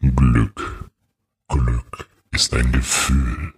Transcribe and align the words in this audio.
Glück. 0.00 0.90
Glück 1.48 2.08
ist 2.30 2.54
ein 2.54 2.70
Gefühl. 2.70 3.52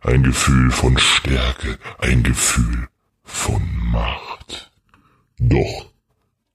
Ein 0.00 0.24
Gefühl 0.24 0.70
von 0.70 0.98
Stärke, 0.98 1.78
ein 1.98 2.22
Gefühl 2.22 2.88
von 3.22 3.62
Macht. 3.90 4.72
Doch 5.38 5.92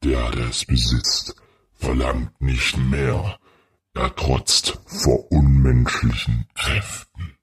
der, 0.03 0.31
der 0.31 0.49
es 0.49 0.65
besitzt, 0.65 1.35
verlangt 1.73 2.41
nicht 2.41 2.77
mehr. 2.77 3.39
Er 3.93 4.15
trotzt 4.15 4.79
vor 4.85 5.31
unmenschlichen 5.31 6.45
Kräften. 6.55 7.35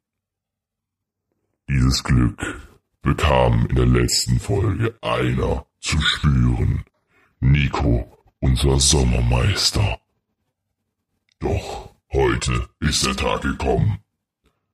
Dieses 1.69 2.03
Glück 2.05 2.61
bekam 3.03 3.67
in 3.67 3.77
der 3.77 3.87
letzten 3.87 4.41
Folge 4.41 4.97
einer 5.03 5.67
zu 5.81 6.01
spüren. 6.01 6.85
Nico, 7.41 8.19
unser 8.41 8.79
Sommermeister. 8.79 10.01
Doch 11.41 11.95
heute 12.13 12.69
ist 12.81 13.07
der 13.07 13.17
Tag 13.17 13.43
gekommen. 13.43 13.99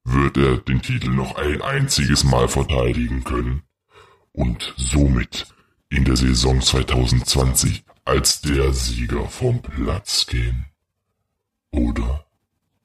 Wird 0.04 0.36
er 0.36 0.58
den 0.58 0.82
Titel 0.82 1.10
noch 1.10 1.36
ein 1.36 1.62
einziges 1.62 2.24
Mal 2.24 2.48
verteidigen 2.48 3.24
können 3.24 3.62
und 4.32 4.74
somit 4.76 5.46
in 5.88 6.04
der 6.04 6.16
Saison 6.16 6.60
2020 6.60 7.84
als 8.04 8.40
der 8.40 8.72
Sieger 8.72 9.28
vom 9.28 9.62
Platz 9.62 10.26
gehen? 10.26 10.66
Oder 11.70 12.26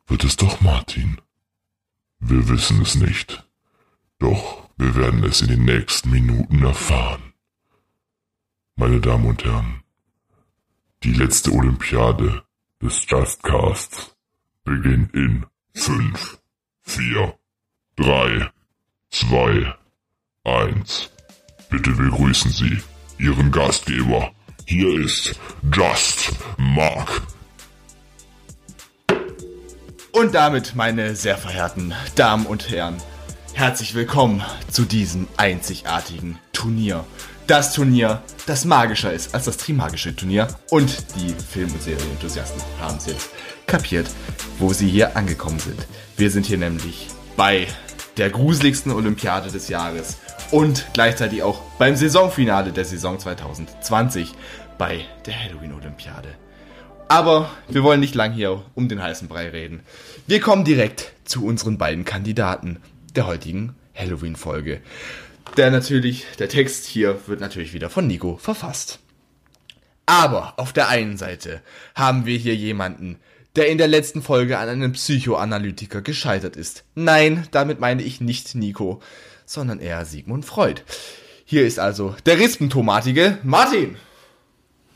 wird 0.08 0.24
es 0.24 0.38
doch 0.38 0.62
Martin? 0.62 1.20
Wir 2.20 2.48
wissen 2.50 2.82
es 2.82 2.96
nicht. 2.96 3.48
Doch 4.18 4.70
wir 4.78 4.96
werden 4.96 5.24
es 5.24 5.42
in 5.42 5.50
den 5.50 5.66
nächsten 5.66 6.10
Minuten 6.10 6.64
erfahren. 6.64 7.34
Meine 8.76 9.00
Damen 9.00 9.26
und 9.26 9.44
Herren, 9.44 9.84
die 11.04 11.14
letzte 11.14 11.52
Olympiade 11.52 12.44
des 12.82 13.06
Justcasts 13.10 14.16
beginnt 14.64 15.14
in 15.14 15.46
5, 15.74 16.40
4, 16.84 17.38
3, 17.98 18.50
2, 19.12 19.76
1. 20.46 21.10
Bitte 21.70 21.92
begrüßen 21.92 22.52
Sie 22.52 22.82
Ihren 23.18 23.52
Gastgeber. 23.52 24.32
Hier 24.66 24.98
ist 25.02 25.38
Just 25.74 26.32
Mark. 26.58 27.22
Und 30.14 30.34
damit, 30.34 30.76
meine 30.76 31.16
sehr 31.16 31.38
verehrten 31.38 31.94
Damen 32.16 32.46
und 32.46 32.70
Herren, 32.70 32.98
herzlich 33.54 33.94
willkommen 33.94 34.42
zu 34.72 34.86
diesem 34.86 35.28
einzigartigen 35.36 36.40
Turnier. 36.54 37.06
Das 37.50 37.74
Turnier, 37.74 38.22
das 38.46 38.64
magischer 38.64 39.12
ist 39.12 39.34
als 39.34 39.46
das 39.46 39.58
Trimagische 39.58 40.16
Turnier. 40.16 40.48
Und 40.70 40.96
die 41.16 41.34
Film- 41.34 41.74
und 41.74 41.82
Serienenthusiasten 41.82 42.62
haben 42.80 42.98
es 42.98 43.08
jetzt 43.08 43.32
kapiert, 43.66 44.06
wo 44.60 44.72
sie 44.72 44.88
hier 44.88 45.18
angekommen 45.18 45.58
sind. 45.58 45.88
Wir 46.16 46.30
sind 46.30 46.46
hier 46.46 46.60
nämlich 46.60 47.08
bei 47.36 47.66
der 48.18 48.30
gruseligsten 48.30 48.92
Olympiade 48.92 49.50
des 49.50 49.68
Jahres 49.68 50.18
und 50.52 50.86
gleichzeitig 50.94 51.42
auch 51.42 51.60
beim 51.80 51.96
Saisonfinale 51.96 52.72
der 52.72 52.86
Saison 52.86 53.18
2020 53.18 54.34
bei 54.78 55.06
der 55.26 55.44
Halloween-Olympiade. 55.44 56.30
Aber 57.08 57.50
wir 57.68 57.82
wollen 57.82 58.00
nicht 58.00 58.14
lang 58.14 58.32
hier 58.32 58.62
um 58.76 58.90
den 58.90 59.02
heißen 59.02 59.28
Brei 59.28 59.50
reden. 59.50 59.80
Wir 60.28 60.40
kommen 60.40 60.66
direkt 60.66 61.14
zu 61.26 61.44
unseren 61.48 61.80
beiden 61.80 62.06
Kandidaten 62.06 62.78
der 63.16 63.26
heutigen 63.26 63.74
Halloween-Folge. 63.96 64.82
Der 65.58 65.72
natürlich, 65.72 66.26
der 66.38 66.50
Text 66.50 66.86
hier 66.86 67.20
wird 67.28 67.40
natürlich 67.42 67.74
wieder 67.74 67.90
von 67.90 68.08
Nico 68.08 68.38
verfasst. 68.38 69.00
Aber 70.06 70.54
auf 70.58 70.74
der 70.74 70.88
einen 70.90 71.18
Seite 71.18 71.62
haben 71.96 72.26
wir 72.26 72.38
hier 72.38 72.56
jemanden, 72.56 73.20
der 73.56 73.70
in 73.70 73.78
der 73.78 73.88
letzten 73.88 74.22
Folge 74.22 74.58
an 74.58 74.70
einem 74.70 74.94
Psychoanalytiker 74.94 76.02
gescheitert 76.02 76.56
ist. 76.56 76.84
Nein, 76.96 77.48
damit 77.52 77.80
meine 77.80 78.04
ich 78.04 78.22
nicht 78.22 78.56
Nico, 78.56 79.02
sondern 79.46 79.80
eher 79.80 80.06
Sigmund 80.06 80.46
Freud. 80.46 80.82
Hier 81.46 81.66
ist 81.66 81.80
also 81.80 82.16
der 82.26 82.40
Rispentomatige 82.40 83.40
Martin. 83.44 83.98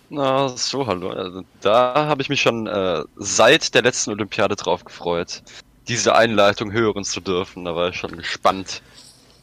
Na, 0.09 0.49
so, 0.49 0.85
hallo. 0.85 1.09
Also, 1.09 1.41
da 1.61 2.05
habe 2.07 2.21
ich 2.21 2.29
mich 2.29 2.41
schon 2.41 2.67
äh, 2.67 3.03
seit 3.15 3.73
der 3.73 3.81
letzten 3.81 4.11
Olympiade 4.11 4.55
drauf 4.55 4.85
gefreut, 4.85 5.41
diese 5.87 6.15
Einleitung 6.15 6.71
hören 6.71 7.03
zu 7.03 7.19
dürfen. 7.19 7.65
Da 7.65 7.75
war 7.75 7.89
ich 7.89 7.97
schon 7.97 8.15
gespannt. 8.17 8.83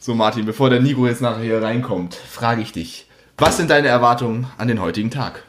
So, 0.03 0.15
Martin, 0.15 0.47
bevor 0.47 0.71
der 0.71 0.81
Nico 0.81 1.06
jetzt 1.06 1.21
nachher 1.21 1.43
hier 1.43 1.61
reinkommt, 1.61 2.15
frage 2.15 2.62
ich 2.62 2.72
dich, 2.72 3.05
was 3.37 3.59
sind 3.59 3.69
deine 3.69 3.88
Erwartungen 3.88 4.47
an 4.56 4.66
den 4.66 4.81
heutigen 4.81 5.11
Tag? 5.11 5.44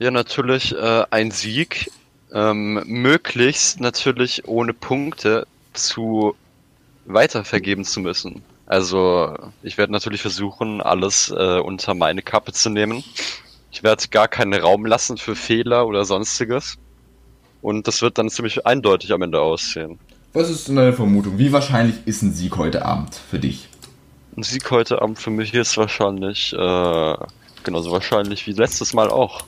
Ja, 0.00 0.10
natürlich 0.10 0.74
äh, 0.74 1.04
ein 1.10 1.30
Sieg. 1.30 1.88
Ähm, 2.34 2.82
möglichst 2.86 3.78
natürlich 3.78 4.48
ohne 4.48 4.74
Punkte 4.74 5.46
zu 5.74 6.34
weitervergeben 7.04 7.84
zu 7.84 8.00
müssen. 8.00 8.42
Also 8.66 9.36
ich 9.62 9.78
werde 9.78 9.92
natürlich 9.92 10.22
versuchen, 10.22 10.80
alles 10.80 11.30
äh, 11.30 11.60
unter 11.60 11.94
meine 11.94 12.22
Kappe 12.22 12.52
zu 12.52 12.68
nehmen. 12.68 13.04
Ich 13.70 13.84
werde 13.84 14.08
gar 14.08 14.26
keinen 14.26 14.60
Raum 14.60 14.86
lassen 14.86 15.18
für 15.18 15.36
Fehler 15.36 15.86
oder 15.86 16.04
sonstiges. 16.04 16.78
Und 17.60 17.86
das 17.86 18.02
wird 18.02 18.18
dann 18.18 18.28
ziemlich 18.28 18.66
eindeutig 18.66 19.12
am 19.12 19.22
Ende 19.22 19.40
aussehen. 19.40 20.00
Was 20.32 20.48
ist 20.48 20.68
denn 20.68 20.76
deine 20.76 20.92
Vermutung? 20.92 21.38
Wie 21.38 21.52
wahrscheinlich 21.52 21.96
ist 22.06 22.22
ein 22.22 22.32
Sieg 22.32 22.56
heute 22.56 22.84
Abend 22.86 23.14
für 23.14 23.38
dich? 23.38 23.68
Ein 24.36 24.42
Sieg 24.42 24.70
heute 24.70 25.02
Abend 25.02 25.18
für 25.18 25.30
mich 25.30 25.52
ist 25.52 25.76
wahrscheinlich 25.76 26.52
äh, 26.54 27.14
genauso 27.64 27.90
wahrscheinlich 27.92 28.46
wie 28.46 28.52
letztes 28.52 28.94
Mal 28.94 29.10
auch. 29.10 29.44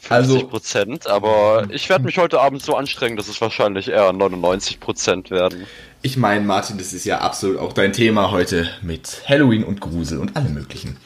50 0.00 0.10
Also- 0.10 0.46
Prozent, 0.48 1.06
aber 1.06 1.68
ich 1.70 1.88
werde 1.88 2.04
mich 2.04 2.18
heute 2.18 2.40
Abend 2.40 2.62
so 2.62 2.74
anstrengen, 2.74 3.16
dass 3.16 3.28
es 3.28 3.40
wahrscheinlich 3.40 3.88
eher 3.88 4.12
99 4.12 4.80
Prozent 4.80 5.30
werden. 5.30 5.64
Ich 6.02 6.16
meine, 6.16 6.44
Martin, 6.44 6.76
das 6.78 6.92
ist 6.92 7.04
ja 7.04 7.18
absolut 7.20 7.58
auch 7.58 7.72
dein 7.72 7.92
Thema 7.92 8.32
heute 8.32 8.68
mit 8.82 9.22
Halloween 9.28 9.62
und 9.62 9.80
Grusel 9.80 10.18
und 10.18 10.36
allem 10.36 10.54
möglichen. 10.54 10.96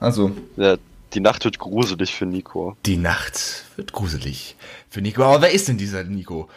Also, 0.00 0.32
Ja, 0.56 0.76
die 1.14 1.20
Nacht 1.20 1.44
wird 1.44 1.60
gruselig 1.60 2.12
für 2.12 2.26
Nico. 2.26 2.76
die 2.84 2.96
Nacht 2.96 3.62
wird 3.76 3.92
gruselig 3.92 4.56
für 4.90 5.00
Nico. 5.00 5.22
Aber 5.22 5.42
wer 5.42 5.52
ist 5.52 5.68
denn 5.68 5.78
dieser 5.78 6.02
Nico? 6.02 6.48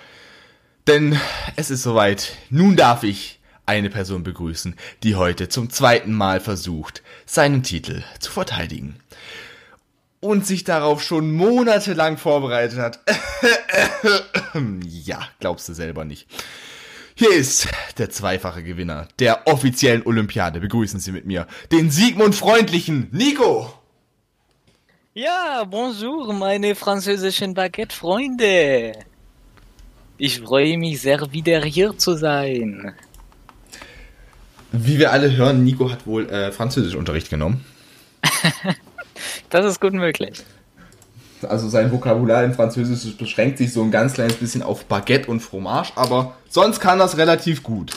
Denn 0.88 1.20
es 1.56 1.72
ist 1.72 1.84
soweit. 1.84 2.34
Nun 2.50 2.76
darf 2.76 3.04
ich 3.04 3.40
eine 3.66 3.90
Person 3.90 4.24
begrüßen, 4.24 4.76
die 5.02 5.16
heute 5.16 5.50
zum 5.50 5.72
zweiten 5.72 6.14
Mal 6.14 6.40
versucht, 6.40 7.02
seinen 7.26 7.64
Titel 7.64 8.04
zu 8.20 8.32
verteidigen. 8.32 8.98
Und 10.20 10.46
sich 10.46 10.64
darauf 10.64 11.02
schon 11.02 11.34
monatelang 11.34 12.18
vorbereitet 12.18 12.80
hat. 12.80 13.00
ja, 14.84 15.20
glaubst 15.40 15.68
du 15.70 15.74
selber 15.74 16.06
nicht. 16.06 16.28
Hier 17.16 17.32
ist 17.32 17.68
der 17.98 18.10
zweifache 18.10 18.62
Gewinner 18.62 19.08
der 19.20 19.48
offiziellen 19.48 20.06
Olympiade. 20.06 20.60
Begrüßen 20.60 21.00
Sie 21.00 21.12
mit 21.12 21.26
mir 21.26 21.48
den 21.72 21.90
Sigmund 21.90 22.36
Freundlichen 22.36 23.08
Nico. 23.12 23.74
Ja, 25.14 25.64
bonjour, 25.64 26.34
meine 26.34 26.76
französischen 26.76 27.54
Baguette-Freunde. 27.54 28.94
Ich 30.18 30.40
freue 30.40 30.78
mich 30.78 31.02
sehr, 31.02 31.32
wieder 31.32 31.62
hier 31.64 31.98
zu 31.98 32.16
sein. 32.16 32.94
Wie 34.72 34.98
wir 34.98 35.12
alle 35.12 35.36
hören, 35.36 35.64
Nico 35.64 35.92
hat 35.92 36.06
wohl 36.08 36.30
äh, 36.30 36.52
Französischunterricht 36.52 37.30
genommen. 37.30 37.66
Das 39.50 39.66
ist 39.66 39.80
gut 39.80 39.94
möglich. 39.94 40.44
Also 41.42 41.70
sein 41.70 41.92
Vokabular 41.92 42.44
im 42.44 42.54
Französisch 42.54 43.16
beschränkt 43.16 43.58
sich 43.58 43.72
so 43.72 43.84
ein 43.84 43.92
ganz 43.92 44.14
kleines 44.14 44.36
bisschen 44.36 44.62
auf 44.64 44.86
Baguette 44.86 45.30
und 45.30 45.40
Fromage, 45.40 45.92
aber 45.96 46.36
sonst 46.50 46.80
kann 46.80 47.00
das 47.00 47.18
relativ 47.18 47.64
gut. 47.64 47.92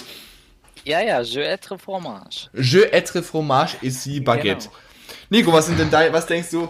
Ja, 0.84 1.00
ja, 1.00 1.20
je 1.20 1.40
être 1.40 1.78
fromage. 1.78 2.48
Je 2.54 2.82
être 2.92 3.22
fromage 3.22 3.76
ici 3.82 4.20
Baguette. 4.20 4.68
Genau. 4.68 4.78
Nico, 5.30 5.52
was 5.52 5.66
sind 5.66 5.78
denn 5.78 5.90
dein, 5.90 6.12
was 6.12 6.26
denkst 6.26 6.50
du, 6.50 6.68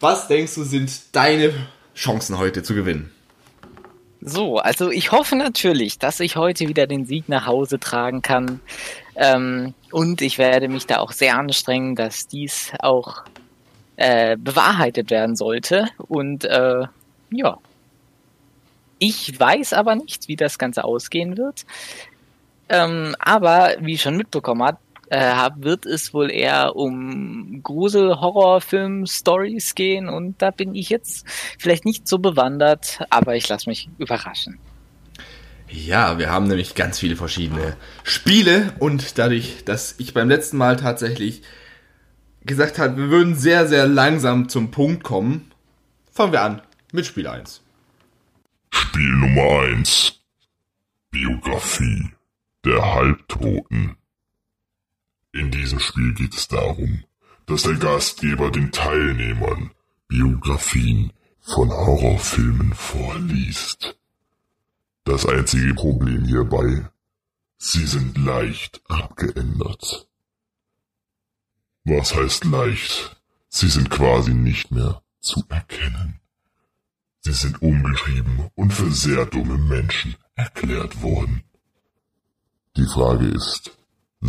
was 0.00 0.26
denkst 0.26 0.54
du 0.54 0.64
sind 0.64 0.90
deine 1.12 1.52
Chancen 1.94 2.38
heute 2.38 2.62
zu 2.62 2.74
gewinnen? 2.74 3.13
So, 4.26 4.56
also 4.56 4.90
ich 4.90 5.12
hoffe 5.12 5.36
natürlich, 5.36 5.98
dass 5.98 6.18
ich 6.18 6.36
heute 6.36 6.66
wieder 6.66 6.86
den 6.86 7.04
Sieg 7.04 7.28
nach 7.28 7.46
Hause 7.46 7.78
tragen 7.78 8.22
kann. 8.22 8.60
Ähm, 9.16 9.74
und 9.92 10.22
ich 10.22 10.38
werde 10.38 10.68
mich 10.68 10.86
da 10.86 11.00
auch 11.00 11.12
sehr 11.12 11.36
anstrengen, 11.36 11.94
dass 11.94 12.26
dies 12.26 12.72
auch 12.78 13.24
äh, 13.96 14.38
bewahrheitet 14.38 15.10
werden 15.10 15.36
sollte. 15.36 15.88
Und 15.98 16.46
äh, 16.46 16.86
ja. 17.32 17.58
Ich 18.98 19.38
weiß 19.38 19.74
aber 19.74 19.94
nicht, 19.94 20.26
wie 20.28 20.36
das 20.36 20.58
Ganze 20.58 20.84
ausgehen 20.84 21.36
wird. 21.36 21.66
Ähm, 22.70 23.14
aber 23.18 23.74
wie 23.80 23.92
ich 23.92 24.00
schon 24.00 24.16
mitbekommen 24.16 24.62
hat, 24.62 24.78
äh, 25.10 25.50
wird 25.56 25.86
es 25.86 26.14
wohl 26.14 26.30
eher 26.30 26.76
um 26.76 27.60
Grusel-Horrorfilm-Stories 27.62 29.74
gehen 29.74 30.08
und 30.08 30.40
da 30.40 30.50
bin 30.50 30.74
ich 30.74 30.88
jetzt 30.88 31.26
vielleicht 31.58 31.84
nicht 31.84 32.08
so 32.08 32.18
bewandert, 32.18 33.00
aber 33.10 33.36
ich 33.36 33.48
lasse 33.48 33.68
mich 33.68 33.90
überraschen. 33.98 34.58
Ja, 35.68 36.18
wir 36.18 36.30
haben 36.30 36.46
nämlich 36.46 36.74
ganz 36.74 36.98
viele 36.98 37.16
verschiedene 37.16 37.76
Spiele 38.04 38.72
und 38.78 39.18
dadurch, 39.18 39.64
dass 39.64 39.96
ich 39.98 40.14
beim 40.14 40.28
letzten 40.28 40.56
Mal 40.56 40.76
tatsächlich 40.76 41.42
gesagt 42.44 42.78
habe, 42.78 42.96
wir 42.96 43.10
würden 43.10 43.34
sehr, 43.34 43.66
sehr 43.66 43.88
langsam 43.88 44.48
zum 44.48 44.70
Punkt 44.70 45.02
kommen, 45.02 45.50
fangen 46.12 46.32
wir 46.32 46.42
an 46.42 46.62
mit 46.92 47.06
Spiel 47.06 47.26
1. 47.26 47.62
Spiel 48.70 49.16
Nummer 49.16 49.62
1. 49.62 50.20
Biografie 51.10 52.10
der 52.64 52.94
Halbtoten. 52.94 53.96
In 55.34 55.50
diesem 55.50 55.80
Spiel 55.80 56.14
geht 56.14 56.32
es 56.32 56.46
darum, 56.46 57.02
dass 57.46 57.64
der 57.64 57.74
Gastgeber 57.74 58.52
den 58.52 58.70
Teilnehmern 58.70 59.72
Biografien 60.06 61.12
von 61.40 61.70
Horrorfilmen 61.70 62.72
vorliest. 62.72 63.98
Das 65.02 65.26
einzige 65.26 65.74
Problem 65.74 66.24
hierbei, 66.24 66.88
sie 67.58 67.84
sind 67.84 68.16
leicht 68.16 68.80
abgeändert. 68.88 70.08
Was 71.82 72.14
heißt 72.14 72.44
leicht? 72.44 73.20
Sie 73.48 73.68
sind 73.68 73.90
quasi 73.90 74.34
nicht 74.34 74.70
mehr 74.70 75.02
zu 75.20 75.42
erkennen. 75.48 76.20
Sie 77.22 77.32
sind 77.32 77.60
umgeschrieben 77.60 78.50
und 78.54 78.72
für 78.72 78.92
sehr 78.92 79.26
dumme 79.26 79.58
Menschen 79.58 80.14
erklärt 80.36 81.02
worden. 81.02 81.42
Die 82.76 82.86
Frage 82.86 83.26
ist, 83.26 83.76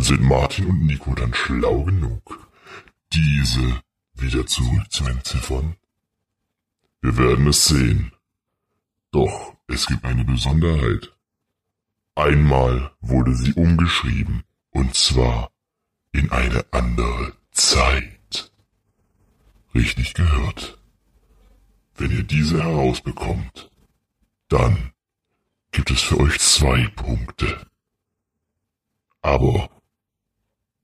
sind 0.02 0.22
Martin 0.22 0.66
und 0.66 0.84
Nico 0.84 1.14
dann 1.14 1.32
schlau 1.32 1.84
genug, 1.84 2.48
diese 3.12 3.82
wieder 4.14 4.46
zurück 4.46 4.90
zu 4.90 5.04
entziffern? 5.06 5.76
Wir 7.00 7.16
werden 7.16 7.46
es 7.46 7.66
sehen. 7.66 8.12
Doch 9.10 9.56
es 9.68 9.86
gibt 9.86 10.04
eine 10.04 10.24
Besonderheit. 10.24 11.16
Einmal 12.14 12.92
wurde 13.00 13.34
sie 13.34 13.52
umgeschrieben, 13.54 14.44
und 14.70 14.94
zwar 14.94 15.50
in 16.12 16.30
eine 16.30 16.64
andere 16.72 17.34
Zeit. 17.50 18.52
Richtig 19.74 20.14
gehört. 20.14 20.78
Wenn 21.94 22.10
ihr 22.10 22.22
diese 22.22 22.62
herausbekommt, 22.62 23.70
dann 24.48 24.92
gibt 25.72 25.90
es 25.90 26.02
für 26.02 26.20
euch 26.20 26.38
zwei 26.38 26.86
Punkte. 26.88 27.66
Aber 29.20 29.75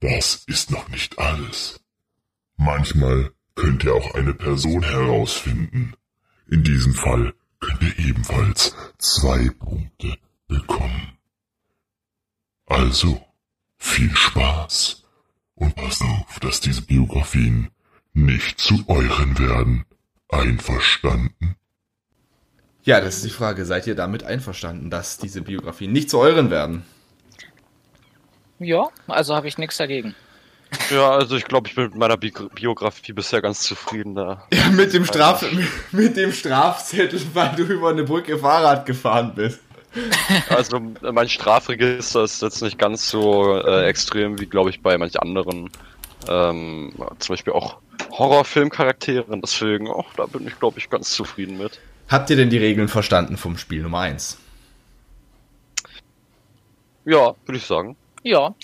das 0.03 0.43
ist 0.47 0.69
noch 0.69 0.89
nicht 0.89 1.17
alles. 1.17 1.79
Manchmal 2.57 3.31
könnt 3.55 3.85
ihr 3.85 3.95
auch 3.95 4.15
eine 4.15 4.33
Person 4.33 4.83
herausfinden. 4.83 5.93
In 6.49 6.61
diesem 6.63 6.93
Fall 6.93 7.33
könnt 7.61 7.81
ihr 7.81 7.97
ebenfalls 7.99 8.75
zwei 8.97 9.49
Punkte 9.49 10.17
bekommen. 10.47 11.17
Also, 12.65 13.25
viel 13.77 14.13
Spaß 14.13 15.03
und 15.55 15.73
passt 15.75 16.01
auf, 16.01 16.39
dass 16.41 16.59
diese 16.59 16.81
Biografien 16.81 17.69
nicht 18.13 18.59
zu 18.59 18.83
euren 18.87 19.39
werden. 19.39 19.85
Einverstanden? 20.27 21.55
Ja, 22.83 22.99
das 22.99 23.17
ist 23.17 23.25
die 23.25 23.29
Frage. 23.29 23.65
Seid 23.65 23.87
ihr 23.87 23.95
damit 23.95 24.23
einverstanden, 24.23 24.89
dass 24.89 25.17
diese 25.17 25.41
Biografien 25.41 25.93
nicht 25.93 26.09
zu 26.09 26.19
euren 26.19 26.49
werden? 26.49 26.83
Ja, 28.59 28.89
also 29.07 29.35
habe 29.35 29.47
ich 29.47 29.57
nichts 29.57 29.77
dagegen. 29.77 30.15
Ja, 30.89 31.11
also 31.11 31.35
ich 31.35 31.45
glaube, 31.45 31.67
ich 31.67 31.75
bin 31.75 31.85
mit 31.85 31.95
meiner 31.95 32.17
Bi 32.17 32.33
Biografie 32.55 33.13
bisher 33.13 33.41
ganz 33.41 33.61
zufrieden 33.61 34.15
da. 34.15 34.47
Ja, 34.53 34.69
mit 34.69 34.93
dem, 34.93 35.05
Straf 35.05 35.41
mit, 35.51 35.67
mit 35.91 36.17
dem 36.17 36.31
Strafzettel, 36.31 37.21
weil 37.33 37.55
du 37.55 37.63
über 37.63 37.89
eine 37.89 38.03
Brücke 38.03 38.37
Fahrrad 38.37 38.85
gefahren 38.85 39.33
bist. 39.35 39.59
Also 40.49 40.79
mein 40.79 41.29
Strafregister 41.29 42.23
ist 42.23 42.41
jetzt 42.41 42.63
nicht 42.63 42.79
ganz 42.79 43.09
so 43.09 43.59
äh, 43.59 43.85
extrem 43.85 44.39
wie, 44.39 44.47
glaube 44.47 44.71
ich, 44.71 44.81
bei 44.81 44.97
manch 44.97 45.19
anderen. 45.21 45.69
Ähm, 46.27 46.93
zum 47.19 47.33
Beispiel 47.33 47.53
auch 47.53 47.77
Horrorfilmcharakteren, 48.11 49.41
deswegen 49.41 49.89
auch, 49.89 50.11
da 50.15 50.25
bin 50.25 50.47
ich, 50.47 50.57
glaube 50.57 50.79
ich, 50.79 50.89
ganz 50.89 51.11
zufrieden 51.11 51.59
mit. 51.59 51.79
Habt 52.09 52.29
ihr 52.31 52.35
denn 52.35 52.49
die 52.49 52.57
Regeln 52.57 52.87
verstanden 52.87 53.37
vom 53.37 53.57
Spiel 53.57 53.83
Nummer 53.83 53.99
1? 53.99 54.37
Ja, 57.05 57.35
würde 57.45 57.57
ich 57.57 57.65
sagen. 57.65 57.95
Ja. 58.23 58.55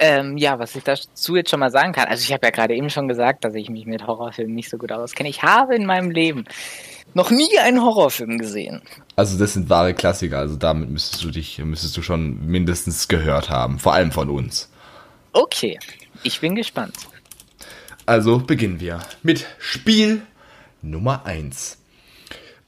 Ähm, 0.00 0.36
ja, 0.36 0.58
was 0.58 0.76
ich 0.76 0.84
dazu 0.84 1.34
jetzt 1.34 1.50
schon 1.50 1.58
mal 1.58 1.70
sagen 1.70 1.92
kann, 1.92 2.06
also 2.06 2.22
ich 2.22 2.32
habe 2.32 2.46
ja 2.46 2.50
gerade 2.50 2.74
eben 2.74 2.88
schon 2.88 3.08
gesagt, 3.08 3.44
dass 3.44 3.54
ich 3.54 3.68
mich 3.68 3.84
mit 3.84 4.06
Horrorfilmen 4.06 4.54
nicht 4.54 4.70
so 4.70 4.78
gut 4.78 4.92
auskenne. 4.92 5.28
Ich 5.28 5.42
habe 5.42 5.74
in 5.74 5.86
meinem 5.86 6.10
Leben 6.10 6.44
noch 7.14 7.30
nie 7.30 7.58
einen 7.58 7.82
Horrorfilm 7.82 8.38
gesehen. 8.38 8.82
Also 9.16 9.36
das 9.38 9.54
sind 9.54 9.68
wahre 9.68 9.94
Klassiker, 9.94 10.38
also 10.38 10.54
damit 10.54 10.90
müsstest 10.90 11.24
du 11.24 11.30
dich, 11.30 11.58
müsstest 11.58 11.96
du 11.96 12.02
schon 12.02 12.46
mindestens 12.46 13.08
gehört 13.08 13.50
haben, 13.50 13.80
vor 13.80 13.94
allem 13.94 14.12
von 14.12 14.30
uns. 14.30 14.70
Okay, 15.32 15.78
ich 16.22 16.40
bin 16.40 16.54
gespannt. 16.54 16.94
Also 18.06 18.38
beginnen 18.38 18.78
wir 18.80 19.00
mit 19.22 19.46
Spiel 19.58 20.22
Nummer 20.80 21.26
1. 21.26 21.78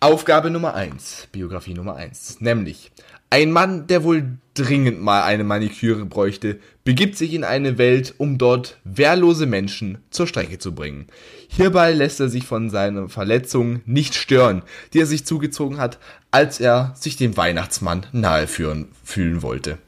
Aufgabe 0.01 0.51
Nummer 0.51 0.75
1, 0.75 1.29
Biografie 1.31 1.75
Nummer 1.75 1.95
1, 1.95 2.41
nämlich 2.41 2.91
ein 3.31 3.53
Mann, 3.53 3.87
der 3.87 4.03
wohl 4.03 4.39
dringend 4.61 5.01
mal 5.01 5.23
eine 5.23 5.45
Maniküre 5.45 6.05
bräuchte, 6.05 6.61
begibt 6.85 7.17
sich 7.17 7.33
in 7.33 7.45
eine 7.45 7.79
Welt, 7.79 8.15
um 8.19 8.37
dort 8.37 8.79
wehrlose 8.85 9.47
Menschen 9.47 9.99
zur 10.11 10.27
Strecke 10.27 10.59
zu 10.59 10.75
bringen. 10.75 11.07
Hierbei 11.49 11.93
lässt 11.93 12.21
er 12.21 12.29
sich 12.29 12.45
von 12.45 12.69
seiner 12.69 13.09
Verletzung 13.09 13.81
nicht 13.87 14.15
stören, 14.15 14.63
die 14.93 15.01
er 15.01 15.07
sich 15.07 15.25
zugezogen 15.25 15.79
hat, 15.79 15.99
als 16.31 16.61
er 16.61 16.93
sich 16.95 17.17
dem 17.17 17.37
Weihnachtsmann 17.37 18.07
nahe 18.13 18.47
führen, 18.47 18.89
fühlen 19.03 19.43
wollte. 19.43 19.79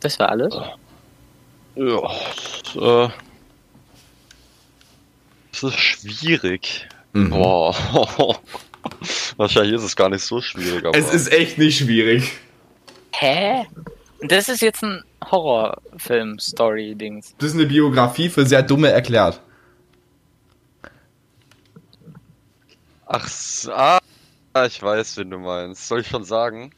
Das 0.00 0.18
war 0.18 0.28
alles? 0.28 0.54
Ja, 1.74 2.00
das, 2.64 2.76
äh, 2.76 3.08
das 5.52 5.62
ist 5.62 5.78
schwierig. 5.78 6.88
Mhm. 7.12 7.30
Boah. 7.30 8.38
Wahrscheinlich 9.36 9.74
ist 9.74 9.82
es 9.82 9.96
gar 9.96 10.08
nicht 10.08 10.22
so 10.22 10.40
schwierig, 10.40 10.84
aber. 10.84 10.96
Es 10.96 11.12
ist 11.12 11.32
echt 11.32 11.58
nicht 11.58 11.78
schwierig. 11.78 12.32
Hä? 13.12 13.66
Das 14.20 14.48
ist 14.48 14.62
jetzt 14.62 14.82
ein 14.82 15.02
Horrorfilm-Story-Dings. 15.30 17.34
Das 17.38 17.50
ist 17.50 17.54
eine 17.54 17.66
Biografie 17.66 18.28
für 18.28 18.46
sehr 18.46 18.62
dumme 18.62 18.90
erklärt. 18.90 19.40
Ach, 23.06 23.26
so, 23.28 23.72
ah, 23.72 23.98
ich 24.66 24.82
weiß, 24.82 25.16
wen 25.16 25.30
du 25.30 25.38
meinst. 25.38 25.88
Soll 25.88 26.00
ich 26.00 26.08
schon 26.08 26.24
sagen? 26.24 26.72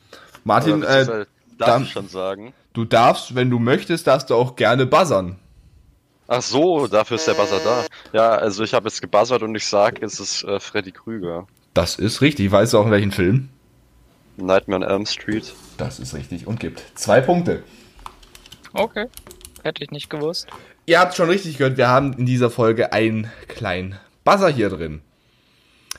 Martin, 0.44 0.82
äh, 0.82 0.86
beziehungsweise 0.86 1.26
darf 1.58 1.68
dann- 1.68 1.82
ich 1.82 1.92
schon 1.92 2.08
sagen? 2.08 2.52
du 2.72 2.84
darfst, 2.84 3.34
wenn 3.34 3.50
du 3.50 3.58
möchtest, 3.58 4.06
darfst 4.06 4.30
du 4.30 4.34
auch 4.34 4.56
gerne 4.56 4.86
buzzern. 4.86 5.36
Ach 6.28 6.42
so, 6.42 6.86
dafür 6.86 7.16
ist 7.16 7.26
der 7.26 7.34
Buzzer 7.34 7.58
da. 7.58 7.84
Ja, 8.12 8.30
also 8.30 8.62
ich 8.62 8.72
habe 8.72 8.88
jetzt 8.88 9.00
gebuzzert 9.00 9.42
und 9.42 9.54
ich 9.56 9.66
sag, 9.66 10.00
es 10.00 10.20
ist 10.20 10.44
äh, 10.44 10.60
Freddy 10.60 10.92
Krüger. 10.92 11.48
Das 11.74 11.96
ist 11.96 12.20
richtig. 12.20 12.50
Weißt 12.50 12.72
du 12.72 12.78
auch 12.78 12.86
in 12.86 12.90
welchem 12.90 13.12
Film? 13.12 13.48
Nightmare 14.36 14.84
on 14.84 14.90
Elm 14.90 15.06
Street. 15.06 15.52
Das 15.76 15.98
ist 16.00 16.14
richtig 16.14 16.46
und 16.46 16.60
gibt 16.60 16.82
zwei 16.94 17.20
Punkte. 17.20 17.62
Okay. 18.72 19.06
Hätte 19.62 19.84
ich 19.84 19.90
nicht 19.90 20.08
gewusst. 20.10 20.48
Ihr 20.86 20.98
habt 20.98 21.14
schon 21.14 21.28
richtig 21.28 21.58
gehört, 21.58 21.76
wir 21.76 21.88
haben 21.88 22.14
in 22.14 22.26
dieser 22.26 22.50
Folge 22.50 22.92
einen 22.92 23.30
kleinen 23.48 23.98
Buzzer 24.24 24.48
hier 24.48 24.70
drin. 24.70 25.02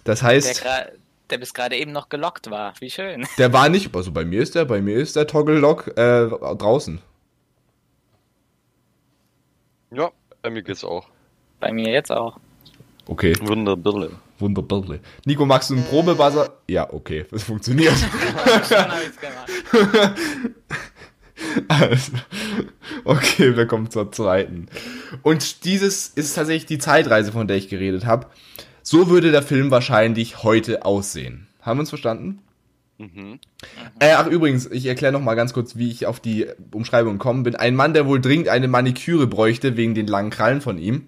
Das 0.04 0.20
Der, 0.20 0.28
heißt, 0.30 0.66
gra- 0.66 0.90
der 1.30 1.38
bis 1.38 1.54
gerade 1.54 1.78
eben 1.78 1.92
noch 1.92 2.10
gelockt 2.10 2.50
war. 2.50 2.74
Wie 2.80 2.90
schön. 2.90 3.26
der 3.38 3.54
war 3.54 3.70
nicht, 3.70 3.96
also 3.96 4.12
bei 4.12 4.26
mir 4.26 4.42
ist 4.42 4.56
der, 4.56 4.66
bei 4.66 4.82
mir 4.82 4.98
ist 4.98 5.16
der 5.16 5.28
Toggle-Lock 5.28 5.96
äh, 5.98 6.28
draußen. 6.56 7.00
Ja, 9.92 10.10
bei 10.42 10.50
mir 10.50 10.64
geht's 10.64 10.84
auch. 10.84 11.08
Bei 11.60 11.72
mir 11.72 11.92
jetzt 11.92 12.12
auch. 12.12 12.38
Okay, 13.06 13.36
Wunderbar. 13.42 14.10
Wunderbar. 14.42 14.84
Nico, 15.26 15.46
magst 15.46 15.70
du 15.70 15.76
einen 15.76 15.86
Probebuzzer? 15.86 16.58
Ja, 16.68 16.92
okay, 16.92 17.26
das 17.32 17.44
funktioniert. 17.44 17.94
Also, 21.68 22.12
okay, 23.04 23.56
wir 23.58 23.66
kommen 23.66 23.90
zur 23.90 24.12
zweiten. 24.12 24.68
Und 25.24 25.66
dieses 25.66 26.08
ist 26.08 26.36
tatsächlich 26.36 26.68
die 26.68 26.78
Zeitreise, 26.78 27.32
von 27.32 27.48
der 27.48 27.58
ich 27.58 27.68
geredet 27.68 28.06
habe. 28.06 28.28
So 28.84 29.10
würde 29.10 29.32
der 29.32 29.42
Film 29.42 29.72
wahrscheinlich 29.72 30.44
heute 30.44 30.86
aussehen. 30.86 31.48
Haben 31.62 31.78
wir 31.78 31.82
uns 31.82 31.90
verstanden? 31.90 32.40
Mhm. 32.98 33.40
Äh, 34.00 34.14
ach 34.14 34.28
übrigens, 34.28 34.70
ich 34.70 34.86
erkläre 34.86 35.14
noch 35.14 35.22
mal 35.22 35.36
ganz 35.36 35.54
kurz, 35.54 35.76
wie 35.76 35.90
ich 35.90 36.06
auf 36.06 36.20
die 36.20 36.46
Umschreibung 36.72 37.14
gekommen 37.14 37.44
bin. 37.44 37.56
Ein 37.56 37.76
Mann, 37.76 37.94
der 37.94 38.06
wohl 38.06 38.22
dringend 38.22 38.48
eine 38.48 38.68
Maniküre 38.68 39.28
bräuchte, 39.28 39.78
wegen 39.78 39.96
den 39.96 40.08
langen 40.08 40.30
Krallen 40.30 40.62
von 40.62 40.78
ihm, 40.78 41.08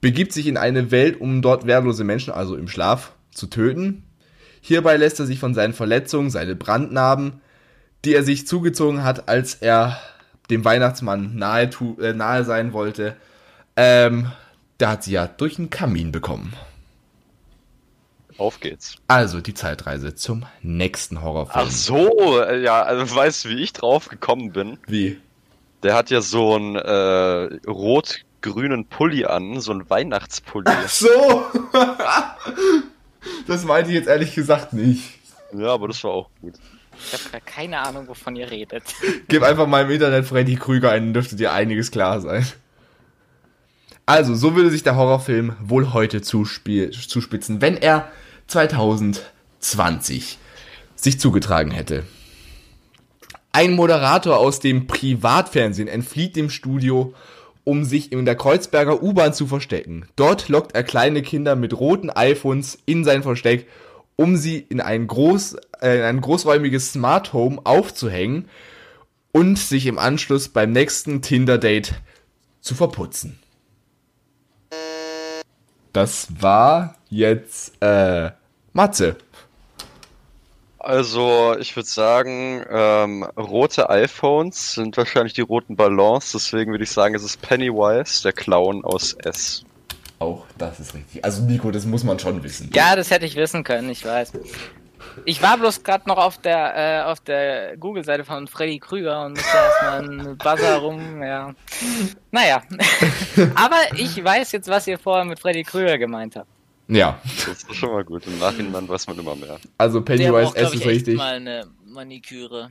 begibt 0.00 0.32
sich 0.32 0.46
in 0.46 0.56
eine 0.56 0.90
Welt, 0.90 1.20
um 1.20 1.42
dort 1.42 1.66
wehrlose 1.66 2.04
Menschen, 2.04 2.32
also 2.32 2.56
im 2.56 2.68
Schlaf, 2.68 3.12
zu 3.30 3.46
töten. 3.46 4.04
Hierbei 4.60 4.96
lässt 4.96 5.20
er 5.20 5.26
sich 5.26 5.38
von 5.38 5.54
seinen 5.54 5.72
Verletzungen, 5.72 6.30
seine 6.30 6.54
Brandnarben, 6.54 7.40
die 8.04 8.14
er 8.14 8.24
sich 8.24 8.46
zugezogen 8.46 9.04
hat, 9.04 9.28
als 9.28 9.54
er 9.54 10.00
dem 10.50 10.64
Weihnachtsmann 10.64 11.36
nahe, 11.36 11.70
äh, 12.00 12.12
nahe 12.12 12.44
sein 12.44 12.72
wollte, 12.72 13.16
ähm, 13.76 14.30
der 14.80 14.88
hat 14.88 15.04
sie 15.04 15.12
ja 15.12 15.26
durch 15.26 15.58
einen 15.58 15.70
Kamin 15.70 16.12
bekommen. 16.12 16.54
Auf 18.38 18.58
geht's. 18.60 18.96
Also 19.06 19.40
die 19.40 19.52
Zeitreise 19.52 20.14
zum 20.14 20.46
nächsten 20.62 21.22
Horrorfilm. 21.22 21.66
Ach 21.66 21.70
so, 21.70 22.40
äh, 22.40 22.62
ja, 22.62 22.82
also 22.82 23.14
weißt 23.14 23.44
du, 23.44 23.48
wie 23.50 23.62
ich 23.62 23.74
drauf 23.74 24.08
gekommen 24.08 24.52
bin? 24.52 24.78
Wie? 24.86 25.18
Der 25.82 25.94
hat 25.94 26.10
ja 26.10 26.22
so 26.22 26.54
einen 26.54 26.76
äh, 26.76 27.58
rot-grünen 28.40 28.86
Pulli 28.86 29.24
an, 29.24 29.60
so 29.60 29.72
einen 29.72 29.88
Weihnachtspulli. 29.88 30.70
So! 30.88 31.46
Das 33.46 33.66
meinte 33.66 33.90
ich 33.90 33.96
jetzt 33.96 34.08
ehrlich 34.08 34.34
gesagt 34.34 34.72
nicht. 34.72 35.18
Ja, 35.52 35.74
aber 35.74 35.88
das 35.88 36.02
war 36.04 36.10
auch 36.12 36.30
gut. 36.40 36.54
Ich 36.98 37.12
habe 37.12 37.24
gar 37.32 37.42
keine 37.42 37.78
Ahnung, 37.78 38.08
wovon 38.08 38.34
ihr 38.34 38.50
redet. 38.50 38.82
Gib 39.28 39.42
einfach 39.42 39.66
mal 39.66 39.84
im 39.84 39.90
Internet 39.90 40.24
Freddy 40.24 40.56
Krüger 40.56 40.90
ein, 40.90 41.02
dann 41.04 41.12
dürfte 41.12 41.36
dir 41.36 41.52
einiges 41.52 41.90
klar 41.90 42.22
sein. 42.22 42.46
Also, 44.06 44.34
so 44.34 44.56
würde 44.56 44.70
sich 44.70 44.82
der 44.84 44.96
Horrorfilm 44.96 45.54
wohl 45.60 45.92
heute 45.92 46.22
zuspitzen, 46.22 47.60
wenn 47.60 47.76
er 47.76 48.10
2020 48.46 50.38
sich 50.96 51.20
zugetragen 51.20 51.72
hätte. 51.72 52.04
Ein 53.52 53.74
Moderator 53.74 54.38
aus 54.38 54.60
dem 54.60 54.86
Privatfernsehen 54.86 55.88
entflieht 55.88 56.36
dem 56.36 56.48
Studio, 56.48 57.14
um 57.70 57.84
sich 57.84 58.10
in 58.10 58.24
der 58.24 58.34
Kreuzberger 58.34 59.00
U-Bahn 59.00 59.32
zu 59.32 59.46
verstecken. 59.46 60.04
Dort 60.16 60.48
lockt 60.48 60.74
er 60.74 60.82
kleine 60.82 61.22
Kinder 61.22 61.54
mit 61.54 61.78
roten 61.78 62.10
iPhones 62.10 62.76
in 62.84 63.04
sein 63.04 63.22
Versteck, 63.22 63.68
um 64.16 64.36
sie 64.36 64.58
in 64.58 64.80
ein, 64.80 65.06
groß, 65.06 65.54
äh, 65.80 65.98
in 65.98 66.02
ein 66.02 66.20
großräumiges 66.20 66.94
Smart 66.94 67.32
Home 67.32 67.60
aufzuhängen 67.62 68.48
und 69.30 69.56
sich 69.56 69.86
im 69.86 70.00
Anschluss 70.00 70.48
beim 70.48 70.72
nächsten 70.72 71.22
Tinder-Date 71.22 71.94
zu 72.60 72.74
verputzen. 72.74 73.38
Das 75.92 76.26
war 76.40 76.96
jetzt 77.08 77.80
äh, 77.80 78.32
Matze. 78.72 79.14
Also, 80.82 81.56
ich 81.58 81.76
würde 81.76 81.88
sagen, 81.88 82.64
ähm, 82.70 83.24
rote 83.36 83.90
iPhones 83.90 84.74
sind 84.74 84.96
wahrscheinlich 84.96 85.34
die 85.34 85.42
roten 85.42 85.76
Ballons, 85.76 86.32
deswegen 86.32 86.70
würde 86.70 86.84
ich 86.84 86.90
sagen, 86.90 87.14
es 87.14 87.22
ist 87.22 87.42
Pennywise, 87.42 88.22
der 88.22 88.32
Clown 88.32 88.82
aus 88.82 89.12
S. 89.12 89.62
Auch 90.20 90.46
das 90.56 90.80
ist 90.80 90.94
richtig. 90.94 91.22
Also 91.22 91.42
Nico, 91.42 91.70
das 91.70 91.84
muss 91.84 92.02
man 92.02 92.18
schon 92.18 92.42
wissen. 92.42 92.70
Ja, 92.74 92.96
das 92.96 93.10
hätte 93.10 93.26
ich 93.26 93.36
wissen 93.36 93.62
können, 93.62 93.90
ich 93.90 94.06
weiß. 94.06 94.32
Ich 95.26 95.42
war 95.42 95.58
bloß 95.58 95.82
gerade 95.82 96.08
noch 96.08 96.16
auf 96.16 96.38
der, 96.38 96.76
äh, 96.76 97.02
auf 97.02 97.20
der 97.20 97.76
Google-Seite 97.76 98.24
von 98.24 98.46
Freddy 98.46 98.78
Krüger 98.78 99.26
und 99.26 99.32
musste 99.32 99.56
erstmal 99.56 99.98
einen 99.98 100.38
Buzzer 100.38 100.76
rum, 100.78 101.22
ja. 101.22 101.52
Naja. 102.30 102.62
Aber 103.54 103.80
ich 103.96 104.22
weiß 104.22 104.52
jetzt, 104.52 104.68
was 104.68 104.86
ihr 104.86 104.98
vorher 104.98 105.26
mit 105.26 105.38
Freddy 105.40 105.62
Krüger 105.62 105.98
gemeint 105.98 106.36
habt. 106.36 106.48
Ja, 106.90 107.18
Das 107.46 107.62
ist 107.62 107.74
schon 107.74 107.92
mal 107.92 108.04
gut. 108.04 108.26
Im 108.26 108.38
Nachhinein 108.38 108.88
weiß 108.88 109.06
man 109.06 109.18
immer 109.18 109.36
mehr. 109.36 109.58
also 109.78 110.02
Pennywise 110.02 110.56
S 110.56 110.74
ist 110.74 110.84
richtig. 110.84 111.16
mal 111.16 111.36
eine 111.36 111.66
Maniküre. 111.86 112.70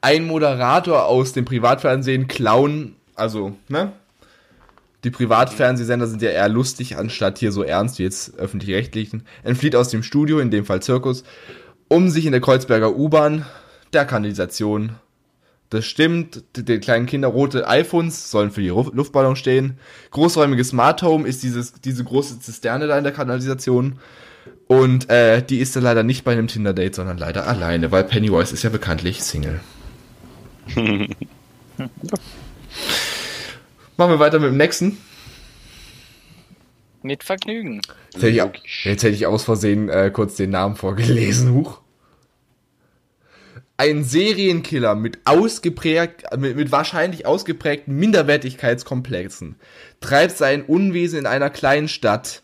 Ein 0.00 0.26
Moderator 0.26 1.04
aus 1.06 1.32
dem 1.32 1.44
Privatfernsehen, 1.44 2.28
Clown, 2.28 2.96
also, 3.14 3.56
ne? 3.68 3.92
Die 5.04 5.10
Privatfernsehsender 5.10 6.06
sind 6.08 6.22
ja 6.22 6.30
eher 6.30 6.48
lustig, 6.48 6.96
anstatt 6.96 7.38
hier 7.38 7.52
so 7.52 7.62
ernst 7.62 7.98
wie 7.98 8.02
jetzt 8.02 8.36
öffentlich-rechtlichen. 8.36 9.22
Entflieht 9.44 9.76
aus 9.76 9.90
dem 9.90 10.02
Studio, 10.02 10.40
in 10.40 10.50
dem 10.50 10.64
Fall 10.64 10.82
Zirkus, 10.82 11.22
um 11.86 12.10
sich 12.10 12.26
in 12.26 12.32
der 12.32 12.40
Kreuzberger 12.40 12.96
U-Bahn 12.96 13.44
der 13.92 14.04
Kanalisation. 14.06 14.96
Das 15.70 15.84
stimmt, 15.84 16.44
die, 16.56 16.64
die 16.64 16.78
kleinen 16.78 17.06
Kinder 17.06 17.28
rote 17.28 17.68
iPhones 17.68 18.30
sollen 18.30 18.50
für 18.50 18.62
die 18.62 18.68
Luftballon 18.68 19.36
stehen. 19.36 19.78
Großräumiges 20.10 20.68
Smart 20.68 21.02
Home 21.02 21.28
ist 21.28 21.42
dieses, 21.42 21.74
diese 21.74 22.04
große 22.04 22.40
Zisterne 22.40 22.86
da 22.86 22.96
in 22.96 23.04
der 23.04 23.12
Kanalisation. 23.12 23.98
Und 24.66 25.10
äh, 25.10 25.42
die 25.42 25.58
ist 25.58 25.76
dann 25.76 25.82
leider 25.82 26.02
nicht 26.02 26.24
bei 26.24 26.32
einem 26.32 26.48
Tinder-Date, 26.48 26.94
sondern 26.94 27.18
leider 27.18 27.46
alleine, 27.46 27.90
weil 27.90 28.04
Pennywise 28.04 28.54
ist 28.54 28.62
ja 28.62 28.70
bekanntlich 28.70 29.22
Single. 29.22 29.60
Machen 33.96 34.12
wir 34.12 34.18
weiter 34.18 34.38
mit 34.38 34.50
dem 34.50 34.56
nächsten. 34.56 34.98
Mit 37.02 37.24
Vergnügen. 37.24 37.80
Jetzt 38.12 38.22
hätte 38.22 38.50
ich, 38.54 38.84
jetzt 38.84 39.02
hätte 39.02 39.14
ich 39.14 39.26
aus 39.26 39.44
Versehen 39.44 39.88
äh, 39.88 40.10
kurz 40.12 40.36
den 40.36 40.50
Namen 40.50 40.76
vorgelesen. 40.76 41.52
Huch. 41.52 41.80
Ein 43.80 44.02
Serienkiller 44.02 44.96
mit 44.96 45.20
ausgeprägt, 45.24 46.24
mit, 46.36 46.56
mit 46.56 46.72
wahrscheinlich 46.72 47.26
ausgeprägten 47.26 47.94
Minderwertigkeitskomplexen 47.94 49.54
treibt 50.00 50.36
sein 50.36 50.64
Unwesen 50.64 51.20
in 51.20 51.26
einer 51.26 51.48
kleinen 51.48 51.86
Stadt. 51.86 52.42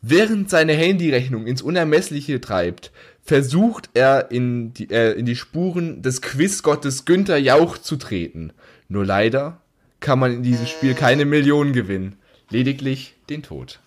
Während 0.00 0.48
seine 0.48 0.72
Handyrechnung 0.72 1.46
ins 1.46 1.60
Unermessliche 1.60 2.40
treibt, 2.40 2.92
versucht 3.22 3.90
er 3.92 4.30
in 4.30 4.72
die, 4.72 4.90
äh, 4.90 5.12
in 5.12 5.26
die 5.26 5.36
Spuren 5.36 6.00
des 6.00 6.22
Quizgottes 6.22 7.04
Günther 7.04 7.36
Jauch 7.36 7.76
zu 7.76 7.96
treten. 7.96 8.54
Nur 8.88 9.04
leider 9.04 9.60
kann 10.00 10.18
man 10.18 10.32
in 10.32 10.42
diesem 10.42 10.64
Spiel 10.64 10.94
keine 10.94 11.26
Millionen 11.26 11.74
gewinnen, 11.74 12.16
lediglich 12.48 13.16
den 13.28 13.42
Tod. 13.42 13.80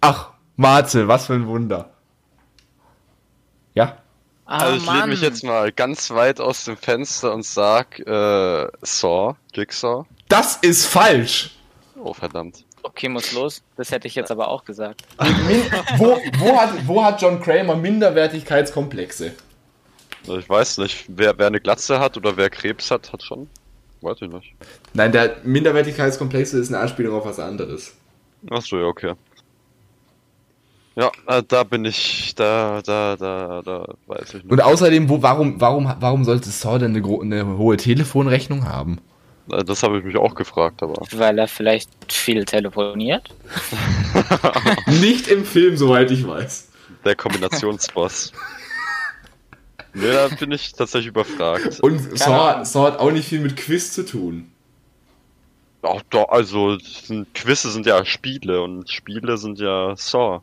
Ach, 0.00 0.30
Marze, 0.56 1.08
was 1.08 1.26
für 1.26 1.34
ein 1.34 1.46
Wunder. 1.46 1.92
Ja? 3.74 3.98
Ah, 4.46 4.58
Also 4.58 4.76
ich 4.76 4.86
lehne 4.86 5.06
mich 5.08 5.20
jetzt 5.20 5.42
mal 5.44 5.72
ganz 5.72 6.10
weit 6.10 6.40
aus 6.40 6.64
dem 6.64 6.76
Fenster 6.76 7.34
und 7.34 7.44
sag 7.44 7.98
äh, 7.98 8.66
Saw, 8.82 9.34
Jigsaw. 9.54 10.04
Das 10.28 10.56
ist 10.56 10.86
falsch. 10.86 11.50
Oh 11.98 12.14
verdammt. 12.14 12.64
Okay, 12.82 13.08
muss 13.08 13.32
los. 13.32 13.62
Das 13.76 13.90
hätte 13.90 14.06
ich 14.06 14.14
jetzt 14.14 14.30
aber 14.30 14.48
auch 14.48 14.64
gesagt. 14.64 15.02
Wo, 15.98 16.20
wo, 16.38 16.56
hat, 16.56 16.70
wo 16.86 17.02
hat 17.04 17.20
John 17.20 17.40
Kramer 17.42 17.74
Minderwertigkeitskomplexe? 17.74 19.32
Ich 20.28 20.48
weiß 20.48 20.78
nicht, 20.78 21.04
wer, 21.08 21.36
wer 21.38 21.48
eine 21.48 21.60
Glatze 21.60 21.98
hat 21.98 22.16
oder 22.16 22.36
wer 22.36 22.48
Krebs 22.50 22.90
hat, 22.90 23.12
hat 23.12 23.22
schon. 23.24 23.48
Weiß 24.02 24.18
ich 24.20 24.28
nicht. 24.28 24.54
Nein, 24.92 25.10
der 25.10 25.36
Minderwertigkeitskomplexe 25.42 26.58
ist 26.60 26.68
eine 26.68 26.78
Anspielung 26.78 27.16
auf 27.18 27.24
was 27.24 27.40
anderes. 27.40 27.94
Achso, 28.50 28.78
ja, 28.78 28.84
okay. 28.86 29.14
Ja, 30.96 31.10
äh, 31.26 31.42
da 31.46 31.62
bin 31.64 31.84
ich, 31.84 32.34
da, 32.34 32.80
da, 32.82 33.16
da, 33.16 33.60
da, 33.62 33.86
weiß 34.06 34.28
ich 34.28 34.34
nicht. 34.44 34.50
Und 34.50 34.60
außerdem, 34.62 35.08
wo, 35.10 35.20
warum, 35.22 35.60
warum, 35.60 35.92
warum 36.00 36.24
sollte 36.24 36.48
Saw 36.48 36.78
denn 36.78 36.92
eine, 36.92 37.02
gro- 37.02 37.20
eine 37.20 37.46
hohe 37.58 37.76
Telefonrechnung 37.76 38.64
haben? 38.66 38.98
Äh, 39.52 39.62
Das 39.62 39.82
habe 39.82 39.98
ich 39.98 40.04
mich 40.04 40.16
auch 40.16 40.34
gefragt, 40.34 40.82
aber. 40.82 40.94
Weil 41.12 41.38
er 41.38 41.48
vielleicht 41.48 41.90
viel 42.10 42.46
telefoniert. 42.46 43.28
Nicht 44.86 45.28
im 45.28 45.44
Film, 45.44 45.76
soweit 45.76 46.10
ich 46.10 46.26
weiß. 46.26 46.68
Der 47.04 47.14
Kombinationsboss. 47.14 48.32
nee, 49.94 50.10
da 50.12 50.28
bin 50.28 50.50
ich 50.52 50.72
tatsächlich 50.72 51.08
überfragt. 51.08 51.78
Und 51.80 52.18
Saw, 52.18 52.64
Saw 52.64 52.86
hat 52.86 52.98
auch 52.98 53.10
nicht 53.12 53.28
viel 53.28 53.40
mit 53.40 53.56
Quiz 53.56 53.92
zu 53.92 54.04
tun. 54.04 54.50
Auch 55.82 56.02
da, 56.10 56.24
also, 56.24 56.78
Quizze 57.34 57.70
sind 57.70 57.84
ja 57.86 58.04
Spiele 58.04 58.62
und 58.62 58.88
Spiele 58.90 59.36
sind 59.36 59.58
ja 59.60 59.94
Saw. 59.96 60.40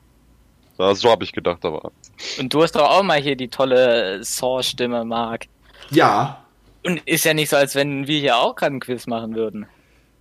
Ja, 0.77 0.95
so 0.95 1.09
habe 1.09 1.23
ich 1.23 1.31
gedacht, 1.31 1.63
aber. 1.65 1.91
Und 2.39 2.53
du 2.53 2.63
hast 2.63 2.75
doch 2.75 2.89
auch 2.89 3.03
mal 3.03 3.21
hier 3.21 3.35
die 3.35 3.49
tolle 3.49 4.23
Saw-Stimme, 4.23 5.05
Marc. 5.05 5.45
Ja, 5.89 6.45
Und 6.83 7.01
ist 7.07 7.25
ja 7.25 7.33
nicht 7.33 7.49
so, 7.49 7.55
als 7.55 7.75
wenn 7.75 8.07
wir 8.07 8.19
hier 8.19 8.37
auch 8.37 8.55
gerade 8.55 8.71
einen 8.71 8.79
Quiz 8.79 9.07
machen 9.07 9.35
würden. 9.35 9.67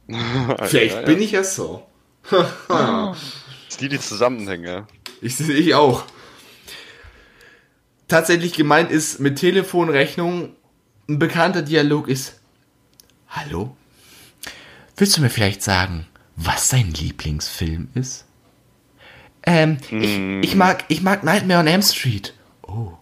vielleicht 0.63 0.95
ja, 0.95 1.01
ja. 1.01 1.07
bin 1.07 1.23
ich 1.23 1.33
ja. 1.33 3.17
Ist 3.69 3.81
die 3.81 3.89
die 3.89 3.99
Zusammenhänge? 3.99 4.87
Ich 5.21 5.37
sehe 5.37 5.57
ich 5.57 5.75
auch. 5.75 6.05
Tatsächlich 8.09 8.53
gemeint 8.53 8.91
ist 8.91 9.21
mit 9.21 9.39
Telefonrechnung 9.39 10.55
ein 11.09 11.19
bekannter 11.19 11.63
Dialog 11.63 12.09
ist. 12.09 12.41
Hallo? 13.29 13.77
Willst 14.97 15.17
du 15.17 15.23
mir 15.23 15.31
vielleicht 15.31 15.63
sagen, 15.63 16.07
was 16.37 16.69
dein 16.69 16.93
Lieblingsfilm 16.93 17.89
ist? 17.95 18.27
Ähm, 19.45 19.79
ich, 19.91 20.51
ich 20.51 20.55
mag, 20.57 20.85
ich 20.89 21.03
mag 21.03 21.25
Nightmare 21.25 21.61
on 21.61 21.67
Elm 21.67 21.83
Street. 21.83 22.35
Oh. 22.63 22.93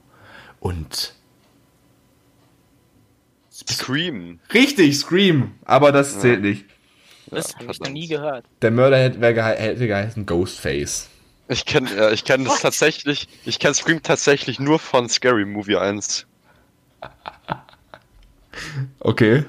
Und 0.61 1.15
Scream. 3.69 4.41
richtig, 4.53 4.97
Scream. 4.99 5.53
Aber 5.65 5.93
das 5.93 6.19
zählt 6.21 6.43
nicht. 6.43 6.65
Das 7.31 7.55
habe 7.57 7.71
ich 7.71 7.81
noch 7.81 7.91
nie 7.91 8.09
gehört. 8.09 8.45
Der 8.63 8.71
Mörder 8.71 8.99
hätte, 8.99 9.19
gehe- 9.19 9.43
hätte 9.43 9.87
geheißen 9.87 10.27
Ghostface. 10.27 11.09
Ich 11.49 11.65
kenne 11.65 11.89
ja, 11.95 12.11
ich 12.11 12.25
kenn 12.25 12.45
das 12.45 12.61
tatsächlich, 12.61 13.29
ich 13.45 13.59
kenne 13.59 13.75
Scream 13.75 14.03
tatsächlich 14.03 14.59
nur 14.61 14.79
von 14.79 15.09
Scary 15.09 15.45
Movie 15.45 15.77
1. 15.77 16.27
Okay. 19.01 19.45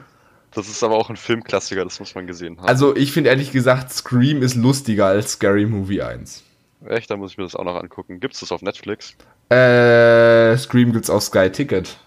Das 0.53 0.67
ist 0.67 0.83
aber 0.83 0.95
auch 0.95 1.09
ein 1.09 1.15
Filmklassiker, 1.15 1.83
das 1.83 1.99
muss 1.99 2.13
man 2.13 2.27
gesehen 2.27 2.57
haben. 2.57 2.67
Also 2.67 2.95
ich 2.95 3.11
finde 3.13 3.29
ehrlich 3.29 3.51
gesagt, 3.51 3.91
Scream 3.93 4.41
ist 4.41 4.55
lustiger 4.55 5.05
als 5.07 5.33
Scary 5.33 5.65
Movie 5.65 6.01
1. 6.01 6.43
Echt, 6.85 7.11
da 7.11 7.17
muss 7.17 7.31
ich 7.31 7.37
mir 7.37 7.43
das 7.43 7.55
auch 7.55 7.63
noch 7.63 7.75
angucken. 7.75 8.19
Gibt's 8.19 8.39
das 8.39 8.51
auf 8.51 8.61
Netflix? 8.61 9.15
Äh, 9.49 10.57
Scream 10.57 10.91
gibt's 10.93 11.09
auf 11.09 11.23
Sky 11.23 11.49
Ticket. 11.51 11.97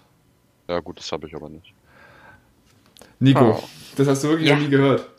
Ja 0.67 0.79
gut, 0.79 0.99
das 0.99 1.11
habe 1.11 1.27
ich 1.27 1.35
aber 1.35 1.49
nicht. 1.49 1.73
Nico, 3.19 3.59
Oh. 3.59 3.63
das 3.95 4.07
hast 4.07 4.23
du 4.23 4.29
wirklich 4.29 4.49
Ja. 4.49 4.55
noch 4.55 4.63
nie 4.63 4.69
gehört. 4.69 5.09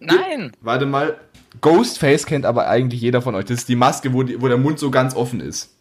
Nein! 0.00 0.52
Warte 0.60 0.86
mal. 0.86 1.18
Ghostface 1.60 2.26
kennt 2.26 2.46
aber 2.46 2.68
eigentlich 2.68 3.00
jeder 3.00 3.22
von 3.22 3.34
euch. 3.34 3.46
Das 3.46 3.58
ist 3.58 3.68
die 3.68 3.76
Maske, 3.76 4.12
wo, 4.12 4.22
die, 4.22 4.40
wo 4.40 4.48
der 4.48 4.58
Mund 4.58 4.78
so 4.78 4.90
ganz 4.90 5.14
offen 5.14 5.40
ist. 5.40 5.74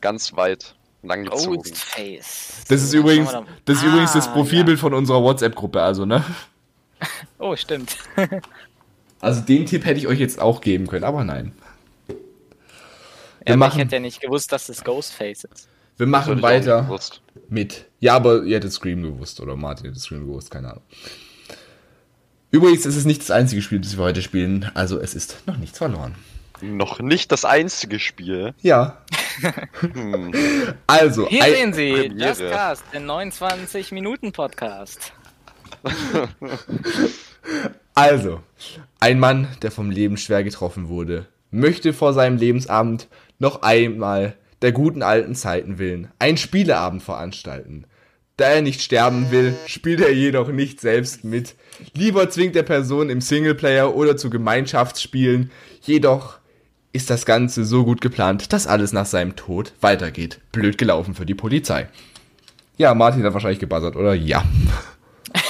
Ganz 0.00 0.34
weit, 0.36 0.74
langgezogen. 1.02 1.62
Ghostface. 1.62 2.64
Das 2.68 2.82
ist 2.82 2.92
übrigens, 2.92 3.32
das 3.64 3.78
ist 3.78 3.84
übrigens 3.84 4.12
das 4.12 4.28
Ah, 4.28 4.32
Profilbild 4.32 4.78
von 4.78 4.92
unserer 4.94 5.22
WhatsApp-Gruppe, 5.22 5.82
also, 5.82 6.06
ne? 6.06 6.24
Ja. 7.00 7.06
Oh, 7.38 7.54
stimmt. 7.56 7.98
Also 9.20 9.40
den 9.40 9.64
Tipp 9.64 9.86
hätte 9.86 9.98
ich 9.98 10.06
euch 10.06 10.18
jetzt 10.18 10.38
auch 10.38 10.60
geben 10.60 10.86
können, 10.86 11.04
aber 11.04 11.24
nein. 11.24 11.52
Wir 13.44 13.50
Ja, 13.50 13.54
aber 13.54 13.66
ich 13.66 13.70
machen, 13.70 13.78
hätte 13.80 13.96
ja 13.96 14.00
nicht 14.00 14.20
gewusst, 14.20 14.52
dass 14.52 14.66
das 14.66 14.84
Ghostface 14.84 15.44
ist. 15.44 15.68
wir 15.96 16.06
Das 16.06 16.08
machen 16.08 16.42
weiter 16.42 16.88
mit. 17.48 17.86
Ja, 18.00 18.16
aber 18.16 18.42
ihr 18.44 18.56
hättet 18.56 18.72
Scream 18.72 19.02
gewusst 19.02 19.40
oder 19.40 19.56
Martin 19.56 19.86
hätte 19.86 19.98
Scream 19.98 20.26
gewusst, 20.26 20.50
keine 20.50 20.70
Ahnung. 20.70 20.82
Übrigens 22.50 22.86
ist 22.86 22.96
es 22.96 23.04
nicht 23.04 23.20
das 23.20 23.30
einzige 23.30 23.62
Spiel, 23.62 23.80
das 23.80 23.96
wir 23.96 24.04
heute 24.04 24.22
spielen, 24.22 24.70
also 24.74 24.98
es 24.98 25.14
ist 25.14 25.42
noch 25.46 25.56
nichts 25.56 25.78
verloren. 25.78 26.14
Noch 26.60 27.00
nicht 27.00 27.32
das 27.32 27.44
einzige 27.44 27.98
Spiel. 27.98 28.54
Ja. 28.62 29.02
Hm. 29.80 30.32
Also, 30.86 31.28
Hier 31.28 31.42
sehen 31.42 31.72
Sie, 31.72 31.92
Premiere. 31.92 32.28
Just 32.28 32.40
Cast, 32.40 32.84
den 32.92 33.10
29-Minuten-Podcast. 33.10 35.12
Also, 37.96 38.40
ein 38.98 39.20
Mann, 39.20 39.46
der 39.62 39.70
vom 39.70 39.88
Leben 39.90 40.16
schwer 40.16 40.42
getroffen 40.42 40.88
wurde, 40.88 41.26
möchte 41.52 41.92
vor 41.92 42.12
seinem 42.12 42.38
Lebensabend 42.38 43.06
noch 43.38 43.62
einmal 43.62 44.36
der 44.62 44.72
guten 44.72 45.02
alten 45.02 45.34
Zeiten 45.34 45.78
willen 45.78 46.08
einen 46.18 46.36
Spieleabend 46.36 47.02
veranstalten. 47.02 47.84
Da 48.36 48.46
er 48.46 48.62
nicht 48.62 48.82
sterben 48.82 49.30
will, 49.30 49.54
spielt 49.66 50.00
er 50.00 50.12
jedoch 50.12 50.48
nicht 50.48 50.80
selbst 50.80 51.22
mit. 51.22 51.54
Lieber 51.92 52.30
zwingt 52.30 52.56
er 52.56 52.64
Personen 52.64 53.10
im 53.10 53.20
Singleplayer 53.20 53.94
oder 53.94 54.16
zu 54.16 54.28
Gemeinschaftsspielen. 54.28 55.52
Jedoch 55.82 56.38
ist 56.92 57.10
das 57.10 57.26
Ganze 57.26 57.64
so 57.64 57.84
gut 57.84 58.00
geplant, 58.00 58.52
dass 58.52 58.66
alles 58.66 58.92
nach 58.92 59.06
seinem 59.06 59.36
Tod 59.36 59.72
weitergeht. 59.80 60.40
Blöd 60.50 60.78
gelaufen 60.78 61.14
für 61.14 61.26
die 61.26 61.34
Polizei. 61.34 61.88
Ja, 62.76 62.94
Martin 62.94 63.22
hat 63.22 63.34
wahrscheinlich 63.34 63.60
gebuzzert, 63.60 63.96
oder? 63.96 64.14
Ja. 64.14 64.44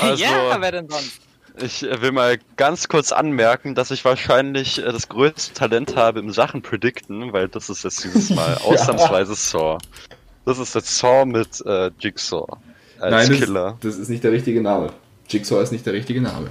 Also, 0.01 0.25
ja, 0.25 0.57
wer 0.61 0.73
denn 0.73 0.89
sonst? 0.89 1.21
Ich 1.57 1.83
äh, 1.85 2.03
will 2.03 2.13
mal 2.13 2.39
ganz 2.57 2.89
kurz 2.89 3.13
anmerken, 3.13 3.75
dass 3.75 3.91
ich 3.91 4.05
wahrscheinlich 4.05 4.79
äh, 4.79 4.91
das 4.91 5.09
größte 5.09 5.55
Talent 5.55 5.97
habe 5.97 6.21
im 6.21 6.31
Sachen 6.31 6.63
predikten, 6.63 7.33
weil 7.33 7.49
das 7.49 7.71
ist 7.71 7.85
jetzt 7.85 8.03
dieses 8.05 8.31
Mal 8.31 8.55
ausnahmsweise 8.65 9.35
Saw. 9.35 9.79
Das 10.45 10.59
ist 10.59 10.75
jetzt 10.75 10.99
Saw 10.99 11.25
mit 11.25 11.65
äh, 11.65 11.91
Jigsaw 11.99 12.47
als 13.01 13.29
das, 13.29 13.39
Killer. 13.39 13.79
das 13.81 13.97
ist 13.97 14.09
nicht 14.09 14.25
der 14.25 14.33
richtige 14.33 14.61
Name. 14.61 14.93
Jigsaw 15.29 15.63
ist 15.63 15.73
nicht 15.73 15.87
der 15.87 15.93
richtige 15.93 16.21
Name. 16.21 16.51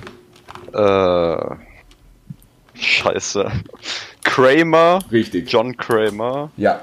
Äh, 0.74 1.56
scheiße. 2.80 3.52
Kramer, 4.24 5.00
Richtig. 5.12 5.52
John 5.52 5.76
Kramer. 5.76 6.50
Ja. 6.58 6.82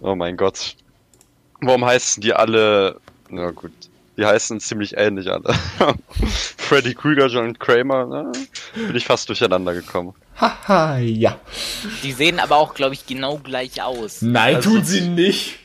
Oh 0.00 0.14
mein 0.14 0.36
Gott. 0.36 0.76
Warum 1.60 1.84
heißen 1.84 2.22
die 2.22 2.32
alle? 2.32 3.00
Na 3.28 3.50
gut, 3.50 3.72
die 4.18 4.26
heißen 4.26 4.60
ziemlich 4.60 4.96
ähnlich 4.96 5.30
alle. 5.30 5.54
Freddy 6.58 6.94
Krüger, 6.94 7.28
John 7.28 7.58
Kramer, 7.58 8.04
ne? 8.06 8.32
bin 8.74 8.94
ich 8.96 9.06
fast 9.06 9.28
durcheinander 9.28 9.72
gekommen. 9.72 10.14
Haha, 10.36 10.98
ja. 10.98 11.38
Die 12.02 12.12
sehen 12.12 12.40
aber 12.40 12.56
auch, 12.56 12.74
glaube 12.74 12.94
ich, 12.94 13.06
genau 13.06 13.38
gleich 13.38 13.80
aus. 13.80 14.20
Nein, 14.20 14.56
Also- 14.56 14.70
tun 14.70 14.84
sie 14.84 15.02
nicht. 15.08 15.60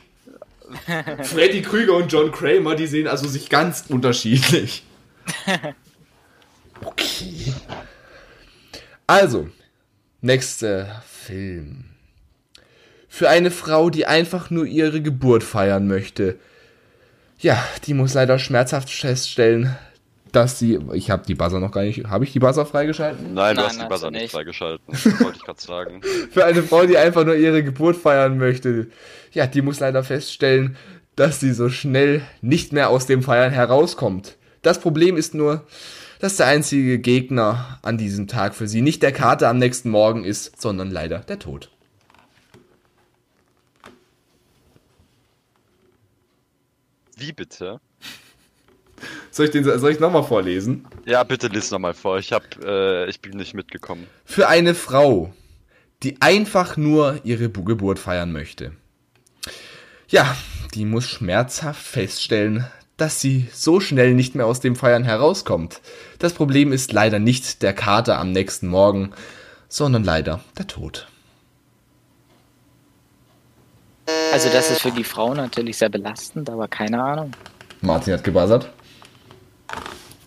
Freddy 1.23 1.61
Krüger 1.61 1.95
und 1.95 2.11
John 2.11 2.31
Kramer, 2.31 2.75
die 2.75 2.87
sehen 2.87 3.07
also 3.07 3.27
sich 3.27 3.49
ganz 3.49 3.85
unterschiedlich. 3.89 4.83
Okay. 6.85 7.53
Also, 9.07 9.47
nächster 10.19 11.01
Film. 11.07 11.85
Für 13.07 13.29
eine 13.29 13.51
Frau, 13.51 13.89
die 13.89 14.05
einfach 14.05 14.49
nur 14.49 14.65
ihre 14.65 15.01
Geburt 15.01 15.43
feiern 15.43 15.87
möchte. 15.87 16.39
Ja, 17.43 17.61
die 17.85 17.93
muss 17.93 18.13
leider 18.13 18.39
schmerzhaft 18.39 18.89
feststellen, 18.89 19.75
dass 20.31 20.59
sie. 20.59 20.79
Ich 20.93 21.11
habe 21.11 21.25
die 21.27 21.35
Buzzer 21.35 21.59
noch 21.59 21.71
gar 21.71 21.83
nicht. 21.83 22.05
Habe 22.05 22.23
ich 22.23 22.31
die 22.31 22.39
Buzzer 22.39 22.65
freigeschalten? 22.65 23.33
Nein, 23.33 23.55
du 23.55 23.61
Nein, 23.61 23.69
hast 23.69 23.81
die 23.81 23.85
Buzzer 23.85 24.11
nicht 24.11 24.31
freigeschalten. 24.31 24.85
Das 24.87 25.05
wollte 25.19 25.37
ich 25.37 25.43
gerade 25.43 25.61
sagen. 25.61 26.01
Für 26.31 26.45
eine 26.45 26.63
Frau, 26.63 26.85
die 26.85 26.97
einfach 26.97 27.25
nur 27.25 27.35
ihre 27.35 27.61
Geburt 27.61 27.97
feiern 27.97 28.37
möchte. 28.37 28.87
Ja, 29.33 29.45
die 29.45 29.61
muss 29.61 29.81
leider 29.81 30.05
feststellen, 30.05 30.77
dass 31.17 31.41
sie 31.41 31.53
so 31.53 31.67
schnell 31.67 32.21
nicht 32.41 32.71
mehr 32.71 32.89
aus 32.89 33.07
dem 33.07 33.21
Feiern 33.21 33.51
herauskommt. 33.51 34.37
Das 34.61 34.79
Problem 34.79 35.17
ist 35.17 35.33
nur, 35.33 35.67
dass 36.19 36.37
der 36.37 36.47
einzige 36.47 36.97
Gegner 36.97 37.77
an 37.81 37.97
diesem 37.97 38.29
Tag 38.29 38.55
für 38.55 38.69
sie 38.69 38.81
nicht 38.81 39.03
der 39.03 39.11
Kater 39.11 39.49
am 39.49 39.57
nächsten 39.57 39.89
Morgen 39.89 40.23
ist, 40.23 40.61
sondern 40.61 40.91
leider 40.91 41.19
der 41.19 41.39
Tod. 41.39 41.72
Wie 47.17 47.31
bitte? 47.31 47.79
Soll 49.31 49.45
ich 49.47 49.51
den 49.51 49.63
soll 49.63 49.91
ich 49.91 49.99
nochmal 49.99 50.23
vorlesen? 50.23 50.87
Ja, 51.05 51.23
bitte 51.23 51.47
lies 51.47 51.71
nochmal 51.71 51.93
vor. 51.93 52.17
Ich 52.19 52.31
hab, 52.31 52.43
äh, 52.63 53.09
ich 53.09 53.19
bin 53.19 53.37
nicht 53.37 53.53
mitgekommen. 53.53 54.07
Für 54.25 54.47
eine 54.47 54.75
Frau, 54.75 55.33
die 56.03 56.21
einfach 56.21 56.77
nur 56.77 57.19
ihre 57.23 57.49
Bu- 57.49 57.63
Geburt 57.63 57.99
feiern 57.99 58.31
möchte. 58.31 58.73
Ja, 60.07 60.35
die 60.73 60.85
muss 60.85 61.05
schmerzhaft 61.09 61.81
feststellen, 61.85 62.65
dass 62.97 63.19
sie 63.19 63.47
so 63.51 63.79
schnell 63.79 64.13
nicht 64.13 64.35
mehr 64.35 64.45
aus 64.45 64.59
dem 64.59 64.75
Feiern 64.75 65.03
herauskommt. 65.03 65.81
Das 66.19 66.33
Problem 66.33 66.71
ist 66.71 66.93
leider 66.93 67.19
nicht 67.19 67.63
der 67.63 67.73
Kater 67.73 68.19
am 68.19 68.31
nächsten 68.31 68.67
Morgen, 68.67 69.11
sondern 69.67 70.03
leider 70.03 70.41
der 70.57 70.67
Tod. 70.67 71.07
Also 74.33 74.49
das 74.49 74.71
ist 74.71 74.81
für 74.81 74.91
die 74.91 75.03
Frau 75.03 75.35
natürlich 75.35 75.77
sehr 75.77 75.89
belastend, 75.89 76.49
aber 76.49 76.67
keine 76.67 77.03
Ahnung. 77.03 77.33
Martin 77.81 78.13
hat 78.13 78.23
gebuzzert. 78.23 78.67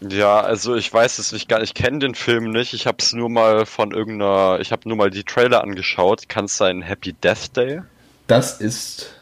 Ja, 0.01 0.41
also 0.43 0.77
ich 0.77 0.95
weiß 0.95 1.19
es 1.19 1.33
nicht 1.33 1.49
gar 1.49 1.59
nicht. 1.59 1.77
Ich 1.77 1.83
kenne 1.83 1.99
den 1.99 2.15
Film 2.15 2.53
nicht. 2.53 2.73
Ich 2.73 2.87
habe 2.87 2.99
es 3.01 3.13
nur 3.13 3.29
mal 3.29 3.67
von 3.67 3.91
irgendeiner. 3.91 4.61
Ich 4.61 4.71
habe 4.71 4.89
nur 4.89 4.97
mal 4.97 5.11
die 5.11 5.25
Trailer 5.25 5.61
angeschaut. 5.61 6.29
Kann 6.29 6.45
es 6.45 6.57
sein 6.57 6.83
Happy 6.83 7.15
Death 7.15 7.57
Day? 7.57 7.83
Das 8.29 8.61
ist 8.61 9.13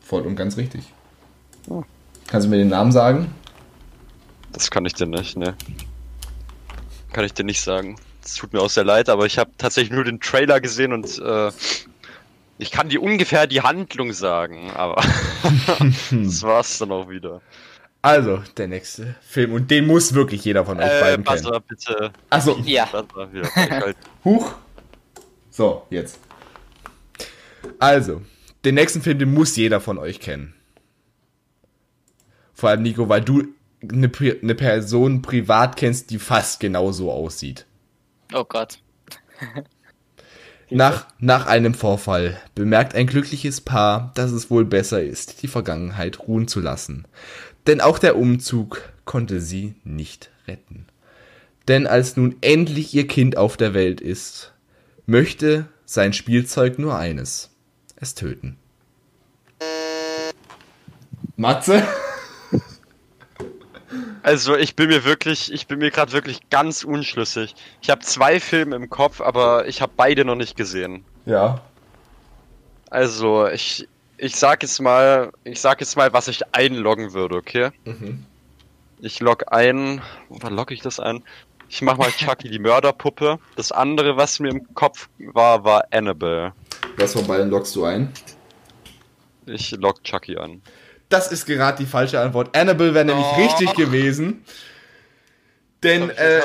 voll 0.00 0.22
und 0.22 0.36
ganz 0.36 0.56
richtig. 0.56 0.84
Kannst 2.26 2.46
du 2.46 2.50
mir 2.50 2.56
den 2.56 2.68
Namen 2.68 2.92
sagen? 2.92 3.30
Das 4.52 4.70
kann 4.70 4.86
ich 4.86 4.94
dir 4.94 5.06
nicht, 5.06 5.36
ne? 5.36 5.54
Kann 7.12 7.26
ich 7.26 7.34
dir 7.34 7.44
nicht 7.44 7.60
sagen. 7.60 7.96
Es 8.24 8.36
tut 8.36 8.54
mir 8.54 8.60
auch 8.62 8.70
sehr 8.70 8.84
leid, 8.84 9.10
aber 9.10 9.26
ich 9.26 9.38
habe 9.38 9.50
tatsächlich 9.58 9.92
nur 9.92 10.04
den 10.04 10.18
Trailer 10.18 10.62
gesehen 10.62 10.94
und 10.94 11.18
äh, 11.18 11.50
ich 12.58 12.70
kann 12.70 12.88
dir 12.88 13.02
ungefähr 13.02 13.46
die 13.46 13.62
Handlung 13.62 14.12
sagen, 14.12 14.70
aber 14.70 14.96
das 16.10 16.42
war's 16.42 16.78
dann 16.78 16.92
auch 16.92 17.08
wieder. 17.08 17.40
Also, 18.02 18.42
der 18.58 18.68
nächste 18.68 19.14
Film. 19.22 19.52
Und 19.54 19.70
den 19.70 19.86
muss 19.86 20.12
wirklich 20.12 20.44
jeder 20.44 20.66
von 20.66 20.78
euch 20.78 20.84
Äh, 20.84 21.00
beiden 21.00 21.24
kennen. 21.24 21.42
Buzzer, 21.42 21.60
bitte. 21.60 22.12
Achso, 22.30 22.58
Ja. 22.64 22.84
Buzzer 22.86 23.32
wieder 23.32 23.44
freischalten. 23.46 24.02
Huch. 24.24 24.52
So, 25.50 25.86
jetzt. 25.88 26.18
Also, 27.78 28.20
den 28.64 28.74
nächsten 28.74 29.00
Film, 29.00 29.18
den 29.18 29.32
muss 29.32 29.56
jeder 29.56 29.80
von 29.80 29.96
euch 29.98 30.20
kennen. 30.20 30.54
Vor 32.52 32.68
allem 32.68 32.82
Nico, 32.82 33.08
weil 33.08 33.22
du 33.22 33.44
eine, 33.82 34.08
Pri- 34.08 34.42
eine 34.42 34.54
Person 34.54 35.22
privat 35.22 35.76
kennst, 35.76 36.10
die 36.10 36.18
fast 36.18 36.60
genauso 36.60 37.10
aussieht. 37.10 37.66
Oh 38.34 38.44
Gott. 38.44 38.78
Nach, 40.70 41.06
nach 41.18 41.46
einem 41.46 41.74
Vorfall 41.74 42.40
bemerkt 42.54 42.94
ein 42.94 43.06
glückliches 43.06 43.60
Paar, 43.60 44.12
dass 44.14 44.32
es 44.32 44.50
wohl 44.50 44.64
besser 44.64 45.02
ist, 45.02 45.42
die 45.42 45.48
Vergangenheit 45.48 46.20
ruhen 46.20 46.48
zu 46.48 46.60
lassen. 46.60 47.06
Denn 47.66 47.80
auch 47.80 47.98
der 47.98 48.16
Umzug 48.16 48.82
konnte 49.04 49.40
sie 49.40 49.74
nicht 49.84 50.30
retten. 50.48 50.86
Denn 51.68 51.86
als 51.86 52.16
nun 52.16 52.36
endlich 52.40 52.94
ihr 52.94 53.06
Kind 53.06 53.36
auf 53.36 53.56
der 53.56 53.74
Welt 53.74 54.00
ist, 54.00 54.52
möchte 55.06 55.66
sein 55.84 56.12
Spielzeug 56.12 56.78
nur 56.78 56.96
eines. 56.96 57.50
Es 57.96 58.14
töten. 58.14 58.56
Matze? 61.36 61.82
Also 64.24 64.56
ich 64.56 64.74
bin 64.74 64.88
mir 64.88 65.04
wirklich, 65.04 65.52
ich 65.52 65.66
bin 65.66 65.80
mir 65.80 65.90
gerade 65.90 66.12
wirklich 66.12 66.48
ganz 66.48 66.82
unschlüssig. 66.82 67.54
Ich 67.82 67.90
habe 67.90 68.00
zwei 68.00 68.40
Filme 68.40 68.74
im 68.74 68.88
Kopf, 68.88 69.20
aber 69.20 69.68
ich 69.68 69.82
habe 69.82 69.92
beide 69.94 70.24
noch 70.24 70.34
nicht 70.34 70.56
gesehen. 70.56 71.04
Ja. 71.26 71.60
Also 72.88 73.46
ich, 73.46 73.86
ich 74.16 74.34
sag 74.34 74.62
jetzt 74.62 74.80
mal, 74.80 75.30
ich 75.44 75.60
sag 75.60 75.80
jetzt 75.80 75.94
mal, 75.98 76.14
was 76.14 76.28
ich 76.28 76.40
einloggen 76.54 77.12
würde, 77.12 77.36
okay? 77.36 77.70
Mhm. 77.84 78.24
Ich 79.00 79.20
log 79.20 79.52
ein, 79.52 80.00
wann 80.30 80.54
logge 80.54 80.72
ich 80.72 80.80
das 80.80 80.98
ein? 80.98 81.22
Ich 81.68 81.82
mach 81.82 81.98
mal 81.98 82.10
Chucky 82.10 82.48
die 82.48 82.58
Mörderpuppe. 82.58 83.38
Das 83.56 83.72
andere, 83.72 84.16
was 84.16 84.40
mir 84.40 84.48
im 84.48 84.74
Kopf 84.74 85.10
war, 85.18 85.64
war 85.64 85.84
Annabelle. 85.90 86.54
Was 86.96 87.12
von 87.12 87.26
beiden 87.26 87.50
loggst 87.50 87.76
du 87.76 87.84
ein? 87.84 88.10
Ich 89.44 89.72
log 89.72 90.02
Chucky 90.02 90.38
an. 90.38 90.62
Das 91.14 91.28
ist 91.30 91.46
gerade 91.46 91.78
die 91.78 91.86
falsche 91.88 92.18
Antwort. 92.18 92.56
Annabelle 92.56 92.92
wäre 92.92 93.04
nämlich 93.04 93.24
Oh. 93.24 93.40
richtig 93.40 93.72
gewesen. 93.74 94.42
Denn 95.84 96.10
äh, 96.10 96.40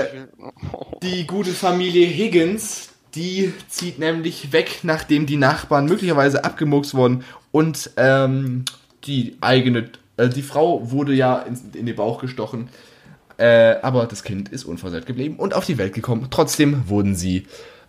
die 1.01 1.25
gute 1.25 1.49
Familie 1.53 2.05
Higgins, 2.05 2.89
die 3.15 3.51
zieht 3.67 3.97
nämlich 3.97 4.51
weg, 4.51 4.81
nachdem 4.83 5.25
die 5.25 5.37
Nachbarn 5.37 5.85
möglicherweise 5.85 6.43
abgemurkst 6.43 6.93
wurden 6.93 7.23
und 7.51 7.89
ähm, 7.97 8.65
die 9.05 9.37
eigene, 9.41 9.89
äh, 10.17 10.29
die 10.29 10.43
Frau 10.43 10.91
wurde 10.91 11.13
ja 11.13 11.39
in, 11.39 11.57
in 11.73 11.87
den 11.87 11.95
Bauch 11.95 12.21
gestochen, 12.21 12.69
äh, 13.37 13.75
aber 13.81 14.05
das 14.05 14.21
Kind 14.23 14.49
ist 14.49 14.65
unversehrt 14.65 15.07
geblieben 15.07 15.37
und 15.37 15.55
auf 15.55 15.65
die 15.65 15.79
Welt 15.79 15.95
gekommen. 15.95 16.27
Trotzdem 16.29 16.87
wurden 16.87 17.15
sie 17.15 17.47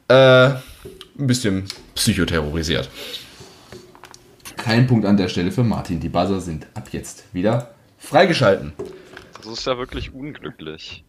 äh, 0.09 0.14
ein 0.14 0.61
bisschen 1.19 1.64
psychoterrorisiert. 1.95 2.88
Kein 4.61 4.87
Punkt 4.87 5.07
an 5.07 5.16
der 5.16 5.29
Stelle 5.29 5.53
für 5.53 5.64
Martin. 5.64 6.01
Die 6.01 6.11
Buzzer 6.11 6.38
sind 6.42 6.66
ab 6.75 6.90
jetzt 6.92 7.25
wieder 7.33 7.75
freigeschalten. 7.96 8.75
Das 9.38 9.46
ist 9.46 9.66
ja 9.66 9.79
wirklich 9.79 10.12
unglücklich. 10.12 11.03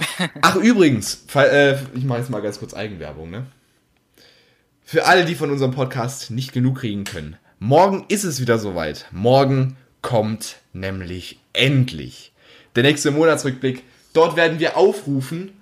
Ach, 0.42 0.56
übrigens, 0.56 1.24
äh, 1.34 1.76
ich 1.94 2.04
mache 2.04 2.18
jetzt 2.18 2.28
mal 2.28 2.42
ganz 2.42 2.58
kurz 2.58 2.74
Eigenwerbung, 2.74 3.30
ne? 3.30 3.46
Für 4.84 5.06
alle, 5.06 5.24
die 5.24 5.34
von 5.34 5.50
unserem 5.50 5.70
Podcast 5.70 6.30
nicht 6.30 6.52
genug 6.52 6.80
kriegen 6.80 7.04
können. 7.04 7.36
Morgen 7.58 8.04
ist 8.08 8.24
es 8.24 8.42
wieder 8.42 8.58
soweit. 8.58 9.06
Morgen 9.10 9.78
kommt 10.02 10.56
nämlich 10.74 11.40
endlich 11.54 12.32
der 12.76 12.82
nächste 12.82 13.10
Monatsrückblick. 13.10 13.84
Dort 14.12 14.36
werden 14.36 14.58
wir 14.58 14.76
aufrufen 14.76 15.52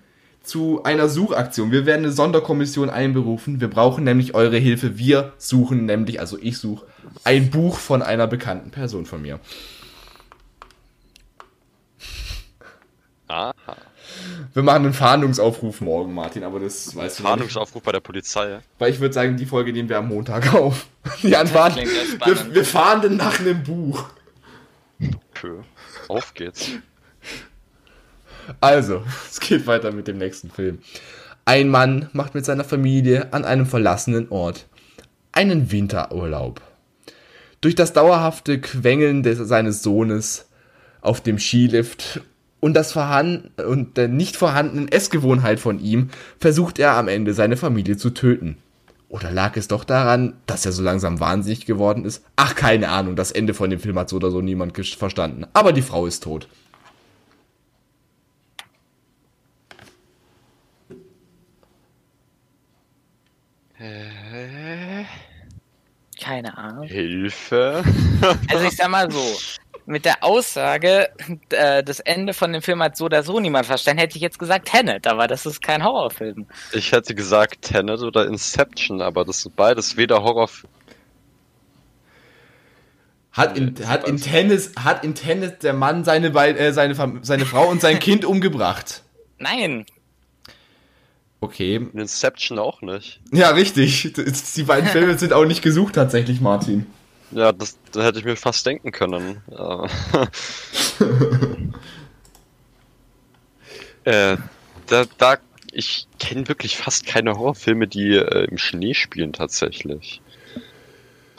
zu 0.43 0.83
einer 0.83 1.09
Suchaktion. 1.09 1.71
Wir 1.71 1.87
werden 1.87 2.07
eine 2.07 2.13
Sonderkommission 2.13 2.91
einberufen. 2.91 3.61
Wir 3.61 3.69
brauchen 3.69 4.03
nämlich 4.03 4.35
eure 4.35 4.59
Hilfe. 4.59 4.99
Wir 4.99 5.33
suchen 5.39 5.87
nämlich, 5.87 6.19
also 6.19 6.39
ich 6.41 6.59
suche, 6.59 6.87
ein 7.25 7.51
Buch 7.51 7.79
von 7.79 8.03
einer 8.03 8.27
bekannten 8.27 8.71
Person 8.71 9.07
von 9.07 9.23
mir. 9.23 9.40
Aha. 13.29 13.55
Wir 14.55 14.62
machen 14.62 14.85
einen 14.85 14.95
Fahndungsaufruf 14.95 15.81
morgen, 15.81 16.14
Martin, 16.14 16.45
aber 16.45 16.61
das 16.61 16.95
weißt 16.95 17.19
du 17.19 17.23
nicht. 17.23 17.31
Fahndungsaufruf 17.31 17.83
bei 17.83 17.92
der 17.92 18.01
Polizei. 18.01 18.61
Weil 18.79 18.92
ich 18.92 19.01
würde 19.01 19.12
sagen, 19.14 19.37
die 19.37 19.47
Folge 19.47 19.73
nehmen 19.73 19.88
wir 19.88 19.99
am 19.99 20.09
Montag 20.09 20.55
auf. 20.55 20.87
Die 21.23 21.29
sehr 21.29 21.45
wir, 21.45 22.55
wir 22.55 22.64
fahren 22.64 23.03
dann 23.03 23.16
nach 23.16 23.40
einem 23.40 23.62
Buch. 23.62 24.05
Pö. 25.35 25.61
Auf 26.09 26.35
geht's. 26.35 26.71
Also, 28.61 29.03
es 29.31 29.40
geht 29.40 29.66
weiter 29.66 29.92
mit 29.92 30.09
dem 30.09 30.19
nächsten 30.19 30.51
Film. 30.51 30.79
Ein 31.45 31.69
Mann 31.69 32.09
macht 32.12 32.35
mit 32.35 32.45
seiner 32.45 32.64
Familie 32.64 33.33
an 33.33 33.45
einem 33.45 33.66
verlassenen 33.66 34.29
Ort 34.31 34.66
einen 35.33 35.71
Winterurlaub. 35.71 36.61
Durch 37.67 37.75
das 37.75 37.93
dauerhafte 37.93 38.61
Quengeln 38.61 39.25
des, 39.25 39.39
seines 39.39 39.83
Sohnes 39.83 40.47
auf 41.01 41.21
dem 41.21 41.37
Skilift 41.37 42.21
und 42.61 42.75
das 42.75 42.95
und 42.95 43.97
der 43.97 44.07
nicht 44.07 44.37
vorhandenen 44.37 44.87
Essgewohnheit 44.87 45.59
von 45.59 45.81
ihm 45.81 46.11
versucht 46.39 46.79
er 46.79 46.93
am 46.93 47.09
Ende 47.09 47.35
seine 47.35 47.57
Familie 47.57 47.97
zu 47.97 48.11
töten. 48.11 48.59
Oder 49.09 49.33
lag 49.33 49.57
es 49.57 49.67
doch 49.67 49.83
daran, 49.83 50.35
dass 50.47 50.65
er 50.65 50.71
so 50.71 50.81
langsam 50.81 51.19
wahnsinnig 51.19 51.67
geworden 51.67 52.05
ist? 52.05 52.23
Ach, 52.37 52.55
keine 52.55 52.89
Ahnung, 52.89 53.17
das 53.17 53.33
Ende 53.33 53.53
von 53.53 53.69
dem 53.69 53.81
Film 53.81 53.99
hat 53.99 54.11
so 54.11 54.15
oder 54.15 54.31
so 54.31 54.41
niemand 54.41 54.79
verstanden. 54.95 55.45
Aber 55.53 55.73
die 55.73 55.83
Frau 55.83 56.07
ist 56.07 56.23
tot. 56.23 56.47
Keine 66.27 66.59
Ahnung. 66.59 66.89
Hilfe. 66.89 67.85
Also 68.51 68.65
ich 68.67 68.75
sag 68.75 68.89
mal 68.89 69.09
so, 69.09 69.39
mit 69.87 70.05
der 70.05 70.25
Aussage, 70.25 71.09
äh, 71.51 71.85
das 71.85 72.01
Ende 72.01 72.35
von 72.35 72.53
dem 72.53 72.62
Film 72.62 72.83
hat 72.83 72.97
so 72.97 73.05
oder 73.05 73.23
so 73.23 73.39
niemand 73.39 73.67
verstanden, 73.67 74.01
hätte 74.01 74.17
ich 74.17 74.23
jetzt 74.23 74.41
gesagt 74.41 74.67
Tenet, 74.67 75.07
aber 75.07 75.29
das 75.29 75.47
ist 75.47 75.62
kein 75.62 75.85
Horrorfilm. 75.85 76.47
Ich 76.73 76.91
hätte 76.91 77.15
gesagt 77.15 77.62
Tenet 77.62 78.01
oder 78.01 78.27
Inception, 78.27 79.01
aber 79.03 79.25
das 79.25 79.43
sind 79.43 79.55
beides 79.55 79.97
weder 79.97 80.25
Horror. 80.25 80.51
Hat 83.31 83.57
in, 83.57 83.77
hat 83.87 84.09
in 84.09 84.17
Tennis, 84.17 84.73
hat 84.83 85.05
in 85.05 85.15
Tennis 85.15 85.59
der 85.62 85.75
Mann 85.75 86.03
seine, 86.03 86.35
äh, 86.35 86.73
seine, 86.73 87.21
seine 87.23 87.47
Frau 87.47 87.69
und 87.69 87.81
sein 87.81 87.99
Kind 88.01 88.25
umgebracht. 88.25 89.05
Nein, 89.39 89.87
Okay. 91.47 91.77
In 91.77 91.93
Inception 91.99 92.59
auch 92.59 92.83
nicht. 92.83 93.21
Ja, 93.33 93.51
richtig. 93.51 94.13
Die 94.57 94.63
beiden 94.65 94.89
Filme 94.91 95.17
sind 95.17 95.33
auch 95.33 95.45
nicht 95.45 95.63
gesucht 95.63 95.95
tatsächlich, 95.95 96.41
Martin. 96.41 96.87
Ja, 97.31 97.53
das, 97.53 97.79
das 97.93 98.05
hätte 98.05 98.19
ich 98.19 98.25
mir 98.25 98.37
fast 98.37 98.67
denken 98.67 98.91
können. 98.93 99.43
Ja. 99.51 99.87
äh, 104.05 104.37
da, 104.87 105.05
da, 105.19 105.37
ich 105.73 106.07
kenne 106.19 106.49
wirklich 106.49 106.77
fast 106.77 107.07
keine 107.07 107.35
Horrorfilme, 107.37 107.87
die 107.89 108.17
äh, 108.17 108.45
im 108.51 108.59
Schnee 108.59 108.95
spielen 108.95 109.33
tatsächlich. 109.33 110.21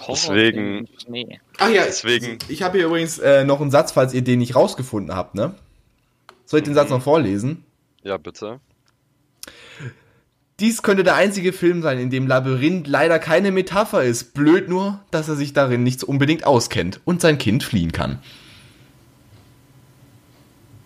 Deswegen- 0.07 0.87
Nee. 1.07 1.39
Ach 1.57 1.69
ja, 1.69 1.83
Deswegen- 1.85 2.37
Ich 2.49 2.61
habe 2.63 2.77
hier 2.77 2.87
übrigens 2.87 3.17
äh, 3.19 3.43
noch 3.43 3.59
einen 3.61 3.71
Satz, 3.71 3.91
falls 3.91 4.13
ihr 4.13 4.21
den 4.23 4.39
nicht 4.39 4.55
rausgefunden 4.55 5.15
habt, 5.15 5.35
ne? 5.35 5.55
Soll 6.45 6.59
ich 6.59 6.65
den 6.65 6.75
Satz 6.75 6.89
noch 6.89 7.01
vorlesen? 7.01 7.65
Ja, 8.03 8.17
bitte. 8.17 8.59
Dies 10.59 10.81
könnte 10.81 11.03
der 11.03 11.15
einzige 11.15 11.53
Film 11.53 11.83
sein, 11.83 11.99
in 11.99 12.09
dem 12.09 12.25
Labyrinth 12.25 12.87
leider 12.87 13.19
keine 13.19 13.51
Metapher 13.51 14.03
ist. 14.03 14.33
Blöd 14.33 14.67
nur, 14.69 14.99
dass 15.11 15.29
er 15.29 15.35
sich 15.35 15.53
darin 15.53 15.83
nicht 15.83 16.03
unbedingt 16.03 16.45
auskennt 16.45 16.99
und 17.05 17.21
sein 17.21 17.37
Kind 17.37 17.63
fliehen 17.63 17.91
kann. 17.91 18.19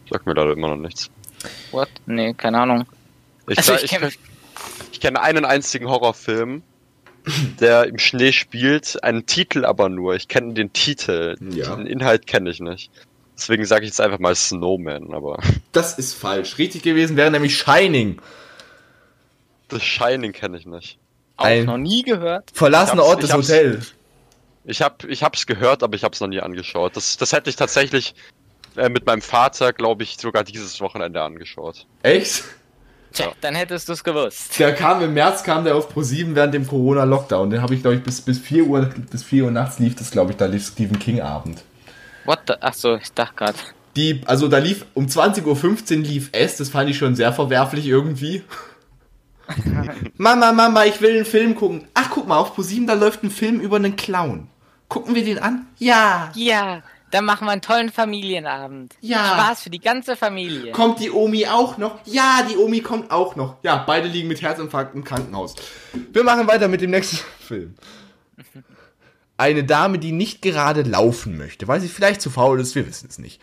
Sag 0.10 0.26
mir 0.26 0.34
leider 0.34 0.52
immer 0.52 0.68
noch 0.70 0.76
nichts. 0.76 1.10
What? 1.72 1.88
Nee, 2.06 2.34
keine 2.34 2.60
Ahnung. 2.60 2.86
Ich, 3.48 3.58
Also 3.60 3.74
ich, 3.76 3.84
ich 3.86 3.92
ich, 3.94 3.98
kenn- 3.98 4.14
ich 4.92 5.00
kenne 5.00 5.22
einen 5.22 5.46
einzigen 5.46 5.88
Horrorfilm, 5.88 6.64
der 7.62 7.86
im 7.86 7.98
Schnee 7.98 8.34
spielt, 8.34 9.02
einen 9.06 9.26
Titel 9.26 9.64
aber 9.64 9.88
nur. 9.88 10.16
Ich 10.16 10.28
kenne 10.28 10.54
den 10.54 10.74
Titel. 10.74 11.38
Ja. 11.50 11.78
Den 11.78 11.88
Inhalt 11.88 12.28
kenne 12.28 12.50
ich 12.50 12.60
nicht. 12.60 12.92
Deswegen 13.38 13.66
sage 13.66 13.86
ich 13.86 13.92
jetzt 13.92 14.02
einfach 14.02 14.20
mal 14.20 14.36
Snowman, 14.36 15.14
aber 15.14 15.40
Das 15.72 15.98
ist 15.98 16.14
falsch. 16.14 16.58
Richtig 16.58 16.84
gewesen 16.84 17.16
wäre 17.16 17.32
nämlich 17.32 17.58
Shining. 17.58 18.22
The 19.72 19.80
Shining 19.80 20.32
kenne 20.34 20.58
ich 20.58 20.66
nicht. 20.66 21.00
Auch 21.38 21.46
Ein- 21.46 21.66
noch 21.66 21.78
nie 21.78 22.04
gehört. 22.04 22.52
Verlassener 22.54 23.04
Ort 23.04 23.24
des 23.24 23.30
ich 23.30 23.34
hab's- 23.36 23.48
Hotel. 23.50 23.82
Ich 24.64 24.82
hab, 24.82 25.04
ich 25.06 25.24
hab's 25.24 25.48
gehört, 25.48 25.82
aber 25.82 25.96
ich 25.96 26.04
hab's 26.04 26.20
noch 26.20 26.28
nie 26.28 26.40
angeschaut. 26.40 26.96
Das, 26.96 27.18
das 27.18 27.34
hätte 27.34 27.50
ich 27.50 27.56
tatsächlich 27.56 28.14
äh, 28.78 28.90
mit 28.90 29.06
meinem 29.08 29.22
Vater, 29.24 29.74
glaube 29.74 30.04
ich, 30.04 30.18
sogar 30.18 30.44
dieses 30.44 30.80
Wochenende 30.82 31.22
angeschaut. 31.22 31.88
Echt? 32.04 32.44
Tja, 33.12 33.32
dann 33.42 33.56
hättest 33.56 33.90
du 33.90 33.94
es 33.94 34.04
gewusst. 34.04 34.58
Der 34.60 34.74
kam 34.76 35.02
im 35.02 35.14
März, 35.14 35.44
kam 35.44 35.64
der 35.66 35.76
auf 35.76 35.94
Pro7 35.94 36.36
während 36.36 36.54
dem 36.54 36.66
Corona-Lockdown. 36.68 37.50
Den 37.50 37.62
habe 37.62 37.74
ich, 37.76 37.82
glaube 37.82 37.98
ich, 37.98 38.04
bis, 38.04 38.22
bis 38.22 38.40
4 38.40 38.66
Uhr, 38.66 38.82
bis 39.10 39.24
4 39.24 39.46
Uhr 39.46 39.52
nachts 39.52 39.80
lief 39.80 39.96
das, 39.96 40.12
glaube 40.12 40.32
ich, 40.32 40.38
da 40.38 40.46
lief 40.46 40.66
Stephen 40.68 40.98
King-Abend. 41.00 41.64
What 42.26 42.40
the? 42.48 42.54
Ach 42.62 42.74
so, 42.74 42.96
ich 42.96 43.12
dachte 43.14 43.34
gerade. 43.36 43.58
Die, 43.98 44.22
also 44.26 44.48
da 44.48 44.60
lief, 44.60 44.86
um 44.94 45.08
20.15 45.08 45.98
Uhr 45.98 46.04
lief 46.04 46.30
es, 46.32 46.56
das 46.58 46.70
fand 46.70 46.90
ich 46.90 46.98
schon 46.98 47.16
sehr 47.16 47.34
verwerflich 47.34 47.88
irgendwie. 47.88 48.44
Mama, 50.18 50.52
Mama, 50.52 50.86
ich 50.86 51.02
will 51.02 51.16
einen 51.16 51.26
Film 51.26 51.56
gucken. 51.56 51.88
Ach, 51.94 52.10
guck 52.12 52.28
mal, 52.28 52.38
auf 52.38 52.58
Pro7 52.58 52.88
da 52.88 52.94
läuft 52.94 53.24
ein 53.24 53.32
Film 53.32 53.60
über 53.60 53.78
einen 53.78 53.96
Clown. 53.96 54.48
Gucken 54.88 55.16
wir 55.16 55.24
den 55.24 55.40
an? 55.40 55.68
Ja. 55.78 56.32
Ja, 56.36 56.84
dann 57.12 57.26
machen 57.26 57.46
wir 57.46 57.52
einen 57.52 57.62
tollen 57.62 57.92
Familienabend. 57.92 58.96
Ja. 59.02 59.26
Spaß 59.26 59.64
für 59.64 59.70
die 59.70 59.80
ganze 59.80 60.16
Familie. 60.16 60.72
Kommt 60.72 61.00
die 61.00 61.12
Omi 61.12 61.46
auch 61.48 61.78
noch? 61.78 62.00
Ja, 62.06 62.46
die 62.50 62.58
Omi 62.58 62.82
kommt 62.82 63.12
auch 63.12 63.36
noch. 63.36 63.58
Ja, 63.64 63.84
beide 63.86 64.08
liegen 64.08 64.28
mit 64.28 64.42
Herzinfarkt 64.42 64.96
im 64.96 65.04
Krankenhaus. 65.04 65.56
Wir 66.12 66.24
machen 66.24 66.48
weiter 66.48 66.68
mit 66.68 66.82
dem 66.82 66.92
nächsten 66.92 67.18
Film. 67.40 67.76
Eine 69.38 69.64
Dame, 69.64 70.00
die 70.00 70.12
nicht 70.12 70.42
gerade 70.42 70.84
laufen 70.84 71.38
möchte, 71.38 71.68
weil 71.68 71.82
sie 71.82 71.88
vielleicht 71.88 72.22
zu 72.22 72.30
faul 72.30 72.60
ist, 72.60 72.76
wir 72.76 72.88
wissen 72.88 73.08
es 73.10 73.18
nicht, 73.18 73.42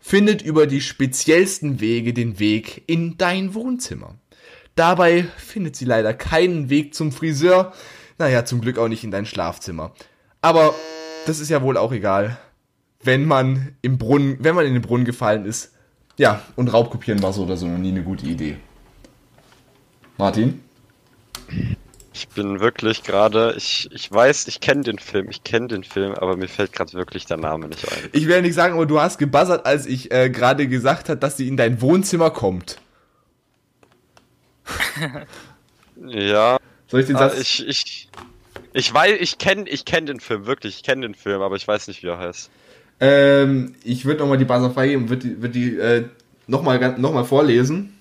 findet 0.00 0.42
über 0.42 0.66
die 0.66 0.80
speziellsten 0.80 1.80
Wege 1.80 2.14
den 2.14 2.38
Weg 2.38 2.84
in 2.86 3.18
dein 3.18 3.54
Wohnzimmer. 3.54 4.14
Dabei 4.74 5.24
findet 5.36 5.76
sie 5.76 5.84
leider 5.84 6.14
keinen 6.14 6.68
Weg 6.68 6.94
zum 6.94 7.12
Friseur, 7.12 7.72
naja, 8.18 8.44
zum 8.44 8.60
Glück 8.60 8.78
auch 8.78 8.88
nicht 8.88 9.04
in 9.04 9.10
dein 9.10 9.26
Schlafzimmer. 9.26 9.92
Aber 10.42 10.74
das 11.26 11.40
ist 11.40 11.48
ja 11.48 11.62
wohl 11.62 11.76
auch 11.76 11.92
egal, 11.92 12.38
wenn 13.02 13.24
man 13.24 13.76
im 13.82 13.98
Brunnen, 13.98 14.38
wenn 14.40 14.54
man 14.54 14.66
in 14.66 14.72
den 14.72 14.82
Brunnen 14.82 15.04
gefallen 15.04 15.44
ist. 15.44 15.72
Ja, 16.16 16.42
und 16.56 16.72
Raubkopieren 16.72 17.22
war 17.22 17.32
so 17.32 17.44
oder 17.44 17.56
so 17.56 17.66
noch 17.66 17.78
nie 17.78 17.90
eine 17.90 18.02
gute 18.02 18.26
Idee. 18.26 18.56
Martin? 20.16 20.60
Ich 22.12 22.28
bin 22.28 22.60
wirklich 22.60 23.02
gerade, 23.02 23.54
ich, 23.56 23.88
ich 23.92 24.10
weiß, 24.10 24.46
ich 24.46 24.60
kenne 24.60 24.82
den 24.82 24.98
Film, 24.98 25.28
ich 25.30 25.42
kenne 25.42 25.66
den 25.66 25.82
Film, 25.82 26.14
aber 26.14 26.36
mir 26.36 26.46
fällt 26.46 26.72
gerade 26.72 26.92
wirklich 26.92 27.26
der 27.26 27.36
Name 27.36 27.66
nicht 27.66 27.84
ein. 27.90 28.10
Ich 28.12 28.28
will 28.28 28.42
nicht 28.42 28.54
sagen, 28.54 28.74
aber 28.74 28.86
du 28.86 29.00
hast 29.00 29.18
gebuzzert, 29.18 29.66
als 29.66 29.86
ich 29.86 30.12
äh, 30.12 30.30
gerade 30.30 30.68
gesagt 30.68 31.08
habe, 31.08 31.18
dass 31.18 31.36
sie 31.36 31.48
in 31.48 31.56
dein 31.56 31.80
Wohnzimmer 31.80 32.30
kommt. 32.30 32.78
Ja, 36.06 36.58
Soll 36.88 37.00
ich 37.00 37.06
den 37.06 37.16
ah, 37.16 37.30
Satz? 37.30 37.40
ich, 37.40 37.66
ich, 37.66 38.08
ich 38.72 38.92
weiß, 38.92 39.16
ich 39.20 39.38
kenne 39.38 39.68
ich 39.68 39.84
kenn 39.84 40.06
den 40.06 40.20
Film, 40.20 40.46
wirklich, 40.46 40.76
ich 40.76 40.82
kenne 40.82 41.02
den 41.02 41.14
Film, 41.14 41.40
aber 41.40 41.56
ich 41.56 41.66
weiß 41.66 41.88
nicht, 41.88 42.02
wie 42.02 42.08
er 42.08 42.18
heißt. 42.18 42.50
ähm, 43.00 43.74
ich 43.84 44.04
würde 44.04 44.20
nochmal 44.20 44.38
die 44.38 44.44
Buzzer 44.44 44.70
freigeben, 44.70 45.08
würde 45.08 45.28
die, 45.28 45.42
würd 45.42 45.54
die 45.54 45.76
äh, 45.78 46.04
nochmal 46.46 46.98
noch 46.98 47.12
mal 47.12 47.24
vorlesen. 47.24 47.96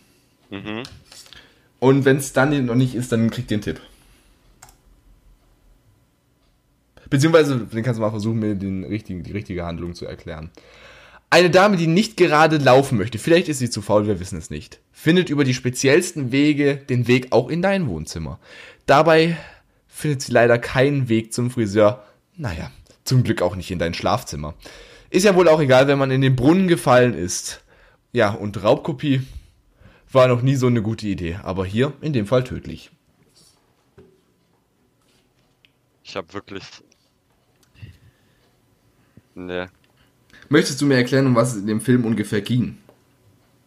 Mhm. 0.49 0.83
Und 1.79 2.05
wenn 2.05 2.17
es 2.17 2.33
dann 2.33 2.65
noch 2.65 2.75
nicht 2.75 2.95
ist, 2.95 3.11
dann 3.11 3.29
kriegt 3.29 3.51
ihr 3.51 3.55
einen 3.55 3.63
Tipp. 3.63 3.81
Beziehungsweise, 7.09 7.59
den 7.59 7.83
kannst 7.83 7.99
du 7.99 8.01
mal 8.01 8.09
versuchen, 8.09 8.39
mir 8.39 8.55
den 8.55 8.83
richtigen, 8.85 9.21
die 9.21 9.33
richtige 9.33 9.65
Handlung 9.65 9.93
zu 9.93 10.05
erklären. 10.05 10.49
Eine 11.33 11.49
Dame, 11.49 11.77
die 11.77 11.87
nicht 11.87 12.15
gerade 12.15 12.57
laufen 12.57 12.95
möchte, 12.95 13.17
vielleicht 13.17 13.49
ist 13.49 13.57
sie 13.57 13.71
zu 13.71 13.81
faul, 13.81 14.05
wir 14.05 14.19
wissen 14.19 14.37
es 14.37 14.51
nicht, 14.51 14.81
findet 14.91 15.31
über 15.31 15.43
die 15.43 15.55
speziellsten 15.55 16.31
Wege 16.31 16.75
den 16.77 17.07
Weg 17.07 17.31
auch 17.31 17.49
in 17.49 17.63
dein 17.63 17.87
Wohnzimmer. 17.87 18.39
Dabei 18.85 19.35
findet 19.87 20.21
sie 20.21 20.31
leider 20.31 20.59
keinen 20.59 21.09
Weg 21.09 21.33
zum 21.33 21.49
Friseur. 21.49 22.03
Naja, 22.37 22.69
Zum 23.03 23.23
Glück 23.23 23.41
auch 23.41 23.55
nicht 23.55 23.71
in 23.71 23.79
dein 23.79 23.95
Schlafzimmer. 23.95 24.53
Ist 25.09 25.23
ja 25.23 25.33
wohl 25.33 25.47
auch 25.47 25.59
egal, 25.59 25.87
wenn 25.87 25.97
man 25.97 26.11
in 26.11 26.21
den 26.21 26.35
Brunnen 26.35 26.67
gefallen 26.67 27.15
ist. 27.15 27.63
Ja, 28.11 28.29
und 28.29 28.61
Raubkopie 28.61 29.23
war 30.11 30.27
noch 30.27 30.43
nie 30.43 30.55
so 30.55 30.67
eine 30.67 30.83
gute 30.83 31.07
Idee, 31.07 31.39
aber 31.41 31.65
hier 31.65 31.93
in 32.01 32.13
dem 32.13 32.27
Fall 32.27 32.43
tödlich. 32.43 32.91
Ich 36.03 36.15
habe 36.15 36.31
wirklich. 36.31 36.63
Ne. 39.33 39.71
Möchtest 40.49 40.81
du 40.81 40.85
mir 40.85 40.95
erklären, 40.95 41.27
um 41.27 41.35
was 41.35 41.53
es 41.53 41.61
in 41.61 41.67
dem 41.67 41.81
Film 41.81 42.05
ungefähr 42.05 42.41
ging? 42.41 42.77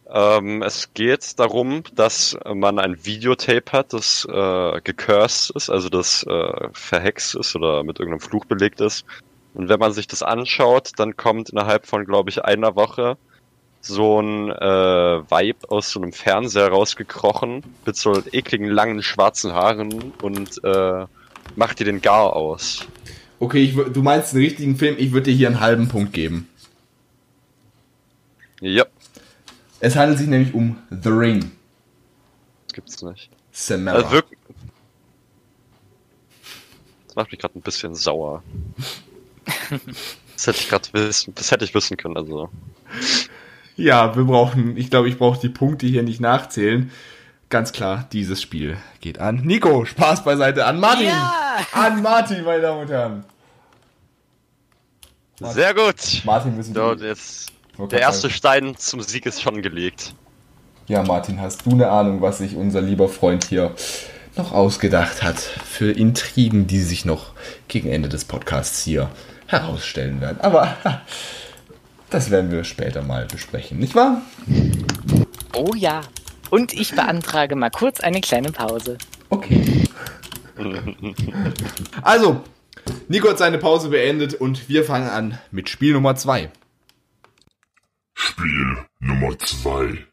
Ähm, 0.09 0.62
es 0.62 0.95
geht 0.95 1.39
darum, 1.39 1.83
dass 1.95 2.39
man 2.55 2.79
ein 2.79 3.05
Videotape 3.05 3.73
hat, 3.73 3.93
das 3.93 4.27
äh, 4.31 4.81
gecursed 4.83 5.51
ist, 5.57 5.69
also 5.69 5.89
das 5.89 6.25
äh, 6.29 6.69
verhext 6.73 7.35
ist 7.35 7.57
oder 7.57 7.83
mit 7.83 7.99
irgendeinem 7.99 8.21
Fluch 8.21 8.45
belegt 8.45 8.81
ist. 8.81 9.05
Und 9.55 9.69
wenn 9.69 9.81
man 9.81 9.93
sich 9.93 10.07
das 10.07 10.23
anschaut, 10.23 10.93
dann 10.97 11.17
kommt 11.17 11.51
innerhalb 11.51 11.87
von, 11.87 12.05
glaube 12.05 12.31
ich, 12.31 12.45
einer 12.45 12.77
Woche 12.77 13.17
so 13.81 14.21
ein 14.21 14.51
äh, 14.51 15.31
Vibe 15.31 15.71
aus 15.71 15.91
so 15.91 16.01
einem 16.01 16.12
Fernseher 16.12 16.69
rausgekrochen 16.69 17.62
mit 17.85 17.97
so 17.97 18.23
ekligen 18.33 18.69
langen 18.69 19.03
schwarzen 19.03 19.55
Haaren 19.55 20.12
und 20.23 20.62
äh, 20.62 21.07
macht 21.57 21.81
dir 21.81 21.85
den 21.85 22.03
Gar 22.03 22.35
aus. 22.35 22.87
Okay, 23.39 23.62
ich, 23.62 23.75
du 23.75 24.03
meinst 24.03 24.33
den 24.33 24.41
richtigen 24.41 24.77
Film, 24.77 24.97
ich 24.99 25.12
würde 25.12 25.31
dir 25.31 25.37
hier 25.37 25.49
einen 25.49 25.61
halben 25.61 25.89
Punkt 25.89 26.12
geben. 26.12 26.49
Ja, 28.61 28.85
Es 29.81 29.97
handelt 29.97 30.19
sich 30.19 30.29
nämlich 30.29 30.55
um 30.55 30.79
The 30.90 31.11
Ring. 31.11 31.51
das 32.66 32.73
gibt's 32.75 33.03
nicht. 33.03 33.31
Samara. 33.53 33.97
Also 33.99 34.11
wirklich. 34.12 34.38
Das 37.07 37.16
macht 37.16 37.31
mich 37.33 37.40
gerade 37.40 37.59
ein 37.59 37.62
bisschen 37.62 37.95
sauer. 37.95 38.42
Das 40.35 40.47
hätte 40.47 40.59
ich 40.61 40.69
gerade 40.69 40.88
wissen, 40.92 41.35
das 41.35 41.51
hätte 41.51 41.64
ich 41.64 41.75
wissen 41.75 41.97
können, 41.97 42.16
also. 42.16 42.51
Ja, 43.77 44.16
wir 44.16 44.25
brauchen, 44.25 44.77
ich 44.77 44.90
glaube, 44.90 45.09
ich 45.09 45.19
brauche 45.19 45.38
die 45.40 45.49
Punkte 45.49 45.87
hier 45.87 46.03
nicht 46.03 46.21
nachzählen. 46.21 46.90
Ganz 47.49 47.73
klar, 47.73 48.09
dieses 48.12 48.42
Spiel 48.42 48.77
geht 49.01 49.19
an 49.19 49.37
Nico. 49.37 49.85
Spaß 49.85 50.25
beiseite. 50.25 50.66
An 50.66 50.81
Martin. 50.81 51.07
Ja! 51.07 51.59
An 51.73 52.03
Martin, 52.03 52.42
meine 52.45 52.62
Damen 52.62 52.83
und 52.83 52.90
Herren. 52.90 53.25
Sehr 55.40 55.75
gut. 55.75 56.23
Martin, 56.25 56.57
müssen 56.57 56.75
So, 56.75 56.99
wir. 56.99 57.09
jetzt, 57.09 57.53
der 57.79 58.01
erste 58.01 58.31
Stein 58.31 58.77
zum 58.77 59.01
Sieg 59.01 59.27
ist 59.27 59.43
schon 59.43 59.62
gelegt. 59.62 60.15
Ja, 60.89 61.03
Martin, 61.03 61.41
hast 61.41 61.67
du 61.67 61.73
eine 61.73 61.89
Ahnung, 61.89 62.21
was 62.21 62.39
sich 62.39 62.55
unser 62.55 62.81
lieber 62.81 63.09
Freund 63.09 63.45
hier 63.45 63.75
noch 64.37 64.53
ausgedacht 64.53 65.23
hat 65.23 65.39
für 65.39 65.91
Intrigen, 65.91 66.67
die 66.67 66.81
sich 66.81 67.05
noch 67.05 67.33
gegen 67.69 67.91
Ende 67.91 68.09
des 68.09 68.25
Podcasts 68.25 68.85
hier 68.85 69.11
herausstellen 69.47 70.21
werden? 70.21 70.41
Aber 70.41 70.77
das 72.11 72.31
werden 72.31 72.51
wir 72.51 72.65
später 72.65 73.03
mal 73.03 73.27
besprechen, 73.27 73.79
nicht 73.79 73.95
wahr? 73.95 74.23
Oh 75.55 75.73
ja. 75.75 76.03
Und 76.51 76.73
ich 76.73 76.95
beantrage 76.95 77.57
mal 77.57 77.71
kurz 77.71 78.01
eine 78.01 78.21
kleine 78.21 78.53
Pause. 78.53 78.99
Okay. 79.31 79.85
Also, 82.01 82.41
Nico 83.09 83.29
hat 83.29 83.37
seine 83.37 83.59
Pause 83.59 83.91
beendet 83.91 84.35
und 84.35 84.71
wir 84.71 84.85
fangen 84.85 85.09
an 85.09 85.39
mit 85.51 85.69
Spiel 85.69 85.93
Nummer 85.93 86.17
2. 86.17 86.51
Spiel 88.19 88.87
Nummer 88.99 89.39
zwei. 89.39 90.07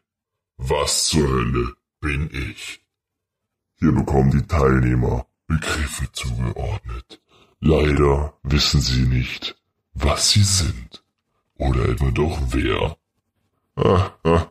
Was 0.58 1.06
zur 1.06 1.26
Hölle 1.26 1.72
bin 2.00 2.28
ich? 2.30 2.80
Hier 3.80 3.92
bekommen 3.92 4.30
die 4.30 4.46
Teilnehmer 4.46 5.26
Begriffe 5.46 6.12
zugeordnet. 6.12 7.22
Leider 7.60 8.34
wissen 8.42 8.82
sie 8.82 9.06
nicht, 9.06 9.56
was 9.94 10.32
sie 10.32 10.42
sind. 10.42 11.02
Oder 11.56 11.88
etwa 11.88 12.10
doch 12.10 12.38
wer. 12.48 12.96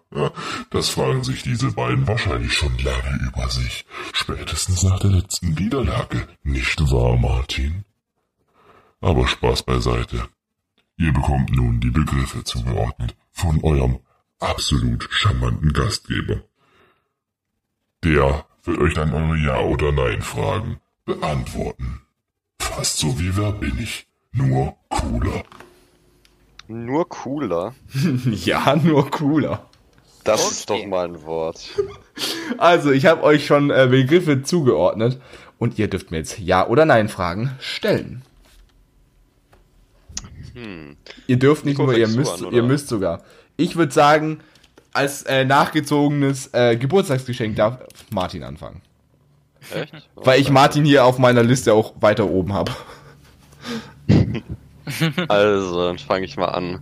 Das 0.72 0.90
fragen 0.90 1.24
sich 1.24 1.44
diese 1.44 1.72
beiden 1.72 2.08
wahrscheinlich 2.08 2.54
schon 2.54 2.76
lange 2.80 3.20
über 3.28 3.50
sich. 3.50 3.86
Spätestens 4.12 4.84
nach 4.84 5.00
der 5.00 5.12
letzten 5.12 5.54
Niederlage. 5.54 6.28
Nicht 6.44 6.82
wahr, 6.92 7.16
Martin? 7.18 7.86
Aber 9.00 9.28
Spaß 9.28 9.64
beiseite. 9.64 10.28
Ihr 10.98 11.12
bekommt 11.14 11.52
nun 11.56 11.80
die 11.80 11.90
Begriffe 11.90 12.44
zugeordnet 12.44 13.16
von 13.32 13.64
eurem 13.64 14.00
absolut 14.40 15.08
charmanten 15.12 15.74
Gastgeber. 15.74 16.42
Der 18.04 18.46
wird 18.64 18.80
euch 18.80 18.94
dann 18.94 19.14
eure 19.14 19.38
Ja- 19.38 19.60
oder 19.62 19.92
Nein-Fragen 19.92 20.78
beantworten. 21.06 22.02
Fast 22.60 22.98
so 22.98 23.20
wie 23.20 23.36
wer 23.36 23.52
bin 23.54 23.78
ich, 23.80 24.08
nur 24.32 24.76
cooler. 24.90 25.44
Nur 26.68 27.08
cooler. 27.10 27.74
Ja, 28.26 28.76
nur 28.76 29.10
cooler. 29.12 29.70
Das 30.24 30.42
Okay. 30.42 30.52
ist 30.52 30.70
doch 30.70 30.86
mal 30.86 31.06
ein 31.08 31.24
Wort. 31.24 31.70
Also, 32.58 32.92
ich 32.92 33.06
habe 33.08 33.24
euch 33.24 33.46
schon 33.48 33.72
äh, 33.72 33.88
Begriffe 33.90 34.44
zugeordnet 34.44 35.20
und 35.58 35.80
ihr 35.80 35.88
dürft 35.90 36.12
mir 36.12 36.18
jetzt 36.18 36.40
Ja- 36.40 36.68
oder 36.68 36.86
Nein-Fragen 36.86 37.52
stellen. 37.60 38.22
Hm. 40.54 40.98
Ihr 41.28 41.38
dürft 41.38 41.66
nicht 41.66 41.78
Nico, 41.78 41.90
nur, 41.90 41.98
ihr 41.98 42.08
müsst, 42.08 42.44
an, 42.44 42.52
ihr 42.52 42.64
müsst 42.64 42.88
sogar. 42.88 43.24
Ich 43.58 43.76
würde 43.76 43.92
sagen, 43.92 44.40
als 44.92 45.24
äh, 45.24 45.46
nachgezogenes 45.46 46.54
äh, 46.54 46.76
Geburtstagsgeschenk 46.78 47.56
darf 47.56 47.80
Martin 48.12 48.44
anfangen. 48.44 48.82
Echt? 49.74 50.10
Weil 50.16 50.40
ich 50.42 50.50
Martin 50.50 50.86
hier 50.86 51.06
auf 51.06 51.18
meiner 51.18 51.44
Liste 51.44 51.74
auch 51.74 51.94
weiter 52.02 52.30
oben 52.30 52.54
habe. 52.54 52.72
Also, 55.28 55.86
dann 55.86 55.98
fange 55.98 56.26
ich 56.26 56.38
mal 56.38 56.50
an. 56.50 56.80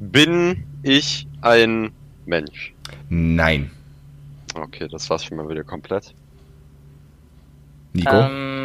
Bin 0.00 0.64
ich 0.82 1.26
ein 1.40 1.92
Mensch? 2.26 2.74
Nein. 3.08 3.70
Okay, 4.54 4.88
das 4.88 5.08
war's 5.10 5.24
schon 5.24 5.36
mal 5.36 5.48
wieder 5.48 5.62
komplett. 5.62 6.14
Nico? 7.92 8.10
Ähm, 8.10 8.59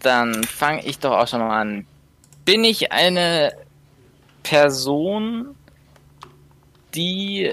dann 0.00 0.44
fange 0.44 0.84
ich 0.84 0.98
doch 0.98 1.12
auch 1.12 1.28
schon 1.28 1.40
mal 1.40 1.60
an. 1.60 1.86
Bin 2.44 2.64
ich 2.64 2.92
eine 2.92 3.52
Person, 4.42 5.54
die 6.94 7.50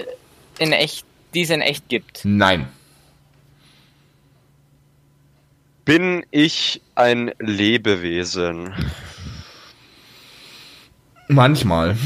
in 0.58 0.72
echt, 0.72 1.04
die 1.34 1.42
es 1.42 1.50
in 1.50 1.60
echt 1.60 1.88
gibt? 1.88 2.22
Nein. 2.24 2.68
Bin 5.84 6.24
ich 6.30 6.80
ein 6.94 7.32
Lebewesen? 7.38 8.74
Manchmal. 11.28 11.96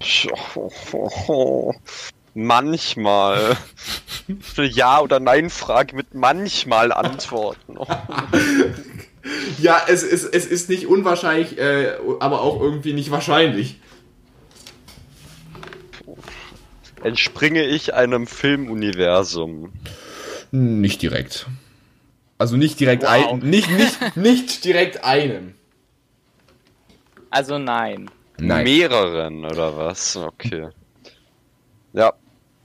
Manchmal. 2.38 3.56
Eine 4.56 4.66
Ja- 4.66 5.00
oder 5.00 5.18
Nein-Frage 5.18 5.96
mit 5.96 6.14
manchmal 6.14 6.92
antworten. 6.92 7.76
Ja, 9.60 9.82
es 9.88 10.04
ist, 10.04 10.24
es 10.24 10.46
ist 10.46 10.70
nicht 10.70 10.86
unwahrscheinlich, 10.86 11.58
äh, 11.58 11.98
aber 12.20 12.40
auch 12.40 12.62
irgendwie 12.62 12.94
nicht 12.94 13.10
wahrscheinlich. 13.10 13.78
Entspringe 17.02 17.62
ich 17.64 17.92
einem 17.92 18.26
Filmuniversum? 18.26 19.72
Nicht 20.50 21.02
direkt. 21.02 21.46
Also 22.38 22.56
nicht 22.56 22.80
direkt 22.80 23.02
Wow. 23.02 23.32
ein, 23.32 23.38
nicht, 23.40 23.68
nicht, 23.70 23.98
nicht 24.16 24.64
direkt 24.64 25.04
einem. 25.04 25.54
Also 27.28 27.58
nein. 27.58 28.10
Nein. 28.38 28.64
Mehreren 28.64 29.44
oder 29.44 29.76
was? 29.76 30.16
Okay. 30.16 30.68
Ja, 31.92 32.14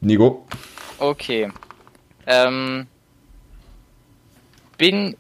Nico? 0.04 0.46
Okay. 1.00 1.52
Ähm, 2.26 2.88
bin 4.78 5.16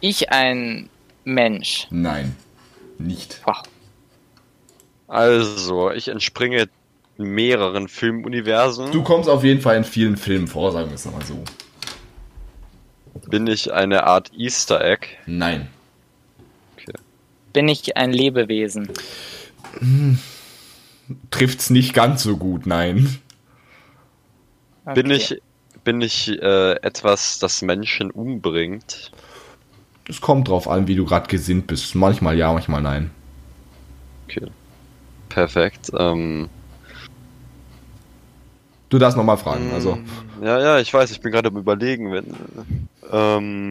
ich 0.00 0.30
ein 0.30 0.88
Mensch? 1.24 1.86
Nein. 1.90 2.36
Nicht. 2.98 3.40
Wow. 3.44 3.62
also 5.08 5.90
ich 5.90 6.08
entspringe 6.08 6.68
mehreren 7.16 7.88
Filmuniversen. 7.88 8.92
Du 8.92 9.02
kommst 9.02 9.28
auf 9.28 9.44
jeden 9.44 9.60
Fall 9.60 9.76
in 9.76 9.84
vielen 9.84 10.16
Filmen 10.16 10.48
vor, 10.48 10.72
sagen 10.72 10.90
wir 10.90 10.94
es 10.94 11.04
mal 11.04 11.22
so. 11.24 11.42
Bin 13.28 13.46
ich 13.46 13.72
eine 13.72 14.04
Art 14.04 14.32
Easter 14.36 14.84
Egg? 14.84 15.06
Nein. 15.26 15.68
Bin 17.52 17.68
ich 17.68 17.96
ein 17.96 18.12
Lebewesen? 18.12 18.88
Trifft's 21.30 21.70
nicht 21.70 21.94
ganz 21.94 22.22
so 22.22 22.36
gut, 22.36 22.66
nein. 22.66 23.18
Bin 24.92 25.06
Okay. 25.06 25.16
ich 25.16 25.42
bin 25.82 26.00
ich 26.00 26.28
äh, 26.28 26.72
etwas, 26.82 27.38
das 27.38 27.60
Menschen 27.62 28.10
umbringt? 28.10 29.12
Es 30.08 30.20
kommt 30.20 30.48
drauf 30.48 30.68
an, 30.68 30.86
wie 30.86 30.94
du 30.96 31.04
gerade 31.04 31.28
gesinnt 31.28 31.66
bist. 31.66 31.94
Manchmal 31.94 32.36
ja, 32.36 32.52
manchmal 32.52 32.82
nein. 32.82 33.10
Okay. 34.28 34.46
Perfekt. 35.28 35.90
Ähm, 35.98 36.48
Du 38.90 38.98
darfst 38.98 39.16
nochmal 39.16 39.38
fragen, 39.38 39.72
also. 39.72 39.98
Ja, 40.42 40.60
ja, 40.60 40.78
ich 40.78 40.92
weiß, 40.94 41.10
ich 41.10 41.20
bin 41.20 41.32
gerade 41.32 41.48
am 41.48 41.56
überlegen, 41.56 42.12
wenn. 42.12 42.26
Ähm, 43.10 43.70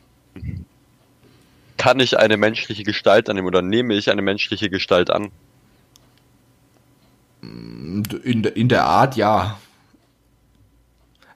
kann 1.77 1.99
ich 1.99 2.17
eine 2.17 2.37
menschliche 2.37 2.83
Gestalt 2.83 3.29
annehmen 3.29 3.47
oder 3.47 3.61
nehme 3.61 3.93
ich 3.93 4.09
eine 4.11 4.21
menschliche 4.21 4.69
Gestalt 4.69 5.09
an? 5.09 5.31
In, 7.41 8.41
der- 8.43 8.55
in 8.55 8.69
der 8.69 8.85
Art, 8.85 9.15
ja. 9.15 9.57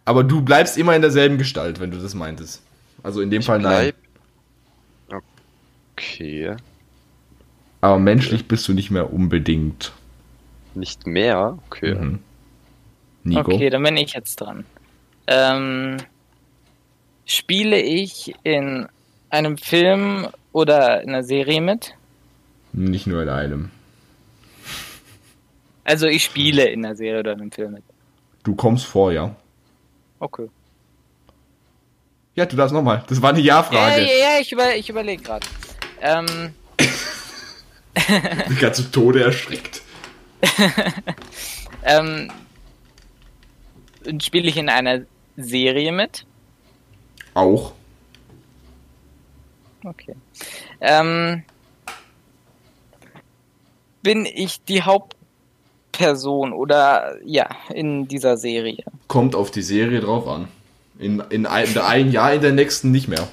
Aber 0.07 0.23
du 0.23 0.39
bleibst 0.41 0.77
immer 0.77 0.95
in 0.95 1.01
derselben 1.01 1.37
Gestalt, 1.37 1.81
wenn 1.81 1.91
du 1.91 1.97
das 1.97 2.13
meintest. 2.13 2.61
Also 3.03 3.19
in 3.19 3.29
dem 3.29 3.41
Fall 3.41 3.59
nein. 3.59 3.91
Bleib- 5.09 5.23
Okay. 5.97 6.55
Aber 7.81 7.99
menschlich 7.99 8.47
bist 8.47 8.65
du 8.69 8.73
nicht 8.73 8.89
mehr 8.89 9.11
unbedingt. 9.11 9.91
Nicht 10.75 11.05
mehr? 11.07 11.59
Okay. 11.65 11.93
Mhm. 11.95 12.19
Nico. 13.25 13.51
Okay, 13.51 13.69
dann 13.69 13.83
bin 13.83 13.97
ich 13.97 14.13
jetzt 14.13 14.37
dran. 14.37 14.63
Ähm, 15.27 15.97
spiele 17.25 17.81
ich 17.81 18.33
in 18.43 18.87
einem 19.29 19.57
Film 19.57 20.27
oder 20.53 21.01
in 21.01 21.09
einer 21.09 21.23
Serie 21.23 21.59
mit? 21.59 21.95
Nicht 22.71 23.07
nur 23.07 23.23
in 23.23 23.29
einem. 23.29 23.71
Also 25.83 26.07
ich 26.07 26.23
spiele 26.23 26.65
in 26.69 26.85
einer 26.85 26.95
Serie 26.95 27.19
oder 27.19 27.33
in 27.33 27.41
einem 27.41 27.51
Film 27.51 27.73
mit. 27.73 27.83
Du 28.43 28.55
kommst 28.55 28.85
vor, 28.85 29.11
ja. 29.11 29.35
Okay. 30.19 30.47
Ja, 32.35 32.45
du 32.45 32.55
darfst 32.55 32.73
nochmal. 32.73 33.03
Das 33.07 33.21
war 33.21 33.31
eine 33.31 33.39
Ja, 33.39 33.57
Ja-Frage. 33.57 34.01
ja, 34.01 34.07
ja, 34.35 34.39
ich, 34.39 34.51
über, 34.51 34.75
ich 34.75 34.89
überlege 34.89 35.23
gerade. 35.23 35.45
Ähm, 36.01 36.53
Ich 36.77 38.07
bin 38.47 38.57
gerade 38.57 38.73
zu 38.73 38.91
Tode 38.91 39.23
erschreckt. 39.23 39.81
ähm, 41.83 42.31
spiele 44.21 44.47
ich 44.49 44.57
in 44.57 44.69
einer 44.69 45.01
Serie 45.35 45.91
mit? 45.91 46.25
Auch. 47.33 47.73
Okay. 49.83 50.15
Ähm, 50.79 51.43
bin 54.03 54.25
ich 54.25 54.63
die 54.63 54.83
Hauptperson 55.97 56.53
oder 56.53 57.17
ja, 57.25 57.49
in 57.73 58.07
dieser 58.07 58.37
Serie? 58.37 58.83
Kommt 59.07 59.35
auf 59.35 59.51
die 59.51 59.61
Serie 59.61 59.99
drauf 59.99 60.27
an. 60.27 60.47
In, 60.99 61.21
in, 61.29 61.45
ein, 61.45 61.67
in 61.67 62.11
Jahr, 62.11 62.33
in 62.33 62.41
der 62.41 62.53
nächsten 62.53 62.91
nicht 62.91 63.07
mehr. 63.07 63.27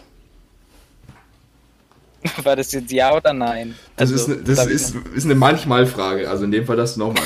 War 2.43 2.57
das 2.57 2.73
jetzt 2.73 2.91
ja 2.91 3.15
oder 3.15 3.33
nein? 3.33 3.75
Das, 3.97 4.13
Also, 4.13 4.15
ist, 4.15 4.29
ne- 4.29 4.45
das 4.45 4.57
darf 4.57 4.69
ich 4.69 4.75
ist, 4.75 4.95
ist 5.15 5.25
eine 5.25 5.35
Manchmal-Frage. 5.35 6.29
Also 6.29 6.45
in 6.45 6.51
dem 6.51 6.67
Fall 6.67 6.77
das 6.77 6.97
nochmal. 6.97 7.25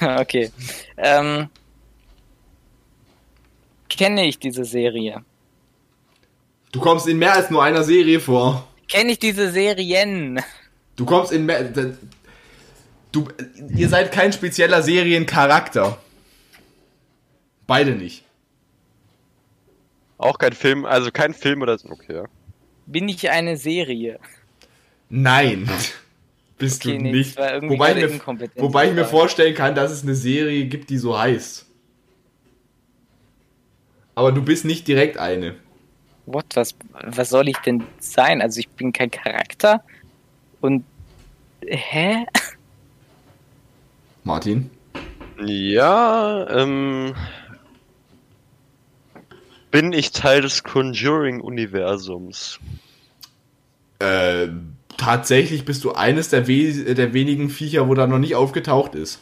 okay. 0.20 0.50
Ähm, 0.96 1.48
kenne 3.88 4.26
ich 4.26 4.38
diese 4.38 4.64
Serie? 4.64 5.22
Du 6.72 6.80
kommst 6.80 7.08
in 7.08 7.18
mehr 7.18 7.34
als 7.34 7.50
nur 7.50 7.62
einer 7.62 7.82
Serie 7.82 8.20
vor. 8.20 8.66
Kenne 8.88 9.12
ich 9.12 9.18
diese 9.18 9.50
Serien? 9.50 10.40
Du 10.96 11.04
kommst 11.04 11.32
in 11.32 11.46
mehr. 11.46 11.72
Du, 13.12 13.28
ihr 13.74 13.88
seid 13.88 14.12
kein 14.12 14.32
spezieller 14.32 14.82
Seriencharakter. 14.82 15.98
Beide 17.66 17.92
nicht. 17.92 18.24
Auch 20.18 20.38
kein 20.38 20.52
Film, 20.52 20.84
also 20.84 21.10
kein 21.10 21.34
Film 21.34 21.62
oder. 21.62 21.78
Okay, 21.82 22.14
ja. 22.14 22.24
Bin 22.86 23.08
ich 23.08 23.30
eine 23.30 23.56
Serie? 23.56 24.18
Nein. 25.08 25.68
Bist 26.58 26.84
Okay, 26.84 26.98
du 26.98 27.02
nee, 27.04 27.12
nicht. 27.12 27.38
Wobei 27.38 27.92
ich, 27.92 27.96
mir, 27.96 28.08
inkompetent, 28.10 28.60
wobei 28.60 28.88
ich 28.88 28.94
mir 28.94 29.06
vorstellen 29.06 29.54
kann, 29.54 29.74
dass 29.74 29.90
es 29.90 30.02
eine 30.02 30.14
Serie 30.14 30.66
gibt, 30.66 30.90
die 30.90 30.98
so 30.98 31.18
heißt. 31.18 31.64
Aber 34.14 34.30
du 34.30 34.42
bist 34.42 34.66
nicht 34.66 34.86
direkt 34.86 35.16
eine. 35.16 35.54
What? 36.26 36.44
Was, 36.54 36.74
was 36.92 37.30
soll 37.30 37.48
ich 37.48 37.56
denn 37.58 37.82
sein? 37.98 38.42
Also 38.42 38.60
ich 38.60 38.68
bin 38.68 38.92
kein 38.92 39.10
Charakter 39.10 39.82
und 40.60 40.84
hä? 41.66 42.26
Martin? 44.24 44.70
Ja, 45.44 46.48
ähm. 46.50 47.14
Bin 49.70 49.92
ich 49.92 50.10
Teil 50.10 50.42
des 50.42 50.64
Conjuring-Universums? 50.64 52.58
Äh, 54.00 54.48
tatsächlich 54.96 55.64
bist 55.64 55.84
du 55.84 55.92
eines 55.92 56.28
der, 56.28 56.48
we 56.48 56.94
der 56.94 57.14
wenigen 57.14 57.50
Viecher, 57.50 57.88
wo 57.88 57.94
da 57.94 58.06
noch 58.06 58.18
nicht 58.18 58.34
aufgetaucht 58.34 58.94
ist. 58.94 59.20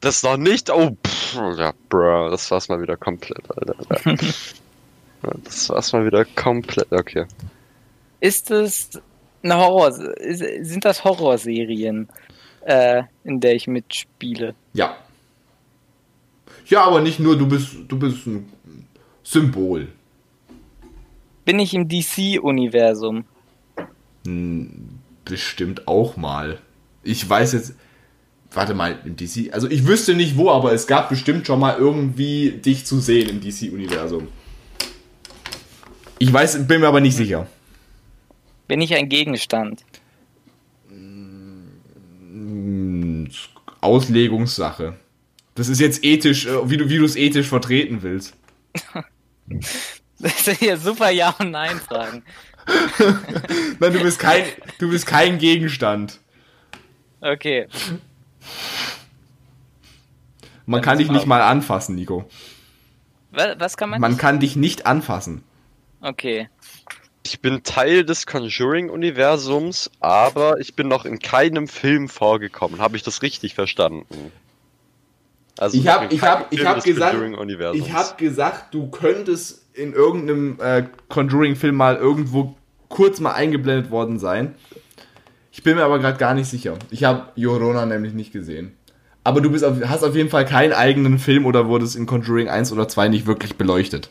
Das 0.00 0.22
noch 0.22 0.36
nicht? 0.36 0.70
Oh, 0.70 0.96
pff, 1.04 1.34
ja, 1.56 1.72
bruh, 1.88 2.30
das 2.30 2.50
war's 2.50 2.68
mal 2.68 2.80
wieder 2.80 2.96
komplett, 2.96 3.44
Alter. 3.56 3.76
Das 5.44 5.68
war's 5.68 5.92
mal 5.92 6.06
wieder 6.06 6.24
komplett, 6.24 6.92
okay. 6.92 7.26
Ist 8.20 8.52
es 8.52 8.90
eine 9.42 9.56
Horror? 9.56 9.88
Ist, 9.88 10.44
sind 10.68 10.84
das 10.84 11.02
Horrorserien, 11.02 12.08
äh, 12.68 13.04
in 13.24 13.40
der 13.40 13.54
ich 13.54 13.66
mitspiele? 13.66 14.54
Ja. 14.74 14.96
Ja, 16.66 16.84
aber 16.84 17.00
nicht 17.00 17.18
nur, 17.18 17.36
du 17.38 17.48
bist, 17.48 17.70
du 17.88 17.98
bist 17.98 18.26
ein 18.26 18.52
Symbol. 19.22 19.88
Bin 21.46 21.58
ich 21.58 21.72
im 21.72 21.88
DC-Universum? 21.88 23.24
Bestimmt 25.24 25.88
auch 25.88 26.16
mal. 26.16 26.58
Ich 27.02 27.28
weiß 27.28 27.54
jetzt. 27.54 27.74
Warte 28.50 28.74
mal, 28.74 28.98
im 29.04 29.16
DC. 29.16 29.52
Also 29.52 29.68
ich 29.68 29.86
wüsste 29.86 30.14
nicht 30.14 30.36
wo, 30.36 30.50
aber 30.50 30.72
es 30.72 30.86
gab 30.86 31.08
bestimmt 31.08 31.46
schon 31.46 31.60
mal 31.60 31.76
irgendwie 31.78 32.50
dich 32.52 32.84
zu 32.84 33.00
sehen 33.00 33.28
im 33.28 33.40
DC-Universum. 33.40 34.28
Ich 36.18 36.32
weiß, 36.32 36.66
bin 36.66 36.80
mir 36.80 36.88
aber 36.88 37.00
nicht 37.00 37.16
sicher. 37.16 37.46
Bin 38.66 38.80
ich 38.80 38.94
ein 38.94 39.08
Gegenstand? 39.08 39.84
Auslegungssache. 43.80 44.96
Das 45.54 45.68
ist 45.68 45.80
jetzt 45.80 46.04
ethisch, 46.04 46.46
äh, 46.46 46.70
wie 46.70 46.76
du 46.76 47.04
es 47.04 47.16
ethisch 47.16 47.48
vertreten 47.48 48.02
willst. 48.02 48.36
Das 50.20 50.44
sind 50.44 50.60
ja 50.60 50.76
super 50.76 51.10
Ja- 51.10 51.34
und 51.38 51.50
Nein-Fragen. 51.50 52.22
Nein, 53.78 53.92
du 53.92 54.00
bist 54.00 54.18
kein, 54.18 54.44
du 54.78 54.90
bist 54.90 55.06
kein 55.06 55.38
Gegenstand. 55.38 56.20
Okay. 57.20 57.66
Man 60.66 60.82
Dann 60.82 60.84
kann 60.84 60.98
dich 60.98 61.10
nicht 61.10 61.26
mal 61.26 61.40
anfassen, 61.40 61.94
Nico. 61.94 62.28
Was, 63.30 63.58
was 63.58 63.76
kann 63.76 63.90
man? 63.90 64.00
Man 64.00 64.12
nicht? 64.12 64.20
kann 64.20 64.38
dich 64.40 64.54
nicht 64.56 64.86
anfassen. 64.86 65.42
Okay. 66.00 66.48
Ich 67.30 67.40
bin 67.40 67.62
Teil 67.62 68.04
des 68.06 68.24
Conjuring-Universums, 68.26 69.90
aber 70.00 70.58
ich 70.60 70.74
bin 70.74 70.88
noch 70.88 71.04
in 71.04 71.18
keinem 71.18 71.68
Film 71.68 72.08
vorgekommen. 72.08 72.80
Habe 72.80 72.96
ich 72.96 73.02
das 73.02 73.20
richtig 73.20 73.54
verstanden? 73.54 74.06
Also 75.58 75.76
Ich 75.76 75.84
noch 75.84 75.92
hab- 75.92 76.02
in 76.04 76.10
ich 76.16 76.22
hab- 76.22 76.50
ich 76.50 76.64
hab 76.64 76.82
gesagt-. 76.82 77.16
Ich 77.74 77.92
habe 77.92 78.16
gesagt, 78.16 78.72
du 78.72 78.88
könntest 78.88 79.62
in 79.74 79.92
irgendeinem 79.92 80.58
äh, 80.58 80.84
Conjuring-Film 81.10 81.74
mal 81.76 81.96
irgendwo 81.96 82.56
kurz 82.88 83.20
mal 83.20 83.32
eingeblendet 83.32 83.90
worden 83.90 84.18
sein. 84.18 84.54
Ich 85.52 85.62
bin 85.62 85.76
mir 85.76 85.84
aber 85.84 85.98
gerade 85.98 86.16
gar 86.16 86.32
nicht 86.32 86.48
sicher. 86.48 86.78
Ich 86.90 87.04
habe 87.04 87.28
Yorona 87.34 87.84
nämlich 87.84 88.14
nicht 88.14 88.32
gesehen. 88.32 88.72
Aber 89.22 89.42
du 89.42 89.50
auf, 89.66 89.76
hast 89.86 90.02
auf 90.02 90.14
jeden 90.16 90.30
Fall 90.30 90.46
keinen 90.46 90.72
eigenen 90.72 91.18
Film 91.18 91.44
oder 91.44 91.66
wurdest 91.66 91.94
in 91.94 92.06
Conjuring 92.06 92.48
1 92.48 92.72
oder 92.72 92.88
2 92.88 93.08
nicht 93.08 93.26
wirklich 93.26 93.56
beleuchtet. 93.56 94.08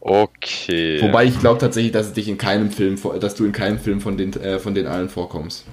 Okay. 0.00 1.00
Wobei 1.02 1.26
ich 1.26 1.38
glaube 1.38 1.58
tatsächlich, 1.60 1.92
dass 1.92 2.06
es 2.06 2.12
dich 2.14 2.26
in 2.28 2.38
keinem 2.38 2.70
Film, 2.70 2.96
vor- 2.96 3.18
dass 3.18 3.34
du 3.34 3.44
in 3.44 3.52
keinem 3.52 3.78
Film 3.78 4.00
von 4.00 4.16
den, 4.16 4.32
äh, 4.34 4.58
von 4.58 4.74
den 4.74 4.86
allen 4.86 5.08
vorkommst. 5.10 5.66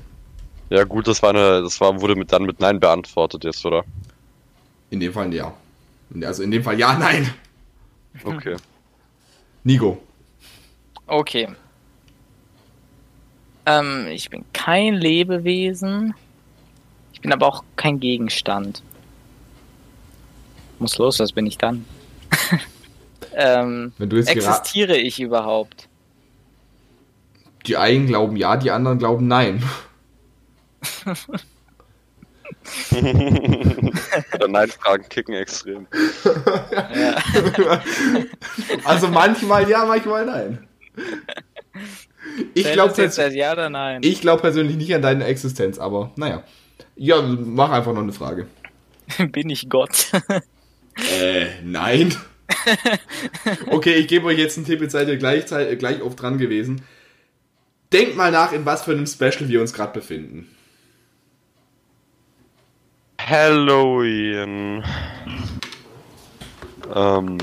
Ja 0.69 0.83
gut, 0.83 1.07
das 1.07 1.23
war 1.23 1.29
eine, 1.29 1.61
das 1.61 1.79
war, 1.79 2.01
wurde 2.01 2.15
mit, 2.15 2.31
dann 2.33 2.43
mit 2.43 2.59
Nein 2.59 2.79
beantwortet 2.79 3.45
jetzt, 3.45 3.65
oder? 3.65 3.85
In 4.89 4.99
dem 4.99 5.13
Fall 5.13 5.33
ja. 5.33 5.53
Also 6.23 6.43
in 6.43 6.51
dem 6.51 6.63
Fall 6.63 6.77
ja, 6.77 6.97
nein. 6.97 7.33
Okay. 8.23 8.57
Nico. 9.63 10.01
Okay. 11.05 11.47
Ähm, 13.65 14.07
ich 14.07 14.29
bin 14.29 14.43
kein 14.53 14.95
Lebewesen. 14.95 16.13
Ich 17.13 17.21
bin 17.21 17.31
aber 17.31 17.47
auch 17.47 17.63
kein 17.75 17.99
Gegenstand. 17.99 18.81
Muss 20.79 20.97
los, 20.97 21.19
was 21.19 21.31
bin 21.31 21.45
ich 21.47 21.57
dann? 21.57 21.85
ähm, 23.37 23.93
Wenn 23.97 24.09
du 24.09 24.17
jetzt 24.17 24.27
gerade. 24.27 24.39
existiere 24.39 24.97
ich 24.97 25.19
überhaupt? 25.19 25.87
Die 27.65 27.77
einen 27.77 28.07
glauben 28.07 28.35
ja, 28.35 28.57
die 28.57 28.71
anderen 28.71 28.97
glauben 28.97 29.27
nein. 29.27 29.63
Oder 34.33 34.47
Nein-Fragen 34.47 35.07
kicken 35.09 35.35
extrem. 35.35 35.87
Ja. 36.23 37.81
Also 38.85 39.07
manchmal 39.07 39.69
ja, 39.69 39.85
manchmal 39.85 40.25
nein. 40.25 40.67
Ich 42.53 42.71
glaube 42.71 42.93
ja 43.01 43.99
glaub 44.21 44.41
persönlich 44.41 44.75
nicht 44.77 44.93
an 44.93 45.01
deine 45.01 45.25
Existenz, 45.25 45.77
aber 45.77 46.11
naja. 46.15 46.43
Ja, 46.95 47.21
mach 47.21 47.69
einfach 47.69 47.93
noch 47.93 48.01
eine 48.01 48.13
Frage. 48.13 48.47
bin 49.31 49.49
ich 49.49 49.69
Gott? 49.69 50.11
Äh, 51.19 51.61
nein. 51.63 52.15
Okay, 53.67 53.95
ich 53.95 54.07
gebe 54.07 54.27
euch 54.27 54.37
jetzt 54.37 54.57
einen 54.57 54.65
Tipp, 54.65 54.81
jetzt 54.81 54.91
seid 54.93 55.07
ihr 55.07 55.17
gleich, 55.17 55.45
gleich 55.77 56.01
oft 56.01 56.21
dran 56.21 56.37
gewesen. 56.37 56.81
Denkt 57.93 58.17
mal 58.17 58.31
nach, 58.31 58.51
in 58.51 58.65
was 58.65 58.83
für 58.83 58.91
einem 58.91 59.07
Special 59.07 59.47
wir 59.47 59.61
uns 59.61 59.73
gerade 59.73 59.93
befinden. 59.93 60.47
Halloween. 63.19 64.83
Ähm, 66.93 67.37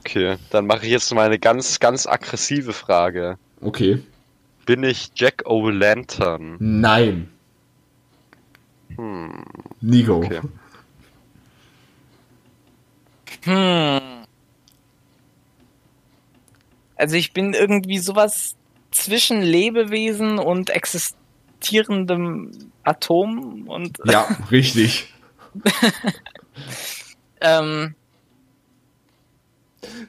okay, 0.00 0.36
dann 0.50 0.66
mache 0.66 0.86
ich 0.86 0.92
jetzt 0.92 1.12
mal 1.14 1.26
eine 1.26 1.38
ganz, 1.38 1.80
ganz 1.80 2.06
aggressive 2.06 2.72
Frage. 2.72 3.38
Okay. 3.60 4.02
Bin 4.66 4.82
ich 4.84 5.10
Jack 5.14 5.44
O'Lantern? 5.46 6.56
Nein. 6.58 7.28
Hm, 8.96 9.44
Nico. 9.80 10.16
okay. 10.18 10.40
Hm. 13.44 14.00
Also 16.96 17.16
ich 17.16 17.32
bin 17.32 17.52
irgendwie 17.54 17.98
sowas 17.98 18.54
zwischen 18.90 19.42
Lebewesen 19.42 20.38
und 20.38 20.70
existierendem 20.70 22.52
Atom 22.84 23.68
und 23.68 23.98
Ja, 24.04 24.28
richtig. 24.50 25.12
ähm, 27.40 27.94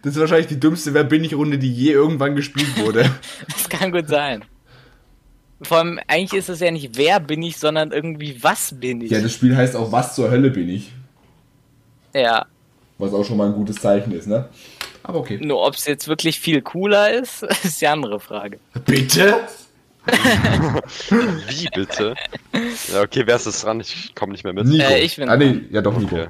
Das 0.03 0.13
ist 0.13 0.19
wahrscheinlich 0.19 0.47
die 0.47 0.59
dümmste 0.59 0.93
Wer 0.93 1.03
bin 1.03 1.23
ich 1.23 1.33
Runde, 1.33 1.57
die 1.57 1.73
je 1.73 1.91
irgendwann 1.91 2.35
gespielt 2.35 2.77
wurde. 2.77 3.09
das 3.47 3.69
kann 3.69 3.91
gut 3.91 4.07
sein. 4.07 4.45
Vor 5.63 5.77
allem, 5.77 5.99
eigentlich 6.07 6.39
ist 6.39 6.49
es 6.49 6.59
ja 6.59 6.69
nicht 6.71 6.97
wer 6.97 7.19
bin 7.19 7.41
ich, 7.41 7.57
sondern 7.57 7.91
irgendwie 7.91 8.43
was 8.43 8.77
bin 8.79 9.01
ich. 9.01 9.11
ja, 9.11 9.21
das 9.21 9.33
Spiel 9.33 9.55
heißt 9.55 9.75
auch 9.75 9.91
Was 9.91 10.13
zur 10.15 10.29
Hölle 10.29 10.51
bin 10.51 10.69
ich. 10.69 10.91
ja. 12.13 12.45
Was 13.03 13.13
auch 13.13 13.25
schon 13.25 13.37
mal 13.37 13.47
ein 13.47 13.53
gutes 13.53 13.75
Zeichen 13.77 14.13
ist, 14.13 14.27
ne? 14.27 14.47
Aber 15.03 15.19
okay. 15.19 15.37
Nur 15.41 15.65
ob 15.65 15.75
es 15.75 15.85
jetzt 15.85 16.07
wirklich 16.07 16.39
viel 16.39 16.61
cooler 16.61 17.11
ist, 17.11 17.43
ist 17.63 17.81
die 17.81 17.87
andere 17.87 18.19
Frage. 18.19 18.59
Bitte? 18.85 19.41
Wie 21.49 21.69
bitte? 21.73 22.15
Ja, 22.93 23.01
okay, 23.01 23.23
wer 23.25 23.35
ist 23.35 23.45
jetzt 23.45 23.63
dran? 23.63 23.79
Ich 23.79 24.13
komme 24.15 24.31
nicht 24.31 24.43
mehr 24.43 24.53
mit. 24.53 24.65
Nico. 24.65 24.83
Äh, 24.83 24.99
ich 25.01 25.15
bin 25.15 25.29
ah, 25.29 25.37
nee, 25.37 25.61
ja 25.71 25.81
doch, 25.81 25.97
Nico. 25.97 26.15
Okay. 26.15 26.27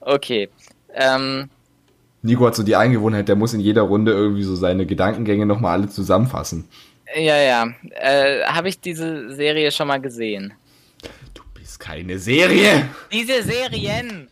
Okay. 0.00 0.48
Ähm, 0.94 1.48
Nico 2.22 2.46
hat 2.46 2.54
so 2.54 2.62
die 2.62 2.76
Eingewohnheit, 2.76 3.28
der 3.28 3.36
muss 3.36 3.54
in 3.54 3.60
jeder 3.60 3.82
Runde 3.82 4.12
irgendwie 4.12 4.42
so 4.42 4.54
seine 4.56 4.86
Gedankengänge 4.86 5.46
nochmal 5.46 5.78
alle 5.78 5.88
zusammenfassen. 5.88 6.68
ja, 7.14 7.36
ja. 7.36 7.68
Äh, 7.90 8.42
Habe 8.44 8.68
ich 8.68 8.80
diese 8.80 9.32
Serie 9.34 9.70
schon 9.70 9.88
mal 9.88 10.00
gesehen? 10.00 10.52
Du 11.34 11.42
bist 11.54 11.78
keine 11.80 12.18
Serie! 12.18 12.88
Diese 13.12 13.42
Serien! 13.42 14.28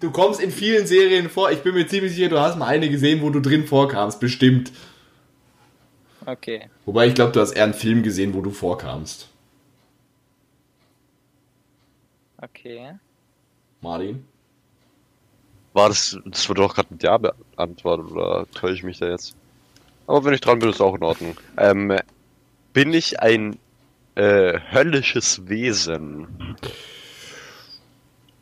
Du 0.00 0.10
kommst 0.10 0.40
in 0.40 0.50
vielen 0.50 0.86
Serien 0.86 1.30
vor. 1.30 1.50
Ich 1.50 1.62
bin 1.62 1.74
mir 1.74 1.86
ziemlich 1.86 2.14
sicher, 2.14 2.28
du 2.28 2.40
hast 2.40 2.58
mal 2.58 2.66
eine 2.66 2.88
gesehen, 2.88 3.22
wo 3.22 3.30
du 3.30 3.40
drin 3.40 3.66
vorkamst. 3.66 4.18
Bestimmt. 4.18 4.72
Okay. 6.26 6.68
Wobei 6.84 7.06
ich 7.06 7.14
glaube, 7.14 7.32
du 7.32 7.40
hast 7.40 7.52
eher 7.52 7.64
einen 7.64 7.74
Film 7.74 8.02
gesehen, 8.02 8.34
wo 8.34 8.40
du 8.40 8.50
vorkamst. 8.50 9.28
Okay. 12.38 12.94
Martin? 13.80 14.24
War 15.72 15.88
das, 15.88 16.18
das 16.24 16.48
wurde 16.48 16.62
doch 16.62 16.74
gerade 16.74 16.88
mit 16.90 17.02
Ja 17.02 17.16
beantwortet, 17.16 18.10
oder 18.10 18.46
täusche 18.52 18.74
ich 18.74 18.82
mich 18.82 18.98
da 18.98 19.08
jetzt? 19.08 19.36
Aber 20.06 20.24
wenn 20.24 20.34
ich 20.34 20.40
dran 20.40 20.58
bin, 20.58 20.68
ist 20.68 20.80
auch 20.80 20.96
in 20.96 21.04
Ordnung. 21.04 21.36
Ähm, 21.56 21.96
bin 22.72 22.92
ich 22.92 23.20
ein 23.20 23.58
äh, 24.16 24.58
höllisches 24.72 25.48
Wesen? 25.48 26.56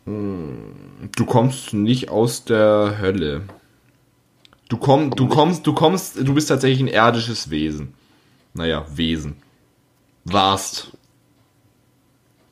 Du 0.09 1.25
kommst 1.27 1.75
nicht 1.75 2.09
aus 2.09 2.45
der 2.45 2.97
Hölle. 2.99 3.43
Du, 4.69 4.77
komm, 4.77 5.11
du 5.11 5.29
kommst, 5.29 5.67
du 5.67 5.73
kommst, 5.75 6.17
du 6.17 6.35
bist 6.35 6.49
tatsächlich 6.49 6.81
ein 6.81 6.89
irdisches 6.89 7.51
Wesen. 7.51 7.95
Naja, 8.55 8.85
Wesen. 8.91 9.37
Warst. 10.25 10.93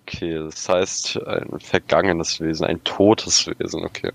Okay, 0.03 0.35
das 0.39 0.69
heißt 0.69 1.21
ein 1.27 1.61
vergangenes 1.61 2.41
Wesen, 2.41 2.67
ein 2.67 2.83
totes 2.85 3.47
Wesen, 3.47 3.85
okay. 3.85 4.13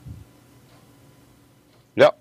Ja. 1.95 2.13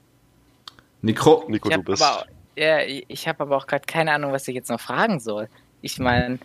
Nico, 1.03 1.47
Ich 1.49 1.61
du 1.61 1.83
bist. 1.83 2.03
aber, 2.03 2.27
ja, 2.57 2.81
ich 2.83 3.29
habe 3.29 3.43
aber 3.45 3.57
auch 3.57 3.67
gerade 3.67 3.85
keine 3.87 4.13
Ahnung, 4.13 4.33
was 4.33 4.49
ich 4.49 4.55
jetzt 4.55 4.71
noch 4.71 4.81
fragen 4.81 5.21
soll. 5.21 5.49
Ich 5.83 5.99
meine, 5.99 6.39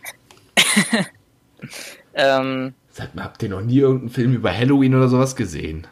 ähm, 2.14 2.74
Sag 2.98 3.14
mal, 3.14 3.26
habt 3.26 3.44
ihr 3.44 3.50
noch 3.50 3.60
nie 3.60 3.80
irgendeinen 3.80 4.10
Film 4.10 4.34
über 4.34 4.58
Halloween 4.58 4.96
oder 4.96 5.10
sowas 5.10 5.36
gesehen? 5.36 5.86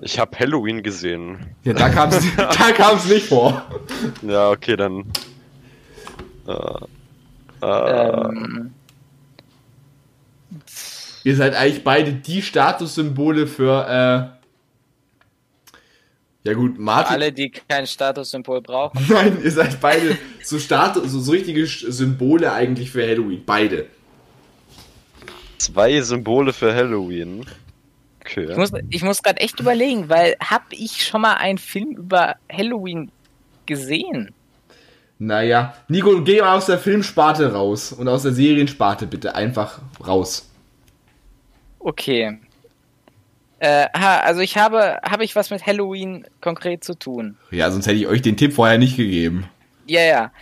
Ich 0.00 0.18
habe 0.18 0.36
Halloween 0.36 0.82
gesehen. 0.82 1.54
Ja, 1.62 1.72
da 1.72 1.88
kam 1.88 2.10
es 2.10 2.24
da 2.36 2.72
kam's 2.72 3.06
nicht 3.06 3.26
vor. 3.26 3.64
Ja, 4.22 4.50
okay, 4.50 4.74
dann. 4.74 5.04
Äh, 6.48 7.64
äh, 7.64 8.24
ähm, 8.24 8.72
Ihr 11.22 11.36
seid 11.36 11.54
eigentlich 11.54 11.84
beide 11.84 12.12
die 12.12 12.42
Statussymbole 12.42 13.46
für, 13.46 13.86
äh, 13.86 15.78
ja 16.42 16.54
gut, 16.54 16.76
Martin. 16.76 17.12
alle, 17.12 17.30
die 17.30 17.50
kein 17.52 17.86
Statussymbol 17.86 18.62
brauchen. 18.62 18.98
Nein, 19.08 19.38
ihr 19.44 19.52
seid 19.52 19.80
beide 19.80 20.18
so 20.42 20.58
Status, 20.58 21.12
so, 21.12 21.20
so 21.20 21.30
richtige 21.30 21.64
Symbole 21.64 22.52
eigentlich 22.52 22.90
für 22.90 23.06
Halloween. 23.06 23.44
Beide. 23.46 23.86
Zwei 25.64 26.00
Symbole 26.00 26.52
für 26.52 26.74
Halloween. 26.74 27.46
Okay. 28.20 28.48
Ich 28.50 28.56
muss, 28.56 28.72
ich 28.90 29.02
muss 29.02 29.22
gerade 29.22 29.40
echt 29.40 29.58
überlegen, 29.58 30.08
weil 30.08 30.36
hab 30.38 30.64
ich 30.70 31.04
schon 31.04 31.22
mal 31.22 31.34
einen 31.34 31.58
Film 31.58 31.90
über 31.92 32.36
Halloween 32.50 33.10
gesehen? 33.66 34.32
Naja, 35.18 35.74
Nico, 35.88 36.22
geh 36.22 36.40
mal 36.40 36.56
aus 36.56 36.66
der 36.66 36.78
Filmsparte 36.78 37.52
raus 37.52 37.92
und 37.92 38.08
aus 38.08 38.22
der 38.22 38.32
Seriensparte 38.32 39.06
bitte 39.06 39.34
einfach 39.34 39.80
raus. 40.04 40.48
Okay. 41.78 42.38
Äh, 43.58 43.86
ha, 43.96 44.18
also 44.18 44.40
ich 44.40 44.56
habe, 44.56 44.98
habe 45.04 45.24
ich 45.24 45.36
was 45.36 45.50
mit 45.50 45.64
Halloween 45.64 46.26
konkret 46.40 46.82
zu 46.82 46.94
tun? 46.94 47.36
Ja, 47.52 47.70
sonst 47.70 47.86
hätte 47.86 47.98
ich 47.98 48.08
euch 48.08 48.22
den 48.22 48.36
Tipp 48.36 48.54
vorher 48.54 48.78
nicht 48.78 48.96
gegeben. 48.96 49.48
Ja, 49.86 50.00
ja. 50.00 50.32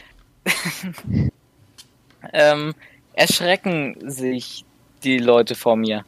ähm, 2.33 2.75
erschrecken 3.13 3.97
sich 4.11 4.65
die 5.05 5.19
Leute 5.19 5.55
vor 5.55 5.77
mir. 5.77 6.05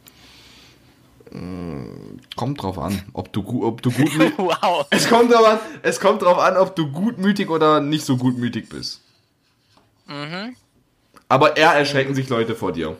Kommt 2.35 2.61
drauf 2.61 2.77
an, 2.77 3.01
ob 3.13 3.33
du, 3.33 3.65
ob 3.65 3.81
du 3.81 3.91
gutmütig. 3.91 4.33
Wow. 4.37 4.85
es 4.91 5.09
kommt 5.09 5.31
drauf 5.31 5.47
an, 5.47 5.59
es 5.81 5.99
kommt 5.99 6.21
drauf 6.21 6.37
an, 6.37 6.57
ob 6.57 6.75
du 6.75 6.91
gutmütig 6.91 7.49
oder 7.49 7.79
nicht 7.81 8.05
so 8.05 8.17
gutmütig 8.17 8.69
bist. 8.69 9.01
Mhm. 10.05 10.55
Aber 11.29 11.57
eher 11.57 11.71
erschrecken 11.71 12.13
sich 12.13 12.29
Leute 12.29 12.53
vor 12.55 12.71
dir. 12.71 12.97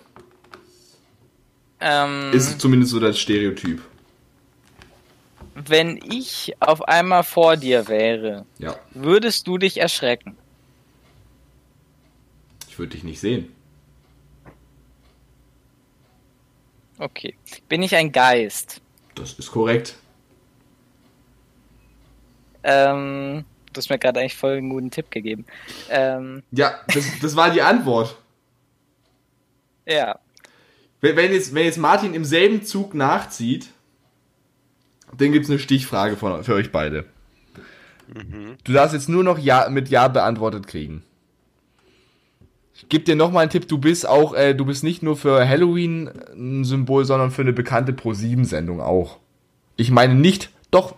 Ähm, 1.79 2.31
Ist 2.33 2.59
zumindest 2.59 2.91
so 2.91 2.99
das 2.99 3.19
Stereotyp. 3.19 3.81
wenn 5.55 5.97
ich 6.09 6.55
auf 6.59 6.81
einmal 6.87 7.23
vor 7.23 7.55
dir 7.57 7.87
wäre, 7.87 8.45
Ja, 8.57 8.75
würdest 8.91 9.45
du 9.47 9.57
dich 9.59 9.77
erschrecken? 9.79 10.35
ich 12.67 12.79
würde 12.79 12.93
dich 12.93 13.03
nicht 13.03 13.19
sehen. 13.19 13.53
Okay. 16.97 17.35
Bin 17.69 17.81
ich 17.83 17.95
ein 17.95 18.11
Geist? 18.11 18.81
Das 19.15 19.33
ist 19.33 19.51
korrekt. 19.51 19.95
Ähm, 22.63 23.45
du 23.71 23.77
hast 23.77 23.89
mir 23.89 23.99
gerade 23.99 24.19
eigentlich 24.19 24.35
voll 24.35 24.57
einen 24.57 24.69
guten 24.69 24.91
Tipp 24.91 25.11
gegeben. 25.11 25.45
Ähm, 25.89 26.43
Ja, 26.51 26.79
das, 26.93 27.05
das 27.21 27.35
war 27.35 27.49
die 27.49 27.61
Antwort. 27.61 28.17
ja. 29.85 30.19
Wenn, 31.01 31.17
wenn, 31.17 31.33
jetzt, 31.33 31.53
wenn 31.53 31.65
jetzt 31.65 31.77
Martin 31.77 32.13
im 32.13 32.23
selben 32.23 32.63
Zug 32.63 32.93
nachzieht, 32.93 33.67
dann 35.17 35.33
gibt 35.33 35.43
es 35.43 35.51
eine 35.51 35.59
Stichfrage 35.59 36.15
von, 36.15 36.45
für 36.45 36.53
euch 36.53 36.71
beide. 36.71 37.05
Du 38.63 38.71
darfst 38.71 38.93
jetzt 38.93 39.09
nur 39.09 39.23
noch 39.23 39.37
ja, 39.37 39.67
mit 39.69 39.89
Ja 39.89 40.07
beantwortet 40.07 40.65
kriegen. 40.67 41.03
Ich 42.84 42.89
gebe 42.89 43.05
dir 43.05 43.15
nochmal 43.15 43.43
einen 43.43 43.49
Tipp, 43.49 43.67
du 43.67 43.77
bist 43.77 44.07
auch, 44.07 44.34
äh, 44.34 44.53
du 44.53 44.65
bist 44.65 44.84
nicht 44.84 45.01
nur 45.03 45.15
für 45.15 45.47
Halloween 45.47 46.09
ein 46.36 46.63
Symbol, 46.65 47.05
sondern 47.05 47.31
für 47.31 47.41
eine 47.41 47.53
bekannte 47.53 47.93
Pro-7-Sendung 47.93 48.81
auch. 48.81 49.17
Ich 49.77 49.89
meine 49.89 50.13
nicht, 50.15 50.49
doch, 50.69 50.93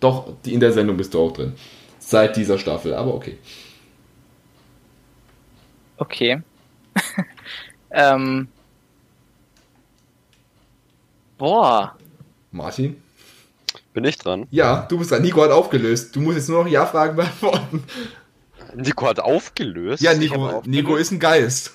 doch, 0.00 0.32
die- 0.44 0.54
in 0.54 0.60
der 0.60 0.72
Sendung 0.72 0.96
bist 0.96 1.14
du 1.14 1.20
auch 1.20 1.32
drin. 1.32 1.52
Seit 1.98 2.36
dieser 2.36 2.58
Staffel, 2.58 2.94
aber 2.94 3.14
okay. 3.14 3.38
Okay. 5.98 6.40
ähm. 7.90 8.48
Boah. 11.38 11.94
Martin? 12.50 12.96
Bin 13.92 14.04
ich 14.04 14.16
dran? 14.18 14.46
Ja, 14.50 14.86
du 14.88 14.98
bist 14.98 15.10
dran. 15.10 15.22
Nico 15.22 15.42
hat 15.42 15.50
aufgelöst. 15.50 16.14
Du 16.16 16.20
musst 16.20 16.38
jetzt 16.38 16.48
nur 16.48 16.64
noch 16.64 16.70
Ja-Fragen 16.70 17.16
beantworten. 17.16 17.84
Nico 18.76 19.06
hat 19.06 19.20
aufgelöst. 19.20 20.02
Ja, 20.02 20.14
Nico, 20.14 20.34
aufgelöst. 20.46 20.66
Nico 20.66 20.96
ist 20.96 21.10
ein 21.10 21.18
Geist. 21.20 21.72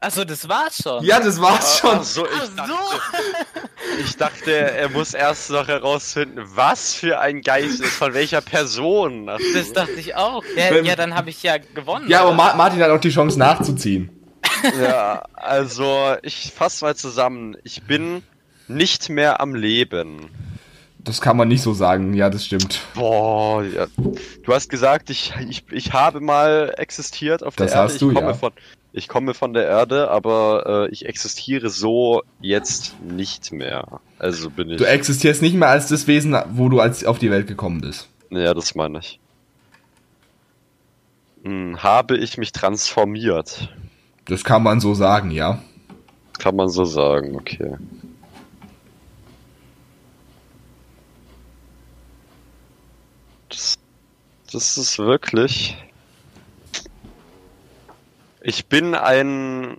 Achso, 0.00 0.24
das 0.24 0.48
war's 0.48 0.76
schon. 0.82 1.02
Ja, 1.04 1.20
das 1.20 1.40
war's 1.40 1.78
schon. 1.78 1.98
Ach 1.98 2.02
so, 2.04 2.26
ich 2.26 2.32
Ach 2.38 2.48
dachte, 2.56 2.70
so. 2.70 4.00
ich 4.04 4.16
dachte, 4.16 4.52
er 4.52 4.88
muss 4.90 5.14
erst 5.14 5.50
noch 5.50 5.66
herausfinden, 5.68 6.42
was 6.54 6.94
für 6.94 7.18
ein 7.18 7.40
Geist 7.40 7.80
ist, 7.80 7.94
von 7.94 8.12
welcher 8.14 8.42
Person. 8.42 9.28
Ach. 9.28 9.38
Das 9.54 9.72
dachte 9.72 9.92
ich 9.92 10.14
auch. 10.14 10.44
Ja, 10.54 10.70
Wenn- 10.70 10.84
ja 10.84 10.96
dann 10.96 11.14
habe 11.14 11.30
ich 11.30 11.42
ja 11.42 11.56
gewonnen. 11.58 12.08
Ja, 12.08 12.20
aber 12.20 12.28
oder? 12.28 12.36
Ma 12.36 12.54
Martin 12.54 12.80
hat 12.82 12.90
auch 12.90 13.00
die 13.00 13.10
Chance 13.10 13.38
nachzuziehen. 13.38 14.10
Ja, 14.80 15.24
also 15.34 16.14
ich 16.22 16.52
fasse 16.54 16.84
mal 16.84 16.94
zusammen. 16.96 17.56
Ich 17.64 17.82
bin 17.84 18.22
nicht 18.68 19.08
mehr 19.08 19.40
am 19.40 19.54
Leben. 19.54 20.30
Das 21.06 21.20
kann 21.20 21.36
man 21.36 21.46
nicht 21.46 21.62
so 21.62 21.72
sagen. 21.72 22.14
Ja, 22.14 22.28
das 22.30 22.44
stimmt. 22.44 22.80
Boah, 22.94 23.62
ja. 23.62 23.86
du 23.96 24.52
hast 24.52 24.68
gesagt, 24.68 25.08
ich, 25.08 25.32
ich, 25.48 25.64
ich 25.70 25.92
habe 25.92 26.20
mal 26.20 26.74
existiert 26.76 27.44
auf 27.44 27.54
Das 27.54 27.70
der 27.70 27.80
Erde. 27.80 27.92
hast 27.92 28.02
du, 28.02 28.08
ich 28.10 28.16
komme 28.16 28.28
ja. 28.28 28.34
von 28.34 28.52
ich 28.92 29.08
komme 29.08 29.34
von 29.34 29.52
der 29.52 29.66
Erde, 29.66 30.10
aber 30.10 30.86
äh, 30.88 30.90
ich 30.90 31.04
existiere 31.04 31.68
so 31.68 32.22
jetzt 32.40 32.96
nicht 33.02 33.52
mehr. 33.52 34.00
Also 34.18 34.50
bin 34.50 34.70
ich. 34.70 34.78
Du 34.78 34.84
existierst 34.84 35.42
nicht 35.42 35.54
mehr 35.54 35.68
als 35.68 35.88
das 35.88 36.06
Wesen, 36.06 36.34
wo 36.52 36.70
du 36.70 36.80
als 36.80 37.04
auf 37.04 37.18
die 37.18 37.30
Welt 37.30 37.46
gekommen 37.46 37.82
bist. 37.82 38.08
Ja, 38.30 38.54
das 38.54 38.74
meine 38.74 38.98
ich. 39.00 39.20
Hm, 41.44 41.82
habe 41.82 42.16
ich 42.16 42.38
mich 42.38 42.52
transformiert? 42.52 43.68
Das 44.24 44.42
kann 44.44 44.62
man 44.62 44.80
so 44.80 44.94
sagen, 44.94 45.30
ja. 45.30 45.62
Kann 46.38 46.56
man 46.56 46.68
so 46.68 46.84
sagen, 46.84 47.36
okay. 47.36 47.74
Das 54.52 54.78
ist 54.78 54.98
wirklich. 54.98 55.76
Ich 58.42 58.66
bin 58.66 58.94
ein. 58.94 59.78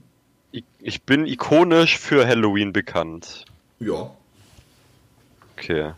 Ich 0.80 1.04
bin 1.04 1.26
ikonisch 1.28 1.98
für 1.98 2.26
Halloween 2.28 2.74
bekannt. 2.74 3.46
Ja. 3.80 4.10
Okay. 5.56 5.94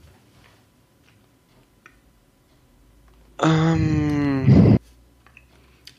Ähm, 3.42 4.78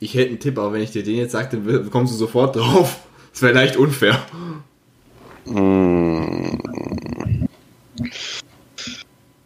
Ich 0.00 0.14
hätte 0.14 0.30
einen 0.30 0.40
Tipp, 0.40 0.58
aber 0.58 0.72
wenn 0.72 0.82
ich 0.82 0.90
dir 0.92 1.02
den 1.02 1.16
jetzt 1.16 1.32
sage, 1.32 1.58
dann 1.58 1.90
kommst 1.90 2.12
du 2.12 2.16
sofort 2.18 2.56
drauf. 2.56 3.00
Das 3.32 3.42
wäre 3.42 3.52
leicht 3.54 3.76
unfair. 3.76 4.20
mm. 5.46 6.58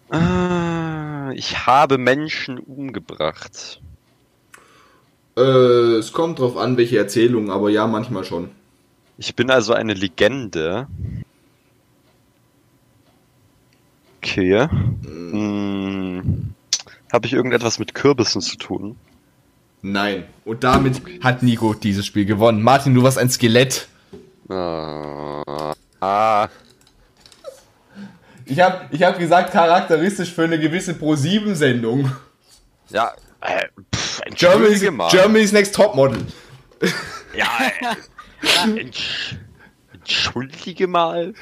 Ah, 0.09 0.84
ich 1.33 1.67
habe 1.67 1.99
Menschen 1.99 2.59
umgebracht. 2.59 3.81
Äh, 5.37 5.41
es 5.41 6.13
kommt 6.13 6.39
drauf 6.39 6.57
an, 6.57 6.77
welche 6.77 6.99
Erzählung, 6.99 7.51
aber 7.51 7.71
ja, 7.71 7.87
manchmal 7.87 8.25
schon. 8.25 8.51
Ich 9.19 9.35
bin 9.35 9.51
also 9.51 9.73
eine 9.73 9.95
Legende. 9.95 10.87
Okay. 14.19 14.69
Hm. 14.71 16.55
Habe 17.13 17.27
ich 17.27 17.33
irgendetwas 17.33 17.79
mit 17.79 17.95
Kürbissen 17.95 18.41
zu 18.41 18.57
tun? 18.57 18.97
Nein. 19.83 20.25
Und 20.45 20.65
damit 20.65 21.03
hat 21.23 21.43
Nico 21.43 21.75
dieses 21.75 22.07
Spiel 22.07 22.25
gewonnen. 22.25 22.63
Martin, 22.63 22.95
du 22.95 23.03
warst 23.03 23.19
ein 23.19 23.31
Skelett. 23.31 23.87
Ah. 24.49 25.75
ah. 26.01 26.49
Ich 28.47 28.61
habe 28.61 28.87
ich 28.91 29.03
hab 29.03 29.19
gesagt, 29.19 29.53
charakteristisch 29.53 30.33
für 30.33 30.45
eine 30.45 30.59
gewisse 30.59 30.95
Pro-7-Sendung. 30.95 32.11
Ja. 32.91 33.13
Äh, 33.41 33.67
pff, 33.95 34.21
Germany's, 34.35 34.43
entschuldige 34.43 34.91
mal. 34.91 35.11
Germany's 35.11 35.53
Next 35.53 35.75
Topmodel. 35.75 36.27
Ja. 37.37 37.47
Äh, 38.67 38.79
entsch 38.81 39.37
entschuldige 39.93 40.87
mal. 40.87 41.33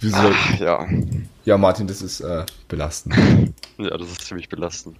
Wieso? 0.00 0.16
Ach, 0.18 0.58
ja. 0.58 0.86
Ja, 1.44 1.56
Martin, 1.58 1.86
das 1.86 2.02
ist 2.02 2.20
äh, 2.20 2.44
belastend. 2.68 3.14
Ja, 3.78 3.96
das 3.96 4.10
ist 4.10 4.22
ziemlich 4.22 4.48
belastend. 4.48 4.96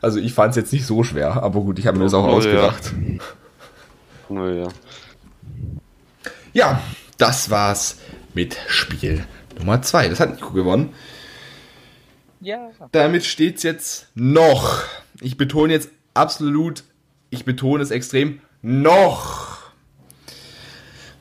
Also 0.00 0.18
ich 0.18 0.32
fand 0.34 0.50
es 0.50 0.56
jetzt 0.56 0.72
nicht 0.72 0.86
so 0.86 1.02
schwer, 1.02 1.42
aber 1.42 1.60
gut, 1.60 1.78
ich 1.78 1.86
habe 1.86 1.98
mir 1.98 2.04
das 2.04 2.14
auch 2.14 2.24
Oh, 2.26 2.30
ausgedacht. 2.36 2.92
Naja. 4.28 4.68
Ja, 6.52 6.82
das 7.18 7.50
war's 7.50 7.98
mit 8.36 8.58
Spiel 8.68 9.24
Nummer 9.58 9.82
2. 9.82 10.08
Das 10.08 10.20
hat 10.20 10.34
Nico 10.34 10.52
gewonnen. 10.52 10.92
Ja. 12.40 12.70
Damit 12.92 13.24
steht's 13.24 13.62
jetzt 13.62 14.08
noch. 14.14 14.84
Ich 15.20 15.38
betone 15.38 15.72
jetzt 15.72 15.90
absolut, 16.12 16.84
ich 17.30 17.46
betone 17.46 17.82
es 17.82 17.90
extrem, 17.90 18.40
noch. 18.60 19.56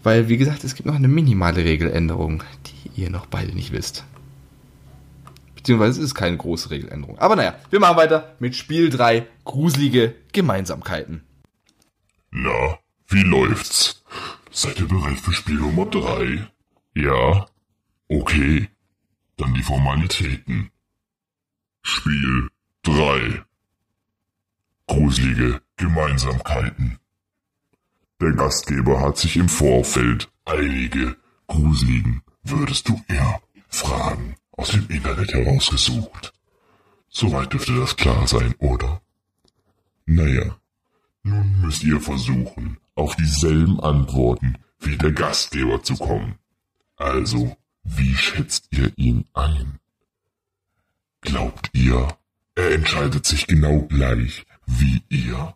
Weil, 0.04 0.28
wie 0.28 0.38
gesagt, 0.38 0.66
es 0.66 0.76
gibt 0.76 0.86
noch 0.86 0.96
eine 0.96 1.08
minimale 1.08 1.64
Regeländerung, 1.64 2.44
die 2.68 3.02
ihr 3.02 3.10
noch 3.10 3.26
beide 3.26 3.54
nicht 3.54 3.72
wisst. 3.72 4.04
Beziehungsweise 5.56 6.02
es 6.02 6.08
ist 6.08 6.16
keine 6.16 6.38
große 6.38 6.70
Regeländerung. 6.70 7.18
Aber 7.18 7.38
naja, 7.38 7.56
wir 7.70 7.80
machen 7.80 7.98
weiter 7.98 8.36
mit 8.40 8.56
Spiel 8.56 8.90
3, 8.90 9.26
gruselige 9.46 10.14
Gemeinsamkeiten. 10.34 11.24
Na, 12.30 12.78
wie 13.08 13.24
läuft's? 13.24 14.04
Seid 14.52 14.80
ihr 14.82 14.88
bereit 14.88 15.18
für 15.18 15.32
Spiel 15.32 15.56
Nummer 15.56 15.86
3? 15.86 16.50
Ja? 16.96 17.46
Okay. 18.10 18.70
Dann 19.38 19.54
die 19.54 19.64
Formalitäten. 19.64 20.72
Spiel 21.82 22.50
3. 22.84 23.44
Gruselige 24.88 25.62
Gemeinsamkeiten. 25.76 27.00
Der 28.22 28.32
Gastgeber 28.32 29.02
hat 29.02 29.18
sich 29.18 29.36
im 29.36 29.50
Vorfeld 29.50 30.32
einige 30.46 31.18
gruseligen, 31.48 32.22
würdest 32.44 32.88
du 32.88 33.04
eher, 33.10 33.42
Fragen 33.68 34.36
aus 34.52 34.70
dem 34.70 34.88
Internet 34.88 35.34
herausgesucht. 35.34 36.34
Soweit 37.10 37.52
dürfte 37.52 37.78
das 37.78 37.98
klar 37.98 38.26
sein, 38.26 38.56
oder? 38.60 39.02
Naja, 40.06 40.58
nun 41.24 41.60
müsst 41.62 41.84
ihr 41.84 42.00
versuchen, 42.00 42.78
auf 42.96 43.16
dieselben 43.18 43.80
Antworten 43.82 44.58
wie 44.80 44.98
der 44.98 45.12
Gastgeber 45.12 45.84
zu 45.84 45.98
kommen. 45.98 46.40
Also, 46.98 47.58
wie 47.84 48.16
schätzt 48.16 48.68
ihr 48.72 48.92
ihn 48.98 49.26
ein? 49.34 49.80
Glaubt 51.22 51.70
ihr, 51.74 52.08
er 52.56 52.72
entscheidet 52.72 53.26
sich 53.26 53.48
genau 53.48 53.82
gleich 53.82 54.46
wie 54.66 55.04
ihr? 55.10 55.56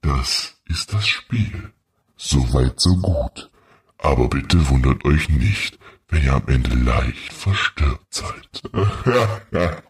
Das 0.00 0.56
ist 0.66 0.92
das 0.92 1.06
Spiel. 1.06 1.72
Soweit 2.16 2.78
so 2.80 2.96
gut. 2.96 3.50
Aber 3.98 4.28
bitte 4.28 4.68
wundert 4.68 5.04
euch 5.04 5.28
nicht, 5.28 5.78
wenn 6.08 6.24
ihr 6.24 6.34
am 6.34 6.46
Ende 6.46 6.74
leicht 6.74 7.32
verstört 7.32 8.00
seid. 8.10 8.62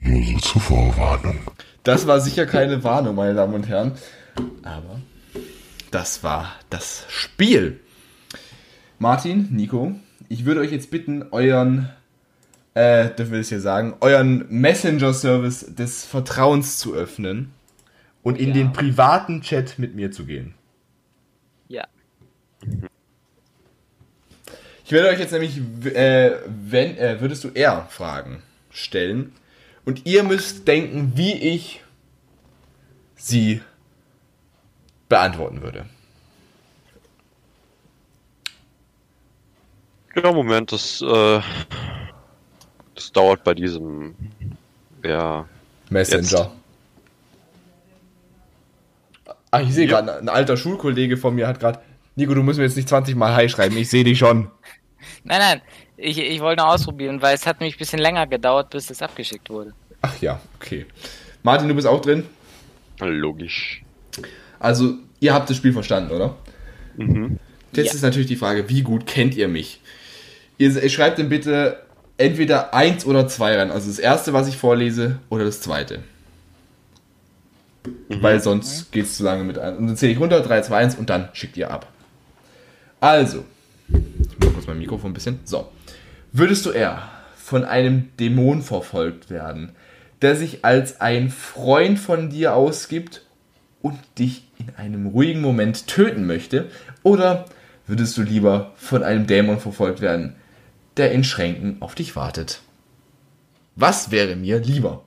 Nur 0.00 0.24
so 0.24 0.38
zur 0.38 0.60
Vorwarnung. 0.60 1.40
Das 1.82 2.06
war 2.06 2.20
sicher 2.20 2.46
keine 2.46 2.82
Warnung, 2.84 3.16
meine 3.16 3.34
Damen 3.34 3.54
und 3.54 3.68
Herren. 3.68 3.92
Aber 4.62 5.00
das 5.90 6.22
war 6.22 6.52
das 6.70 7.04
Spiel. 7.08 7.80
Martin, 8.98 9.48
Nico, 9.50 9.94
ich 10.28 10.44
würde 10.44 10.60
euch 10.60 10.72
jetzt 10.72 10.90
bitten, 10.90 11.24
euren, 11.30 11.90
äh, 12.74 13.10
dürfen 13.10 13.32
wir 13.32 13.38
das 13.38 13.48
hier 13.48 13.60
sagen, 13.60 13.94
euren 14.00 14.46
Messenger-Service 14.48 15.74
des 15.74 16.04
Vertrauens 16.06 16.78
zu 16.78 16.94
öffnen 16.94 17.52
und 18.22 18.38
in 18.38 18.48
Ja. 18.48 18.54
den 18.54 18.72
privaten 18.72 19.42
Chat 19.42 19.78
mit 19.78 19.94
mir 19.94 20.10
zu 20.12 20.24
gehen. 20.24 20.54
Ja. 21.68 21.86
Ich 24.84 24.92
werde 24.92 25.08
euch 25.08 25.18
jetzt 25.18 25.32
nämlich, 25.32 25.58
äh, 25.84 26.36
wenn, 26.46 26.96
äh, 26.96 27.20
würdest 27.20 27.44
du 27.44 27.48
eher 27.48 27.86
Fragen 27.90 28.42
stellen 28.70 29.32
und 29.84 30.06
ihr 30.06 30.22
müsst 30.22 30.66
denken, 30.66 31.12
wie 31.16 31.32
ich 31.34 31.82
sie 33.16 33.60
beantworten 35.08 35.62
würde. 35.62 35.86
Ja, 40.16 40.32
Moment, 40.32 40.72
das, 40.72 41.02
äh, 41.02 41.40
das 42.94 43.12
dauert 43.12 43.44
bei 43.44 43.54
diesem, 43.54 44.14
ja, 45.04 45.46
Messenger. 45.90 46.52
Ach, 49.50 49.60
ich 49.60 49.74
sehe 49.74 49.86
Ja. 49.86 50.00
gerade, 50.00 50.18
ein 50.18 50.28
alter 50.28 50.56
Schulkollege 50.56 51.16
von 51.16 51.34
mir 51.34 51.46
hat 51.46 51.60
gerade, 51.60 51.80
Nico, 52.14 52.34
du 52.34 52.42
musst 52.42 52.58
mir 52.58 52.64
jetzt 52.64 52.76
nicht 52.76 52.88
20 52.88 53.14
Mal 53.14 53.34
Hi 53.34 53.48
schreiben, 53.48 53.76
ich 53.76 53.90
sehe 53.90 54.04
dich 54.04 54.18
schon. 54.18 54.50
Nein, 55.24 55.38
nein. 55.38 55.60
Ich, 55.98 56.18
ich 56.18 56.40
wollte 56.40 56.62
nur 56.62 56.72
ausprobieren, 56.72 57.20
weil 57.22 57.34
es 57.34 57.46
hat 57.46 57.60
nämlich 57.60 57.76
ein 57.76 57.78
bisschen 57.78 57.98
länger 58.00 58.26
gedauert, 58.26 58.70
bis 58.70 58.90
es 58.90 59.02
abgeschickt 59.02 59.48
wurde. 59.50 59.72
Ach 60.02 60.20
ja, 60.20 60.40
okay. 60.56 60.86
Martin, 61.42 61.68
du 61.68 61.74
bist 61.74 61.86
auch 61.86 62.00
drin. 62.00 62.24
logisch. 63.00 63.82
Also, 64.58 64.94
ihr 65.20 65.32
habt 65.34 65.48
das 65.50 65.56
Spiel 65.56 65.72
verstanden, 65.72 66.10
oder? 66.12 66.36
Mhm. 66.96 67.38
Jetzt 67.72 67.86
Ja. 67.88 67.92
ist 67.94 68.02
natürlich 68.02 68.26
die 68.28 68.36
Frage, 68.36 68.68
wie 68.68 68.82
gut 68.82 69.06
kennt 69.06 69.36
ihr 69.36 69.48
mich? 69.48 69.80
Ihr, 70.58 70.82
ihr 70.82 70.90
schreibt 70.90 71.18
dann 71.18 71.28
bitte 71.28 71.78
entweder 72.18 72.74
eins 72.74 73.04
oder 73.04 73.28
zwei 73.28 73.56
rein. 73.56 73.70
Also 73.70 73.88
das 73.88 73.98
erste, 73.98 74.32
was 74.32 74.48
ich 74.48 74.56
vorlese, 74.56 75.18
oder 75.28 75.44
das 75.44 75.60
zweite. 75.60 76.00
Weil 78.08 78.40
sonst 78.40 78.90
geht 78.92 79.04
es 79.04 79.16
zu 79.16 79.24
lange 79.24 79.44
mit 79.44 79.58
einem. 79.58 79.78
Und 79.78 79.86
dann 79.88 79.96
zähle 79.96 80.12
ich 80.12 80.20
runter, 80.20 80.40
3, 80.40 80.62
2, 80.62 80.76
1 80.76 80.94
und 80.96 81.10
dann 81.10 81.28
schickt 81.32 81.56
ihr 81.56 81.70
ab. 81.70 81.86
Also, 83.00 83.44
ich 83.88 84.38
mach 84.40 84.52
kurz 84.52 84.66
mein 84.66 84.78
Mikrofon 84.78 85.10
ein 85.10 85.14
bisschen. 85.14 85.40
So. 85.44 85.68
Würdest 86.32 86.66
du 86.66 86.70
eher 86.70 87.02
von 87.36 87.64
einem 87.64 88.08
Dämon 88.18 88.62
verfolgt 88.62 89.30
werden, 89.30 89.72
der 90.22 90.34
sich 90.34 90.64
als 90.64 91.00
ein 91.00 91.30
Freund 91.30 91.98
von 91.98 92.30
dir 92.30 92.54
ausgibt 92.54 93.22
und 93.82 93.98
dich 94.18 94.48
in 94.58 94.74
einem 94.76 95.06
ruhigen 95.06 95.40
Moment 95.40 95.86
töten 95.86 96.26
möchte? 96.26 96.66
Oder 97.02 97.44
würdest 97.86 98.16
du 98.16 98.22
lieber 98.22 98.72
von 98.76 99.02
einem 99.04 99.26
Dämon 99.26 99.60
verfolgt 99.60 100.00
werden, 100.00 100.34
der 100.96 101.12
in 101.12 101.24
Schränken 101.24 101.76
auf 101.80 101.94
dich 101.94 102.16
wartet? 102.16 102.60
Was 103.74 104.10
wäre 104.10 104.36
mir 104.36 104.58
lieber? 104.58 105.02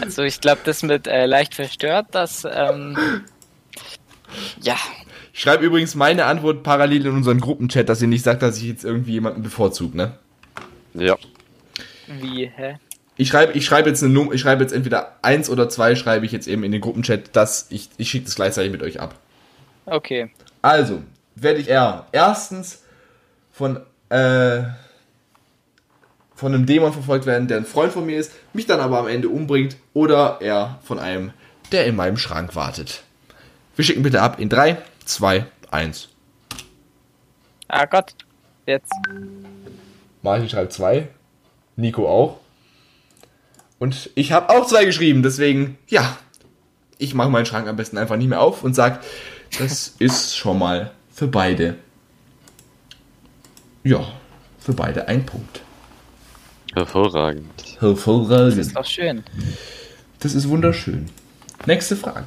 Also 0.00 0.22
ich 0.22 0.40
glaube, 0.40 0.60
das 0.64 0.82
mit 0.82 1.06
äh, 1.06 1.26
leicht 1.26 1.54
verstört, 1.54 2.08
das 2.10 2.46
ähm, 2.50 2.96
ja. 4.60 4.76
Ich 5.32 5.40
schreibe 5.40 5.64
übrigens 5.64 5.94
meine 5.94 6.26
Antwort 6.26 6.62
parallel 6.62 7.06
in 7.06 7.16
unseren 7.16 7.40
Gruppenchat, 7.40 7.88
dass 7.88 8.02
ihr 8.02 8.08
nicht 8.08 8.22
sagt, 8.22 8.42
dass 8.42 8.58
ich 8.58 8.64
jetzt 8.64 8.84
irgendwie 8.84 9.12
jemanden 9.12 9.42
bevorzugt, 9.42 9.94
ne? 9.94 10.18
Ja. 10.92 11.16
Wie, 12.06 12.50
hä? 12.54 12.76
Ich 13.16 13.28
schreibe 13.28 13.52
ich 13.52 13.64
schreibe 13.64 13.88
jetzt 13.88 14.02
eine 14.02 14.12
Nummer, 14.12 14.32
ich 14.32 14.40
schreibe 14.40 14.62
jetzt 14.62 14.72
entweder 14.72 15.16
eins 15.22 15.48
oder 15.48 15.68
zwei 15.68 15.94
schreibe 15.94 16.26
ich 16.26 16.32
jetzt 16.32 16.48
eben 16.48 16.64
in 16.64 16.72
den 16.72 16.80
Gruppenchat, 16.80 17.34
dass 17.34 17.66
ich 17.70 17.88
ich 17.96 18.10
schicke 18.10 18.26
das 18.26 18.34
gleichzeitig 18.34 18.72
mit 18.72 18.82
euch 18.82 19.00
ab. 19.00 19.14
Okay. 19.86 20.30
Also, 20.62 21.02
werde 21.34 21.60
ich 21.60 21.68
eher 21.68 22.06
erstens 22.12 22.82
von 23.50 23.80
äh, 24.08 24.62
von 26.42 26.54
einem 26.54 26.66
Dämon 26.66 26.92
verfolgt 26.92 27.24
werden, 27.24 27.46
der 27.46 27.58
ein 27.58 27.64
Freund 27.64 27.92
von 27.92 28.04
mir 28.04 28.18
ist, 28.18 28.32
mich 28.52 28.66
dann 28.66 28.80
aber 28.80 28.98
am 28.98 29.06
Ende 29.06 29.28
umbringt, 29.28 29.76
oder 29.94 30.38
eher 30.40 30.80
von 30.82 30.98
einem, 30.98 31.32
der 31.70 31.86
in 31.86 31.94
meinem 31.94 32.16
Schrank 32.16 32.56
wartet. 32.56 33.04
Wir 33.76 33.84
schicken 33.84 34.02
bitte 34.02 34.20
ab 34.20 34.40
in 34.40 34.48
3, 34.48 34.78
2, 35.04 35.46
1. 35.70 36.08
Ah 37.68 37.86
Gott. 37.86 38.14
Jetzt. 38.66 38.92
Martin 40.22 40.48
schreibt 40.48 40.72
2, 40.72 41.08
Nico 41.76 42.08
auch. 42.08 42.40
Und 43.78 44.10
ich 44.16 44.32
habe 44.32 44.50
auch 44.50 44.66
zwei 44.66 44.84
geschrieben, 44.84 45.22
deswegen, 45.22 45.78
ja, 45.86 46.16
ich 46.98 47.14
mache 47.14 47.30
meinen 47.30 47.46
Schrank 47.46 47.68
am 47.68 47.76
besten 47.76 47.98
einfach 47.98 48.16
nicht 48.16 48.28
mehr 48.28 48.40
auf 48.40 48.64
und 48.64 48.74
sag, 48.74 49.00
das 49.58 49.94
ist 49.98 50.36
schon 50.36 50.58
mal 50.58 50.92
für 51.12 51.28
beide. 51.28 51.76
Ja, 53.84 54.06
für 54.58 54.72
beide 54.72 55.08
ein 55.08 55.26
Punkt. 55.26 55.62
Hervorragend. 56.74 57.50
Das 57.58 57.80
Hervorragend. 57.80 58.58
ist 58.58 58.76
doch 58.76 58.84
schön. 58.84 59.22
Das 60.20 60.34
ist 60.34 60.48
wunderschön. 60.48 61.10
Nächste 61.66 61.96
Frage. 61.96 62.26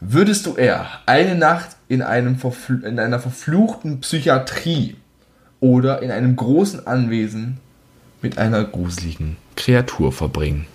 Würdest 0.00 0.46
du 0.46 0.56
eher 0.56 0.88
eine 1.06 1.34
Nacht 1.34 1.76
in, 1.88 2.00
einem 2.02 2.36
verfl 2.36 2.84
in 2.84 2.98
einer 2.98 3.20
verfluchten 3.20 4.00
Psychiatrie 4.00 4.96
oder 5.60 6.02
in 6.02 6.10
einem 6.10 6.36
großen 6.36 6.86
Anwesen 6.86 7.58
mit 8.22 8.38
einer 8.38 8.64
gruseligen 8.64 9.36
Kreatur 9.56 10.10
verbringen? 10.10 10.66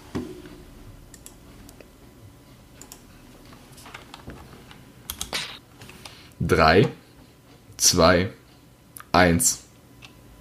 Drei, 6.39 6.88
zwei, 7.77 8.29
eins, 9.11 9.63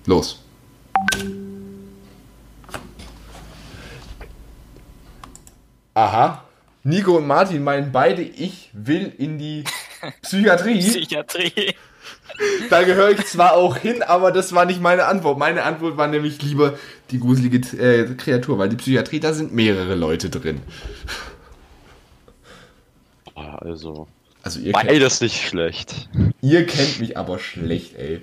los. 0.06 0.40
Aha. 5.94 6.44
Nico 6.82 7.16
und 7.16 7.26
Martin 7.26 7.62
meinen 7.64 7.92
beide, 7.92 8.22
ich 8.22 8.70
will 8.72 9.12
in 9.16 9.38
die 9.38 9.64
Psychiatrie. 10.22 10.80
Psychiatrie. 10.80 11.74
Da 12.68 12.82
gehöre 12.82 13.10
ich 13.10 13.24
zwar 13.26 13.54
auch 13.54 13.76
hin, 13.76 14.02
aber 14.02 14.32
das 14.32 14.52
war 14.54 14.64
nicht 14.66 14.80
meine 14.80 15.06
Antwort. 15.06 15.38
Meine 15.38 15.62
Antwort 15.62 15.96
war 15.96 16.08
nämlich 16.08 16.42
lieber 16.42 16.74
die 17.10 17.20
gruselige 17.20 17.58
äh, 17.78 18.14
Kreatur, 18.16 18.58
weil 18.58 18.68
die 18.68 18.76
Psychiatrie, 18.76 19.20
da 19.20 19.32
sind 19.32 19.54
mehrere 19.54 19.94
Leute 19.94 20.28
drin. 20.30 20.60
Ah, 23.34 23.56
Also, 23.56 24.08
Also 24.44 24.60
ihr 24.60 24.72
kennt, 24.72 24.86
beides 24.88 25.20
nicht 25.20 25.42
schlecht. 25.42 26.08
ihr 26.42 26.66
kennt 26.66 27.00
mich 27.00 27.16
aber 27.16 27.38
schlecht, 27.38 27.96
ey. 27.96 28.22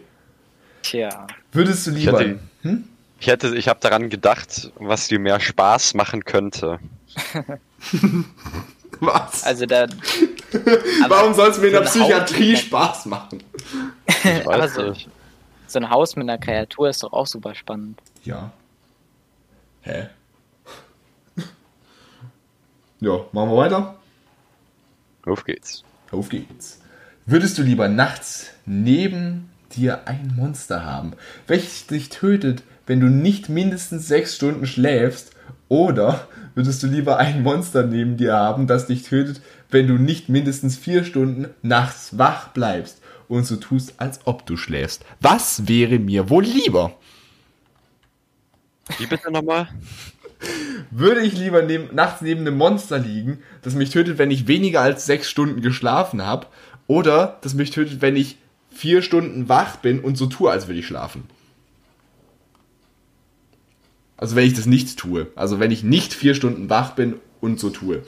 Tja. 0.84 1.28
Würdest 1.51 1.88
du 1.88 1.91
lieber... 1.91 2.13
hatte- 2.19 2.39
Hm? 2.61 2.88
Ich 3.19 3.28
hätte, 3.28 3.55
ich 3.55 3.67
habe 3.67 3.80
daran 3.80 4.09
gedacht, 4.09 4.72
was 4.76 5.07
dir 5.07 5.19
mehr 5.19 5.39
Spaß 5.39 5.93
machen 5.93 6.26
könnte. 6.26 6.80
Was? 8.99 9.43
Also 9.43 9.65
da. 9.67 9.88
Warum 11.07 11.34
soll 11.36 11.49
es 11.49 11.59
mir 11.59 11.67
in 11.67 11.74
der 11.74 11.82
Psychiatrie 11.82 12.55
Spaß 12.57 13.05
machen? 13.05 13.43
Ich 14.07 14.45
weiß 14.45 14.74
so, 14.76 14.89
nicht. 14.89 15.07
so 15.67 15.80
ein 15.80 15.89
Haus 15.89 16.15
mit 16.15 16.24
einer 16.30 16.38
Kreatur 16.39 16.89
ist 16.89 17.03
doch 17.03 17.13
auch 17.13 17.28
super 17.28 17.53
spannend. 17.55 17.99
Ja. 18.24 18.51
Hä? 19.82 20.07
Ja, 22.99 23.26
machen 23.32 23.49
wir 23.49 23.57
weiter. 23.57 23.95
Auf 25.26 25.43
geht's. 25.43 25.84
Auf 26.12 26.30
geht's. 26.30 26.80
Würdest 27.26 27.57
du 27.57 27.62
lieber 27.62 27.88
nachts 27.88 28.47
neben 28.66 29.49
dir 29.76 30.07
ein 30.07 30.34
Monster 30.36 30.84
haben, 30.84 31.14
welches 31.47 31.88
dich 31.88 32.09
tötet, 32.09 32.64
wenn 32.86 32.99
du 32.99 33.07
nicht 33.07 33.47
mindestens 33.47 34.07
sechs 34.07 34.36
Stunden 34.36 34.66
schläfst? 34.68 35.32
Oder 35.70 36.28
würdest 36.53 36.84
du 36.84 36.88
lieber 36.88 37.18
ein 37.18 37.43
Monster 37.43 37.84
neben 37.84 38.18
dir 38.18 38.34
haben, 38.34 38.68
das 38.68 38.88
dich 38.88 39.03
tötet, 39.03 39.41
wenn 39.70 39.88
du 39.88 39.93
nicht 39.93 40.28
mindestens 40.28 40.78
vier 40.78 41.05
Stunden 41.05 41.47
nachts 41.62 42.18
wach 42.18 42.49
bleibst 42.49 43.01
und 43.30 43.45
so 43.45 43.55
tust, 43.55 43.93
als 43.97 44.20
ob 44.26 44.45
du 44.45 44.57
schläfst? 44.57 45.05
Was 45.22 45.70
wäre 45.70 45.99
mir 45.99 46.30
wohl 46.30 46.43
lieber? 46.43 46.97
Wie 48.97 49.05
bitte 49.05 49.32
nochmal? 49.32 49.70
Würde 50.89 51.21
ich 51.21 51.37
lieber 51.37 51.61
neben, 51.61 51.93
nachts 51.95 52.21
neben 52.21 52.41
einem 52.41 52.57
Monster 52.57 52.99
liegen, 52.99 53.39
das 53.61 53.75
mich 53.75 53.91
tötet, 53.91 54.17
wenn 54.17 54.31
ich 54.31 54.47
weniger 54.47 54.81
als 54.81 55.05
sechs 55.05 55.29
Stunden 55.29 55.61
geschlafen 55.61 56.25
habe, 56.25 56.47
oder 56.87 57.37
das 57.41 57.53
mich 57.53 57.71
tötet, 57.71 58.01
wenn 58.01 58.15
ich 58.15 58.37
vier 58.69 59.01
Stunden 59.01 59.47
wach 59.47 59.77
bin 59.77 59.99
und 59.99 60.17
so 60.17 60.25
tue, 60.25 60.51
als 60.51 60.67
würde 60.67 60.79
ich 60.79 60.87
schlafen? 60.87 61.23
Also 64.17 64.35
wenn 64.35 64.45
ich 64.45 64.53
das 64.53 64.65
nicht 64.65 64.99
tue. 64.99 65.27
Also 65.35 65.59
wenn 65.59 65.71
ich 65.71 65.83
nicht 65.83 66.13
vier 66.13 66.35
Stunden 66.35 66.69
wach 66.69 66.91
bin 66.91 67.15
und 67.39 67.59
so 67.59 67.69
tue. 67.69 68.03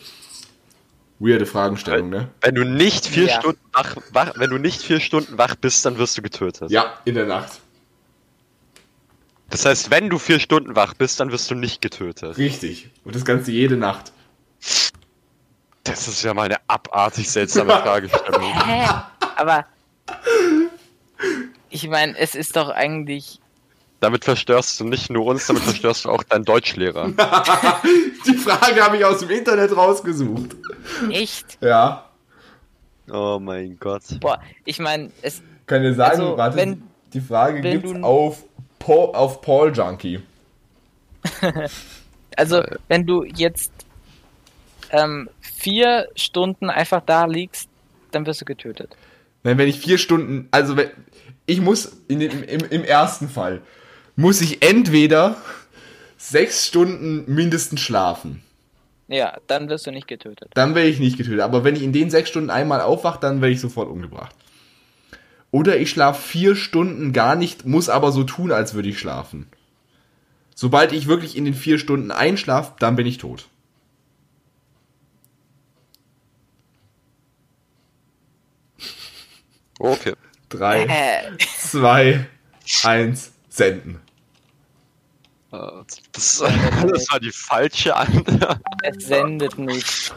Weirde 1.19 1.45
Fragestellung, 1.45 2.09
ne? 2.09 2.27
Wenn 2.41 2.55
du 2.55 2.65
nicht 2.65 3.07
vier 3.07 3.27
Ja. 3.27 3.39
Stunden 3.39 3.61
wach, 3.71 3.95
wach, 4.11 4.33
wenn 4.35 4.49
du 4.49 4.57
nicht 4.57 4.81
vier 4.81 4.99
Stunden 4.99 5.37
wach 5.37 5.55
bist, 5.55 5.85
dann 5.85 5.97
wirst 5.97 6.17
du 6.17 6.21
getötet. 6.21 6.69
Ja, 6.69 6.93
in 7.05 7.15
der 7.15 7.25
Nacht. 7.25 7.61
Das 9.53 9.67
heißt, 9.67 9.91
wenn 9.91 10.09
du 10.09 10.17
vier 10.17 10.39
Stunden 10.39 10.75
wach 10.75 10.95
bist, 10.95 11.19
dann 11.19 11.31
wirst 11.31 11.51
du 11.51 11.53
nicht 11.53 11.79
getötet. 11.79 12.39
Richtig. 12.39 12.89
Und 13.05 13.13
das 13.15 13.23
Ganze 13.23 13.51
jede 13.51 13.77
Nacht. 13.77 14.11
Das 15.83 16.07
ist 16.07 16.23
ja 16.23 16.33
mal 16.33 16.45
eine 16.45 16.57
abartig 16.67 17.29
seltsame 17.29 17.69
Fragestellung. 17.83 18.41
Hä? 18.65 18.87
Aber. 19.35 19.67
Ich 21.69 21.87
meine, 21.87 22.17
es 22.17 22.33
ist 22.33 22.55
doch 22.55 22.69
eigentlich. 22.69 23.39
Damit 23.99 24.25
verstörst 24.25 24.79
du 24.79 24.85
nicht 24.85 25.11
nur 25.11 25.27
uns, 25.27 25.45
damit 25.45 25.61
verstörst 25.61 26.05
du 26.05 26.09
auch 26.09 26.23
deinen 26.23 26.45
Deutschlehrer. 26.45 27.09
Die 28.27 28.33
Frage 28.33 28.83
habe 28.83 28.97
ich 28.97 29.05
aus 29.05 29.19
dem 29.19 29.29
Internet 29.29 29.77
rausgesucht. 29.77 30.55
Echt? 31.11 31.59
Ja. 31.61 32.09
Oh 33.11 33.37
mein 33.39 33.77
Gott. 33.79 34.01
Boah, 34.19 34.41
ich 34.65 34.79
meine, 34.79 35.11
es. 35.21 35.43
Kann 35.67 35.83
dir 35.83 35.93
sagen, 35.93 36.21
Also, 36.21 36.37
warte, 36.37 36.57
wenn- 36.57 36.81
die 37.13 37.21
Frage 37.21 37.61
gibt's 37.61 37.93
auf, 38.01 38.43
Paul, 38.83 39.15
auf 39.15 39.41
Paul 39.41 39.73
Junkie. 39.73 40.21
Also, 42.35 42.63
wenn 42.87 43.05
du 43.05 43.23
jetzt 43.25 43.71
ähm, 44.89 45.29
vier 45.39 46.09
Stunden 46.15 46.71
einfach 46.71 47.03
da 47.05 47.25
liegst, 47.25 47.69
dann 48.09 48.25
wirst 48.25 48.41
du 48.41 48.45
getötet. 48.45 48.97
Wenn, 49.43 49.59
wenn 49.59 49.67
ich 49.67 49.79
vier 49.79 49.99
Stunden, 49.99 50.47
also 50.49 50.75
wenn, 50.75 50.89
ich 51.45 51.61
muss 51.61 51.97
in 52.07 52.21
dem, 52.21 52.43
im, 52.43 52.61
im 52.71 52.83
ersten 52.83 53.29
Fall, 53.29 53.61
muss 54.15 54.41
ich 54.41 54.63
entweder 54.63 55.37
sechs 56.17 56.65
Stunden 56.65 57.31
mindestens 57.31 57.81
schlafen. 57.81 58.41
Ja, 59.07 59.37
dann 59.45 59.69
wirst 59.69 59.85
du 59.85 59.91
nicht 59.91 60.07
getötet. 60.07 60.49
Dann 60.55 60.73
werde 60.73 60.89
ich 60.89 60.99
nicht 60.99 61.17
getötet. 61.17 61.41
Aber 61.41 61.63
wenn 61.63 61.75
ich 61.75 61.83
in 61.83 61.93
den 61.93 62.09
sechs 62.09 62.29
Stunden 62.29 62.49
einmal 62.49 62.81
aufwache, 62.81 63.19
dann 63.19 63.41
werde 63.41 63.53
ich 63.53 63.61
sofort 63.61 63.89
umgebracht. 63.89 64.35
Oder 65.53 65.77
ich 65.77 65.91
schlafe 65.91 66.19
vier 66.19 66.55
Stunden 66.55 67.13
gar 67.13 67.35
nicht, 67.35 67.63
muss 67.63 67.87
aber 67.87 68.11
so 68.11 68.23
tun, 68.23 68.51
als 68.51 68.73
würde 68.73 68.89
ich 68.89 68.97
schlafen. 68.97 69.45
Sobald 70.55 70.91
ich 70.93 71.05
wirklich 71.05 71.37
in 71.37 71.45
den 71.45 71.53
vier 71.53 71.77
Stunden 71.77 72.09
einschlafe, 72.09 72.73
dann 72.79 72.95
bin 72.95 73.05
ich 73.05 73.19
tot. 73.19 73.47
Okay. 79.77 80.13
Drei, 80.49 80.85
Äh, 80.85 81.37
zwei, 81.59 82.25
eins, 82.83 83.31
senden. 83.47 83.99
Das, 85.51 86.39
das 86.41 86.41
war 87.11 87.19
die 87.19 87.31
falsche 87.31 87.95
Antwort. 87.95 88.59
Es 88.81 89.05
sendet 89.05 89.59
nicht. 89.59 90.15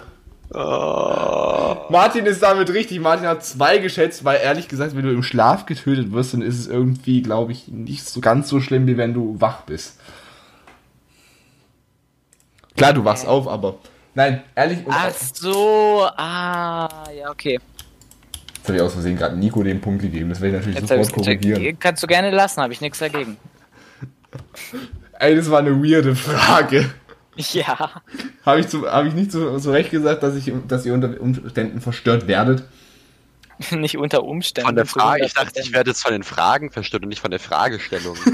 Oh. 0.53 1.77
Martin 1.91 2.25
ist 2.27 2.43
damit 2.43 2.71
richtig. 2.73 3.01
Martin 3.01 3.27
hat 3.27 3.45
zwei 3.45 3.79
geschätzt, 3.79 4.25
weil 4.25 4.41
ehrlich 4.43 4.69
gesagt, 4.69 4.95
wenn 4.95 5.05
du 5.05 5.11
im 5.11 5.23
Schlaf 5.23 5.67
getötet 5.67 6.13
wirst, 6.13 6.35
dann 6.35 6.43
ist 6.43 6.59
es 6.59 6.67
irgendwie, 6.69 7.23
glaube 7.23 7.53
ich, 7.53 7.69
nicht 7.69 8.09
so 8.09 8.21
ganz 8.21 8.49
so 8.49 8.61
schlimm, 8.61 8.87
wie 8.87 8.97
wenn 8.97 9.13
du 9.13 9.41
wach 9.41 9.63
bist. 9.63 9.99
Klar, 12.77 12.93
du 12.93 13.05
wachst 13.05 13.27
auf, 13.27 13.49
aber. 13.49 13.77
Nein, 14.15 14.43
ehrlich. 14.55 14.87
Und 14.87 14.95
Ach 14.95 15.13
so, 15.13 16.09
ah, 16.17 17.05
ja, 17.15 17.31
okay. 17.31 17.59
Jetzt 18.57 18.69
habe 18.69 18.77
ich 18.77 18.83
aus 18.83 18.93
Versehen 18.95 19.17
gerade 19.17 19.37
Nico 19.37 19.63
den 19.63 19.81
Punkt 19.81 20.03
gegeben. 20.03 20.31
Das 20.31 20.41
werde 20.41 20.57
ich 20.57 20.67
natürlich 20.67 20.81
Jetzt 20.81 20.89
sofort 20.89 21.13
korrigieren. 21.13 21.79
Kannst 21.79 22.03
du 22.03 22.07
gerne 22.07 22.31
lassen, 22.31 22.63
habe 22.63 22.73
ich 22.73 22.81
nichts 22.81 22.99
dagegen. 22.99 23.37
Ey, 25.19 25.37
das 25.37 25.51
war 25.51 25.61
eine 25.61 25.83
weirde 25.83 26.15
Frage. 26.15 26.91
Ja. 27.53 27.91
Habe 28.45 28.61
ich, 28.61 28.69
zu- 28.69 28.91
hab 28.91 29.05
ich 29.07 29.13
nicht 29.15 29.31
so, 29.31 29.59
so 29.59 29.71
recht 29.71 29.91
gesagt, 29.91 30.23
dass, 30.23 30.35
ich, 30.37 30.53
dass 30.69 30.87
ihr 30.87 30.95
unter 30.95 31.21
Umständen 31.21 31.81
verstört 31.81 32.27
werdet? 32.27 32.65
Nicht 33.71 33.97
unter 33.97 34.23
Umständen. 34.25 34.67
Von 34.69 34.77
der 34.77 34.85
zu 34.87 34.99
Frage, 34.99 35.25
ich 35.25 35.33
dachte, 35.35 35.61
100%. 35.61 35.63
ich 35.63 35.73
werde 35.73 35.91
jetzt 35.91 36.03
von 36.03 36.13
den 36.13 36.23
Fragen 36.23 36.71
verstört 36.71 37.03
und 37.05 37.09
nicht 37.09 37.21
von 37.21 37.31
der 37.31 37.41
Fragestellung. 37.41 38.17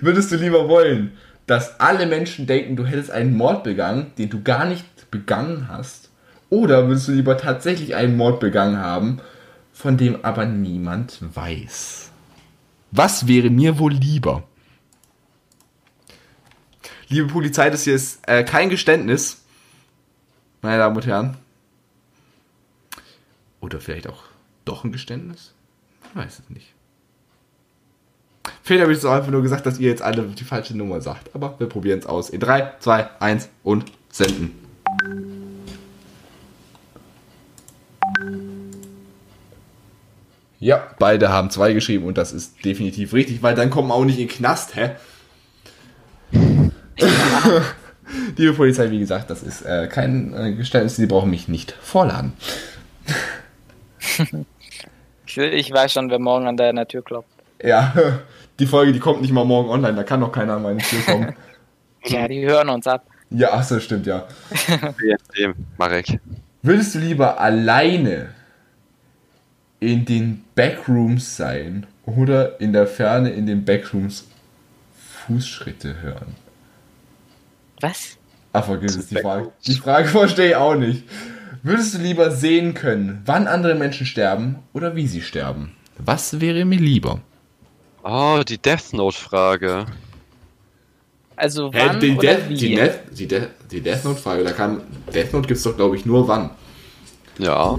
Würdest 0.00 0.30
du 0.30 0.36
lieber 0.36 0.68
wollen, 0.68 1.12
dass 1.46 1.80
alle 1.80 2.06
Menschen 2.06 2.46
denken, 2.46 2.76
du 2.76 2.86
hättest 2.86 3.10
einen 3.10 3.36
Mord 3.36 3.64
begangen, 3.64 4.12
den 4.18 4.30
du 4.30 4.42
gar 4.42 4.64
nicht 4.66 4.84
begangen 5.10 5.68
hast? 5.68 6.10
Oder 6.50 6.86
würdest 6.88 7.08
du 7.08 7.12
lieber 7.12 7.36
tatsächlich 7.36 7.94
einen 7.94 8.16
Mord 8.16 8.40
begangen 8.40 8.78
haben, 8.78 9.20
von 9.72 9.96
dem 9.96 10.24
aber 10.24 10.44
niemand 10.46 11.18
weiß? 11.34 12.07
Was 12.90 13.26
wäre 13.26 13.50
mir 13.50 13.78
wohl 13.78 13.92
lieber? 13.92 14.44
Liebe 17.08 17.28
Polizei, 17.28 17.70
das 17.70 17.84
hier 17.84 17.94
ist 17.94 18.20
äh, 18.26 18.44
kein 18.44 18.68
Geständnis, 18.68 19.42
meine 20.62 20.78
Damen 20.78 20.96
und 20.96 21.06
Herren. 21.06 21.36
Oder 23.60 23.80
vielleicht 23.80 24.06
auch 24.06 24.24
doch 24.64 24.84
ein 24.84 24.92
Geständnis? 24.92 25.54
Ich 26.02 26.16
weiß 26.16 26.40
es 26.40 26.50
nicht. 26.50 26.74
Vielleicht 28.62 28.82
habe 28.82 28.92
ich 28.92 28.98
es 28.98 29.04
auch 29.04 29.12
einfach 29.12 29.30
nur 29.30 29.42
gesagt, 29.42 29.64
dass 29.64 29.78
ihr 29.78 29.88
jetzt 29.88 30.02
alle 30.02 30.22
die 30.24 30.44
falsche 30.44 30.76
Nummer 30.76 31.00
sagt. 31.00 31.34
Aber 31.34 31.58
wir 31.58 31.68
probieren 31.68 32.00
es 32.00 32.06
aus. 32.06 32.28
In 32.28 32.40
3, 32.40 32.74
2, 32.80 33.20
1 33.20 33.48
und 33.62 33.90
senden. 34.10 34.52
Ja, 40.60 40.88
beide 40.98 41.28
haben 41.28 41.50
zwei 41.50 41.72
geschrieben 41.72 42.04
und 42.04 42.18
das 42.18 42.32
ist 42.32 42.64
definitiv 42.64 43.12
richtig, 43.12 43.42
weil 43.42 43.54
dann 43.54 43.70
kommen 43.70 43.88
wir 43.88 43.94
auch 43.94 44.04
nicht 44.04 44.18
in 44.18 44.26
den 44.26 44.34
Knast, 44.34 44.74
hä? 44.74 44.90
Liebe 48.36 48.54
Polizei, 48.54 48.90
wie 48.90 48.98
gesagt, 48.98 49.30
das 49.30 49.42
ist 49.42 49.62
äh, 49.62 49.86
kein 49.86 50.34
äh, 50.34 50.52
Geständnis, 50.54 50.96
Sie 50.96 51.06
brauchen 51.06 51.30
mich 51.30 51.46
nicht 51.46 51.72
vorladen. 51.72 52.32
Ich, 55.26 55.72
weiß 55.72 55.92
schon, 55.92 56.10
wer 56.10 56.18
morgen 56.18 56.48
an 56.48 56.56
deiner 56.56 56.88
Tür 56.88 57.04
klopft. 57.04 57.30
Ja, 57.62 57.94
die 58.58 58.66
Folge, 58.66 58.92
die 58.92 58.98
kommt 58.98 59.20
nicht 59.22 59.32
mal 59.32 59.44
morgen 59.44 59.68
online, 59.68 59.94
da 59.94 60.02
kann 60.02 60.20
doch 60.20 60.32
keiner 60.32 60.54
an 60.54 60.62
meine 60.62 60.78
Tür 60.78 61.00
kommen. 61.02 61.34
Ja, 62.04 62.28
die 62.28 62.46
hören 62.46 62.68
uns 62.68 62.86
ab. 62.86 63.04
ja, 63.28 63.48
ach 63.52 63.64
so, 63.64 63.80
stimmt, 63.80 64.06
ja. 64.06 64.28
Je 65.02 65.16
nachdem, 65.16 65.54
Marek. 65.76 66.20
Würdest 66.62 66.94
du 66.94 67.00
lieber 67.00 67.40
alleine 67.40 68.28
in 69.80 70.04
den 70.04 70.44
Backrooms 70.54 71.36
sein 71.36 71.86
oder 72.06 72.60
in 72.60 72.72
der 72.72 72.86
Ferne 72.86 73.30
in 73.30 73.46
den 73.46 73.64
Backrooms 73.64 74.26
Fußschritte 75.26 76.00
hören? 76.00 76.34
Was? 77.80 78.16
Ah, 78.52 78.62
vergiss 78.62 78.96
es, 78.96 79.08
die 79.08 79.16
Frage. 79.16 79.52
Die 79.66 79.74
Frage 79.74 80.08
verstehe 80.08 80.48
ich 80.50 80.56
auch 80.56 80.74
nicht. 80.74 81.04
Würdest 81.62 81.94
du 81.94 81.98
lieber 81.98 82.30
sehen 82.30 82.74
können, 82.74 83.22
wann 83.26 83.46
andere 83.46 83.74
Menschen 83.74 84.06
sterben 84.06 84.56
oder 84.72 84.96
wie 84.96 85.06
sie 85.06 85.22
sterben? 85.22 85.72
Was 85.98 86.40
wäre 86.40 86.64
mir 86.64 86.78
lieber? 86.78 87.20
Oh, 88.02 88.40
die 88.46 88.58
Death 88.58 88.92
Note-Frage. 88.92 89.86
Also 91.36 91.72
wann 91.72 92.00
die, 92.00 92.12
oder 92.12 92.20
Death, 92.20 92.48
wie? 92.48 92.54
die, 92.54 92.74
Death, 92.74 93.00
die, 93.12 93.28
Death, 93.28 93.48
die 93.70 93.80
Death 93.80 94.04
Note-Frage, 94.04 94.44
da 94.44 94.52
kann. 94.52 94.80
Death 95.12 95.32
Note 95.32 95.46
gibt 95.46 95.58
es 95.58 95.62
doch, 95.62 95.76
glaube 95.76 95.96
ich, 95.96 96.06
nur 96.06 96.26
wann. 96.26 96.50
Ja. 97.38 97.78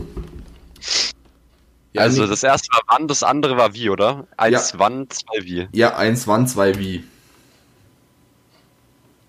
Ja, 1.94 2.02
also 2.04 2.22
nicht- 2.22 2.32
das 2.32 2.44
erste 2.44 2.68
war 2.72 2.82
wann, 2.88 3.08
das 3.08 3.24
andere 3.24 3.58
war 3.58 3.74
wie, 3.74 3.90
oder? 3.90 4.28
Eins 4.38 4.72
Ja. 4.74 4.80
wann, 4.80 5.10
zwei 5.10 5.44
wie. 5.44 5.68
Ja, 5.72 5.96
eins 5.98 6.28
wann, 6.28 6.48
zwei 6.48 6.78
wie. 6.78 7.04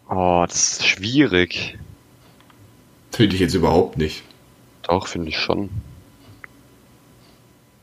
Oh, 0.09 0.45
das 0.49 0.73
ist 0.73 0.87
schwierig. 0.87 1.79
Finde 3.13 3.35
ich 3.35 3.41
jetzt 3.41 3.55
überhaupt 3.55 3.97
nicht. 3.97 4.23
Doch, 4.83 5.07
finde 5.09 5.29
ich 5.29 5.39
schon. 5.39 5.71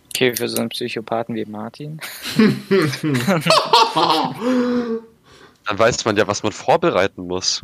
Okay, 0.09 0.35
für 0.35 0.49
so 0.49 0.57
einen 0.57 0.69
Psychopathen 0.69 1.35
wie 1.35 1.45
Martin. 1.45 1.99
Dann 5.65 5.79
weiß 5.79 6.05
man 6.05 6.17
ja, 6.17 6.27
was 6.27 6.43
man 6.43 6.51
vorbereiten 6.51 7.27
muss. 7.27 7.61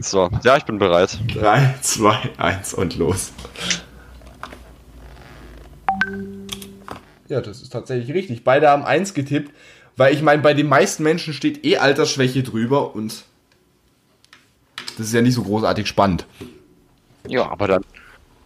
So, 0.00 0.28
ja, 0.44 0.56
ich 0.56 0.64
bin 0.64 0.78
bereit. 0.78 1.18
3, 1.34 1.74
2, 1.80 2.30
1 2.36 2.74
und 2.74 2.96
los. 2.96 3.32
Ja, 7.28 7.40
das 7.40 7.62
ist 7.62 7.72
tatsächlich 7.72 8.14
richtig. 8.14 8.44
Beide 8.44 8.68
haben 8.68 8.84
1 8.84 9.14
getippt, 9.14 9.52
weil 9.96 10.14
ich 10.14 10.22
meine, 10.22 10.42
bei 10.42 10.54
den 10.54 10.68
meisten 10.68 11.02
Menschen 11.02 11.34
steht 11.34 11.64
eh 11.64 11.78
Altersschwäche 11.78 12.42
drüber 12.42 12.94
und 12.94 13.24
das 14.96 15.08
ist 15.08 15.12
ja 15.12 15.22
nicht 15.22 15.34
so 15.34 15.42
großartig 15.42 15.86
spannend. 15.86 16.26
Ja, 17.26 17.50
Aber 17.50 17.66
dann, 17.66 17.84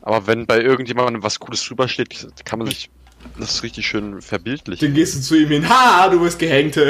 aber 0.02 0.26
wenn 0.26 0.46
bei 0.46 0.60
irgendjemandem 0.60 1.22
was 1.22 1.38
Cooles 1.38 1.62
drüber 1.64 1.88
steht, 1.88 2.26
kann 2.44 2.58
man 2.58 2.68
sich 2.68 2.90
das 3.38 3.62
richtig 3.62 3.86
schön 3.86 4.22
verbildlichen. 4.22 4.88
Dann 4.88 4.94
gehst 4.94 5.14
du 5.14 5.20
zu 5.20 5.36
ihm 5.36 5.48
hin, 5.48 5.68
ha, 5.68 6.08
du 6.08 6.20
bist 6.20 6.38
gehängt. 6.38 6.78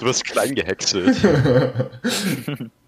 Du 0.00 0.06
wirst 0.06 0.24
klein 0.24 0.54
gehäckselt. 0.56 1.16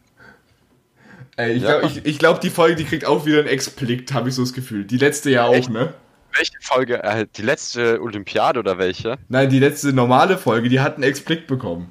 Ey, 1.36 1.52
ich 1.54 1.62
Ja. 1.62 1.78
glaube, 1.80 1.86
ich, 1.98 2.04
ich 2.06 2.18
glaub, 2.18 2.40
die 2.40 2.50
Folge, 2.50 2.76
die 2.76 2.84
kriegt 2.84 3.04
auch 3.04 3.26
wieder 3.26 3.40
ein 3.40 3.46
Explikt, 3.46 4.12
habe 4.12 4.28
ich 4.28 4.34
so 4.34 4.42
das 4.42 4.52
Gefühl. 4.52 4.84
Die 4.84 4.96
letzte 4.98 5.30
ja 5.30 5.44
auch, 5.46 5.54
Echt? 5.54 5.70
ne? 5.70 5.94
welche 6.36 6.52
Folge? 6.60 7.02
Äh, 7.04 7.26
die 7.36 7.42
letzte 7.42 8.00
Olympiade 8.02 8.58
oder 8.58 8.76
welche? 8.78 9.18
Nein, 9.28 9.48
die 9.50 9.60
letzte 9.60 9.92
normale 9.92 10.36
Folge, 10.36 10.68
die 10.68 10.80
hat 10.80 10.94
einen 10.96 11.04
Explikt 11.04 11.46
bekommen. 11.46 11.90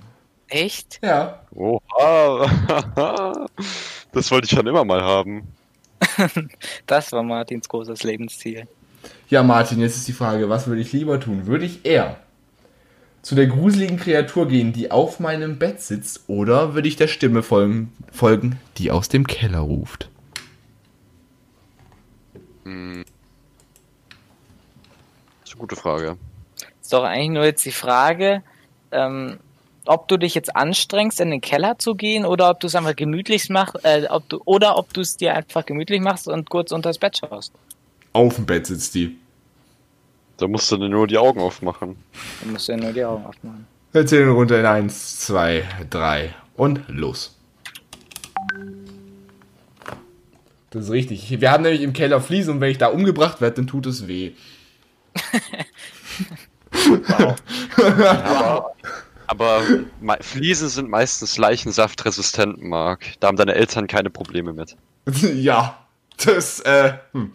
echt? 0.50 1.00
Ja. 1.04 1.42
Oha. 1.56 3.48
Das 4.12 4.30
wollte 4.30 4.46
ich 4.46 4.52
schon 4.52 4.68
immer 4.68 4.86
mal 4.86 5.02
haben. 5.02 5.48
Das 6.86 7.12
war 7.12 7.24
Martins 7.24 7.68
großes 7.70 8.04
Lebensziel. 8.04 8.68
Ja, 9.30 9.42
Martin, 9.44 9.80
jetzt 9.80 9.96
ist 9.98 10.08
die 10.08 10.14
Frage, 10.14 10.48
was 10.50 10.68
würde 10.68 10.82
ich 10.82 10.92
lieber 10.94 11.20
tun? 11.20 11.48
Würde 11.48 11.66
ich 11.66 11.84
eher 11.86 12.18
zu 13.24 13.36
der 13.36 13.48
gruseligen 13.48 13.98
Kreatur 13.98 14.48
gehen, 14.48 14.74
die 14.74 14.92
auf 14.92 15.20
meinem 15.20 15.58
Bett 15.58 15.82
sitzt, 15.82 16.26
oder 16.28 16.76
würde 16.76 16.88
ich 16.88 16.98
der 16.98 17.08
Stimme 17.08 17.42
folgen, 17.42 17.92
folgen 18.12 18.60
die 18.78 18.92
aus 18.92 19.10
dem 19.10 19.26
Keller 19.26 19.60
ruft? 19.60 20.10
Das 22.66 22.72
ist 25.46 25.54
eine 25.54 25.58
gute 25.58 25.76
Frage. 25.78 26.18
Ist 26.82 26.92
doch 26.92 27.04
eigentlich 27.04 27.30
nur 27.30 27.46
jetzt 27.46 27.66
die 27.66 27.72
Frage, 27.72 28.44
ähm, 28.92 29.40
ob 29.86 30.10
du 30.10 30.18
dich 30.18 30.36
jetzt 30.36 30.54
anstrengst, 30.56 31.22
in 31.22 31.32
den 31.32 31.42
Keller 31.42 31.80
zu 31.80 31.96
gehen 31.96 32.26
oder 32.26 32.50
ob 32.50 32.60
du 32.60 32.68
es 32.68 32.76
einfach 32.76 32.96
gemütlich 32.96 33.50
machst, 33.50 33.76
äh, 33.84 34.06
ob 34.10 34.28
du, 34.28 34.42
oder 34.44 34.78
ob 34.78 34.94
du 34.94 35.00
es 35.00 35.16
dir 35.16 35.34
einfach 35.34 35.66
gemütlich 35.66 36.02
machst 36.02 36.28
und 36.28 36.50
kurz 36.50 36.74
unters 36.74 36.98
Bett 36.98 37.18
schaust. 37.18 37.54
Auf 38.12 38.36
dem 38.36 38.46
Bett 38.46 38.68
sitzt 38.68 38.96
die. 38.96 39.18
Da 40.44 40.50
musst 40.50 40.70
du 40.70 40.76
nur 40.76 41.08
die 41.08 41.18
Augen 41.18 41.40
aufmachen. 41.40 41.96
Dann 42.42 42.52
musst 42.52 42.68
du 42.68 42.74
ja 42.74 42.78
nur 42.78 42.92
die 42.92 43.06
Augen 43.06 43.24
aufmachen. 43.26 43.66
Wir 43.94 44.06
zählen 44.06 44.30
runter 44.30 44.60
in 44.60 44.66
1, 44.66 45.22
2, 45.22 45.64
3 45.90 46.36
und 46.58 46.82
los. 46.90 47.40
Das 50.72 50.84
ist 50.84 50.92
richtig. 50.92 51.40
Wir 51.40 51.50
haben 51.50 51.64
nämlich 51.64 51.82
im 51.82 51.94
Keller 51.94 52.20
Fliesen 52.20 52.56
und 52.56 52.60
wenn 52.60 52.72
ich 52.72 52.78
da 52.78 52.88
umgebracht 52.88 53.40
werde, 53.40 53.56
dann 53.56 53.68
tut 53.68 53.86
es 53.86 54.06
weh. 54.10 54.34
Aber 59.28 59.62
me- 60.02 60.18
Fliesen 60.20 60.68
sind 60.68 60.90
meistens 60.90 61.38
Leichensaftresistent, 61.38 62.62
Mark. 62.62 63.06
Da 63.22 63.28
haben 63.28 63.38
deine 63.38 63.56
Eltern 63.56 63.88
keine 63.88 64.10
Probleme 64.10 64.52
mit. 64.52 64.76
ja, 65.36 65.78
das, 66.18 66.60
äh, 66.60 66.96
hm. 67.14 67.32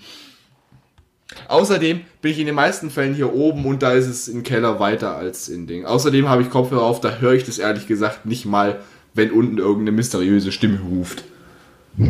Außerdem 1.47 2.01
bin 2.23 2.31
ich 2.31 2.39
in 2.39 2.47
den 2.47 2.55
meisten 2.55 2.91
Fällen 2.91 3.15
hier 3.15 3.35
oben 3.35 3.67
und 3.67 3.83
da 3.83 3.93
ist 3.93 4.07
es 4.07 4.29
im 4.29 4.43
Keller 4.43 4.81
weiter 4.81 5.17
als 5.17 5.49
in 5.49 5.67
Ding. 5.67 5.85
Außerdem 5.85 6.29
habe 6.29 6.43
ich 6.43 6.51
Kopfhörer 6.51 6.83
auf, 6.83 7.01
da 7.01 7.19
höre 7.19 7.35
ich 7.35 7.45
das 7.45 7.59
ehrlich 7.59 7.87
gesagt 7.87 8.25
nicht 8.27 8.47
mal, 8.47 8.81
wenn 9.15 9.31
unten 9.31 9.59
irgendeine 9.59 9.93
mysteriöse 9.93 10.53
Stimme 10.53 10.81
ruft. 10.81 11.25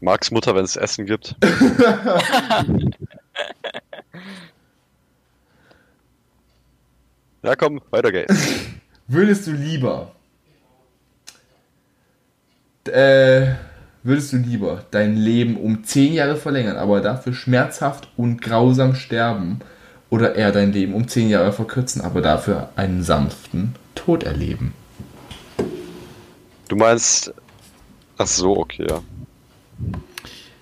Marks 0.00 0.30
Mutter, 0.30 0.54
wenn 0.54 0.64
es 0.64 0.76
Essen 0.76 1.04
gibt. 1.06 1.34
ja, 7.42 7.56
komm, 7.56 7.80
weiter 7.90 8.12
geht's. 8.12 8.34
Würdest 9.08 9.46
du 9.46 9.52
lieber. 9.52 10.12
Äh, 12.86 13.54
würdest 14.06 14.32
du 14.32 14.36
lieber 14.36 14.84
dein 14.90 15.16
Leben 15.16 15.56
um 15.56 15.84
10 15.84 16.14
Jahre 16.14 16.36
verlängern, 16.36 16.76
aber 16.76 17.00
dafür 17.00 17.34
schmerzhaft 17.34 18.08
und 18.16 18.40
grausam 18.40 18.94
sterben? 18.94 19.60
Oder 20.08 20.36
eher 20.36 20.52
dein 20.52 20.72
Leben 20.72 20.94
um 20.94 21.08
10 21.08 21.28
Jahre 21.28 21.52
verkürzen, 21.52 22.00
aber 22.00 22.20
dafür 22.20 22.70
einen 22.76 23.02
sanften 23.02 23.74
Tod 23.94 24.22
erleben? 24.22 24.72
Du 26.68 26.76
meinst. 26.76 27.34
Ach 28.18 28.26
so, 28.26 28.56
okay, 28.56 28.86
ja. 28.88 29.00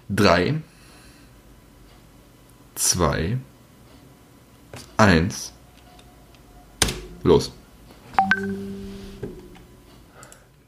3, 0.09 0.57
2, 2.75 3.39
1. 4.97 5.53
Los. 7.23 7.53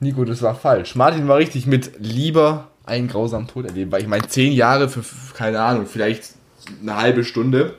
Nico, 0.01 0.25
das 0.25 0.43
war 0.43 0.55
falsch. 0.55 0.95
Martin 0.95 1.27
war 1.29 1.39
richtig 1.39 1.67
mit 1.67 1.93
lieber 1.99 2.69
einen 2.85 3.09
grausamen 3.09 3.49
Tod 3.49 3.67
erleben, 3.67 3.91
weil 3.93 4.03
ich 4.03 4.09
meine, 4.09 4.27
10 4.29 4.53
Jahre 4.53 4.89
für, 4.89 5.03
keine 5.35 5.61
Ahnung, 5.61 5.87
vielleicht 5.87 6.35
eine 6.83 6.97
halbe 6.97 7.25
Stunde. 7.25 7.75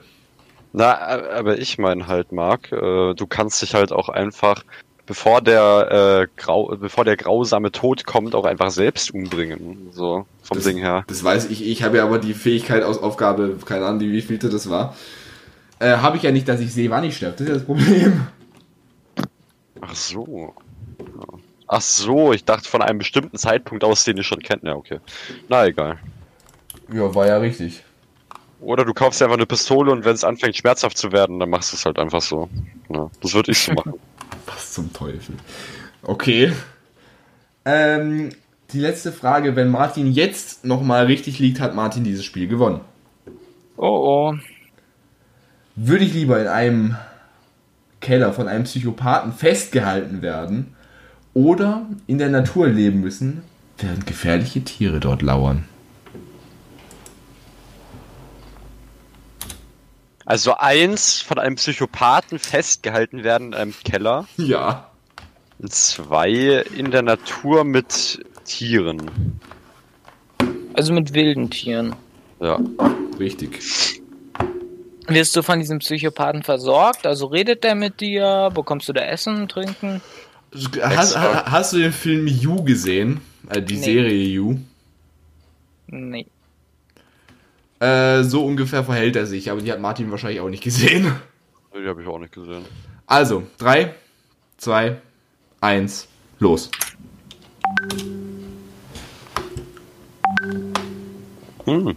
Na, 0.73 0.97
aber 0.97 1.57
ich 1.57 1.77
meine 1.77 2.07
halt, 2.07 2.31
Marc, 2.31 2.71
äh, 2.71 3.13
du 3.13 3.25
kannst 3.27 3.61
dich 3.61 3.73
halt 3.73 3.91
auch 3.91 4.09
einfach, 4.09 4.63
bevor 5.05 5.41
der, 5.41 6.27
äh, 6.27 6.27
grau, 6.39 6.75
bevor 6.79 7.05
der 7.05 7.15
grausame 7.17 7.71
Tod 7.71 8.05
kommt, 8.05 8.35
auch 8.35 8.45
einfach 8.45 8.69
selbst 8.71 9.11
umbringen. 9.11 9.89
So, 9.91 10.25
vom 10.43 10.57
Das, 10.57 10.65
Ding 10.65 10.77
her. 10.77 11.03
das 11.07 11.23
weiß 11.23 11.49
ich. 11.49 11.65
Ich 11.65 11.83
habe 11.83 11.97
ja 11.97 12.03
aber 12.03 12.19
die 12.19 12.33
Fähigkeit 12.33 12.83
aus 12.83 13.01
Aufgabe, 13.01 13.57
keine 13.65 13.85
Ahnung, 13.85 14.01
wie 14.01 14.21
vielte 14.21 14.49
das 14.49 14.69
war. 14.69 14.95
Äh, 15.79 15.97
habe 15.97 16.17
ich 16.17 16.23
ja 16.23 16.31
nicht, 16.31 16.47
dass 16.47 16.59
ich 16.59 16.73
sehe, 16.73 16.89
wann 16.89 17.03
ich 17.03 17.15
sterbe. 17.15 17.33
Das 17.37 17.41
ist 17.41 17.47
ja 17.49 17.53
das 17.55 17.65
Problem. 17.65 18.27
Ach 19.81 19.95
so. 19.95 20.53
Ach 21.67 21.81
so, 21.81 22.31
ich 22.31 22.45
dachte 22.45 22.69
von 22.69 22.81
einem 22.81 22.99
bestimmten 22.99 23.37
Zeitpunkt 23.37 23.83
aus, 23.83 24.05
den 24.05 24.17
ich 24.17 24.25
schon 24.27 24.39
kennt. 24.39 24.63
Ja, 24.63 24.75
okay. 24.75 24.99
Na 25.49 25.65
egal. 25.65 25.97
Ja, 26.91 27.13
war 27.13 27.27
ja 27.27 27.37
richtig. 27.37 27.83
Oder 28.61 28.85
du 28.85 28.93
kaufst 28.93 29.21
einfach 29.21 29.35
eine 29.35 29.45
Pistole 29.45 29.91
und 29.91 30.05
wenn 30.05 30.15
es 30.15 30.23
anfängt 30.23 30.55
schmerzhaft 30.55 30.97
zu 30.97 31.11
werden, 31.11 31.39
dann 31.39 31.49
machst 31.49 31.71
du 31.71 31.75
es 31.75 31.85
halt 31.85 31.99
einfach 31.99 32.21
so. 32.21 32.49
Ja, 32.89 33.09
das 33.21 33.33
würde 33.33 33.51
ich 33.51 33.59
so 33.59 33.73
machen. 33.73 33.93
Was 34.45 34.73
zum 34.73 34.91
Teufel. 34.93 35.35
Okay. 36.03 36.53
Ähm, 37.65 38.29
die 38.71 38.79
letzte 38.79 39.11
Frage. 39.11 39.55
Wenn 39.57 39.69
Martin 39.69 40.11
jetzt 40.11 40.63
nochmal 40.63 41.05
richtig 41.05 41.37
liegt, 41.39 41.59
hat 41.59 41.75
Martin 41.75 42.05
dieses 42.05 42.23
Spiel 42.23 42.47
gewonnen. 42.47 42.79
Oh 43.75 44.31
oh. 44.31 44.33
Würde 45.75 46.05
ich 46.05 46.13
lieber 46.13 46.39
in 46.41 46.47
einem 46.47 46.97
Keller 47.99 48.31
von 48.31 48.47
einem 48.47 48.63
Psychopathen 48.63 49.33
festgehalten 49.33 50.21
werden 50.21 50.76
oder 51.37 51.85
in 52.07 52.17
der 52.17 52.29
Natur 52.29 52.67
leben 52.67 52.99
müssen, 53.01 53.43
während 53.77 54.07
gefährliche 54.07 54.63
Tiere 54.63 54.99
dort 54.99 55.21
lauern? 55.21 55.65
Also 60.25 60.55
eins 60.57 61.21
von 61.21 61.37
einem 61.37 61.55
Psychopathen 61.55 62.39
festgehalten 62.39 63.23
werden 63.23 63.49
in 63.49 63.53
einem 63.53 63.73
Keller. 63.83 64.25
Ja. 64.37 64.89
Und 65.59 65.71
zwei 65.71 66.63
in 66.75 66.89
der 66.89 67.03
Natur 67.03 67.63
mit 67.63 68.19
Tieren. 68.43 69.39
Also 70.73 70.91
mit 70.91 71.13
wilden 71.13 71.51
Tieren. 71.51 71.95
Ja. 72.41 72.59
Richtig. 73.19 73.59
Wirst 75.07 75.35
du 75.35 75.43
von 75.43 75.59
diesem 75.59 75.79
Psychopathen 75.79 76.41
versorgt? 76.41 77.05
Also 77.05 77.27
redet 77.27 77.63
der 77.63 77.75
mit 77.75 78.01
dir? 78.01 78.49
Bekommst 78.53 78.89
du 78.89 78.93
da 78.93 79.01
Essen, 79.01 79.47
Trinken? 79.47 80.01
Hast, 80.81 81.17
ha- 81.17 81.51
hast 81.51 81.73
du 81.73 81.77
den 81.77 81.91
Film 81.93 82.27
You 82.27 82.63
gesehen? 82.63 83.21
Äh, 83.49 83.61
die 83.61 83.75
Nee. 83.75 83.83
Serie 83.83 84.23
You? 84.27 84.57
Nee. 85.87 86.25
Äh, 87.79 88.23
so 88.23 88.43
ungefähr 88.45 88.83
verhält 88.83 89.15
er 89.15 89.25
sich, 89.25 89.51
aber 89.51 89.61
die 89.61 89.71
hat 89.71 89.79
Martin 89.79 90.09
wahrscheinlich 90.11 90.39
auch 90.41 90.49
nicht 90.49 90.63
gesehen. 90.63 91.11
Die 91.79 91.87
habe 91.87 92.01
ich 92.01 92.07
auch 92.07 92.19
nicht 92.19 92.33
gesehen. 92.33 92.65
Also, 93.05 93.43
3, 93.59 93.93
2, 94.57 94.97
1, 95.61 96.07
los. 96.39 96.71
Hm. 101.65 101.95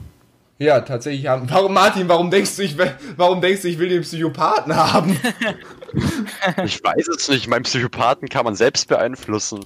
Ja, 0.59 0.81
tatsächlich 0.81 1.27
haben. 1.27 1.49
Warum, 1.49 1.73
Martin, 1.73 2.09
warum 2.09 2.31
denkst 2.31 2.57
du, 2.57 2.63
ich, 2.63 2.77
will- 2.77 2.95
warum 3.17 3.41
denkst 3.41 3.63
du, 3.63 3.69
ich 3.69 3.79
will 3.79 3.89
den 3.89 4.03
Psychopathen 4.03 4.75
haben? 4.77 5.17
Ich 6.65 6.83
weiß 6.83 7.09
es 7.09 7.29
nicht. 7.29 7.49
Mein 7.49 7.63
Psychopathen 7.63 8.29
kann 8.29 8.45
man 8.45 8.55
selbst 8.55 8.89
beeinflussen. 8.89 9.65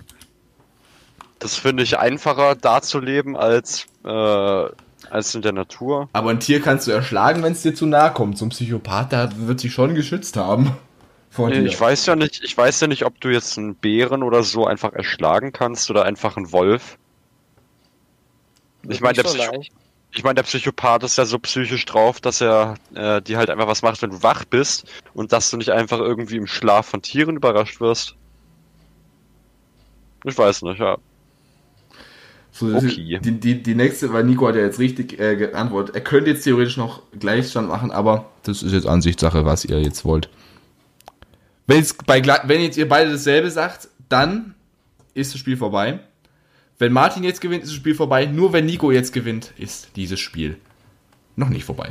Das 1.38 1.56
finde 1.56 1.82
ich 1.82 1.98
einfacher, 1.98 2.54
da 2.54 2.80
zu 2.80 3.00
leben, 3.00 3.36
als, 3.36 3.86
äh, 4.04 4.08
als 4.08 5.34
in 5.34 5.42
der 5.42 5.52
Natur. 5.52 6.08
Aber 6.12 6.30
ein 6.30 6.40
Tier 6.40 6.60
kannst 6.60 6.86
du 6.86 6.90
erschlagen, 6.90 7.42
wenn 7.42 7.52
es 7.52 7.62
dir 7.62 7.74
zu 7.74 7.86
nahe 7.86 8.12
kommt. 8.12 8.38
So 8.38 8.46
ein 8.46 8.50
Psychopath, 8.50 9.12
der 9.12 9.30
wird 9.36 9.60
sich 9.60 9.72
schon 9.72 9.94
geschützt 9.94 10.36
haben. 10.36 10.76
Vor 11.30 11.50
dir. 11.50 11.64
Ich 11.64 11.80
weiß 11.80 12.06
ja 12.06 12.14
nicht, 12.14 12.44
ich 12.44 12.56
weiß 12.56 12.80
ja 12.80 12.86
nicht, 12.86 13.04
ob 13.04 13.20
du 13.20 13.28
jetzt 13.28 13.58
einen 13.58 13.74
Bären 13.74 14.22
oder 14.22 14.44
so 14.44 14.66
einfach 14.66 14.92
erschlagen 14.92 15.52
kannst 15.52 15.90
oder 15.90 16.04
einfach 16.04 16.36
einen 16.36 16.52
Wolf. 16.52 16.96
Ich 18.88 19.00
meine, 19.00 19.14
der, 19.14 19.24
so 19.26 19.36
Psycho 19.36 19.56
leicht. 19.56 19.72
Ich 20.14 20.22
mein, 20.22 20.36
der 20.36 20.44
Psychopath 20.44 21.02
ist 21.02 21.18
ja 21.18 21.26
so 21.26 21.38
psychisch 21.40 21.84
drauf, 21.86 22.20
dass 22.20 22.40
er 22.40 22.74
äh, 22.94 23.20
dir 23.20 23.36
halt 23.36 23.50
einfach 23.50 23.66
was 23.66 23.82
macht, 23.82 24.00
wenn 24.00 24.10
du 24.10 24.22
wach 24.22 24.44
bist 24.44 24.86
und 25.12 25.32
dass 25.32 25.50
du 25.50 25.56
nicht 25.56 25.70
einfach 25.70 25.98
irgendwie 25.98 26.36
im 26.36 26.46
Schlaf 26.46 26.86
von 26.86 27.02
Tieren 27.02 27.36
überrascht 27.36 27.80
wirst. 27.80 28.14
Ich 30.24 30.38
weiß 30.38 30.62
nicht, 30.62 30.78
ja. 30.78 30.96
So, 32.52 32.66
Okay. 32.66 33.18
die, 33.20 33.32
die, 33.40 33.62
die 33.62 33.74
nächste, 33.74 34.12
weil 34.12 34.22
Nico 34.22 34.46
hat 34.46 34.54
ja 34.54 34.62
jetzt 34.62 34.78
richtig 34.78 35.18
äh, 35.18 35.34
geantwortet. 35.34 35.96
Er 35.96 36.00
könnte 36.02 36.30
jetzt 36.30 36.44
theoretisch 36.44 36.76
noch 36.76 37.02
Gleichstand 37.18 37.68
machen, 37.68 37.90
aber 37.90 38.26
das 38.44 38.62
ist 38.62 38.72
jetzt 38.72 38.86
Ansichtssache, 38.86 39.44
was 39.44 39.64
ihr 39.64 39.80
jetzt 39.80 40.04
wollt. 40.04 40.28
Bei, 41.66 41.82
wenn 42.44 42.60
jetzt 42.60 42.76
ihr 42.76 42.88
beide 42.88 43.10
dasselbe 43.10 43.50
sagt, 43.50 43.88
dann 44.08 44.54
ist 45.14 45.32
das 45.34 45.40
Spiel 45.40 45.56
vorbei. 45.56 46.00
Wenn 46.78 46.92
Martin 46.92 47.24
jetzt 47.24 47.40
gewinnt, 47.40 47.62
ist 47.62 47.70
das 47.70 47.76
Spiel 47.76 47.94
vorbei. 47.94 48.26
Nur 48.26 48.52
wenn 48.52 48.66
Nico 48.66 48.90
jetzt 48.90 49.12
gewinnt, 49.12 49.52
ist 49.56 49.90
dieses 49.96 50.20
Spiel 50.20 50.58
noch 51.36 51.48
nicht 51.48 51.64
vorbei. 51.64 51.90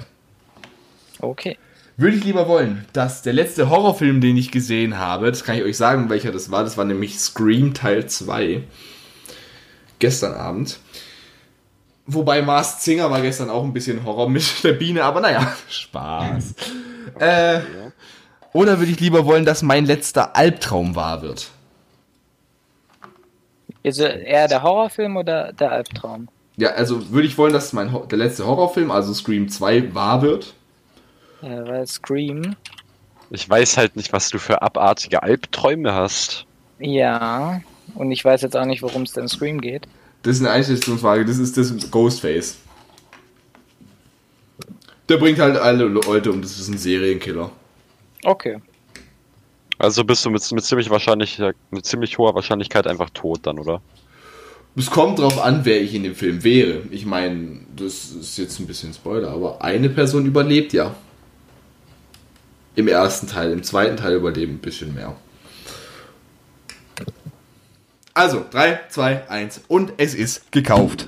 Okay. 1.19 1.57
Würde 1.95 2.17
ich 2.17 2.23
lieber 2.23 2.47
wollen, 2.47 2.85
dass 2.91 3.21
der 3.21 3.33
letzte 3.33 3.69
Horrorfilm, 3.69 4.19
den 4.19 4.35
ich 4.35 4.51
gesehen 4.51 4.97
habe, 4.97 5.29
das 5.29 5.43
kann 5.43 5.55
ich 5.55 5.63
euch 5.63 5.77
sagen, 5.77 6.09
welcher 6.09 6.31
das 6.31 6.49
war, 6.49 6.63
das 6.63 6.75
war 6.75 6.85
nämlich 6.85 7.19
Scream 7.19 7.73
Teil 7.73 8.07
2. 8.07 8.63
Gestern 9.99 10.33
Abend. 10.33 10.79
Wobei 12.05 12.41
Mars 12.41 12.83
Singer 12.83 13.09
war 13.11 13.21
gestern 13.21 13.49
auch 13.49 13.63
ein 13.63 13.73
bisschen 13.73 14.03
Horror 14.03 14.29
mit 14.29 14.43
der 14.63 14.73
Biene, 14.73 15.03
aber 15.03 15.21
naja, 15.21 15.55
Spaß. 15.69 16.55
äh, 17.19 17.61
oder 18.53 18.79
würde 18.79 18.91
ich 18.91 18.99
lieber 18.99 19.25
wollen, 19.25 19.45
dass 19.45 19.61
mein 19.61 19.85
letzter 19.85 20.35
Albtraum 20.35 20.95
wahr 20.95 21.21
wird? 21.21 21.51
Also 23.85 24.03
eher 24.03 24.47
der 24.47 24.63
Horrorfilm 24.63 25.17
oder 25.17 25.53
der 25.53 25.71
Albtraum? 25.71 26.29
Ja, 26.55 26.69
also 26.69 27.11
würde 27.11 27.27
ich 27.27 27.37
wollen, 27.37 27.53
dass 27.53 27.73
mein 27.73 27.91
Ho 27.91 28.05
der 28.05 28.17
letzte 28.17 28.45
Horrorfilm, 28.45 28.91
also 28.91 29.13
Scream 29.13 29.49
2, 29.49 29.93
wahr 29.93 30.21
wird? 30.21 30.53
Ja, 31.41 31.67
weil 31.67 31.85
Scream. 31.87 32.55
Ich 33.31 33.49
weiß 33.49 33.77
halt 33.77 33.95
nicht, 33.95 34.13
was 34.13 34.29
du 34.29 34.37
für 34.37 34.61
abartige 34.61 35.23
Albträume 35.23 35.93
hast. 35.93 36.45
Ja. 36.79 37.61
Und 37.95 38.11
ich 38.11 38.23
weiß 38.23 38.41
jetzt 38.43 38.55
auch 38.55 38.65
nicht, 38.65 38.81
worum 38.81 39.03
es 39.03 39.13
denn 39.13 39.27
Scream 39.27 39.59
geht. 39.59 39.87
Das 40.21 40.37
ist 40.37 40.41
eine 40.41 40.51
Einstellungsfrage, 40.51 41.25
das 41.25 41.37
ist 41.37 41.57
das 41.57 41.91
Ghostface. 41.91 42.57
Der 45.09 45.17
bringt 45.17 45.39
halt 45.39 45.57
alle 45.57 45.85
Leute 45.85 46.31
um, 46.31 46.41
das 46.41 46.57
ist 46.57 46.69
ein 46.69 46.77
Serienkiller. 46.77 47.51
Okay. 48.23 48.61
Also 49.83 50.05
bist 50.05 50.23
du 50.23 50.29
mit, 50.29 50.49
mit 50.53 50.63
ziemlich 50.63 50.89
wahrscheinlich, 50.89 51.41
mit 51.69 51.85
ziemlich 51.85 52.17
hoher 52.17 52.33
Wahrscheinlichkeit 52.35 52.87
einfach 52.87 53.09
tot 53.09 53.41
dann, 53.43 53.59
oder? 53.59 53.81
Es 54.77 54.89
kommt 54.89 55.19
drauf 55.19 55.43
an, 55.43 55.65
wer 55.65 55.81
ich 55.81 55.93
in 55.93 56.03
dem 56.03 56.15
Film 56.15 56.41
wäre. 56.45 56.83
Ich 56.89 57.05
meine, 57.05 57.59
das 57.75 58.11
ist 58.11 58.37
jetzt 58.37 58.61
ein 58.61 58.65
bisschen 58.65 58.93
Spoiler, 58.93 59.31
aber 59.31 59.61
eine 59.61 59.89
Person 59.89 60.25
überlebt 60.25 60.71
ja. 60.71 60.95
Im 62.75 62.87
ersten 62.87 63.27
Teil, 63.27 63.51
im 63.51 63.61
zweiten 63.61 63.97
Teil 63.97 64.15
überleben 64.15 64.53
ein 64.53 64.59
bisschen 64.59 64.93
mehr. 64.93 65.17
Also, 68.13 68.45
3, 68.51 68.79
2, 68.87 69.27
1 69.29 69.63
und 69.67 69.91
es 69.97 70.15
ist 70.15 70.49
gekauft. 70.53 71.07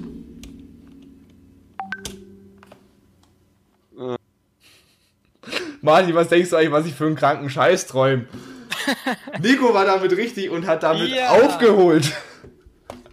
Martin, 5.82 6.14
was 6.14 6.28
denkst 6.28 6.50
du 6.50 6.58
eigentlich, 6.58 6.72
was 6.72 6.86
ich 6.88 6.94
für 6.94 7.06
einen 7.06 7.16
kranken 7.16 7.50
Scheiß 7.50 7.88
träume? 7.88 8.26
Nico 9.42 9.74
war 9.74 9.86
damit 9.86 10.12
richtig 10.16 10.50
und 10.50 10.66
hat 10.68 10.84
damit 10.84 11.10
Ja. 11.10 11.30
aufgeholt. 11.30 12.12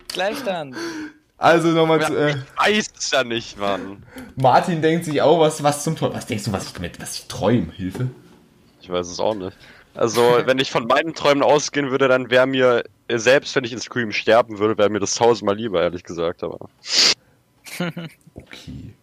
Gleich 0.08 0.42
dann. 0.44 0.76
Also 1.38 1.68
nochmal 1.68 2.00
Ja, 2.00 2.06
zu, 2.06 2.14
äh, 2.16 2.30
Ich 2.30 2.36
weiß 2.56 2.92
es 2.98 3.10
ja 3.10 3.24
nicht, 3.24 3.58
Mann. 3.58 4.04
Martin 4.36 4.80
denkt 4.80 5.04
sich 5.06 5.20
auch, 5.22 5.40
was, 5.40 5.62
was 5.62 5.82
zum 5.82 5.96
Teufel. 5.96 6.16
Was 6.16 6.26
denkst 6.26 6.44
du, 6.44 6.52
was 6.52 6.66
ich 6.66 6.72
damit, 6.72 7.00
was 7.00 7.16
ich 7.18 7.26
träume? 7.26 7.72
Hilfe? 7.72 8.08
Ich 8.80 8.88
weiß 8.88 9.08
es 9.08 9.18
auch 9.18 9.34
nicht. 9.34 9.56
Also, 9.94 10.20
wenn 10.44 10.58
ich 10.58 10.70
von 10.70 10.86
meinen 10.86 11.14
Träumen 11.14 11.42
ausgehen 11.42 11.90
würde, 11.90 12.06
dann 12.08 12.30
wäre 12.30 12.46
mir, 12.46 12.84
äh, 13.08 13.18
selbst 13.18 13.56
wenn 13.56 13.64
ich 13.64 13.72
in 13.72 13.80
Scream 13.80 14.12
sterben 14.12 14.58
würde, 14.58 14.78
wäre 14.78 14.88
mir 14.90 15.00
das 15.00 15.14
tausendmal 15.14 15.56
lieber, 15.56 15.82
ehrlich 15.82 16.04
gesagt, 16.04 16.42
aber. 16.44 16.58
Okay. 18.34 18.94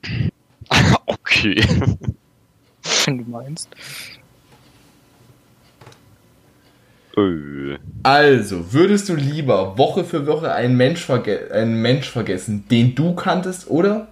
okay. 1.07 1.65
Wenn 3.05 3.17
du 3.17 3.29
meinst. 3.29 3.67
Äh, 7.08 7.08
Also, 8.03 8.73
würdest 8.73 9.09
du 9.09 9.15
lieber 9.15 9.77
Woche 9.77 10.03
für 10.03 10.25
Woche 10.27 10.53
einen 10.53 10.77
Mensch, 10.77 11.09
einen 11.09 11.81
Mensch 11.81 12.09
vergessen, 12.09 12.65
den 12.69 12.95
du 12.95 13.15
kanntest, 13.15 13.69
oder 13.69 14.07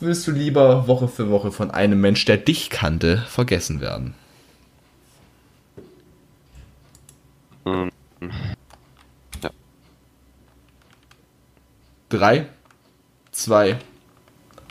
würdest 0.00 0.26
du 0.26 0.32
lieber 0.32 0.86
Woche 0.86 1.08
für 1.08 1.30
Woche 1.30 1.52
von 1.52 1.70
einem 1.70 2.00
Mensch, 2.00 2.24
der 2.24 2.36
dich 2.36 2.70
kannte, 2.70 3.24
vergessen 3.28 3.80
werden? 3.80 4.14
Ähm, 7.66 7.90
ja. 9.42 9.50
Drei, 12.08 12.46
zwei, 13.32 13.78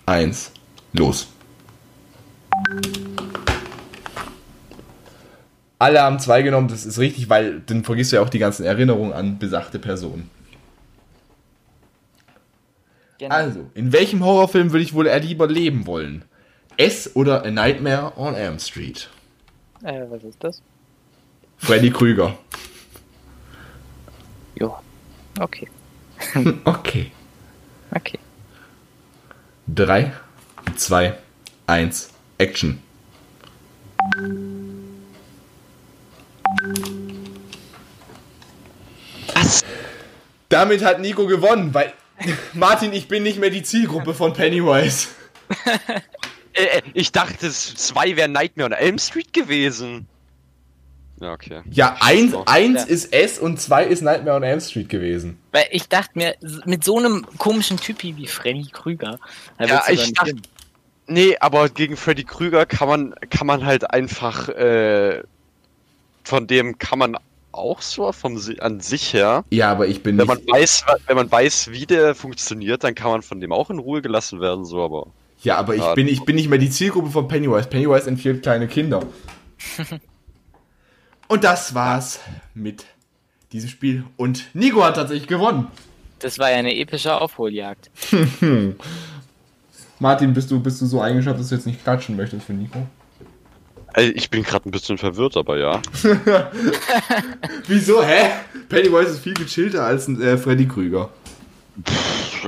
eins, 0.06 0.52
los. 0.94 1.28
Alle 5.80 6.02
haben 6.02 6.20
zwei 6.20 6.42
genommen, 6.42 6.68
das 6.68 6.86
ist 6.86 6.98
richtig, 6.98 7.30
weil 7.30 7.62
dann 7.62 7.84
vergisst 7.84 8.12
du 8.12 8.16
ja 8.16 8.22
auch 8.24 8.30
die 8.30 8.40
ganzen 8.40 8.66
Erinnerungen 8.66 9.14
an 9.14 9.38
besagte 9.38 9.78
Personen. 9.78 10.30
Genau. 13.20 13.34
Also, 13.34 13.70
in 13.74 13.92
welchem 13.94 14.24
Horrorfilm 14.24 14.72
würde 14.72 14.84
ich 14.84 14.94
wohl 14.94 15.08
eher 15.08 15.20
lieber 15.20 15.48
leben 15.48 15.88
wollen? 15.88 16.26
S 16.78 17.16
oder 17.16 17.44
A 17.44 17.52
Nightmare 17.52 18.14
on 18.18 18.36
Elm 18.36 18.60
Street? 18.60 19.10
Äh, 19.84 20.04
was 20.10 20.24
ist 20.24 20.44
das? 20.44 20.62
Freddy 21.58 21.90
Krüger. 21.90 22.38
Jo. 24.56 24.76
Okay. 25.40 25.68
Okay. 26.66 27.12
Okay. 27.92 28.20
3, 29.68 30.12
2, 30.76 31.18
1, 31.68 32.10
Action. 32.38 32.82
Was? 39.34 39.64
Damit 40.50 40.84
hat 40.84 41.00
Nico 41.00 41.28
gewonnen, 41.28 41.74
weil 41.74 41.94
Martin, 42.54 42.94
ich 42.94 43.08
bin 43.08 43.24
nicht 43.24 43.40
mehr 43.40 43.50
die 43.50 43.64
Zielgruppe 43.64 44.14
von 44.14 44.34
Pennywise. 44.34 45.08
Äh, 46.54 46.80
äh, 46.80 46.82
ich 46.96 47.12
dachte, 47.12 47.46
es- 47.46 47.76
zwei 47.76 48.16
wäre 48.16 48.28
Nightmare 48.28 48.66
on 48.66 48.72
Elm 48.74 48.98
Street 48.98 49.32
gewesen. 49.32 50.08
Ja, 51.22 51.32
okay. 51.34 51.62
Ja, 51.70 51.98
eins, 52.00 52.34
eins 52.48 52.82
Ja. 52.82 52.88
ist 52.88 53.14
S 53.14 53.38
und 53.38 53.62
zwei 53.62 53.84
ist 53.86 54.02
Nightmare 54.02 54.38
on 54.38 54.42
Elm 54.42 54.60
Street 54.60 54.90
gewesen. 54.90 55.38
Weil 55.52 55.66
ich 55.70 55.88
dachte 55.88 56.14
mir, 56.16 56.34
mit 56.66 56.84
so 56.84 56.98
einem 56.98 57.28
komischen 57.38 57.78
Typi 57.78 58.18
wie 58.18 58.26
Freddy 58.26 58.70
Krüger, 58.72 59.20
da 59.60 59.66
Ja, 59.66 59.84
ich 59.88 60.12
dachte- 60.14 60.32
hin. 60.32 60.42
Nee, 61.06 61.38
aber 61.40 61.70
gegen 61.70 61.96
Freddy 61.96 62.24
Krüger 62.24 62.66
kann 62.66 62.88
man, 62.88 63.14
kann 63.30 63.46
man 63.46 63.64
halt 63.64 63.92
einfach, 63.92 64.50
äh, 64.50 65.22
von 66.28 66.46
dem 66.48 66.78
kann 66.78 67.00
man 67.00 67.18
auch 67.52 67.82
so 67.82 68.12
vom, 68.12 68.40
an 68.60 68.80
sich 68.82 69.14
her. 69.14 69.44
Ja, 69.50 69.72
aber 69.72 69.88
ich 69.88 70.04
bin 70.04 70.18
Wenn 70.18 70.28
nicht. 70.28 70.46
man 70.48 70.60
weiß, 70.60 70.84
wenn 71.08 71.16
man 71.16 71.32
weiß, 71.32 71.72
wie 71.72 71.86
der 71.86 72.14
funktioniert, 72.14 72.84
dann 72.84 72.94
kann 72.94 73.12
man 73.12 73.22
von 73.24 73.40
dem 73.40 73.52
auch 73.52 73.70
in 73.70 73.80
Ruhe 73.80 74.02
gelassen 74.02 74.40
werden, 74.42 74.66
so, 74.66 74.84
aber. 74.84 75.08
Ja, 75.42 75.58
aber 75.58 75.76
ich 75.76 75.82
Ja. 75.82 75.94
bin, 75.96 76.08
ich 76.08 76.24
bin 76.26 76.36
nicht 76.36 76.50
mehr 76.50 76.60
die 76.60 76.70
Zielgruppe 76.70 77.10
von 77.10 77.28
Pennywise. 77.28 77.68
Pennywise 77.68 78.08
entführt 78.10 78.44
kleine 78.44 78.68
Kinder. 78.68 79.04
und 81.28 81.44
das 81.44 81.74
war's 81.74 82.20
mit 82.54 82.86
diesem 83.52 83.70
Spiel. 83.70 84.04
Und 84.18 84.46
Nico 84.54 84.84
hat 84.84 84.96
tatsächlich 84.96 85.28
gewonnen. 85.28 85.68
Das 86.20 86.38
war 86.40 86.50
ja 86.52 86.58
eine 86.58 86.76
epische 86.76 87.20
Aufholjagd. 87.20 87.90
Martin, 90.00 90.34
bist 90.34 90.52
du, 90.52 90.60
bist 90.60 90.82
du 90.82 90.86
so 90.86 91.02
eingeschafft, 91.02 91.40
dass 91.40 91.50
du 91.50 91.56
jetzt 91.56 91.66
nicht 91.66 91.82
klatschen 91.84 92.16
möchtest 92.16 92.46
für 92.46 92.54
Nico? 92.54 92.86
Also 93.94 94.12
ich 94.14 94.30
bin 94.30 94.44
gerade 94.44 94.68
ein 94.70 94.72
bisschen 94.72 94.98
verwirrt, 94.98 95.38
aber 95.38 95.58
ja. 95.58 95.82
Wieso? 97.68 98.04
Hä? 98.04 98.32
Pennywise 98.70 99.12
ist 99.12 99.20
viel 99.24 99.34
gechillter 99.34 99.84
als 99.86 100.08
ein 100.08 100.22
äh, 100.22 100.38
Freddy 100.38 100.68
Krüger. 100.68 101.10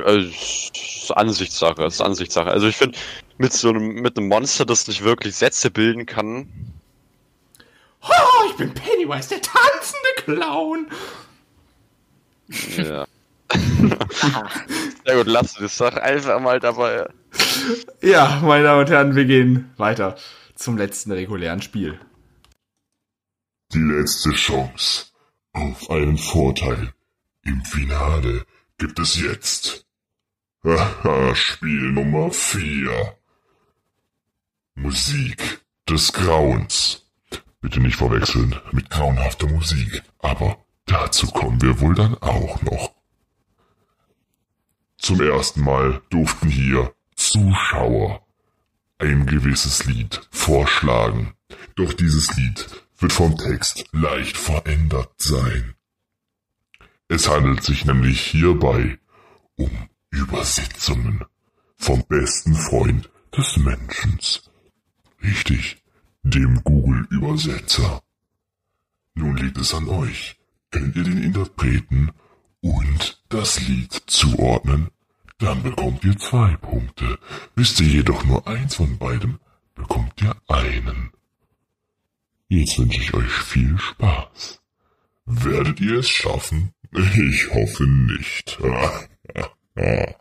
Also, 0.05 0.27
es 0.29 0.71
ist 1.03 1.11
Ansichtssache, 1.11 1.85
ist 1.85 2.01
Ansichtssache. 2.01 2.51
Also 2.51 2.67
ich 2.67 2.75
finde, 2.75 2.97
mit 3.37 3.53
so 3.53 3.69
einem, 3.69 4.01
mit 4.01 4.17
einem 4.17 4.27
Monster, 4.27 4.65
das 4.65 4.87
nicht 4.87 5.03
wirklich 5.03 5.35
Sätze 5.35 5.71
bilden 5.71 6.05
kann, 6.05 6.47
Oh, 8.01 8.45
ich 8.49 8.55
bin 8.55 8.73
Pennywise, 8.73 9.29
der 9.29 9.41
tanzende 9.41 10.09
Clown. 10.23 10.87
ja. 12.77 13.05
Sehr 15.05 15.15
gut, 15.17 15.27
lass 15.27 15.55
das 15.55 15.77
doch 15.77 15.93
einfach 15.95 16.39
mal 16.39 16.59
dabei. 16.59 17.07
Ja, 18.01 18.39
meine 18.43 18.63
Damen 18.63 18.81
und 18.81 18.89
Herren, 18.89 19.15
wir 19.15 19.25
gehen 19.25 19.71
weiter 19.77 20.15
zum 20.59 20.77
letzten 20.77 21.11
regulären 21.11 21.61
Spiel. 21.61 21.99
Die 23.71 23.79
letzte 23.79 24.31
Chance 24.31 25.05
auf 25.53 25.89
einen 25.89 26.17
Vorteil 26.17 26.93
im 27.43 27.63
Finale 27.63 28.45
gibt 28.77 28.99
es 28.99 29.19
jetzt. 29.19 29.85
Haha, 30.63 31.33
Spiel 31.35 31.91
Nummer 31.91 32.31
4. 32.31 33.17
Musik 34.75 35.61
des 35.87 36.11
Grauens. 36.11 37.05
Bitte 37.61 37.79
nicht 37.79 37.97
verwechseln 37.97 38.55
mit 38.71 38.89
grauenhafter 38.89 39.47
Musik, 39.47 40.03
aber 40.19 40.57
dazu 40.85 41.27
kommen 41.27 41.61
wir 41.61 41.79
wohl 41.79 41.95
dann 41.95 42.15
auch 42.15 42.61
noch. 42.63 42.93
Zum 44.97 45.21
ersten 45.21 45.61
Mal 45.61 46.01
durften 46.09 46.49
hier 46.49 46.93
Zuschauer 47.15 48.25
ein 48.99 49.25
gewisses 49.25 49.85
Lied 49.85 50.21
vorschlagen. 50.29 51.33
Doch 51.75 51.93
dieses 51.93 52.35
Lied 52.35 52.67
wird 52.99 53.13
vom 53.13 53.37
Text 53.37 53.85
leicht 53.91 54.37
verändert 54.37 55.11
sein. 55.17 55.73
Es 57.07 57.27
handelt 57.27 57.63
sich 57.63 57.85
nämlich 57.85 58.21
hierbei 58.21 58.99
um 59.55 59.71
Übersetzungen 60.11 61.23
vom 61.77 62.03
besten 62.07 62.53
Freund 62.53 63.09
des 63.35 63.57
Menschen. 63.57 64.19
Richtig, 65.23 65.81
dem 66.23 66.63
Google-Übersetzer. 66.63 68.01
Nun 69.15 69.37
liegt 69.37 69.57
es 69.57 69.73
an 69.73 69.87
euch. 69.87 70.37
Könnt 70.71 70.95
ihr 70.95 71.03
den 71.03 71.23
Interpreten 71.23 72.11
und 72.61 73.23
das 73.29 73.59
Lied 73.67 73.93
zuordnen? 74.07 74.89
Dann 75.39 75.63
bekommt 75.63 76.03
ihr 76.03 76.17
zwei 76.17 76.55
Punkte. 76.57 77.17
Wisst 77.55 77.79
ihr 77.79 77.87
jedoch 77.87 78.25
nur 78.25 78.45
eins 78.45 78.75
von 78.75 78.97
beidem, 78.97 79.39
bekommt 79.73 80.21
ihr 80.21 80.35
einen. 80.47 81.11
Jetzt 82.49 82.77
wünsche 82.77 83.01
ich 83.01 83.13
euch 83.13 83.31
viel 83.31 83.77
Spaß. 83.77 84.61
Werdet 85.25 85.79
ihr 85.79 85.99
es 85.99 86.09
schaffen? 86.09 86.73
Ich 86.91 87.53
hoffe 87.53 87.83
nicht. 87.83 88.57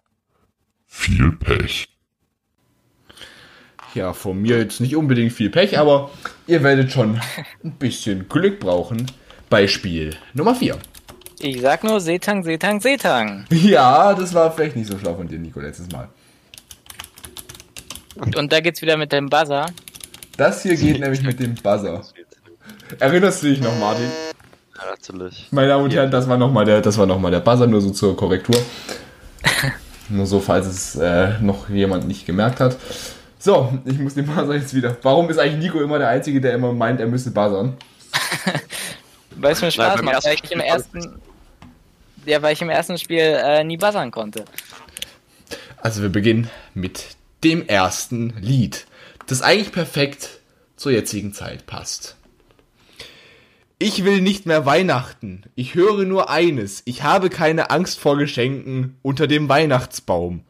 viel 0.86 1.32
Pech. 1.32 1.88
Ja, 3.94 4.12
von 4.12 4.42
mir 4.42 4.58
jetzt 4.58 4.80
nicht 4.80 4.94
unbedingt 4.94 5.32
viel 5.32 5.48
Pech, 5.48 5.78
aber 5.78 6.10
ihr 6.46 6.62
werdet 6.62 6.92
schon 6.92 7.18
ein 7.64 7.72
bisschen 7.72 8.28
Glück 8.28 8.60
brauchen 8.60 9.10
bei 9.48 9.66
Spiel 9.66 10.14
Nummer 10.34 10.54
4. 10.54 10.78
Ich 11.40 11.60
sag 11.60 11.84
nur 11.84 12.00
Setang, 12.00 12.42
Setang, 12.42 12.80
Setang. 12.80 13.44
Ja, 13.50 14.12
das 14.14 14.34
war 14.34 14.50
vielleicht 14.50 14.74
nicht 14.74 14.90
so 14.90 14.98
schlau 14.98 15.14
von 15.14 15.28
dir, 15.28 15.38
Nico, 15.38 15.60
letztes 15.60 15.88
Mal. 15.90 16.08
Und 18.16 18.52
da 18.52 18.60
geht's 18.60 18.82
wieder 18.82 18.96
mit 18.96 19.12
dem 19.12 19.28
Buzzer. 19.28 19.66
Das 20.36 20.62
hier 20.62 20.74
geht 20.74 20.98
nämlich 20.98 21.22
mit 21.22 21.38
dem 21.38 21.54
Buzzer. 21.54 22.02
Erinnerst 22.98 23.42
du 23.42 23.48
dich 23.48 23.60
noch, 23.60 23.78
Martin? 23.78 24.10
Ja, 24.76 24.90
natürlich. 24.90 25.46
Meine 25.52 25.68
Damen 25.68 25.84
und 25.84 25.94
Herren, 25.94 26.10
das 26.10 26.28
war 26.28 26.36
nochmal 26.36 26.64
der, 26.64 26.80
das 26.80 26.98
war 26.98 27.06
noch 27.06 27.20
mal 27.20 27.30
der 27.30 27.40
Buzzer, 27.40 27.68
nur 27.68 27.80
so 27.80 27.90
zur 27.90 28.16
Korrektur. 28.16 28.60
nur 30.08 30.26
so, 30.26 30.40
falls 30.40 30.66
es 30.66 30.96
äh, 30.96 31.38
noch 31.40 31.68
jemand 31.68 32.08
nicht 32.08 32.26
gemerkt 32.26 32.58
hat. 32.58 32.76
So, 33.38 33.78
ich 33.84 33.98
muss 34.00 34.14
den 34.14 34.26
Buzzer 34.26 34.56
jetzt 34.56 34.74
wieder. 34.74 34.96
Warum 35.02 35.30
ist 35.30 35.38
eigentlich 35.38 35.66
Nico 35.66 35.80
immer 35.80 36.00
der 36.00 36.08
Einzige, 36.08 36.40
der 36.40 36.54
immer 36.54 36.72
meint, 36.72 36.98
er 36.98 37.06
müsste 37.06 37.30
buzzern? 37.30 37.76
Weil 39.36 39.52
es 39.52 39.62
mir 39.62 39.70
Spaß 39.70 39.96
beim 39.96 40.06
macht, 40.06 40.24
weil 40.24 40.34
ich 40.34 40.50
im 40.50 40.58
ersten, 40.58 41.20
ja, 42.28 42.42
weil 42.42 42.52
ich 42.52 42.62
im 42.62 42.70
ersten 42.70 42.98
Spiel 42.98 43.18
äh, 43.18 43.64
nie 43.64 43.76
buzzern 43.76 44.10
konnte. 44.10 44.44
Also 45.78 46.02
wir 46.02 46.08
beginnen 46.08 46.50
mit 46.74 47.16
dem 47.44 47.66
ersten 47.66 48.34
Lied, 48.40 48.86
das 49.26 49.42
eigentlich 49.42 49.72
perfekt 49.72 50.40
zur 50.76 50.92
jetzigen 50.92 51.32
Zeit 51.32 51.66
passt. 51.66 52.16
Ich 53.80 54.04
will 54.04 54.20
nicht 54.20 54.44
mehr 54.44 54.66
Weihnachten. 54.66 55.44
Ich 55.54 55.76
höre 55.76 56.04
nur 56.04 56.30
eines. 56.30 56.82
Ich 56.84 57.04
habe 57.04 57.30
keine 57.30 57.70
Angst 57.70 58.00
vor 58.00 58.18
Geschenken 58.18 58.96
unter 59.02 59.28
dem 59.28 59.48
Weihnachtsbaum. 59.48 60.42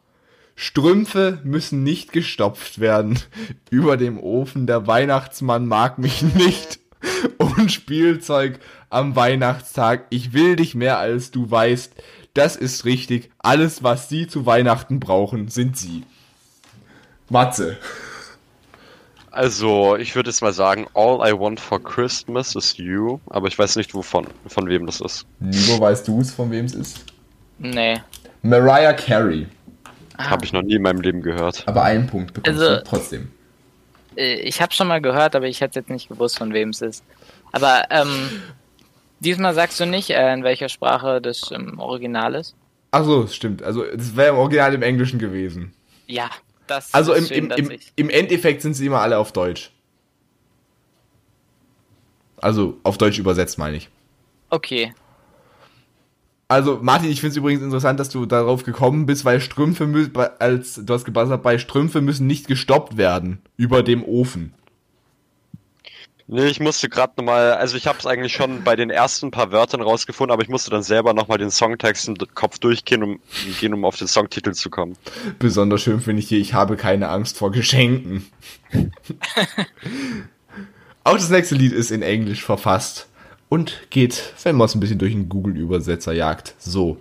Strümpfe 0.55 1.39
müssen 1.45 1.83
nicht 1.83 2.13
gestopft 2.13 2.81
werden. 2.81 3.19
Über 3.71 3.99
dem 3.99 4.19
Ofen 4.19 4.67
der 4.67 4.87
Weihnachtsmann 4.87 5.67
mag 5.67 5.99
mich 5.99 6.23
nicht. 6.23 6.81
Spielzeug 7.69 8.59
am 8.91 9.17
Weihnachtstag. 9.17 10.07
Ich 10.11 10.33
will 10.33 10.57
dich 10.57 10.75
mehr 10.75 10.99
als 10.99 11.31
du 11.31 11.51
weißt. 11.51 11.93
Das 12.35 12.57
ist 12.57 12.85
richtig. 12.85 13.31
Alles, 13.39 13.83
was 13.83 14.09
sie 14.09 14.27
zu 14.29 14.47
Weihnachten 14.47 15.01
brauchen, 15.01 15.49
sind 15.49 15.77
sie. 15.77 16.05
Matze. 17.29 17.77
Also, 19.31 19.97
ich 19.97 20.15
würde 20.17 20.31
jetzt 20.31 20.41
mal 20.41 20.53
sagen, 20.53 20.87
All 20.95 21.17
I 21.29 21.39
Want 21.39 21.61
for 21.61 21.83
Christmas 21.83 22.55
is 22.57 22.77
You, 22.79 23.21
aber 23.27 23.47
ich 23.49 23.59
weiß 23.59 23.77
nicht 23.77 23.95
wovon, 23.95 24.27
von 24.47 24.69
wem 24.69 24.87
das 24.87 25.01
ist. 25.01 25.27
Nico, 25.39 25.79
weißt 25.81 26.09
du 26.09 26.21
es, 26.21 26.33
von 26.33 26.51
wem 26.51 26.65
es 26.65 26.75
ist? 26.75 27.05
Nee. 27.59 28.01
Mariah 28.43 28.95
Carey. 28.95 29.47
Habe 30.17 30.45
ich 30.45 30.53
noch 30.53 30.63
nie 30.63 30.75
in 30.77 30.83
meinem 30.83 31.01
Leben 31.01 31.23
gehört. 31.23 31.63
Aber 31.67 31.83
einen 31.85 32.07
Punkt 32.07 32.33
bekommst 32.35 32.61
Also- 32.61 32.77
du 32.77 32.85
trotzdem. 32.85 33.31
Äh, 34.17 34.37
Ich 34.41 34.61
habe 34.63 34.73
schon 34.73 34.89
mal 34.89 35.01
gehört, 35.01 35.37
aber 35.37 35.47
ich 35.47 35.61
hätte 35.61 35.79
jetzt 35.81 35.91
nicht 35.91 36.09
gewusst, 36.09 36.39
von 36.39 36.53
wem 36.53 36.71
es 36.71 36.81
ist. 36.81 37.05
Aber 37.53 37.85
ähm, 37.91 38.43
diesmal 39.21 39.55
sagst 39.55 39.81
du 39.81 39.87
nicht, 39.87 40.11
äh, 40.11 40.33
in 40.33 40.45
welcher 40.45 40.69
Sprache 40.69 41.21
das 41.21 41.51
im 41.51 41.79
Original 41.79 42.35
ist? 42.35 42.55
Ach 42.91 43.05
so, 43.05 43.27
stimmt. 43.27 43.63
Also, 43.63 43.85
es 43.85 44.17
wäre 44.17 44.31
im 44.31 44.37
Original 44.37 44.75
im 44.75 44.83
Englischen 44.83 45.19
gewesen. 45.19 45.75
Ja, 46.07 46.31
das 46.67 46.93
Also 46.95 47.13
im, 47.13 47.23
ist 47.23 47.29
schön, 47.29 47.39
im, 47.39 47.49
dass 47.49 47.59
im, 47.59 47.71
im 47.97 48.11
Endeffekt 48.11 48.63
sind 48.63 48.75
sie 48.75 48.87
immer 48.87 49.01
alle 49.01 49.19
auf 49.19 49.33
Deutsch. 49.33 49.73
Also 52.41 52.79
auf 52.85 52.99
Deutsch 52.99 53.19
übersetzt, 53.19 53.59
meine 53.59 53.77
ich. 53.77 53.89
Okay. 54.51 54.95
Also 56.47 56.79
Martin, 56.81 57.11
ich 57.11 57.21
finde 57.21 57.33
es 57.33 57.37
übrigens 57.37 57.63
interessant, 57.63 58.01
dass 58.01 58.09
du 58.09 58.25
darauf 58.25 58.65
gekommen 58.65 59.05
bist, 59.05 59.25
weil 59.27 59.41
Strümpfe 59.41 60.11
als 60.39 60.81
du 60.83 60.95
hast 60.95 61.05
gebuzzert, 61.05 61.43
bei 61.43 61.59
Strümpfe 61.59 62.01
müssen 62.01 62.27
nicht 62.27 62.47
gestoppt 62.47 62.97
werden 62.97 63.43
über 63.57 63.83
dem 63.83 64.03
Ofen. 64.03 64.55
Nee, 66.31 66.45
ich 66.45 66.61
musste 66.61 66.91
gerade 66.91 67.15
nochmal, 67.17 67.53
also 67.55 67.79
ich 67.79 67.87
habe 67.87 67.99
es 67.99 68.05
eigentlich 68.05 68.35
schon 68.35 68.63
bei 68.63 68.77
den 68.77 68.91
ersten 68.91 69.31
paar 69.31 69.51
Wörtern 69.51 69.81
rausgefunden, 69.81 70.31
aber 70.31 70.43
ich 70.43 70.51
musste 70.51 70.71
dann 70.71 70.83
selber 70.83 71.15
nochmal 71.15 71.39
den 71.39 71.51
Songtext 71.51 72.07
im 72.07 72.17
Kopf 72.35 72.59
durchgehen, 72.59 73.03
um, 73.03 73.21
gehen, 73.59 73.73
um 73.73 73.87
auf 73.87 73.97
den 73.97 74.09
Songtitel 74.09 74.53
zu 74.53 74.69
kommen. 74.69 74.99
Besonders 75.39 75.81
schön 75.81 76.03
finde 76.03 76.21
ich 76.21 76.29
hier, 76.29 76.39
ich 76.39 76.53
habe 76.53 76.77
keine 76.77 77.09
Angst 77.09 77.39
vor 77.39 77.51
Geschenken. 77.51 78.27
Auch 81.05 81.15
das 81.15 81.31
nächste 81.31 81.55
Lied 81.55 81.73
ist 81.73 81.91
in 81.91 82.03
Englisch 82.03 82.45
verfasst 82.45 83.09
und 83.49 83.87
geht, 83.89 84.35
wenn 84.43 84.57
man 84.57 84.67
es 84.67 84.75
ein 84.75 84.81
bisschen 84.81 84.99
durch 84.99 85.15
einen 85.15 85.31
Google-Übersetzer 85.31 86.13
jagt, 86.13 86.55
so. 86.59 86.99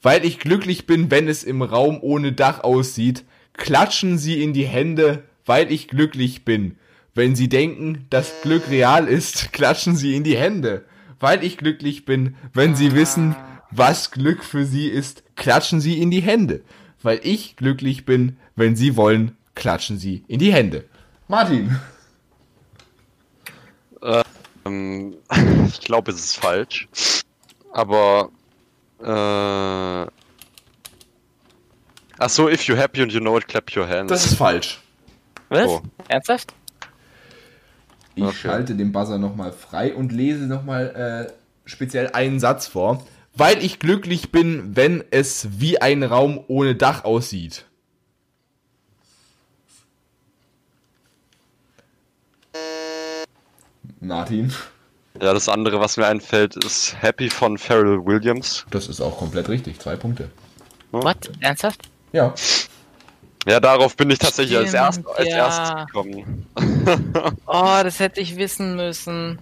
Weil 0.00 0.24
ich 0.24 0.38
glücklich 0.38 0.86
bin, 0.86 1.10
wenn 1.10 1.28
es 1.28 1.44
im 1.44 1.60
Raum 1.60 1.98
ohne 2.00 2.32
Dach 2.32 2.64
aussieht, 2.64 3.24
klatschen 3.52 4.16
Sie 4.16 4.42
in 4.42 4.54
die 4.54 4.66
Hände, 4.66 5.24
weil 5.44 5.70
ich 5.70 5.88
glücklich 5.88 6.46
bin. 6.46 6.76
Wenn 7.14 7.36
Sie 7.36 7.48
denken, 7.48 8.06
dass 8.10 8.32
Glück 8.42 8.70
real 8.70 9.06
ist, 9.06 9.52
klatschen 9.52 9.96
Sie 9.96 10.16
in 10.16 10.24
die 10.24 10.36
Hände, 10.36 10.84
weil 11.20 11.44
ich 11.44 11.58
glücklich 11.58 12.04
bin. 12.04 12.36
Wenn 12.52 12.74
Sie 12.74 12.94
wissen, 12.94 13.36
was 13.70 14.10
Glück 14.10 14.44
für 14.44 14.64
Sie 14.64 14.88
ist, 14.88 15.22
klatschen 15.36 15.80
Sie 15.80 16.00
in 16.00 16.10
die 16.10 16.22
Hände, 16.22 16.62
weil 17.02 17.20
ich 17.22 17.56
glücklich 17.56 18.04
bin. 18.04 18.38
Wenn 18.56 18.76
Sie 18.76 18.96
wollen, 18.96 19.36
klatschen 19.54 19.98
Sie 19.98 20.24
in 20.28 20.38
die 20.38 20.52
Hände. 20.52 20.84
Martin. 21.28 21.78
Ähm, 24.64 25.14
ich 25.68 25.80
glaube, 25.80 26.12
es 26.12 26.18
ist 26.18 26.38
falsch. 26.38 26.88
Aber, 27.72 28.30
äh, 29.00 30.10
ach 32.18 32.28
so, 32.28 32.48
if 32.48 32.62
you're 32.62 32.76
happy 32.76 33.02
and 33.02 33.12
you 33.12 33.20
know 33.20 33.36
it, 33.36 33.48
clap 33.48 33.74
your 33.74 33.88
hands. 33.88 34.10
Das 34.10 34.26
ist 34.26 34.34
falsch. 34.34 34.80
Was? 35.48 35.66
Oh. 35.66 35.82
Ernsthaft? 36.08 36.54
Ich 38.14 38.22
Okay. 38.24 38.34
schalte 38.34 38.74
den 38.74 38.92
Buzzer 38.92 39.18
nochmal 39.18 39.52
frei 39.52 39.94
und 39.94 40.12
lese 40.12 40.46
nochmal 40.46 41.28
äh, 41.28 41.32
speziell 41.64 42.10
einen 42.12 42.40
Satz 42.40 42.66
vor. 42.66 43.04
Weil 43.34 43.64
ich 43.64 43.78
glücklich 43.78 44.30
bin, 44.30 44.76
wenn 44.76 45.02
es 45.10 45.48
wie 45.58 45.80
ein 45.80 46.02
Raum 46.02 46.44
ohne 46.48 46.74
Dach 46.74 47.04
aussieht. 47.04 47.64
Martin. 54.00 54.52
ja, 55.20 55.32
das 55.32 55.48
andere, 55.48 55.80
was 55.80 55.96
mir 55.96 56.06
einfällt, 56.06 56.56
ist 56.56 57.00
Happy 57.00 57.30
von 57.30 57.58
Pharrell 57.58 58.04
Williams. 58.04 58.66
Das 58.70 58.88
ist 58.88 59.00
auch 59.00 59.18
komplett 59.18 59.48
richtig. 59.48 59.78
Zwei 59.80 59.96
Punkte. 59.96 60.30
What? 60.90 61.30
Ernsthaft? 61.40 61.82
Ja. 62.12 62.34
Ja, 63.46 63.58
darauf 63.60 63.96
bin 63.96 64.10
ich 64.10 64.18
tatsächlich 64.18 64.56
als, 64.56 64.70
Stimmt, 64.70 65.06
erst, 65.06 65.18
als 65.18 65.28
ja. 65.28 65.36
erstes 65.36 65.86
gekommen. 65.86 66.46
Oh, 67.46 67.78
das 67.82 67.98
hätte 68.00 68.20
ich 68.20 68.36
wissen 68.36 68.76
müssen. 68.76 69.38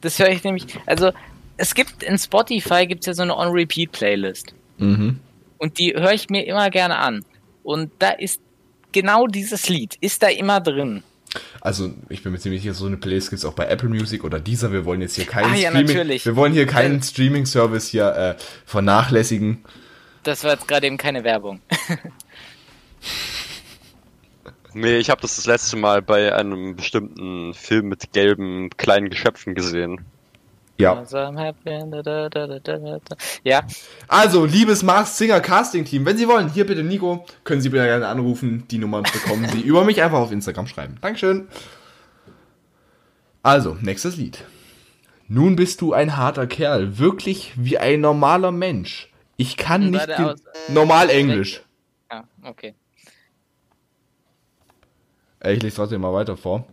Das 0.00 0.18
höre 0.18 0.28
ich 0.30 0.42
nämlich. 0.44 0.66
Also, 0.86 1.12
es 1.56 1.74
gibt 1.74 2.02
in 2.02 2.18
Spotify 2.18 2.86
gibt's 2.86 3.06
ja 3.06 3.14
so 3.14 3.22
eine 3.22 3.36
On-Repeat-Playlist. 3.36 4.52
Mhm. 4.78 5.18
Und 5.58 5.78
die 5.78 5.94
höre 5.94 6.12
ich 6.12 6.28
mir 6.28 6.44
immer 6.46 6.70
gerne 6.70 6.98
an. 6.98 7.24
Und 7.62 7.90
da 7.98 8.10
ist 8.10 8.40
genau 8.92 9.26
dieses 9.26 9.68
Lied, 9.68 9.96
ist 10.00 10.22
da 10.22 10.28
immer 10.28 10.60
drin. 10.60 11.02
Also, 11.60 11.92
ich 12.08 12.22
bin 12.22 12.32
mir 12.32 12.38
ziemlich 12.38 12.62
sicher, 12.62 12.74
so 12.74 12.86
eine 12.86 12.96
Playlist 12.96 13.30
gibt 13.30 13.40
es 13.40 13.44
auch 13.44 13.54
bei 13.54 13.66
Apple 13.66 13.88
Music 13.88 14.24
oder 14.24 14.38
dieser. 14.40 14.72
Wir 14.72 14.84
wollen 14.84 15.00
jetzt 15.00 15.16
hier 15.16 15.26
keinen 15.26 15.52
Ah, 15.52 15.56
ja, 15.56 15.70
Streaming, 15.70 15.86
natürlich. 15.96 16.26
wir 16.26 16.36
wollen 16.36 16.52
hier 16.52 16.66
keinen 16.66 17.00
Äh. 17.00 17.02
Streaming-Service 17.02 17.88
hier 17.88 18.08
äh, 18.38 18.42
vernachlässigen. 18.66 19.64
Das 20.22 20.44
war 20.44 20.52
jetzt 20.52 20.66
gerade 20.68 20.86
eben 20.86 20.96
keine 20.96 21.24
Werbung. 21.24 21.60
Nee, 24.74 24.98
ich 24.98 25.08
habe 25.08 25.22
das 25.22 25.36
das 25.36 25.46
letzte 25.46 25.76
Mal 25.76 26.02
bei 26.02 26.34
einem 26.34 26.76
bestimmten 26.76 27.54
Film 27.54 27.88
mit 27.88 28.12
gelben 28.12 28.68
kleinen 28.76 29.08
Geschöpfen 29.08 29.54
gesehen. 29.54 30.04
Ja. 30.78 30.94
Also. 30.98 31.16
Ja, 33.42 33.62
Also, 34.08 34.44
liebes 34.44 34.82
Mars 34.82 35.16
Singer 35.16 35.40
Casting 35.40 35.86
Team, 35.86 36.04
wenn 36.04 36.18
Sie 36.18 36.28
wollen, 36.28 36.52
hier 36.52 36.66
bitte 36.66 36.82
Nico, 36.82 37.24
können 37.44 37.62
Sie 37.62 37.70
bitte 37.70 37.84
gerne 37.84 38.06
anrufen. 38.06 38.68
Die 38.70 38.76
Nummer 38.76 39.00
bekommen 39.02 39.48
Sie 39.48 39.60
über 39.62 39.84
mich 39.84 40.02
einfach 40.02 40.18
auf 40.18 40.32
Instagram 40.32 40.66
schreiben. 40.66 40.96
Dankeschön. 41.00 41.48
Also, 43.42 43.78
nächstes 43.80 44.16
Lied. 44.16 44.44
Nun 45.28 45.56
bist 45.56 45.80
du 45.80 45.92
ein 45.92 46.16
harter 46.16 46.46
Kerl, 46.46 46.98
wirklich 46.98 47.54
wie 47.56 47.78
ein 47.78 48.00
normaler 48.00 48.52
Mensch. 48.52 49.10
Ich 49.38 49.56
kann 49.56 49.90
nicht 49.90 50.08
normal 50.68 51.08
Englisch. 51.10 51.62
ja, 52.10 52.24
okay. 52.42 52.74
Äh, 55.46 55.54
Ich 55.54 55.62
lese 55.62 55.76
trotzdem 55.76 56.00
mal 56.00 56.12
weiter 56.12 56.36
vor. 56.36 56.66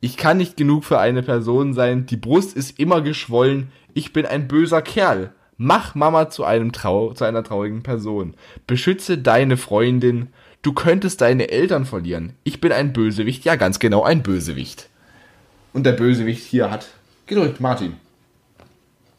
Ich 0.00 0.16
kann 0.16 0.36
nicht 0.36 0.56
genug 0.56 0.84
für 0.84 0.98
eine 0.98 1.22
Person 1.22 1.72
sein. 1.72 2.06
Die 2.06 2.16
Brust 2.16 2.54
ist 2.56 2.78
immer 2.78 3.00
geschwollen. 3.00 3.70
Ich 3.94 4.12
bin 4.12 4.26
ein 4.26 4.46
böser 4.48 4.82
Kerl. 4.82 5.32
Mach 5.56 5.94
Mama 5.94 6.28
zu 6.28 6.44
einem 6.44 6.72
Trau 6.72 7.14
zu 7.14 7.24
einer 7.24 7.42
traurigen 7.42 7.82
Person. 7.82 8.34
Beschütze 8.66 9.16
deine 9.16 9.56
Freundin. 9.56 10.28
Du 10.60 10.74
könntest 10.74 11.22
deine 11.22 11.48
Eltern 11.48 11.86
verlieren. 11.86 12.34
Ich 12.44 12.60
bin 12.60 12.72
ein 12.72 12.92
Bösewicht. 12.92 13.44
Ja, 13.44 13.56
ganz 13.56 13.78
genau 13.78 14.02
ein 14.02 14.22
Bösewicht. 14.22 14.88
Und 15.72 15.84
der 15.84 15.92
Bösewicht 15.92 16.44
hier 16.44 16.70
hat 16.70 16.88
gedrückt. 17.26 17.60
Martin. 17.60 17.94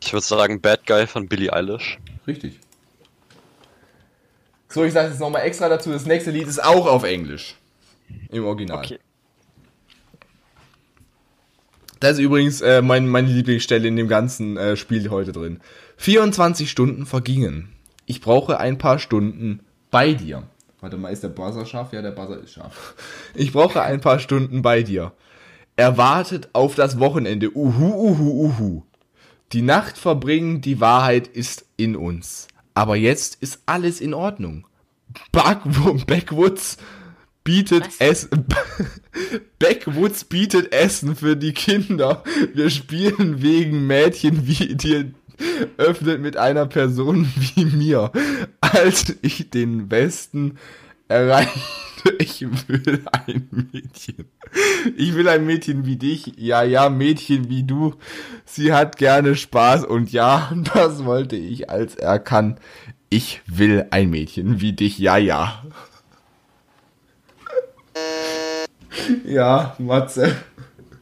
Ich 0.03 0.13
würde 0.13 0.25
sagen 0.25 0.61
Bad 0.61 0.85
Guy 0.85 1.07
von 1.07 1.27
Billie 1.27 1.51
Eilish. 1.51 1.97
Richtig. 2.27 2.59
So, 4.69 4.84
ich 4.84 4.93
sage 4.93 5.09
jetzt 5.09 5.19
nochmal 5.19 5.41
extra 5.43 5.69
dazu. 5.69 5.91
Das 5.91 6.05
nächste 6.05 6.29
Lied 6.29 6.47
ist 6.47 6.63
auch 6.63 6.85
auf 6.85 7.03
Englisch. 7.03 7.55
Im 8.29 8.45
Original. 8.45 8.77
Okay. 8.77 8.99
Das 11.99 12.13
ist 12.13 12.19
übrigens 12.19 12.61
äh, 12.61 12.81
mein, 12.81 13.07
meine 13.07 13.27
Lieblingsstelle 13.27 13.88
in 13.88 13.95
dem 13.95 14.07
ganzen 14.07 14.57
äh, 14.57 14.77
Spiel 14.77 15.09
heute 15.09 15.31
drin. 15.31 15.59
24 15.97 16.69
Stunden 16.69 17.05
vergingen. 17.05 17.69
Ich 18.05 18.21
brauche 18.21 18.59
ein 18.59 18.77
paar 18.77 18.99
Stunden 18.99 19.61
bei 19.89 20.13
dir. 20.13 20.43
Warte 20.79 20.97
mal, 20.97 21.09
ist 21.09 21.23
der 21.23 21.29
Buzzer 21.29 21.65
scharf? 21.65 21.91
Ja, 21.91 22.01
der 22.01 22.11
Buzzer 22.11 22.39
ist 22.39 22.53
scharf. 22.53 22.95
Ich 23.34 23.51
brauche 23.51 23.81
ein 23.81 23.99
paar 23.99 24.19
Stunden 24.19 24.61
bei 24.61 24.84
dir. 24.84 25.13
Er 25.75 25.97
wartet 25.97 26.49
auf 26.53 26.75
das 26.75 26.99
Wochenende. 26.99 27.55
Uhu, 27.55 27.93
uhu, 27.93 28.47
uhu. 28.47 28.84
Die 29.53 29.61
Nacht 29.61 29.97
verbringen, 29.97 30.61
die 30.61 30.79
Wahrheit 30.79 31.27
ist 31.27 31.65
in 31.77 31.95
uns. 31.95 32.47
Aber 32.73 32.95
jetzt 32.95 33.41
ist 33.41 33.61
alles 33.65 34.01
in 34.01 34.13
Ordnung. 34.13 34.67
Back 35.31 35.61
Backwoods 36.05 36.77
bietet 37.48 37.88
Was? 37.88 37.98
Essen. 37.99 38.45
Backwoods 39.60 40.26
bietet 40.26 40.74
Essen 40.74 41.15
für 41.15 41.38
die 41.38 41.53
Kinder. 41.53 42.24
Wir 42.53 42.69
spielen 42.69 43.41
wegen 43.41 43.88
Mädchen 43.88 44.45
wie 44.45 44.76
dir 44.76 45.14
öffnet 45.78 46.19
mit 46.19 46.36
einer 46.36 46.65
Person 46.65 47.26
wie 47.56 47.64
mir. 47.64 48.11
Als 48.60 49.15
ich 49.22 49.49
den 49.49 49.90
Westen 49.90 50.57
erreichte, 51.07 51.61
ich 52.19 52.41
will 52.68 53.06
ein 53.14 53.48
Mädchen. 53.49 54.26
Ich 54.98 55.15
will 55.15 55.30
ein 55.30 55.45
Mädchen 55.45 55.86
wie 55.86 55.95
dich. 55.95 56.34
Ja, 56.36 56.64
ja, 56.64 56.90
Mädchen 56.90 57.48
wie 57.48 57.64
du. 57.64 57.95
Sie 58.44 58.74
hat 58.74 58.98
gerne 58.98 59.38
Spaß 59.38 59.86
und 59.86 60.11
ja, 60.11 60.52
das 60.74 61.06
wollte 61.06 61.38
ich, 61.38 61.69
als 61.69 61.95
er 61.95 62.19
kann. 62.19 62.60
Ich 63.10 63.40
will 63.45 63.86
ein 63.91 64.10
Mädchen 64.10 64.60
wie 64.60 64.74
dich. 64.74 64.99
Ja, 64.99 65.15
ja. 65.15 65.64
Ja, 69.26 69.76
Matze. 69.80 70.36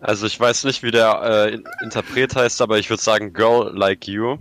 Also 0.01 0.27
ich 0.27 0.39
weiß 0.39 0.65
nicht, 0.65 0.83
wie 0.83 0.91
der 0.91 1.49
äh, 1.51 1.59
Interpret 1.83 2.35
heißt, 2.35 2.61
aber 2.61 2.77
ich 2.77 2.89
würde 2.89 3.01
sagen 3.01 3.33
Girl 3.33 3.71
Like 3.75 4.07
You. 4.07 4.37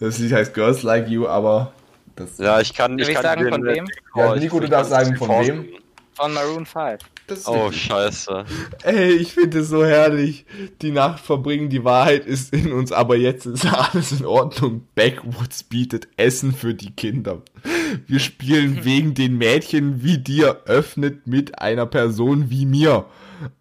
Das 0.00 0.18
Lied 0.18 0.32
heißt 0.32 0.54
Girls 0.54 0.82
Like 0.82 1.08
You, 1.08 1.26
aber 1.28 1.72
das. 2.16 2.38
Ja, 2.38 2.60
ich 2.60 2.72
kann, 2.74 2.98
ich 2.98 3.08
ich 3.08 3.14
kann 3.14 3.22
sagen, 3.22 3.42
den, 3.42 3.50
von 3.52 3.64
wem? 3.64 3.86
Ja, 4.14 4.34
ich- 4.34 4.42
Nico, 4.42 4.60
du 4.60 4.68
darfst 4.68 4.92
kann 4.92 5.04
sagen, 5.04 5.16
von 5.16 5.28
nicht 5.38 5.48
wem? 5.48 5.68
Von 6.14 6.32
Maroon 6.32 6.64
5. 6.66 6.98
Oh, 7.46 7.72
scheiße. 7.72 8.44
Ey, 8.82 9.10
ich 9.12 9.32
finde 9.32 9.60
es 9.60 9.68
so 9.68 9.84
herrlich. 9.84 10.46
Die 10.82 10.92
Nacht 10.92 11.20
verbringen, 11.20 11.70
die 11.70 11.84
Wahrheit 11.84 12.24
ist 12.24 12.52
in 12.52 12.72
uns, 12.72 12.92
aber 12.92 13.16
jetzt 13.16 13.46
ist 13.46 13.66
alles 13.72 14.12
in 14.12 14.24
Ordnung. 14.24 14.86
Backwoods 14.94 15.64
bietet 15.64 16.08
Essen 16.16 16.52
für 16.52 16.74
die 16.74 16.92
Kinder. 16.92 17.42
Wir 18.06 18.20
spielen 18.20 18.80
wegen 18.84 19.14
den 19.14 19.38
Mädchen 19.38 20.02
wie 20.02 20.18
dir, 20.18 20.62
öffnet 20.66 21.26
mit 21.26 21.58
einer 21.60 21.86
Person 21.86 22.50
wie 22.50 22.66
mir. 22.66 23.06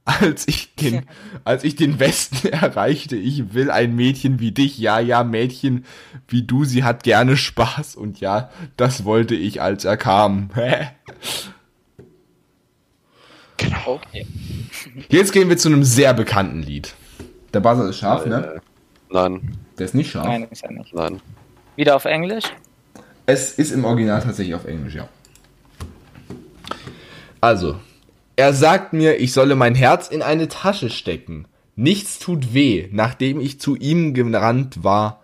Als 0.06 0.48
ich 0.48 0.76
den, 0.76 1.06
als 1.44 1.64
ich 1.64 1.76
den 1.76 2.00
Westen 2.00 2.48
erreichte, 2.48 3.16
ich 3.16 3.54
will 3.54 3.72
ein 3.72 3.96
Mädchen 3.96 4.40
wie 4.40 4.52
dich. 4.52 4.78
Ja, 4.78 5.00
ja, 5.00 5.24
Mädchen 5.24 5.86
wie 6.28 6.44
du, 6.44 6.66
sie 6.66 6.84
hat 6.84 7.04
gerne 7.04 7.36
Spaß. 7.36 7.96
Und 7.96 8.20
ja, 8.20 8.50
das 8.78 9.06
wollte 9.06 9.36
ich, 9.36 9.62
als 9.62 9.86
er 9.86 9.98
kam. 9.98 10.50
Okay. 13.86 14.26
Jetzt 15.10 15.32
gehen 15.32 15.50
wir 15.50 15.58
zu 15.58 15.70
einem 15.70 15.84
sehr 15.84 16.14
bekannten 16.14 16.62
Lied. 16.62 16.94
Der 17.54 17.60
Buzzer 17.60 17.90
ist 17.90 17.98
scharf, 17.98 18.26
ne? 18.26 18.62
Nein, 19.10 19.58
Der 19.78 19.86
ist 19.86 19.96
nicht 19.96 20.12
scharf. 20.12 20.26
Nein, 20.28 20.48
ist 20.50 20.64
er 20.64 20.72
nicht. 20.72 20.94
nein. 20.94 21.22
Wieder 21.76 21.96
auf 21.96 22.06
Englisch? 22.06 22.46
Es 23.26 23.54
ist 23.54 23.72
im 23.72 23.86
Original 23.86 24.22
tatsächlich 24.22 24.56
auf 24.56 24.66
Englisch, 24.66 24.96
ja. 24.96 25.08
Also, 27.42 27.80
er 28.36 28.54
sagt 28.54 28.94
mir, 28.94 29.20
ich 29.20 29.34
solle 29.34 29.56
mein 29.56 29.76
Herz 29.76 30.08
in 30.08 30.22
eine 30.22 30.48
Tasche 30.48 30.90
stecken. 30.90 31.48
Nichts 31.76 32.20
tut 32.20 32.54
weh, 32.54 32.88
nachdem 32.92 33.40
ich 33.40 33.60
zu 33.60 33.76
ihm 33.76 34.14
gerannt 34.14 34.84
war, 34.84 35.22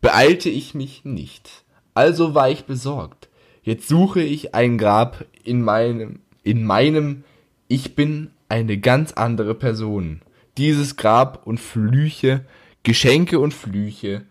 beeilte 0.00 0.48
ich 0.48 0.74
mich 0.74 1.04
nicht. 1.04 1.64
Also 1.94 2.34
war 2.34 2.50
ich 2.50 2.64
besorgt. 2.66 3.28
Jetzt 3.62 3.88
suche 3.88 4.20
ich 4.22 4.54
ein 4.54 4.78
Grab 4.78 5.24
in 5.42 5.62
meinem, 5.62 6.20
in 6.44 6.64
meinem, 6.64 7.24
ich 7.68 7.94
bin 7.94 8.30
eine 8.48 8.78
ganz 8.78 9.12
andere 9.12 9.54
Person. 9.54 10.22
Dieses 10.56 10.96
Grab 10.96 11.46
und 11.46 11.58
Flüche, 11.58 12.44
Geschenke 12.82 13.38
und 13.38 13.52
Flüche, 13.52 14.24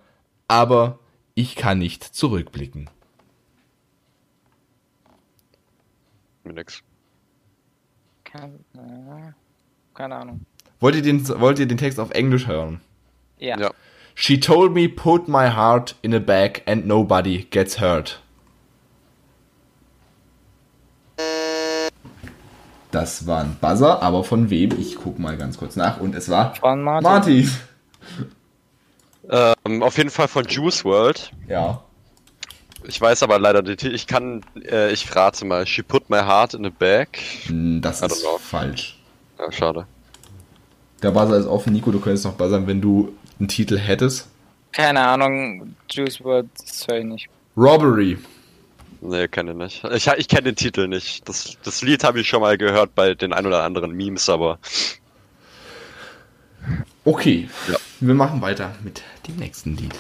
aber 0.47 0.99
ich 1.33 1.55
kann 1.55 1.79
nicht 1.79 2.03
zurückblicken. 2.03 2.89
Mir 6.43 6.53
nix. 6.53 6.83
Keine, 8.23 8.53
äh, 8.75 9.31
keine 9.93 10.15
Ahnung. 10.15 10.45
Wollt 10.79 10.95
ihr 10.95 11.01
den, 11.01 11.27
wollt 11.39 11.59
ihr 11.59 11.67
den 11.67 11.77
Text 11.77 11.99
auf 11.99 12.11
Englisch 12.11 12.47
hören? 12.47 12.81
Ja. 13.37 13.59
Ja. 13.59 13.71
She 14.13 14.39
told 14.39 14.73
me 14.73 14.87
put 14.87 15.27
my 15.27 15.49
heart 15.49 15.95
in 16.01 16.13
a 16.13 16.19
bag 16.19 16.61
and 16.65 16.85
nobody 16.85 17.45
gets 17.49 17.81
hurt. 17.81 18.21
Das 22.95 23.27
war 23.27 23.41
ein 23.41 23.57
Buzzer, 23.59 24.01
aber 24.01 24.23
von 24.23 24.49
wem? 24.49 24.71
Ich 24.79 24.95
guck 24.95 25.19
mal 25.19 25.35
ganz 25.35 25.57
kurz 25.57 25.75
nach 25.75 25.99
und 25.99 26.15
es 26.15 26.29
war 26.29 26.55
Von 26.55 26.81
Martin. 26.81 27.03
Martin. 27.03 27.51
Ähm, 29.67 29.83
auf 29.83 29.97
jeden 29.97 30.09
Fall 30.09 30.29
von 30.29 30.45
Juice 30.47 30.85
World. 30.85 31.29
Ja. 31.49 31.83
Ich 32.87 33.01
weiß 33.01 33.21
aber 33.23 33.37
leider 33.37 33.61
den 33.63 33.75
Titel. 33.75 33.93
Ich 33.93 34.07
kann, 34.07 34.45
äh, 34.71 34.93
ich 34.93 35.13
rate 35.13 35.43
mal. 35.43 35.67
She 35.67 35.83
put 35.83 36.09
my 36.09 36.19
heart 36.19 36.53
in 36.53 36.65
a 36.65 36.69
bag. 36.69 37.09
Hm, 37.47 37.81
Das 37.81 38.01
ist 38.01 38.21
know. 38.21 38.37
falsch. 38.37 38.97
Ja, 39.39 39.51
schade. 39.51 39.85
Der 41.03 41.11
Buzzer 41.11 41.35
ist 41.35 41.47
offen. 41.47 41.73
Nico, 41.73 41.91
du 41.91 41.99
könntest 41.99 42.23
noch 42.23 42.35
buzzern, 42.35 42.65
wenn 42.65 42.79
du 42.79 43.13
einen 43.39 43.49
Titel 43.49 43.77
hättest. 43.77 44.29
Keine 44.71 45.01
Ahnung. 45.05 45.75
Juice 45.89 46.23
WRLD, 46.23 46.47
das 46.65 46.87
höre 46.87 46.99
ich 46.99 47.05
nicht. 47.05 47.29
Robbery. 47.57 48.17
Nee, 49.01 49.27
kenne 49.27 49.51
ich 49.51 49.57
nicht. 49.57 49.83
Ich, 49.93 50.07
ich 50.07 50.27
kenne 50.27 50.43
den 50.43 50.55
Titel 50.55 50.87
nicht. 50.87 51.27
Das, 51.29 51.57
das 51.63 51.81
Lied 51.81 52.03
habe 52.03 52.19
ich 52.19 52.27
schon 52.27 52.41
mal 52.41 52.57
gehört 52.57 52.95
bei 52.95 53.13
den 53.13 53.33
ein 53.33 53.45
oder 53.45 53.63
anderen 53.63 53.91
Memes, 53.91 54.29
aber 54.29 54.59
Okay, 57.03 57.47
Ja. 57.69 57.77
wir 57.99 58.15
machen 58.15 58.41
weiter 58.41 58.73
mit 58.83 59.03
dem 59.27 59.35
nächsten 59.35 59.75
Lied. 59.77 59.93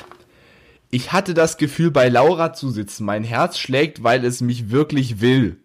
Ich 0.89 1.11
hatte 1.11 1.33
das 1.33 1.57
Gefühl, 1.57 1.91
bei 1.91 2.09
Laura 2.09 2.53
zu 2.53 2.69
sitzen. 2.71 3.05
Mein 3.05 3.23
Herz 3.23 3.59
schlägt, 3.59 4.01
weil 4.03 4.23
es 4.25 4.41
mich 4.41 4.71
wirklich 4.71 5.21
will. 5.21 5.57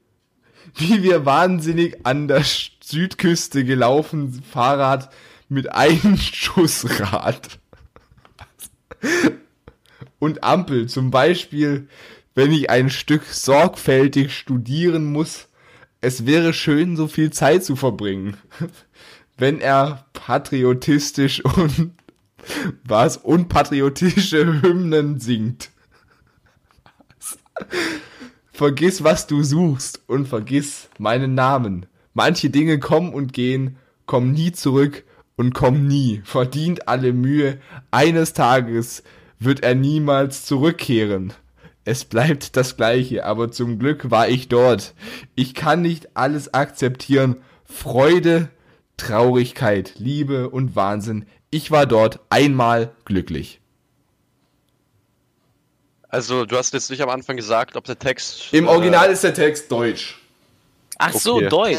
Wie 0.74 1.02
wir 1.02 1.24
wahnsinnig 1.24 2.04
an 2.04 2.28
der 2.28 2.42
Südküste 2.44 3.64
gelaufen, 3.64 4.42
Fahrrad 4.50 5.10
mit 5.48 5.72
einem 5.72 6.16
Schussrad. 6.18 7.58
Und 10.18 10.44
Ampel, 10.44 10.88
zum 10.88 11.10
Beispiel, 11.10 11.88
wenn 12.34 12.52
ich 12.52 12.70
ein 12.70 12.90
Stück 12.90 13.24
sorgfältig 13.24 14.32
studieren 14.36 15.04
muss. 15.06 15.48
Es 16.00 16.26
wäre 16.26 16.52
schön, 16.52 16.96
so 16.96 17.08
viel 17.08 17.30
Zeit 17.30 17.64
zu 17.64 17.76
verbringen 17.76 18.36
wenn 19.40 19.60
er 19.60 20.04
patriotistisch 20.12 21.44
und 21.44 21.92
was 22.84 23.16
unpatriotische 23.16 24.62
Hymnen 24.62 25.18
singt. 25.18 25.70
Vergiss, 28.52 29.02
was 29.02 29.26
du 29.26 29.42
suchst 29.42 30.02
und 30.06 30.28
vergiss 30.28 30.90
meinen 30.98 31.34
Namen. 31.34 31.86
Manche 32.12 32.50
Dinge 32.50 32.78
kommen 32.78 33.14
und 33.14 33.32
gehen, 33.32 33.76
kommen 34.04 34.32
nie 34.32 34.52
zurück 34.52 35.04
und 35.36 35.54
kommen 35.54 35.86
nie. 35.86 36.20
Verdient 36.24 36.86
alle 36.86 37.14
Mühe. 37.14 37.58
Eines 37.90 38.34
Tages 38.34 39.02
wird 39.38 39.62
er 39.62 39.74
niemals 39.74 40.44
zurückkehren. 40.44 41.32
Es 41.84 42.04
bleibt 42.04 42.56
das 42.56 42.76
Gleiche, 42.76 43.24
aber 43.24 43.50
zum 43.50 43.78
Glück 43.78 44.10
war 44.10 44.28
ich 44.28 44.48
dort. 44.48 44.94
Ich 45.34 45.54
kann 45.54 45.82
nicht 45.82 46.16
alles 46.16 46.52
akzeptieren. 46.52 47.36
Freude, 47.64 48.50
Traurigkeit, 48.96 49.94
Liebe 49.96 50.50
und 50.50 50.76
Wahnsinn. 50.76 51.26
Ich 51.50 51.70
war 51.70 51.86
dort 51.86 52.20
einmal 52.30 52.92
glücklich. 53.04 53.60
also 56.08 56.44
du 56.44 56.56
hast 56.56 56.72
jetzt 56.74 56.90
nicht 56.90 57.02
am 57.02 57.08
Anfang 57.08 57.36
gesagt, 57.36 57.76
ob 57.76 57.84
der 57.84 57.98
Text 57.98 58.52
Im 58.52 58.66
äh, 58.66 58.68
Original 58.68 59.10
ist 59.10 59.22
der 59.24 59.34
Text 59.34 59.70
deutsch. 59.70 60.20
Ach 60.98 61.12
so, 61.14 61.36
Okay. 61.36 61.48
Deutsch. 61.48 61.78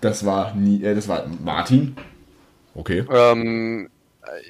Das 0.00 0.24
war 0.26 0.54
nie, 0.54 0.82
äh, 0.82 0.94
das 0.94 1.06
war 1.08 1.26
Martin. 1.44 1.96
Okay. 2.74 3.04
Ähm, 3.10 3.88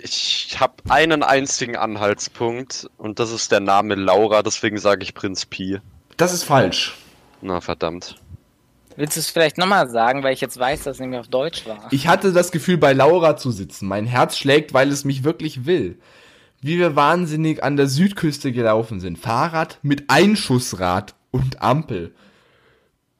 ich 0.02 0.56
habe 0.58 0.74
einen 0.88 1.22
einzigen 1.22 1.76
Anhaltspunkt 1.76 2.88
und 2.96 3.18
das 3.18 3.30
ist 3.32 3.52
der 3.52 3.60
Name 3.60 3.94
Laura, 3.94 4.42
deswegen 4.42 4.78
sage 4.78 5.02
ich 5.02 5.14
Prinz 5.14 5.46
Pi. 5.46 5.80
Das 6.16 6.32
ist 6.32 6.44
falsch. 6.44 6.96
Na 7.42 7.60
verdammt. 7.60 8.16
Willst 8.96 9.16
du 9.16 9.20
es 9.20 9.30
vielleicht 9.30 9.58
nochmal 9.58 9.90
sagen, 9.90 10.22
weil 10.22 10.32
ich 10.32 10.40
jetzt 10.40 10.58
weiß, 10.58 10.84
dass 10.84 10.96
es 10.96 11.00
nämlich 11.00 11.20
auf 11.20 11.28
Deutsch 11.28 11.66
war? 11.66 11.88
Ich 11.90 12.08
hatte 12.08 12.32
das 12.32 12.50
Gefühl, 12.50 12.78
bei 12.78 12.94
Laura 12.94 13.36
zu 13.36 13.50
sitzen. 13.50 13.86
Mein 13.86 14.06
Herz 14.06 14.38
schlägt, 14.38 14.72
weil 14.72 14.90
es 14.90 15.04
mich 15.04 15.22
wirklich 15.22 15.66
will. 15.66 15.98
Wie 16.62 16.78
wir 16.78 16.96
wahnsinnig 16.96 17.62
an 17.62 17.76
der 17.76 17.88
Südküste 17.88 18.52
gelaufen 18.52 19.00
sind. 19.00 19.18
Fahrrad 19.18 19.78
mit 19.82 20.08
Einschussrad 20.08 21.14
und 21.30 21.60
Ampel. 21.60 22.14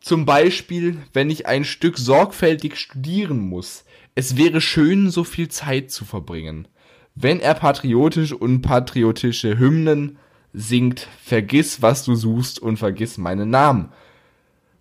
Zum 0.01 0.25
Beispiel, 0.25 0.97
wenn 1.13 1.29
ich 1.29 1.47
ein 1.47 1.65
Stück 1.65 1.99
sorgfältig 1.99 2.77
studieren 2.77 3.41
muss. 3.41 3.85
Es 4.19 4.39
wäre 4.39 4.63
schön, 4.63 5.11
so 5.11 5.25
viel 5.25 5.49
Zeit 5.49 5.91
zu 5.91 6.07
verbringen. 6.07 6.67
Wenn 7.15 7.39
er 7.39 7.53
patriotisch 7.53 8.33
und 8.33 8.63
patriotische 8.63 9.59
Hymnen 9.59 10.19
singt, 10.55 11.07
vergiss, 11.23 11.83
was 11.83 12.03
du 12.05 12.15
suchst 12.15 12.59
und 12.59 12.79
vergiss 12.79 13.19
meinen 13.19 13.51
Namen. 13.51 13.91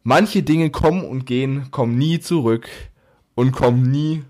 Manche 0.04 0.42
Dinge 0.42 0.70
kommen 0.70 1.04
und 1.04 1.26
gehen, 1.26 1.70
kommen 1.72 1.98
nie 1.98 2.22
zurück 2.22 2.70
und 3.36 3.52
kommen 3.52 3.92
nie 3.92 4.24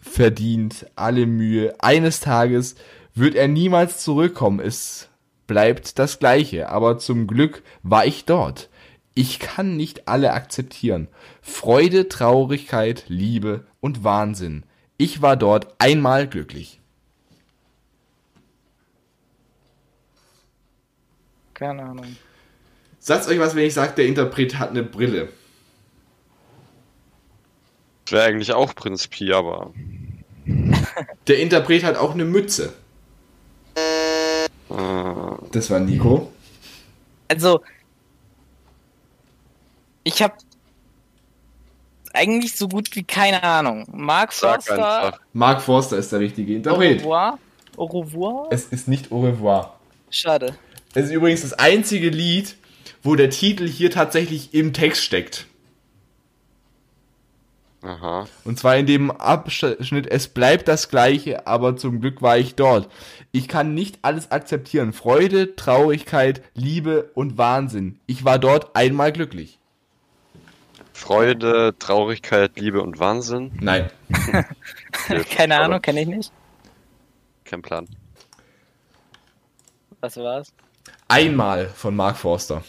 verdient 0.00 0.86
alle 0.96 1.26
Mühe. 1.26 1.74
Eines 1.78 2.20
Tages 2.20 2.76
wird 3.14 3.34
er 3.34 3.48
niemals 3.48 4.02
zurückkommen. 4.02 4.60
Es 4.60 5.10
bleibt 5.46 5.98
das 5.98 6.18
Gleiche, 6.18 6.70
aber 6.70 6.96
zum 6.98 7.26
Glück 7.26 7.62
war 7.82 8.06
ich 8.06 8.24
dort. 8.24 8.70
Ich 9.14 9.38
kann 9.38 9.76
nicht 9.76 10.08
alle 10.08 10.32
akzeptieren. 10.32 11.08
Freude, 11.40 12.08
Traurigkeit, 12.08 13.04
Liebe 13.08 13.64
und 13.80 14.02
Wahnsinn. 14.02 14.64
Ich 14.96 15.22
war 15.22 15.36
dort 15.36 15.74
einmal 15.78 16.26
glücklich. 16.28 16.80
Keine 21.54 21.84
Ahnung. 21.84 22.16
Sagt 22.98 23.28
euch 23.28 23.38
was, 23.38 23.54
wenn 23.54 23.64
ich 23.66 23.74
sage, 23.74 23.92
der 23.96 24.06
Interpret 24.06 24.58
hat 24.58 24.70
eine 24.70 24.82
Brille. 24.82 25.28
Wäre 28.08 28.24
eigentlich 28.24 28.52
auch 28.52 28.74
Prinz 28.74 29.06
Pi, 29.08 29.32
aber. 29.32 29.72
Der 31.26 31.38
Interpret 31.38 31.84
hat 31.84 31.96
auch 31.96 32.12
eine 32.12 32.24
Mütze. 32.24 32.74
Äh, 33.76 34.48
Das 35.52 35.70
war 35.70 35.80
Nico. 35.80 36.30
Also, 37.28 37.62
ich 40.04 40.22
habe 40.22 40.34
eigentlich 42.12 42.56
so 42.56 42.68
gut 42.68 42.94
wie 42.94 43.02
keine 43.02 43.42
Ahnung. 43.42 43.86
Mark 43.92 44.32
Forster. 44.32 45.18
Mark 45.32 45.60
Forster 45.62 45.98
ist 45.98 46.12
der 46.12 46.20
richtige 46.20 46.52
au 46.52 46.56
Interpret. 46.56 47.00
revoir. 47.00 47.38
Au 47.76 47.84
revoir? 47.86 48.46
Es 48.50 48.66
ist 48.66 48.86
nicht 48.86 49.10
Au 49.10 49.20
revoir. 49.20 49.80
Schade. 50.10 50.54
Es 50.94 51.06
ist 51.06 51.10
übrigens 51.12 51.40
das 51.42 51.54
einzige 51.54 52.08
Lied, 52.08 52.56
wo 53.02 53.16
der 53.16 53.30
Titel 53.30 53.66
hier 53.66 53.90
tatsächlich 53.90 54.54
im 54.54 54.72
Text 54.72 55.02
steckt. 55.02 55.46
Aha. 57.82 58.26
Und 58.44 58.58
zwar 58.58 58.76
in 58.76 58.86
dem 58.86 59.10
Abschnitt, 59.10 60.06
es 60.06 60.28
bleibt 60.28 60.68
das 60.68 60.88
gleiche, 60.88 61.46
aber 61.46 61.76
zum 61.76 62.00
Glück 62.00 62.22
war 62.22 62.38
ich 62.38 62.54
dort. 62.54 62.88
Ich 63.30 63.46
kann 63.46 63.74
nicht 63.74 63.98
alles 64.02 64.30
akzeptieren. 64.30 64.92
Freude, 64.94 65.54
Traurigkeit, 65.56 66.42
Liebe 66.54 67.10
und 67.14 67.36
Wahnsinn. 67.36 67.98
Ich 68.06 68.24
war 68.24 68.38
dort 68.38 68.74
einmal 68.74 69.12
glücklich. 69.12 69.58
Freude, 70.94 71.74
Traurigkeit, 71.78 72.58
Liebe 72.58 72.80
und 72.80 72.98
Wahnsinn. 73.00 73.52
Nein. 73.60 73.90
Keine 75.30 75.58
Ahnung, 75.58 75.82
kenne 75.82 76.02
ich 76.02 76.06
nicht. 76.06 76.32
Kein 77.44 77.60
Plan. 77.60 77.88
Was 80.00 80.16
war's? 80.16 80.54
Einmal 81.08 81.66
von 81.66 81.96
Mark 81.96 82.16
Forster. 82.16 82.62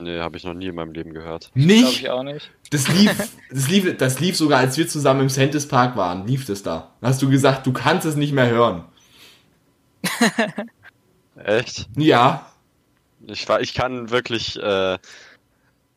Nee, 0.00 0.20
habe 0.20 0.38
ich 0.38 0.44
noch 0.44 0.54
nie 0.54 0.68
in 0.68 0.74
meinem 0.74 0.92
Leben 0.92 1.12
gehört. 1.12 1.50
Glaube 1.52 1.66
Nicht? 1.68 2.00
ich 2.00 2.10
auch 2.10 2.22
nicht. 2.22 2.50
Das 2.70 2.88
lief, 2.88 3.36
das 3.50 3.68
lief, 3.68 3.96
das 3.98 4.20
lief 4.20 4.36
sogar, 4.36 4.60
als 4.60 4.78
wir 4.78 4.88
zusammen 4.88 5.20
im 5.20 5.28
Santis 5.28 5.68
Park 5.68 5.96
waren, 5.96 6.26
lief 6.26 6.46
das 6.46 6.62
da. 6.62 6.92
Da 7.02 7.08
hast 7.08 7.20
du 7.20 7.28
gesagt, 7.28 7.66
du 7.66 7.72
kannst 7.72 8.06
es 8.06 8.16
nicht 8.16 8.32
mehr 8.32 8.48
hören. 8.48 8.84
Echt? 11.36 11.88
Ja. 11.96 12.50
Ich, 13.26 13.46
war, 13.50 13.60
ich 13.60 13.74
kann 13.74 14.10
wirklich 14.10 14.56
äh, 14.56 14.98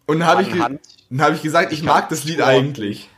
Und 0.05 0.19
dann 0.19 0.27
habe 0.27 0.43
ich, 0.43 0.49
dann 0.49 0.80
hab 1.19 1.34
ich 1.34 1.41
gesagt, 1.41 1.71
ich 1.71 1.84
mag 1.84 2.09
das 2.09 2.23
Lied 2.25 2.41
eigentlich. 2.41 3.09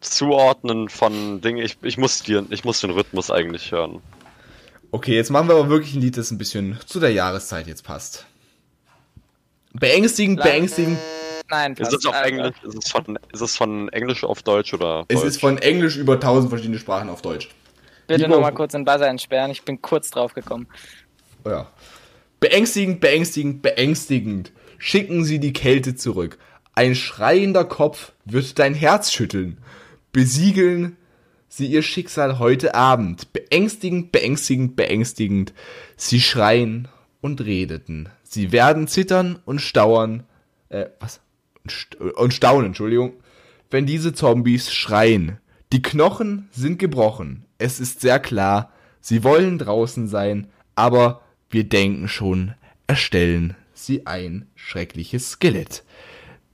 zuordnen 0.00 0.88
von 0.88 1.40
Dingen. 1.40 1.58
Ich, 1.64 1.78
ich, 1.82 1.98
muss 1.98 2.22
die, 2.22 2.42
ich 2.50 2.64
muss 2.64 2.80
den 2.80 2.90
Rhythmus 2.90 3.30
eigentlich 3.30 3.72
hören. 3.72 4.00
Okay, 4.92 5.14
jetzt 5.14 5.30
machen 5.30 5.48
wir 5.48 5.54
aber 5.56 5.68
wirklich 5.68 5.94
ein 5.94 6.00
Lied, 6.00 6.16
das 6.16 6.30
ein 6.30 6.38
bisschen 6.38 6.78
zu 6.86 7.00
der 7.00 7.12
Jahreszeit 7.12 7.66
jetzt 7.66 7.84
passt. 7.84 8.26
Beängstigend, 9.72 10.42
beängstigend. 10.42 10.98
Nein, 11.48 11.74
Ist 11.74 11.92
es 11.92 12.06
auf 12.06 12.14
äh, 12.14 12.28
Englisch? 12.28 12.56
Ist 12.62 12.84
es 12.84 12.90
von, 12.90 13.18
ist 13.32 13.40
es 13.40 13.56
von 13.56 13.88
Englisch 13.90 14.24
auf 14.24 14.42
Deutsch 14.42 14.72
oder? 14.72 15.04
Es 15.08 15.16
Deutsch? 15.20 15.28
ist 15.28 15.40
von 15.40 15.58
Englisch 15.58 15.96
über 15.96 16.18
tausend 16.18 16.50
verschiedene 16.50 16.78
Sprachen 16.78 17.08
auf 17.08 17.22
Deutsch. 17.22 17.48
Bitte 18.06 18.28
nochmal 18.28 18.54
kurz 18.54 18.72
den 18.72 18.84
Buzzer 18.84 19.08
entsperren. 19.08 19.50
Ich 19.50 19.62
bin 19.62 19.80
kurz 19.82 20.10
drauf 20.10 20.34
gekommen. 20.34 20.68
Oh 21.44 21.50
Ja. 21.50 21.70
Beängstigend, 22.40 23.00
beängstigend, 23.00 23.62
beängstigend. 23.62 24.52
Schicken 24.82 25.24
Sie 25.24 25.38
die 25.40 25.52
Kälte 25.52 25.94
zurück. 25.94 26.38
Ein 26.74 26.94
schreiender 26.94 27.64
Kopf 27.66 28.12
wird 28.24 28.58
dein 28.58 28.74
Herz 28.74 29.12
schütteln. 29.12 29.58
Besiegeln 30.10 30.96
Sie 31.50 31.66
Ihr 31.66 31.82
Schicksal 31.82 32.38
heute 32.38 32.74
Abend. 32.74 33.30
Beängstigend, 33.34 34.10
beängstigend, 34.10 34.76
beängstigend. 34.76 35.52
Sie 35.96 36.22
schreien 36.22 36.88
und 37.20 37.42
redeten. 37.42 38.08
Sie 38.22 38.52
werden 38.52 38.88
zittern 38.88 39.38
und 39.44 39.60
stauern. 39.60 40.22
Äh, 40.70 40.86
was? 40.98 41.20
Und 41.62 41.72
st- 41.72 41.98
Und 42.12 42.32
staunen, 42.32 42.68
Entschuldigung. 42.68 43.12
Wenn 43.68 43.84
diese 43.84 44.14
Zombies 44.14 44.72
schreien. 44.72 45.40
Die 45.74 45.82
Knochen 45.82 46.48
sind 46.52 46.78
gebrochen. 46.78 47.44
Es 47.58 47.80
ist 47.80 48.00
sehr 48.00 48.18
klar, 48.18 48.72
sie 49.02 49.24
wollen 49.24 49.58
draußen 49.58 50.08
sein, 50.08 50.46
aber 50.74 51.20
wir 51.50 51.64
denken 51.64 52.08
schon, 52.08 52.54
erstellen 52.86 53.54
sie 53.84 54.06
ein 54.06 54.48
schreckliches 54.54 55.32
Skelett. 55.32 55.84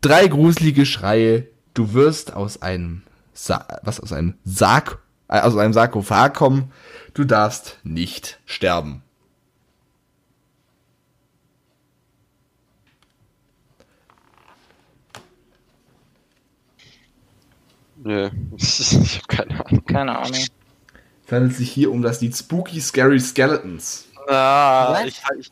Drei 0.01 0.29
gruselige 0.29 0.87
Schreie, 0.87 1.49
du 1.75 1.93
wirst 1.93 2.35
aus 2.35 2.63
einem 2.63 3.03
Sa 3.33 3.67
was 3.83 4.01
aus 4.01 4.13
einem 4.13 4.35
Sarg 4.45 4.99
äh, 5.29 5.41
aus 5.41 5.57
einem 5.57 5.73
Sarkophag 5.73 6.35
kommen, 6.35 6.73
du 7.15 7.25
darfst 7.25 7.79
nicht 7.83 8.41
sterben. 8.47 9.03
Nee, 17.97 18.31
ich 18.57 19.17
habe 19.17 19.27
keine 19.27 19.67
Ahnung. 19.67 19.85
Keine 19.85 20.19
Ahnung. 20.19 20.47
Es 21.27 21.33
handelt 21.33 21.57
sich 21.57 21.73
hier 21.73 21.91
um 21.91 22.03
das 22.03 22.21
Lied 22.21 22.37
Spooky 22.37 22.81
Scary 22.81 23.19
Skeletons. 23.19 24.07
Ah, 24.29 25.03
ich, 25.05 25.21
ich, 25.41 25.51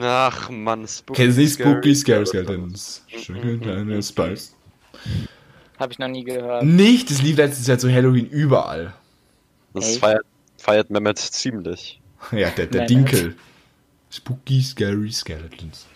Ach, 0.00 0.50
Mann, 0.50 0.86
Spooky. 0.86 1.22
Kennst 1.22 1.38
du 1.38 1.42
nicht 1.42 1.54
Spooky 1.54 1.94
Scary 1.94 2.26
Skeletons? 2.26 3.02
Schön 3.08 3.60
kleine 3.60 4.02
Spice. 4.02 4.54
Habe 5.78 5.92
ich 5.92 5.98
noch 5.98 6.08
nie 6.08 6.24
gehört. 6.24 6.64
Nicht, 6.64 7.10
das 7.10 7.22
lief 7.22 7.36
letztes 7.36 7.66
Jahr 7.66 7.78
zu 7.78 7.90
Halloween 7.90 8.26
überall. 8.26 8.94
Das 9.74 9.90
Echt? 9.90 10.00
feiert, 10.00 10.24
feiert 10.58 10.90
Mehmet 10.90 11.18
ziemlich. 11.18 12.00
Ja, 12.32 12.50
der, 12.50 12.66
der 12.66 12.86
Dinkel. 12.86 13.36
Spooky 14.10 14.62
Scary 14.62 15.12
Skeletons. 15.12 15.86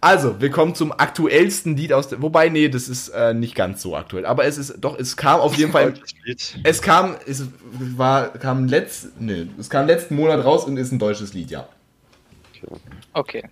Also, 0.00 0.40
wir 0.40 0.50
kommen 0.50 0.74
zum 0.74 0.92
aktuellsten 0.92 1.76
Lied 1.76 1.92
aus 1.92 2.08
der. 2.08 2.22
Wobei, 2.22 2.48
nee, 2.48 2.68
das 2.68 2.88
ist 2.88 3.08
äh, 3.08 3.34
nicht 3.34 3.54
ganz 3.56 3.82
so 3.82 3.96
aktuell. 3.96 4.24
Aber 4.26 4.44
es 4.44 4.56
ist 4.56 4.76
doch, 4.78 4.96
es 4.96 5.16
kam 5.16 5.40
auf 5.40 5.56
jeden 5.56 5.72
Fall. 5.72 5.92
Deutsches 5.92 6.14
Lied. 6.24 6.60
Es 6.62 6.80
kam, 6.80 7.16
es 7.26 7.44
war, 7.96 8.28
kam 8.28 8.66
letzt, 8.68 9.20
nee, 9.20 9.48
es 9.58 9.68
kam 9.68 9.86
letzten 9.86 10.14
Monat 10.14 10.44
raus 10.44 10.64
und 10.64 10.76
ist 10.76 10.92
ein 10.92 11.00
deutsches 11.00 11.34
Lied, 11.34 11.50
ja. 11.50 11.68
Okay. 13.12 13.44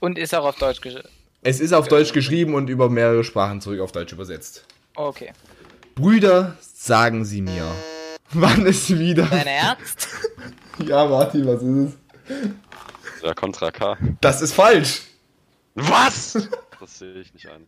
Und 0.00 0.18
ist 0.18 0.34
auch 0.34 0.44
auf 0.44 0.56
Deutsch 0.56 0.80
gesch... 0.80 0.96
Es 1.42 1.60
ist 1.60 1.72
auf 1.72 1.88
Deutsch 1.88 2.12
geschrieben 2.12 2.54
und 2.54 2.68
über 2.68 2.90
mehrere 2.90 3.22
Sprachen 3.22 3.60
zurück 3.60 3.80
auf 3.80 3.92
Deutsch 3.92 4.12
übersetzt. 4.12 4.66
Okay. 4.94 5.32
Brüder, 5.94 6.56
sagen 6.60 7.24
Sie 7.24 7.40
mir, 7.40 7.70
wann 8.32 8.66
ist 8.66 8.98
wieder. 8.98 9.26
Dein 9.26 9.46
Ernst? 9.46 10.08
Ja, 10.84 11.06
Martin, 11.06 11.46
was 11.46 11.62
ist 11.62 11.94
es? 12.28 13.22
Ja, 13.22 13.32
Contra 13.32 13.70
K. 13.70 13.96
Das 14.20 14.42
ist 14.42 14.52
falsch. 14.52 15.02
Was? 15.74 16.48
Das 16.78 16.98
sehe 16.98 17.14
ich 17.14 17.32
nicht 17.32 17.48
ein. 17.48 17.66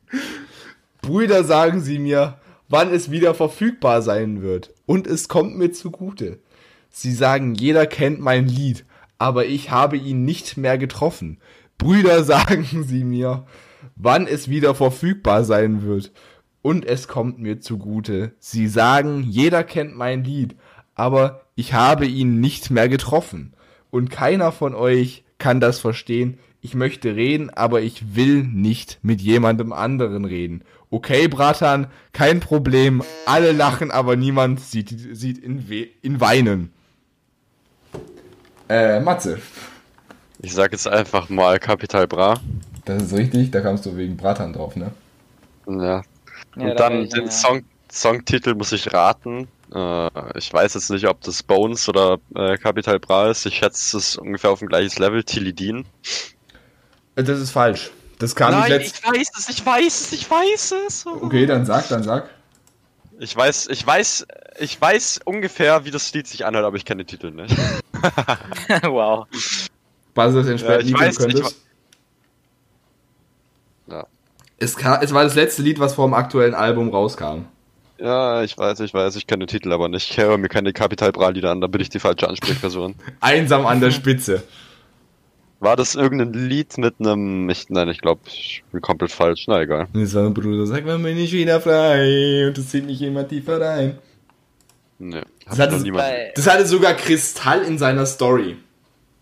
Brüder, 1.01 1.43
sagen 1.43 1.81
Sie 1.81 1.99
mir, 1.99 2.39
wann 2.69 2.93
es 2.93 3.11
wieder 3.11 3.33
verfügbar 3.33 4.03
sein 4.03 4.43
wird. 4.43 4.71
Und 4.85 5.07
es 5.07 5.29
kommt 5.29 5.57
mir 5.57 5.73
zugute. 5.73 6.39
Sie 6.91 7.15
sagen, 7.15 7.55
jeder 7.55 7.87
kennt 7.87 8.21
mein 8.21 8.47
Lied, 8.47 8.85
aber 9.19 9.47
ich 9.47 9.71
habe 9.71 9.97
ihn 9.97 10.25
nicht 10.25 10.57
mehr 10.57 10.79
getroffen. 10.79 11.39
Brüder, 11.77 12.25
sagen 12.25 12.85
Sie 12.85 13.05
mir, 13.05 13.45
wann 13.97 14.27
es 14.27 14.49
wieder 14.49 14.75
verfügbar 14.75 15.45
sein 15.45 15.83
wird. 15.83 16.13
Und 16.63 16.85
es 16.85 17.09
kommt 17.09 17.39
mir 17.39 17.61
zugute. 17.61 18.33
Sie 18.41 18.67
sagen, 18.67 19.23
jeder 19.23 19.63
kennt 19.63 19.97
mein 19.97 20.25
Lied, 20.25 20.57
aber 20.95 21.43
ich 21.55 21.73
habe 21.73 22.07
ihn 22.07 22.41
nicht 22.41 22.71
mehr 22.71 22.89
getroffen. 22.89 23.55
Und 23.91 24.11
keiner 24.11 24.53
von 24.53 24.75
euch 24.75 25.25
kann 25.39 25.61
das 25.61 25.79
verstehen. 25.79 26.39
Ich 26.61 26.75
möchte 26.75 27.15
reden, 27.15 27.51
aber 27.51 27.81
ich 27.81 28.17
will 28.17 28.43
nicht 28.43 28.99
mit 29.03 29.21
jemandem 29.21 29.73
anderen 29.73 30.25
reden. 30.25 30.65
Okay, 30.91 31.29
Bratan, 31.29 31.87
kein 32.13 32.41
Problem. 32.41 33.03
Alle 33.27 33.53
lachen, 33.53 33.91
aber 33.93 34.17
niemand 34.17 34.61
sieht, 34.61 34.89
sieht 35.13 35.39
in, 35.39 35.69
We 35.69 35.89
in 36.03 36.21
Weinen. 36.21 36.73
Äh, 38.69 39.01
Matze. 39.01 39.43
Ich 40.41 40.53
sag 40.53 40.73
jetzt 40.73 40.89
einfach 40.89 41.29
mal 41.29 41.61
Capital 41.61 42.09
Bra. 42.09 42.41
Das 42.85 43.03
ist 43.05 43.13
richtig, 43.13 43.53
da 43.53 43.61
kamst 43.61 43.87
du 43.87 43.97
wegen 43.97 44.17
Bratan 44.17 44.53
drauf, 44.53 44.75
ne? 44.77 44.97
Ja. 45.67 46.03
Und 46.59 46.69
Ja, 46.69 46.75
da 46.75 46.91
dann 46.91 47.05
ich, 47.05 47.11
den 47.11 47.27
ja. 47.27 47.31
Song, 47.31 47.65
Songtitel 47.91 48.55
muss 48.55 48.73
ich 48.73 48.93
raten. 48.93 49.49
Äh, 49.75 50.39
ich 50.39 50.53
weiß 50.53 50.75
jetzt 50.75 50.91
nicht, 50.91 51.07
ob 51.09 51.21
das 51.23 51.43
Bones 51.43 51.89
oder 51.89 52.19
äh, 52.35 52.57
Capital 52.59 52.99
Bra 53.01 53.31
ist. 53.31 53.47
Ich 53.47 53.57
schätze, 53.57 53.99
es 53.99 54.11
ist 54.11 54.17
ungefähr 54.19 54.51
auf 54.51 54.61
dem 54.61 54.69
gleiches 54.69 54.99
Level. 54.99 55.25
Tilidin. 55.25 55.87
Äh, 57.17 57.25
Das 57.25 57.39
ist 57.41 57.51
falsch. 57.51 57.91
Das 58.19 58.35
kam 58.35 58.57
nicht 58.57 58.69
letzt. 58.69 59.05
weiß 59.05 59.29
es, 59.39 59.49
ich 59.49 59.65
weiß 59.65 60.01
es, 60.01 60.13
ich 60.13 60.29
weiß 60.31 60.75
es. 60.87 61.07
Okay, 61.07 61.47
dann 61.47 61.65
sag, 61.67 61.89
dann 61.89 62.03
sag. 62.03 62.29
Ich 63.21 63.37
weiß, 63.37 63.69
ich 63.71 63.85
weiß, 63.85 64.27
ich 64.61 64.81
weiß 64.81 65.21
ungefähr, 65.25 65.85
wie 65.85 65.91
das 65.91 66.13
Lied 66.15 66.27
sich 66.27 66.47
anhört, 66.47 66.65
aber 66.65 66.77
ich 66.77 66.85
kenne 66.85 67.05
den 67.05 67.09
Titel 67.09 67.31
nicht. 67.33 67.57
wow. 68.83 69.27
Was 70.15 70.35
das 70.35 70.47
entsprechend 70.47 70.91
Ja, 70.91 70.97
ich 70.97 71.01
weiß, 71.01 71.19
ich 71.19 71.35
könntest. 71.35 71.57
Ja. 73.89 74.07
Es, 74.59 74.77
kam, 74.77 75.03
es 75.03 75.13
war 75.13 75.25
das 75.25 75.35
letzte 75.35 75.63
Lied, 75.63 75.81
was 75.81 75.95
vor 75.95 76.07
dem 76.07 76.15
aktuellen 76.15 76.55
Album 76.55 76.91
rauskam. 76.91 77.47
Ja, 77.99 78.45
ich 78.45 78.57
weiß, 78.57 78.79
ich 78.81 78.95
weiß, 78.95 79.17
ich 79.17 79.27
kenne 79.27 79.45
den 79.45 79.49
Titel 79.49 79.73
aber 79.73 79.89
nicht. 79.89 80.11
Ich 80.11 80.19
höre 80.19 80.39
mir 80.39 80.49
keine 80.49 80.73
Capital 80.73 81.11
Bra 81.11 81.31
Lieder 81.31 81.51
an, 81.51 81.61
da 81.61 81.67
bin 81.67 81.81
ich 81.81 81.89
die 81.89 81.99
falsche 81.99 82.29
Ansprechperson. 82.29 82.95
Einsam 83.21 83.67
an 83.67 83.81
der 83.81 83.91
Spitze. 83.91 84.45
War 85.61 85.75
das 85.75 85.97
irgendein 85.97 86.33
Lied 86.33 86.79
mit 86.79 86.97
einem. 87.01 87.51
Ich, 87.51 87.69
nein, 87.69 87.89
ich 87.89 88.01
glaube, 88.01 88.21
ich 88.27 88.63
bin 88.71 88.81
komplett 88.81 89.11
falsch. 89.11 89.47
Na 89.49 89.61
egal. 89.61 89.89
So, 89.93 90.31
Bruder, 90.31 90.67
sag 90.67 90.87
mal, 90.87 90.99
bin 90.99 91.19
ich 91.19 91.33
wieder 91.33 91.61
frei 91.61 92.47
und 92.47 92.57
es 92.57 92.69
zieht 92.69 92.87
mich 92.87 93.03
immer 93.03 93.27
tiefer 93.27 93.61
rein. 93.61 93.99
Nee. 95.01 95.23
Das 95.45 95.53
Hab 95.53 95.59
hat 95.59 95.71
noch 95.71 95.79
es 95.79 95.83
niemand. 95.85 96.05
Bei, 96.05 96.33
Das 96.37 96.47
hatte 96.47 96.67
sogar 96.67 96.95
Kristall 96.95 97.63
in 97.63 97.77
seiner 97.79 98.07
Story. 98.07 98.57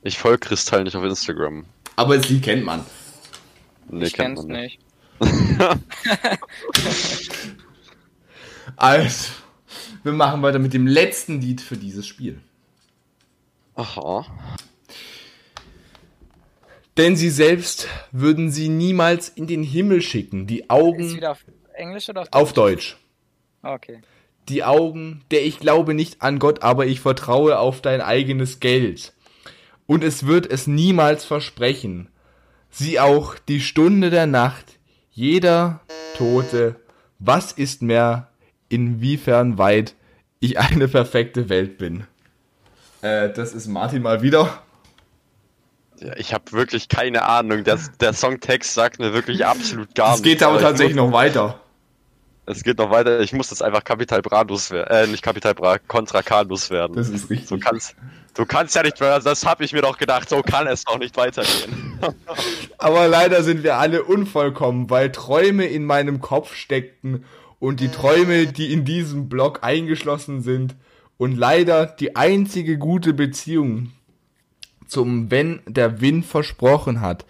Ich 0.02 0.18
folge 0.18 0.40
Kristall 0.40 0.84
nicht 0.84 0.96
auf 0.96 1.04
Instagram. 1.04 1.64
Aber 1.96 2.16
das 2.16 2.28
Lied 2.28 2.42
kennt 2.42 2.64
man. 2.64 2.84
Nee, 3.88 4.06
ich 4.06 4.12
kennt 4.12 4.36
kenn's 4.36 4.46
man 4.46 4.60
nicht. 4.60 4.78
Also, 8.76 9.30
wir 10.02 10.12
machen 10.12 10.42
weiter 10.42 10.58
mit 10.58 10.74
dem 10.74 10.86
letzten 10.86 11.40
Lied 11.40 11.60
für 11.62 11.76
dieses 11.76 12.06
Spiel. 12.06 12.40
Aha. 13.74 14.26
Denn 16.97 17.16
sie 17.16 17.31
selbst 17.31 17.89
würden 18.10 18.51
sie 18.51 18.68
niemals 18.68 19.28
in 19.28 19.47
den 19.47 19.62
Himmel 19.62 20.01
schicken. 20.01 20.47
Die 20.47 20.62
Ist 20.62 20.70
Augen 20.70 21.24
auf 21.24 21.44
Englisch 21.74 22.09
oder 22.09 22.23
auf 22.23 22.28
auf 22.32 22.52
Deutsch. 22.52 22.97
Okay. 23.62 24.01
Die 24.48 24.64
Augen, 24.64 25.23
der 25.31 25.44
ich 25.44 25.59
glaube 25.59 25.93
nicht 25.93 26.23
an 26.23 26.39
Gott, 26.39 26.62
aber 26.62 26.86
ich 26.86 27.01
vertraue 27.01 27.59
auf 27.59 27.81
dein 27.82 28.01
eigenes 28.01 28.60
Geld. 28.60 29.12
Und 29.86 30.02
es 30.05 30.27
wird 30.27 30.47
es 30.51 30.66
niemals 30.66 31.24
versprechen. 31.24 32.09
Sieh 32.70 32.98
auch 32.98 33.36
die 33.39 33.60
Stunde 33.60 34.10
der 34.10 34.27
Nacht, 34.27 34.78
jeder 35.10 35.81
Tote, 36.16 36.77
was 37.18 37.52
ist 37.52 37.82
mehr, 37.82 38.31
inwiefern 38.68 39.59
weit 39.59 39.94
ich 40.40 40.59
eine 40.59 40.89
perfekte 40.89 41.48
Welt 41.48 41.78
bin. 41.78 42.05
Äh, 43.02 43.31
das 43.32 43.55
ist 43.55 43.66
Martin 43.66 44.02
mal 44.02 44.23
wieder. 44.23 44.62
Ja, 46.01 46.16
ich 46.16 46.35
habe 46.35 46.52
wirklich 46.52 46.89
keine 46.89 47.24
Ahnung. 47.24 47.64
Der, 47.64 47.78
der 48.01 48.12
Songtext 48.12 48.74
sagt 48.74 48.98
mir 48.98 49.12
wirklich 49.12 49.44
absolut 49.47 49.94
gar 49.94 50.14
Es 50.14 50.20
nichts. 50.20 50.39
geht 50.39 50.43
aber 50.43 50.56
ich 50.56 50.62
tatsächlich 50.62 50.97
noch 50.97 51.12
weiter. 51.12 51.60
Es 52.47 52.62
geht 52.62 52.78
noch 52.78 52.90
weiter. 52.90 53.20
Ich 53.20 53.32
muss 53.32 53.51
jetzt 53.51 53.62
einfach 53.62 53.82
Kapital 53.82 54.23
Bra 54.23 54.43
loswerden. 54.43 54.97
Äh, 54.97 55.06
nicht 55.09 55.23
Kapital 55.23 55.55
Bra, 55.55 55.78
Contra 55.78 56.23
K 56.23 56.43
loswerden. 56.43 56.94
Das 56.97 57.09
ist 57.09 57.28
richtig. 57.28 57.48
So 57.48 57.59
kannst, 57.59 57.97
du 58.35 58.47
kannst 58.47 58.74
ja 58.77 58.82
nicht 58.82 59.01
mehr, 59.01 59.18
das 59.18 59.44
habe 59.44 59.64
ich 59.64 59.73
mir 59.73 59.82
doch 59.82 59.98
gedacht, 59.98 60.28
so 60.28 60.43
kann 60.43 60.68
es 60.68 60.85
doch 60.85 60.98
nicht 60.98 61.16
weitergehen. 61.16 61.98
Aber 62.78 63.09
leider 63.09 63.43
sind 63.43 63.64
wir 63.64 63.78
alle 63.78 64.05
unvollkommen, 64.05 64.90
weil 64.90 65.10
Träume 65.10 65.66
in 65.66 65.85
meinem 65.85 66.20
Kopf 66.20 66.55
steckten 66.55 67.24
und 67.59 67.81
die 67.81 67.89
Träume, 67.89 68.47
die 68.47 68.73
in 68.73 68.85
diesem 68.85 69.28
Blog 69.28 69.60
eingeschlossen 69.62 70.43
sind 70.43 70.77
und 71.16 71.36
leider 71.36 71.86
die 71.86 72.14
einzige 72.14 72.78
gute 72.78 73.12
Beziehung 73.12 73.90
zum 74.88 75.30
Wenn 75.30 75.60
der 75.66 76.00
Wind 76.00 76.26
versprochen 76.26 77.00
hat, 77.00 77.24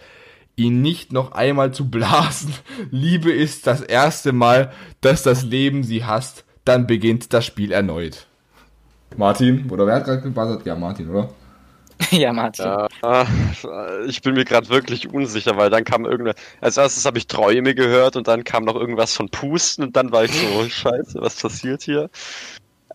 ihn 0.56 0.80
nicht 0.82 1.12
noch 1.12 1.32
einmal 1.32 1.72
zu 1.72 1.90
blasen. 1.90 2.54
Liebe 2.90 3.30
ist 3.30 3.66
das 3.66 3.82
erste 3.82 4.32
Mal, 4.32 4.72
dass 5.00 5.22
das 5.22 5.42
Leben 5.42 5.84
sie 5.84 6.04
hasst, 6.04 6.44
dann 6.64 6.86
beginnt 6.86 7.32
das 7.32 7.44
Spiel 7.44 7.72
erneut. 7.72 8.26
Martin, 9.16 9.70
oder 9.70 9.86
wer 9.86 9.96
hat 9.96 10.04
gerade 10.04 10.22
gebuzzert? 10.22 10.66
Ja, 10.66 10.74
Martin, 10.74 11.08
oder? 11.08 11.30
ja, 12.10 12.32
Martin. 12.32 12.66
Ja, 12.66 13.22
äh, 13.22 14.06
ich 14.06 14.20
bin 14.20 14.34
mir 14.34 14.44
gerade 14.44 14.68
wirklich 14.68 15.12
unsicher, 15.12 15.56
weil 15.56 15.70
dann 15.70 15.84
kam 15.84 16.04
irgendeine. 16.04 16.34
Als 16.60 16.76
erstes 16.76 17.06
habe 17.06 17.16
ich 17.18 17.26
Träume 17.26 17.74
gehört 17.74 18.16
und 18.16 18.28
dann 18.28 18.44
kam 18.44 18.64
noch 18.64 18.76
irgendwas 18.76 19.14
von 19.14 19.30
Pusten 19.30 19.84
und 19.84 19.96
dann 19.96 20.12
war 20.12 20.24
ich 20.24 20.32
so, 20.32 20.64
Scheiße, 20.68 21.20
was 21.20 21.40
passiert 21.40 21.82
hier? 21.82 22.10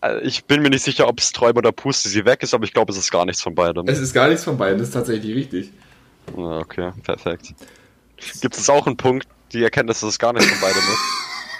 Äh, 0.02 0.20
Ich 0.20 0.44
bin 0.44 0.62
mir 0.62 0.70
nicht 0.70 0.82
sicher, 0.84 1.08
ob 1.08 1.18
es 1.20 1.32
Träume 1.32 1.58
oder 1.58 1.72
Puste 1.72 2.08
sie 2.08 2.24
weg 2.24 2.42
ist, 2.42 2.52
aber 2.54 2.64
ich 2.64 2.72
glaube, 2.72 2.92
es 2.92 2.98
ist 2.98 3.10
gar 3.10 3.24
nichts 3.24 3.42
von 3.42 3.54
beidem. 3.54 3.86
Es 3.88 3.98
ist 3.98 4.12
gar 4.12 4.28
nichts 4.28 4.44
von 4.44 4.56
beiden, 4.58 4.78
das 4.78 4.88
ist 4.88 4.94
tatsächlich 4.94 5.34
richtig. 5.34 5.72
Ja, 6.36 6.58
okay, 6.58 6.92
perfekt. 7.02 7.54
Gibt 8.40 8.56
es 8.56 8.68
auch 8.70 8.86
einen 8.86 8.96
Punkt, 8.96 9.26
die 9.52 9.62
Erkenntnis, 9.62 10.00
dass 10.00 10.10
es 10.10 10.18
gar 10.18 10.32
nichts 10.32 10.48
von 10.50 10.60
beidem 10.60 10.82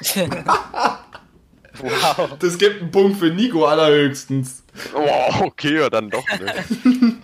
ist? 0.01 0.16
wow. 1.81 2.36
Das 2.39 2.59
gibt 2.59 2.81
einen 2.82 2.90
Punkt 2.90 3.19
für 3.19 3.31
Nico 3.31 3.64
allerhöchstens. 3.66 4.62
Oh, 4.94 5.44
okay, 5.44 5.77
ja, 5.81 5.90
dann 5.90 6.10
doch 6.10 6.24
nicht. 6.28 6.55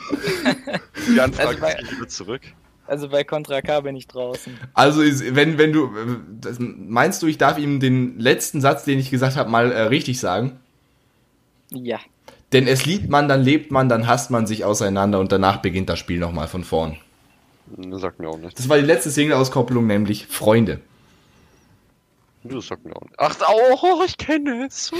Die 1.08 1.20
Anfrage 1.20 1.48
Also 1.48 1.60
bei- 1.60 1.76
ich 1.82 1.90
wieder 1.96 2.08
zurück. 2.08 2.42
Also 2.86 3.08
bei 3.10 3.22
Contra 3.22 3.60
K 3.60 3.80
bin 3.80 3.96
ich 3.96 4.06
draußen. 4.06 4.58
Also 4.72 5.02
ist, 5.02 5.34
wenn, 5.34 5.58
wenn 5.58 5.74
du, 5.74 5.86
äh, 5.88 6.16
das, 6.40 6.56
meinst 6.58 7.20
du, 7.22 7.26
ich 7.26 7.36
darf 7.36 7.58
ihm 7.58 7.80
den 7.80 8.18
letzten 8.18 8.62
Satz, 8.62 8.84
den 8.84 8.98
ich 8.98 9.10
gesagt 9.10 9.36
habe, 9.36 9.50
mal 9.50 9.70
äh, 9.70 9.82
richtig 9.82 10.18
sagen? 10.20 10.58
Ja. 11.70 11.98
Denn 12.52 12.66
es 12.66 12.86
liebt 12.86 13.08
man, 13.10 13.28
dann 13.28 13.42
lebt 13.42 13.70
man, 13.70 13.88
dann 13.88 14.06
hasst 14.06 14.30
man 14.30 14.46
sich 14.46 14.64
auseinander 14.64 15.20
und 15.20 15.32
danach 15.32 15.58
beginnt 15.58 15.88
das 15.90 15.98
Spiel 15.98 16.18
nochmal 16.18 16.48
von 16.48 16.64
vorn. 16.64 16.96
Das 17.76 18.00
sagt 18.00 18.18
mir 18.18 18.28
auch 18.28 18.38
nicht. 18.38 18.58
Das 18.58 18.68
war 18.68 18.78
die 18.78 18.84
letzte 18.84 19.10
Single-Auskopplung, 19.10 19.86
nämlich 19.86 20.26
Freunde. 20.26 20.80
Das 22.44 22.66
sagt 22.66 22.84
mir 22.84 22.96
auch 22.96 23.02
nicht. 23.02 23.14
Ach, 23.18 23.36
oh, 23.82 24.02
ich 24.06 24.16
kenne 24.16 24.66
es. 24.66 24.90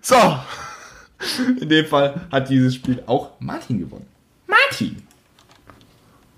so. 0.00 0.16
In 1.60 1.68
dem 1.68 1.86
Fall 1.86 2.26
hat 2.32 2.48
dieses 2.48 2.74
Spiel 2.74 3.00
auch 3.06 3.38
Martin 3.38 3.78
gewonnen. 3.78 4.08
Martin. 4.48 5.06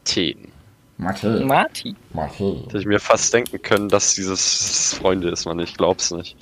10. 0.04 0.52
Marty. 0.96 1.44
Marty. 1.44 1.96
Marty. 2.12 2.62
Hätte 2.64 2.78
ich 2.78 2.86
mir 2.86 3.00
fast 3.00 3.32
denken 3.34 3.60
können, 3.60 3.88
dass 3.88 4.14
dieses 4.14 4.94
Freunde 4.94 5.30
ist, 5.30 5.44
man. 5.44 5.58
Ich 5.58 5.76
glaub's 5.76 6.10
nicht. 6.10 6.36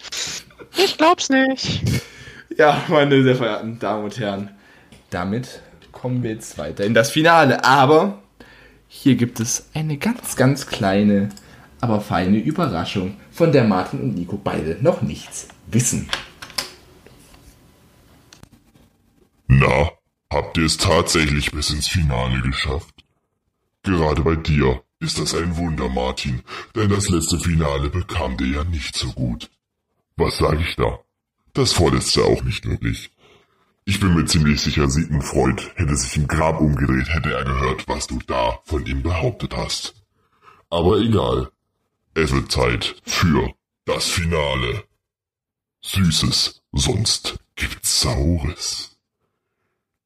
Ich 0.76 0.96
glaub's 0.98 1.28
nicht. 1.30 1.82
Ja, 2.58 2.82
meine 2.88 3.22
sehr 3.22 3.36
verehrten 3.36 3.78
Damen 3.78 4.04
und 4.04 4.18
Herren, 4.18 4.50
damit 5.10 5.62
kommen 5.90 6.22
wir 6.22 6.32
jetzt 6.32 6.58
weiter 6.58 6.84
in 6.84 6.94
das 6.94 7.10
Finale. 7.10 7.64
Aber 7.64 8.18
hier 8.88 9.16
gibt 9.16 9.40
es 9.40 9.70
eine 9.74 9.96
ganz, 9.96 10.36
ganz 10.36 10.66
kleine, 10.66 11.30
aber 11.80 12.00
feine 12.00 12.38
Überraschung, 12.38 13.16
von 13.30 13.52
der 13.52 13.64
Martin 13.64 14.00
und 14.00 14.14
Nico 14.14 14.36
beide 14.36 14.76
noch 14.82 15.00
nichts 15.00 15.48
wissen. 15.66 16.10
Na, 19.46 19.90
habt 20.30 20.58
ihr 20.58 20.66
es 20.66 20.76
tatsächlich 20.76 21.50
bis 21.52 21.70
ins 21.70 21.88
Finale 21.88 22.40
geschafft? 22.42 23.01
Gerade 23.82 24.22
bei 24.22 24.36
dir 24.36 24.82
ist 25.00 25.18
das 25.18 25.34
ein 25.34 25.56
Wunder, 25.56 25.88
Martin, 25.88 26.42
denn 26.76 26.88
das 26.88 27.08
letzte 27.08 27.38
Finale 27.38 27.90
bekam 27.90 28.36
dir 28.36 28.46
ja 28.46 28.64
nicht 28.64 28.96
so 28.96 29.12
gut. 29.12 29.50
Was 30.16 30.38
sag 30.38 30.60
ich 30.60 30.76
da? 30.76 31.00
Das 31.54 31.72
vorletzte 31.72 32.24
auch 32.24 32.42
nicht 32.44 32.64
wirklich. 32.64 33.10
Ich 33.84 33.98
bin 33.98 34.14
mir 34.14 34.24
ziemlich 34.26 34.60
sicher, 34.60 34.88
Sigmund 34.88 35.24
Freud 35.24 35.60
hätte 35.74 35.96
sich 35.96 36.16
im 36.16 36.28
Grab 36.28 36.60
umgedreht, 36.60 37.08
hätte 37.08 37.32
er 37.32 37.44
gehört, 37.44 37.88
was 37.88 38.06
du 38.06 38.20
da 38.28 38.60
von 38.64 38.86
ihm 38.86 39.02
behauptet 39.02 39.56
hast. 39.56 39.94
Aber 40.70 40.98
egal. 40.98 41.50
Es 42.14 42.32
wird 42.32 42.52
Zeit 42.52 42.94
für 43.04 43.52
das 43.84 44.06
Finale. 44.06 44.84
Süßes, 45.80 46.62
sonst 46.72 47.38
gibt's 47.56 48.02
Saures. 48.02 48.91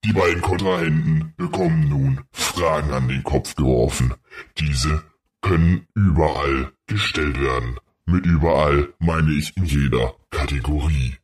Die 0.07 0.13
beiden 0.13 0.41
Kontrahenten 0.41 1.35
bekommen 1.37 1.89
nun 1.89 2.21
Fragen 2.31 2.93
an 2.93 3.09
den 3.09 3.25
Kopf 3.25 3.57
geworfen. 3.57 4.15
Diese 4.57 5.03
können 5.41 5.89
überall 5.95 6.71
gestellt 6.87 7.41
werden. 7.41 7.77
Mit 8.05 8.25
überall 8.25 8.95
meine 9.01 9.33
ich 9.33 9.57
in 9.57 9.65
jeder 9.65 10.15
Kategorie. 10.31 11.17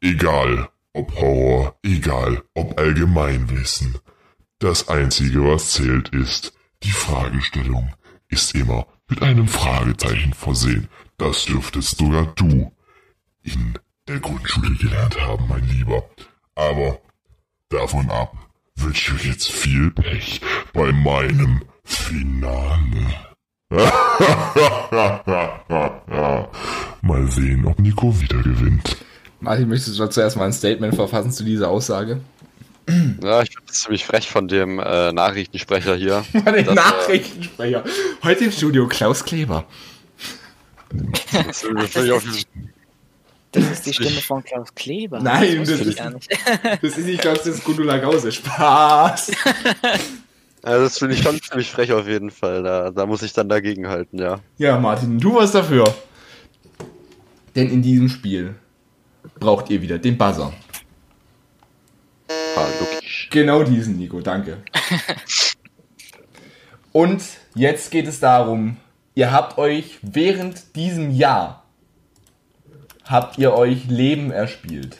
Egal 0.00 0.70
ob 0.94 1.14
Horror, 1.14 1.78
egal 1.82 2.42
ob 2.54 2.78
Allgemeinwissen. 2.80 3.98
Das 4.60 4.88
Einzige, 4.88 5.44
was 5.44 5.72
zählt, 5.72 6.08
ist, 6.08 6.54
die 6.82 6.92
Fragestellung 6.92 7.94
ist 8.28 8.54
immer 8.54 8.86
mit 9.10 9.22
einem 9.22 9.46
Fragezeichen 9.46 10.32
versehen. 10.32 10.88
Das 11.18 11.44
dürftest 11.44 11.98
sogar 11.98 12.32
du 12.34 12.72
in 13.42 13.78
der 14.08 14.20
Grundschule 14.20 14.74
gelernt 14.76 15.20
haben, 15.20 15.46
mein 15.48 15.68
Lieber. 15.68 16.08
Aber 16.54 16.98
Davon 17.70 18.10
ab 18.10 18.32
wünsche 18.76 19.14
ich 19.14 19.24
jetzt 19.26 19.52
viel 19.52 19.92
Pech 19.92 20.40
bei 20.72 20.90
meinem 20.90 21.62
Finale. 21.84 23.14
Mal 27.02 27.30
sehen, 27.30 27.64
ob 27.66 27.78
Nico 27.78 28.20
wieder 28.20 28.42
gewinnt. 28.42 28.96
Martin, 29.38 29.68
möchtest 29.68 30.00
du 30.00 30.06
zuerst 30.08 30.36
mal 30.36 30.46
ein 30.46 30.52
Statement 30.52 30.96
verfassen 30.96 31.30
zu 31.30 31.44
dieser 31.44 31.68
Aussage? 31.68 32.20
Ja, 33.22 33.42
ich 33.42 33.50
finde 33.50 33.66
das 33.68 33.82
ziemlich 33.82 34.04
frech 34.04 34.28
von 34.28 34.48
dem 34.48 34.80
äh, 34.80 35.12
Nachrichtensprecher 35.12 35.94
hier. 35.94 36.24
Den 36.32 36.42
Das, 36.42 36.66
äh, 36.66 36.74
Nachrichtensprecher. 36.74 37.84
Heute 38.24 38.46
im 38.46 38.50
Studio 38.52 38.88
Klaus 38.88 39.24
Kleber. 39.24 39.64
Das 41.32 41.64
auf 41.64 42.24
diesen- 42.24 42.72
Das 43.52 43.68
ist 43.70 43.86
die 43.86 43.92
Stimme 43.92 44.20
von 44.20 44.44
Klaus 44.44 44.72
Kleber. 44.74 45.20
Nein, 45.20 45.58
das 45.58 45.68
ich 45.70 45.80
ist- 45.88 45.98
gar 45.98 46.10
nicht. 46.10 46.30
Das 46.82 46.96
ist 46.96 47.04
nicht 47.04 47.20
Klaus, 47.20 47.38
das 47.38 47.48
ist 47.56 47.64
Gundula 47.64 47.98
Gause. 47.98 48.32
Spaß. 48.32 49.32
Also 50.62 50.84
das 50.84 50.98
finde 50.98 51.14
ich 51.14 51.22
schon 51.22 51.40
ziemlich 51.40 51.70
frech 51.70 51.90
auf 51.94 52.06
jeden 52.06 52.30
Fall. 52.30 52.62
Da, 52.62 52.90
da 52.90 53.06
muss 53.06 53.22
ich 53.22 53.32
dann 53.32 53.48
dagegen 53.48 53.88
halten, 53.88 54.18
ja. 54.18 54.40
Ja, 54.58 54.78
Martin, 54.78 55.18
du 55.18 55.36
was 55.36 55.52
dafür. 55.52 55.84
Denn 57.56 57.70
in 57.70 57.80
diesem 57.80 58.10
Spiel 58.10 58.56
braucht 59.38 59.70
ihr 59.70 59.80
wieder 59.80 59.98
den 59.98 60.18
Buzzer. 60.18 60.52
Falsch. 62.54 63.28
Genau 63.30 63.62
diesen, 63.62 63.96
Nico, 63.96 64.20
danke. 64.20 64.58
Und 66.92 67.22
jetzt 67.54 67.90
geht 67.90 68.06
es 68.06 68.20
darum, 68.20 68.76
ihr 69.14 69.32
habt 69.32 69.58
euch 69.58 69.98
während 70.02 70.74
diesem 70.76 71.10
Jahr, 71.10 71.59
habt 73.10 73.38
ihr 73.38 73.52
euch 73.52 73.86
Leben 73.88 74.30
erspielt. 74.30 74.96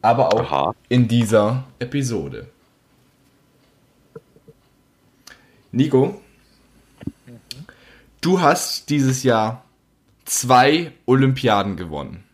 Aber 0.00 0.32
auch 0.32 0.50
Aha. 0.50 0.74
in 0.88 1.08
dieser 1.08 1.64
Episode. 1.78 2.48
Nico, 5.72 6.20
du 8.20 8.40
hast 8.40 8.90
dieses 8.90 9.22
Jahr 9.22 9.64
zwei 10.24 10.92
Olympiaden 11.06 11.76
gewonnen. 11.76 12.24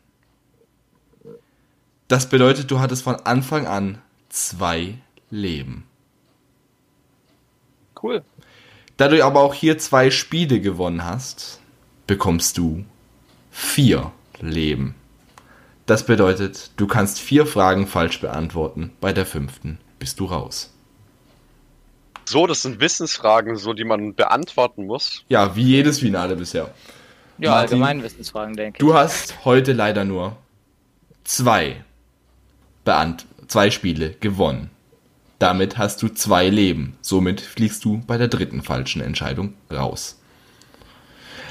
Das 2.09 2.29
bedeutet, 2.29 2.71
du 2.71 2.81
hattest 2.81 3.03
von 3.03 3.17
Anfang 3.17 3.67
an 3.67 3.99
zwei 4.29 4.99
Leben. 5.31 5.85
Cool. 8.01 8.23
Da 8.97 9.09
du 9.09 9.25
aber 9.25 9.41
auch 9.41 9.55
hier 9.55 9.79
zwei 9.79 10.11
Spiele 10.11 10.61
gewonnen 10.61 11.05
hast, 11.05 11.61
bekommst 12.07 12.59
du 12.59 12.85
vier 13.51 14.13
Leben. 14.41 14.95
Das 15.91 16.07
bedeutet, 16.07 16.71
du 16.77 16.87
kannst 16.87 17.19
vier 17.19 17.47
Fragen 17.47 17.89
falsch 17.89 18.21
beantworten. 18.21 18.93
Bei 19.01 19.13
der 19.13 19.27
fünften 19.27 19.81
bist 19.99 20.21
du 20.21 20.27
raus. 20.27 20.73
So, 22.27 22.47
das 22.47 22.63
sind 22.63 22.79
Wissensfragen, 22.79 23.57
so 23.57 23.73
die 23.73 23.83
man 23.83 24.15
beantworten 24.15 24.87
muss. 24.87 25.25
Ja, 25.29 25.57
wie 25.57 25.65
jedes 25.65 25.99
Finale 25.99 26.37
bisher. 26.37 26.73
Ja, 27.39 27.51
Martin? 27.51 27.83
allgemein 27.83 28.05
Wissensfragen, 28.05 28.55
denke 28.55 28.77
ich. 28.77 28.79
Du 28.79 28.95
hast 28.95 29.45
heute 29.45 29.73
leider 29.73 30.05
nur 30.05 30.37
zwei, 31.25 31.85
Beant 32.85 33.27
zwei 33.49 33.73
Spiele 33.73 34.11
gewonnen. 34.21 34.71
Damit 35.41 35.77
hast 35.77 36.03
du 36.03 36.09
zwei 36.09 36.51
Leben. 36.51 36.97
Somit 37.01 37.41
fliegst 37.41 37.85
du 37.85 38.01
bei 38.07 38.17
der 38.17 38.29
dritten 38.29 38.63
falschen 38.63 39.03
Entscheidung 39.03 39.55
raus. 39.73 40.21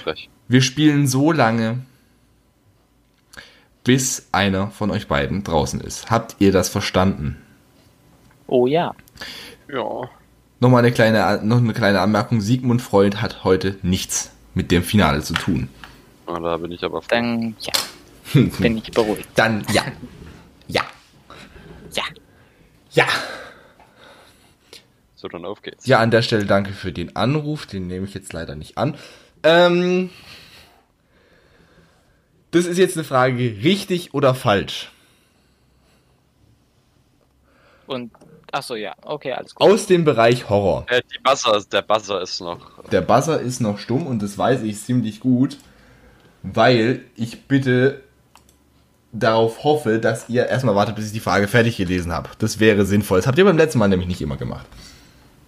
Frech. 0.02 0.30
Wir 0.48 0.62
spielen 0.62 1.08
so 1.08 1.34
lange, 1.34 1.82
bis 3.84 4.28
einer 4.32 4.72
von 4.72 4.92
euch 4.92 5.08
beiden 5.08 5.44
draußen 5.44 5.82
ist. 5.82 6.10
Habt 6.10 6.36
ihr 6.40 6.52
das 6.52 6.70
verstanden? 6.70 7.38
Oh 8.48 8.68
ja. 8.68 8.94
Ja. 9.72 10.10
Nochmal 10.60 10.80
eine 10.80 10.92
kleine, 10.92 11.40
noch 11.44 11.58
eine 11.58 11.74
kleine 11.74 12.02
Anmerkung. 12.02 12.42
Sigmund 12.42 12.82
Freud 12.82 13.18
hat 13.18 13.44
heute 13.44 13.78
nichts 13.82 14.32
mit 14.54 14.72
dem 14.72 14.84
Finale 14.84 15.22
zu 15.22 15.34
tun. 15.34 15.70
Ah, 16.26 16.40
da 16.40 16.58
bin 16.58 16.72
ich 16.72 16.84
aber 16.84 17.02
froh. 17.02 17.08
Dann, 17.10 17.56
ja, 17.60 17.74
bin 18.60 18.78
ich 18.78 18.92
beruhigt. 18.92 19.28
Dann 19.36 19.66
ja. 19.72 19.84
Ja. 20.68 20.82
Ja. 21.94 22.04
Ja. 22.92 23.06
So, 25.16 25.28
dann 25.28 25.46
auf 25.46 25.62
geht's. 25.62 25.86
Ja, 25.86 26.00
an 26.00 26.12
der 26.12 26.22
Stelle 26.22 26.46
danke 26.46 26.72
für 26.72 26.92
den 26.92 27.16
Anruf. 27.16 27.66
Den 27.66 27.88
nehme 27.88 28.06
ich 28.06 28.14
jetzt 28.14 28.34
leider 28.34 28.56
nicht 28.56 28.78
an. 28.78 28.96
Ähm, 29.44 30.10
das 32.52 32.66
ist 32.66 32.78
jetzt 32.78 32.98
eine 32.98 33.04
Frage, 33.04 33.38
richtig 33.64 34.14
oder 34.14 34.34
falsch? 34.36 34.92
Und, 37.88 38.12
ach 38.52 38.64
so, 38.64 38.76
ja. 38.76 38.94
Okay, 39.02 39.34
alles 39.34 39.56
gut. 39.56 39.68
Aus 39.68 39.88
dem 39.88 40.06
Bereich 40.06 40.50
Horror. 40.50 40.86
Äh, 40.90 41.02
die 41.14 41.20
Buzzer, 41.24 41.62
der 41.72 41.82
Buzzer 41.82 42.22
ist 42.22 42.40
noch. 42.40 42.84
Der 42.92 43.02
Buzzer 43.02 43.40
ist 43.40 43.62
noch 43.62 43.80
stumm 43.80 44.06
und 44.06 44.22
das 44.22 44.38
weiß 44.38 44.62
ich 44.64 44.80
ziemlich 44.82 45.20
gut, 45.20 45.58
weil 46.44 47.06
ich 47.16 47.48
bitte 47.48 48.04
darauf 49.12 49.64
hoffe, 49.64 50.00
dass 50.00 50.30
ihr 50.30 50.48
erstmal 50.48 50.76
wartet, 50.76 50.96
bis 50.96 51.08
ich 51.08 51.14
die 51.14 51.20
Frage 51.20 51.48
fertig 51.48 51.78
gelesen 51.78 52.12
habe. 52.12 52.30
Das 52.38 52.60
wäre 52.60 52.86
sinnvoll. 52.86 53.20
Das 53.20 53.28
habt 53.28 53.38
ihr 53.38 53.46
beim 53.46 53.58
letzten 53.58 53.80
Mal 53.80 53.88
nämlich 53.88 54.08
nicht 54.08 54.22
immer 54.22 54.38
gemacht. 54.38 54.68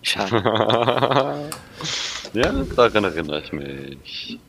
Schade. 0.01 1.49
Ja, 2.33 2.49
daran 2.77 3.03
erinnere 3.03 3.41
ich 3.41 3.51
mich. 3.51 4.39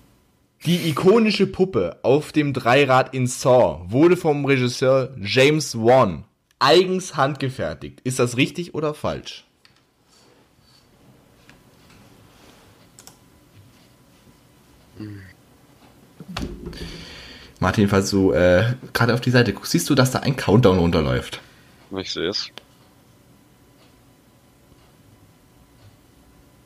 Die 0.64 0.88
ikonische 0.88 1.48
Puppe 1.48 1.98
auf 2.02 2.30
dem 2.30 2.52
Dreirad 2.52 3.14
in 3.14 3.26
Saw 3.26 3.80
wurde 3.88 4.16
vom 4.16 4.44
Regisseur 4.44 5.12
James 5.20 5.76
Wan 5.76 6.24
eigens 6.60 7.16
handgefertigt. 7.16 8.00
Ist 8.04 8.20
das 8.20 8.36
richtig 8.36 8.72
oder 8.72 8.94
falsch? 8.94 9.44
Martin, 17.58 17.88
falls 17.88 18.10
du 18.10 18.32
äh, 18.32 18.74
gerade 18.92 19.14
auf 19.14 19.20
die 19.20 19.30
Seite 19.30 19.52
guckst, 19.52 19.72
siehst 19.72 19.90
du, 19.90 19.96
dass 19.96 20.12
da 20.12 20.20
ein 20.20 20.36
Countdown 20.36 20.78
runterläuft. 20.78 21.40
Ich 21.96 22.12
sehe 22.12 22.28
es. 22.28 22.52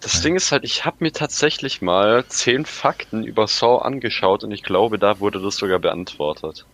Das 0.07 0.21
Ding 0.21 0.37
ist 0.37 0.53
halt, 0.53 0.63
ich 0.63 0.85
habe 0.85 0.99
mir 1.01 1.11
tatsächlich 1.11 1.83
mal 1.83 2.25
zehn 2.29 2.65
Fakten 2.65 3.25
über 3.25 3.49
Saw 3.49 3.79
angeschaut 3.83 4.45
und 4.45 4.53
ich 4.53 4.63
glaube, 4.63 5.01
da 5.01 5.19
wurde 5.19 5.43
das 5.43 5.57
sogar 5.57 5.81
beantwortet. 5.81 6.65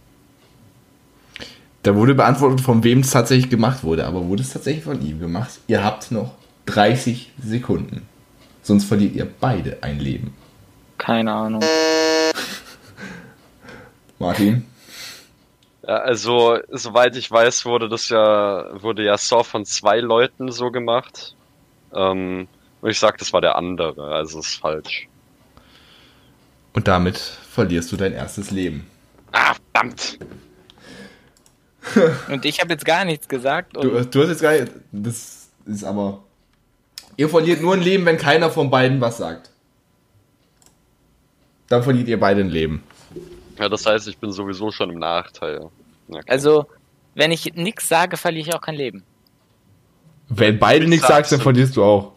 Da 1.83 1.97
wurde 1.97 2.15
beantwortet, 2.15 2.61
von 2.61 2.85
wem 2.85 3.01
es 3.01 3.11
tatsächlich 3.11 3.49
gemacht 3.49 3.85
wurde, 3.85 4.07
aber 4.07 4.29
wurde 4.29 4.43
es 4.43 4.53
tatsächlich 4.53 4.85
von 4.85 5.01
ihm 5.01 5.19
gemacht? 5.19 5.61
Ihr 5.67 5.83
habt 5.83 6.11
noch 6.11 6.35
30 6.67 7.33
Sekunden. 7.43 8.07
Sonst 8.61 8.85
verliert 8.85 9.15
ihr 9.15 9.27
beide 9.41 9.79
ein 9.83 9.99
Leben. 9.99 10.37
Keine 10.99 11.33
Ahnung. 11.33 11.65
Martin? 14.19 14.67
Ja, 15.89 15.97
also, 16.01 16.59
soweit 16.69 17.17
ich 17.17 17.31
weiß, 17.31 17.65
wurde 17.65 17.89
das 17.89 18.11
ja, 18.11 18.83
wurde 18.83 19.03
ja 19.03 19.17
Saw 19.17 19.43
von 19.43 19.65
zwei 19.65 20.01
Leuten 20.01 20.53
so 20.53 20.71
gemacht. 20.71 21.35
Ähm, 21.95 22.47
und 22.83 22.91
ich 22.91 22.99
sag, 22.99 23.17
das 23.19 23.33
war 23.33 23.41
der 23.41 23.57
andere, 23.57 24.13
also 24.13 24.41
ist 24.41 24.57
falsch. 24.57 25.09
Und 26.75 26.89
damit 26.89 27.17
verlierst 27.17 27.93
du 27.93 27.97
dein 27.97 28.13
erstes 28.13 28.51
Leben. 28.51 28.87
Ah, 29.31 29.55
verdammt! 29.73 30.19
Und 32.29 32.45
ich 32.45 32.61
habe 32.61 32.73
jetzt 32.73 32.85
gar 32.85 33.05
nichts 33.05 33.29
gesagt. 33.29 33.77
Und 33.77 33.85
Du, 33.85 34.05
du 34.05 34.23
hast 34.23 34.29
jetzt 34.29 34.43
gar 34.43 34.53
nicht. 34.53 34.73
Das 34.93 35.49
ist 35.67 35.85
aber. 35.85 36.23
Ihr 37.17 37.29
verliert 37.29 37.61
nur 37.61 37.75
ein 37.75 37.83
Leben, 37.83 38.07
wenn 38.07 38.17
keiner 38.17 38.51
von 38.51 38.71
beiden 38.71 39.01
was 39.01 39.19
sagt. 39.19 39.51
Dann 41.69 41.83
verliert 41.83 42.09
ihr 42.09 42.21
beide 42.21 42.41
ein 42.41 42.51
Leben. 42.51 42.83
Ja, 43.59 43.69
das 43.69 43.85
heißt, 43.85 44.09
ich 44.09 44.19
bin 44.19 44.33
sowieso 44.33 44.71
schon 44.71 44.91
im 44.91 44.99
Nachteil. 44.99 45.71
Ja, 46.09 46.19
okay. 46.19 46.31
also, 46.31 46.67
wenn 47.15 47.31
ich 47.33 47.53
nichts 47.55 47.89
sage, 47.89 48.17
verliere 48.17 48.49
ich 48.49 48.55
auch 48.55 48.61
kein 48.61 48.77
Leben. 48.77 49.03
Wenn 50.29 50.59
beide 50.59 50.87
nichts 50.87 51.07
sagst 51.07 51.31
sagst, 51.31 51.33
dann 51.33 51.41
verlierst 51.41 51.77
du 51.77 51.85
auch. 51.85 52.13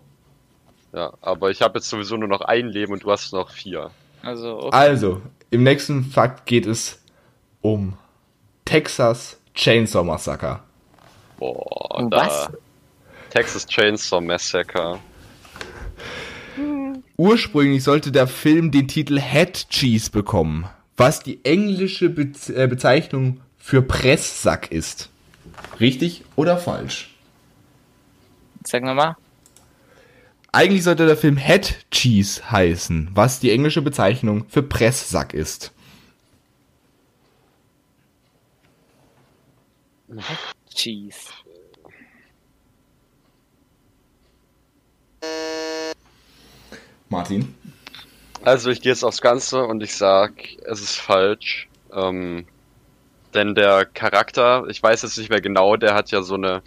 Ja, 0.95 1.13
aber 1.21 1.51
ich 1.51 1.61
habe 1.61 1.79
jetzt 1.79 1.89
sowieso 1.89 2.15
nur 2.15 2.29
noch 2.29 2.41
ein 2.41 2.67
Leben 2.69 2.93
und 2.93 3.03
du 3.03 3.11
hast 3.11 3.33
noch 3.33 3.49
vier. 3.51 3.91
Also, 4.21 4.57
okay. 4.57 4.69
Also, 4.71 5.21
im 5.51 5.63
nächsten 5.63 6.05
Fakt 6.05 6.45
geht 6.45 6.65
es 6.65 7.03
um 7.61 7.97
Texas 8.63 9.37
Chainsaw 9.53 10.03
Massacre. 10.03 10.61
Boah, 11.37 11.99
Um 11.99 12.09
da. 12.09 12.25
was? 12.25 12.49
Texas 13.29 13.65
Chainsaw 13.67 14.21
Massacre. 14.21 14.99
Ursprünglich 17.17 17.83
sollte 17.83 18.11
der 18.13 18.27
Film 18.27 18.71
den 18.71 18.87
Titel 18.87 19.19
Head 19.19 19.67
Cheese 19.69 20.09
bekommen, 20.09 20.69
was 20.95 21.21
die 21.21 21.43
englische 21.43 22.09
Be 22.09 22.31
äh, 22.53 22.67
Bezeichnung 22.67 23.41
für 23.57 23.81
Presssack 23.81 24.71
ist. 24.71 25.09
Richtig 25.79 26.23
oder 26.37 26.57
falsch? 26.57 27.13
Sag 28.63 28.83
nochmal. 28.83 29.15
Eigentlich 30.55 30.85
sollte 30.85 31.05
der 31.05 31.17
Film 31.17 31.35
Head 31.35 31.85
Cheese 31.91 32.49
heißen, 32.49 33.09
was 33.13 33.41
die 33.41 33.51
englische 33.51 33.81
Bezeichnung 33.81 34.45
für 34.47 34.63
Presssack 34.63 35.33
ist. 35.33 35.73
Cheese. 40.73 41.17
Martin? 47.09 47.53
Also 48.45 48.69
ich 48.69 48.79
gehe 48.79 48.93
jetzt 48.93 49.03
aufs 49.03 49.19
Ganze 49.19 49.65
und 49.65 49.83
ich 49.83 49.93
sag, 49.93 50.31
es 50.63 50.79
ist 50.79 50.95
falsch. 50.95 51.67
Ähm, 51.91 52.45
denn 53.33 53.55
der 53.55 53.83
Charakter, 53.83 54.65
ich 54.69 54.81
weiß 54.81 55.01
jetzt 55.01 55.17
nicht 55.17 55.29
mehr 55.29 55.41
genau, 55.41 55.75
der 55.75 55.95
hat 55.95 56.11
ja 56.11 56.21
so 56.21 56.35
eine 56.35 56.61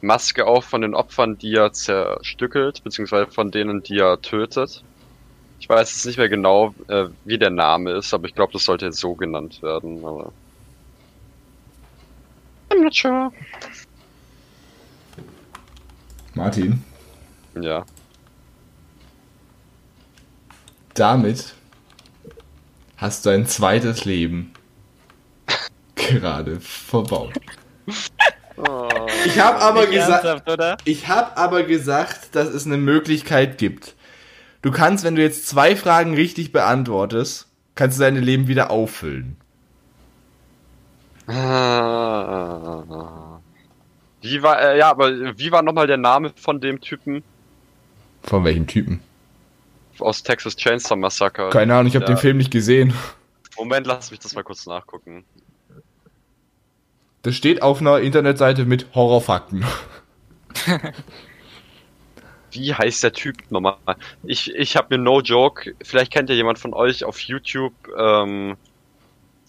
Maske 0.00 0.46
auf 0.46 0.64
von 0.64 0.80
den 0.80 0.94
Opfern, 0.94 1.38
die 1.38 1.54
er 1.54 1.72
zerstückelt, 1.72 2.82
beziehungsweise 2.82 3.30
von 3.30 3.50
denen, 3.50 3.82
die 3.82 3.98
er 3.98 4.20
tötet. 4.20 4.82
Ich 5.58 5.68
weiß 5.68 5.94
jetzt 5.94 6.06
nicht 6.06 6.16
mehr 6.16 6.28
genau, 6.28 6.74
äh, 6.88 7.06
wie 7.24 7.38
der 7.38 7.50
Name 7.50 7.92
ist, 7.92 8.14
aber 8.14 8.26
ich 8.26 8.34
glaube, 8.34 8.52
das 8.52 8.64
sollte 8.64 8.86
jetzt 8.86 8.98
so 8.98 9.14
genannt 9.14 9.62
werden. 9.62 10.04
Aber 10.04 10.32
I'm 12.70 12.82
not 12.82 12.94
sure. 12.94 13.30
Martin? 16.34 16.82
Ja. 17.60 17.84
Damit 20.94 21.54
hast 22.96 23.26
du 23.26 23.30
ein 23.30 23.46
zweites 23.46 24.04
Leben 24.04 24.54
gerade 25.94 26.60
verbaut. 26.60 27.34
Oh. 28.68 28.88
Ich 29.24 29.38
habe 29.40 29.58
aber 29.60 29.86
gesagt, 29.86 30.42
ich 30.84 31.08
habe 31.08 31.36
aber 31.36 31.62
gesagt, 31.62 32.34
dass 32.34 32.48
es 32.48 32.66
eine 32.66 32.76
Möglichkeit 32.78 33.58
gibt. 33.58 33.94
Du 34.62 34.70
kannst, 34.70 35.04
wenn 35.04 35.14
du 35.16 35.22
jetzt 35.22 35.46
zwei 35.46 35.74
Fragen 35.76 36.14
richtig 36.14 36.52
beantwortest, 36.52 37.46
kannst 37.74 37.98
du 37.98 38.02
deine 38.02 38.20
Leben 38.20 38.46
wieder 38.48 38.70
auffüllen. 38.70 39.36
Ah. 42.10 43.40
Wie 44.22 44.42
war, 44.42 44.60
äh, 44.60 44.78
ja, 44.78 44.90
aber 44.90 45.38
wie 45.38 45.50
war 45.50 45.62
nochmal 45.62 45.86
der 45.86 45.96
Name 45.96 46.32
von 46.36 46.60
dem 46.60 46.80
Typen 46.80 47.22
Von 48.22 48.44
welchem 48.44 48.66
Typen? 48.66 49.00
aus 49.98 50.22
Texas 50.22 50.56
Chainsaw 50.56 50.96
Massacre? 50.96 51.50
Keine 51.50 51.74
Ahnung, 51.74 51.86
ich 51.88 51.94
habe 51.94 52.04
Ja. 52.06 52.12
den 52.12 52.16
Film 52.18 52.36
nicht 52.38 52.50
gesehen. 52.50 52.92
Moment, 53.58 53.86
lass 53.86 54.10
mich 54.10 54.20
das 54.20 54.34
mal 54.34 54.42
kurz 54.44 54.66
nachgucken. 54.66 55.24
Das 57.22 57.34
steht 57.34 57.62
auf 57.62 57.80
einer 57.80 58.00
Internetseite 58.00 58.64
mit 58.64 58.94
Horrorfakten. 58.94 59.64
Wie 62.52 62.74
heißt 62.74 63.02
der 63.04 63.12
Typ 63.12 63.36
nochmal? 63.50 63.76
Ich, 64.24 64.52
ich 64.54 64.76
habe 64.76 64.96
mir 64.96 65.02
no 65.02 65.20
joke, 65.20 65.74
vielleicht 65.82 66.12
kennt 66.12 66.28
ja 66.30 66.34
jemand 66.34 66.58
von 66.58 66.74
euch 66.74 67.04
auf 67.04 67.20
YouTube 67.20 67.74
ähm, 67.96 68.56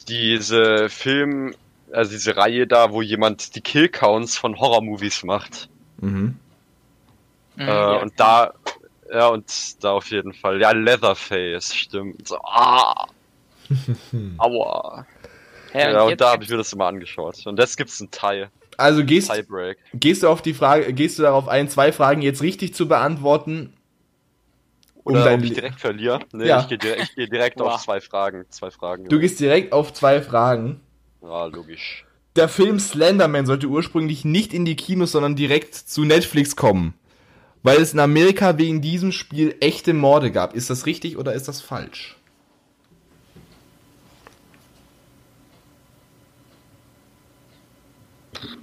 diese 0.08 0.90
Film, 0.90 1.56
also 1.92 2.12
diese 2.12 2.38
Reihe 2.38 2.68
da, 2.68 2.92
wo 2.92 3.02
jemand 3.02 3.56
die 3.56 3.62
Killcounts 3.62 4.38
von 4.38 4.60
Horror-Movies 4.60 5.24
macht. 5.24 5.70
Mhm. 5.98 6.38
Mhm, 7.56 7.68
Äh, 7.68 7.96
ja. 7.96 8.02
Und 8.02 8.20
da, 8.20 8.54
ja, 9.12 9.28
und 9.28 9.84
da 9.84 9.92
auf 9.94 10.10
jeden 10.12 10.34
Fall. 10.34 10.62
Ja, 10.62 10.72
Leatherface, 10.72 11.74
stimmt. 11.76 12.28
So, 12.28 12.38
ah. 12.44 13.08
Aua. 14.38 15.06
Ja, 15.74 15.92
Ja, 15.92 16.04
und 16.04 16.20
da 16.22 16.32
habe 16.32 16.44
ich 16.44 16.50
mir 16.50 16.58
das 16.58 16.72
immer 16.74 16.86
angeschaut. 16.88 17.46
Und 17.46 17.58
jetzt 17.60 17.78
gibt's 17.78 18.02
einen 18.02 18.12
Tie, 18.12 18.48
Also 18.78 19.04
gehst, 19.06 19.32
Tiebreak. 19.32 19.78
gehst 19.94 20.24
du 20.24 20.28
auf 20.28 20.42
die 20.42 20.54
Frage, 20.54 20.92
gehst 20.94 21.18
du 21.20 21.24
darauf 21.24 21.48
ein, 21.48 21.70
zwei 21.70 21.92
Fragen 21.92 22.22
jetzt 22.22 22.42
richtig 22.42 22.74
zu 22.74 22.88
beantworten? 22.88 23.74
Um 25.04 25.16
Oder 25.16 25.34
ob 25.34 25.44
ich 25.44 25.54
direkt 25.54 25.80
verliere. 25.80 26.20
Nee, 26.32 26.48
Ja. 26.48 26.60
ich 26.62 26.68
gehe 26.68 26.78
direkt, 26.78 27.16
geh 27.16 27.26
direkt 27.26 27.60
auf 27.62 27.82
zwei 27.82 28.00
Fragen. 28.02 28.46
Zwei 28.50 28.70
Fragen. 28.70 29.06
Du 29.10 29.20
gehst 29.20 29.40
direkt 29.40 29.74
auf 29.74 29.94
zwei 29.94 30.22
Fragen. 30.22 30.80
Ja, 31.24 31.46
logisch. 31.46 32.06
Der 32.36 32.48
Film 32.48 32.80
Slenderman 32.80 33.46
sollte 33.46 33.68
ursprünglich 33.68 34.24
nicht 34.26 34.54
in 34.54 34.64
die 34.64 34.76
Kinos, 34.76 35.12
sondern 35.12 35.36
direkt 35.36 35.74
zu 35.76 36.04
Netflix 36.06 36.56
kommen. 36.56 36.94
Weil 37.64 37.82
es 37.82 37.94
in 37.94 38.00
Amerika 38.00 38.58
wegen 38.58 38.82
diesem 38.82 39.12
Spiel 39.12 39.56
echte 39.60 39.94
Morde 39.94 40.32
gab. 40.32 40.54
Ist 40.56 40.70
das 40.70 40.86
richtig 40.86 41.18
oder 41.18 41.34
ist 41.34 41.48
das 41.48 41.62
falsch? 41.62 42.18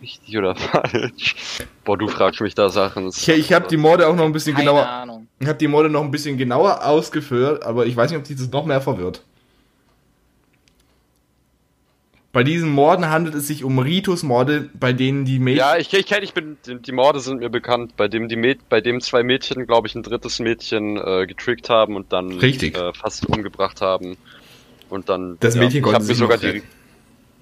Richtig 0.03 0.37
oder 0.37 0.55
falsch? 0.57 1.35
Boah, 1.85 1.97
du 1.97 2.09
fragst 2.09 2.41
mich 2.41 2.55
da 2.55 2.69
Sachen. 2.69 3.09
Ich, 3.09 3.29
ich 3.29 3.53
habe 3.53 3.69
die 3.69 3.77
Morde 3.77 4.07
auch 4.07 4.17
noch 4.17 4.25
ein 4.25 4.33
bisschen 4.33 4.55
Keine 4.55 4.67
genauer. 4.71 4.87
Ahnung. 4.87 5.29
Ich 5.39 5.47
habe 5.47 5.59
die 5.59 5.69
Morde 5.69 5.89
noch 5.89 6.03
ein 6.03 6.11
bisschen 6.11 6.37
genauer 6.37 6.85
ausgeführt, 6.85 7.63
aber 7.65 7.87
ich 7.87 7.97
weiß 7.97 8.11
nicht, 8.11 8.19
ob 8.19 8.25
dich 8.25 8.37
das 8.37 8.51
noch 8.51 8.67
mehr 8.67 8.81
verwirrt. 8.81 9.23
Bei 12.31 12.45
diesen 12.45 12.71
Morden 12.71 13.09
handelt 13.09 13.35
es 13.35 13.47
sich 13.47 13.65
um 13.65 13.79
Ritus-Morde, 13.79 14.69
bei 14.75 14.93
denen 14.93 15.25
die 15.25 15.39
Mädchen. 15.39 15.59
Ja, 15.59 15.77
ich, 15.79 15.93
ich 15.93 16.07
kenne, 16.07 16.25
ich 16.25 16.35
bin, 16.35 16.59
die, 16.67 16.77
die 16.77 16.93
Morde 16.93 17.21
sind 17.21 17.41
mir 17.41 17.49
bekannt, 17.49 17.97
bei 17.97 18.07
dem 18.07 18.29
die 18.29 18.37
Mäd 18.37 18.69
bei 18.69 18.83
dem 18.83 19.01
zwei 19.01 19.23
Mädchen, 19.23 19.67
glaube 19.67 19.89
ich, 19.89 19.95
ein 19.95 20.03
drittes 20.03 20.39
Mädchen 20.39 20.99
äh, 20.99 21.27
getrickt 21.27 21.71
haben 21.71 21.97
und 21.97 22.13
dann 22.13 22.33
Richtig. 22.33 22.77
Äh, 22.77 22.93
fast 22.93 23.27
umgebracht 23.27 23.81
haben. 23.81 24.19
Und 24.91 25.09
dann. 25.09 25.39
Das 25.41 25.57
Mädchen 25.57 25.79
ich 25.79 25.83
konnte 25.83 25.95
habe 25.97 26.05
mir 26.05 26.09
sich 26.09 26.19
sogar 26.19 26.37
noch 26.37 26.43
die, 26.43 26.63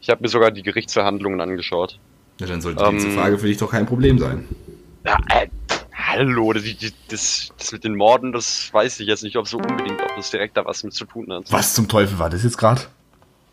ich 0.01 0.11
habe 0.11 0.23
mir 0.23 0.29
sogar 0.29 0.53
die 0.53 0.63
Gerichtsverhandlungen 0.63 1.41
angeschaut. 1.41 1.99
Ja, 2.39 2.47
dann 2.47 2.61
sollte 2.61 2.85
Ähm, 2.85 2.97
diese 2.97 3.11
Frage 3.11 3.39
für 3.39 3.47
dich 3.47 3.57
doch 3.57 3.71
kein 3.71 3.87
Problem 3.87 4.19
sein. 4.19 4.47
Ja, 5.05 5.17
äh, 5.31 5.49
hallo, 5.95 6.53
die, 6.53 6.93
das, 7.09 7.51
das 7.59 7.73
mit 7.73 7.85
den 7.85 7.95
Morden, 7.95 8.33
das 8.33 8.73
weiß 8.73 9.01
ich 9.01 9.07
jetzt 9.07 9.23
nicht, 9.23 9.37
ob 9.37 9.49
so 9.49 9.59
unbedingt, 9.59 10.01
ob 10.03 10.17
das 10.17 10.31
direkt 10.31 10.57
da 10.57 10.65
was 10.65 10.83
mit 10.83 10.93
zu 10.93 11.05
tun 11.07 11.33
hat. 11.33 11.51
Was 11.51 11.75
zum 11.75 11.89
Teufel 11.89 12.19
war 12.19 12.29
das 12.29 12.43
jetzt 12.45 12.59
gerade? 12.59 12.83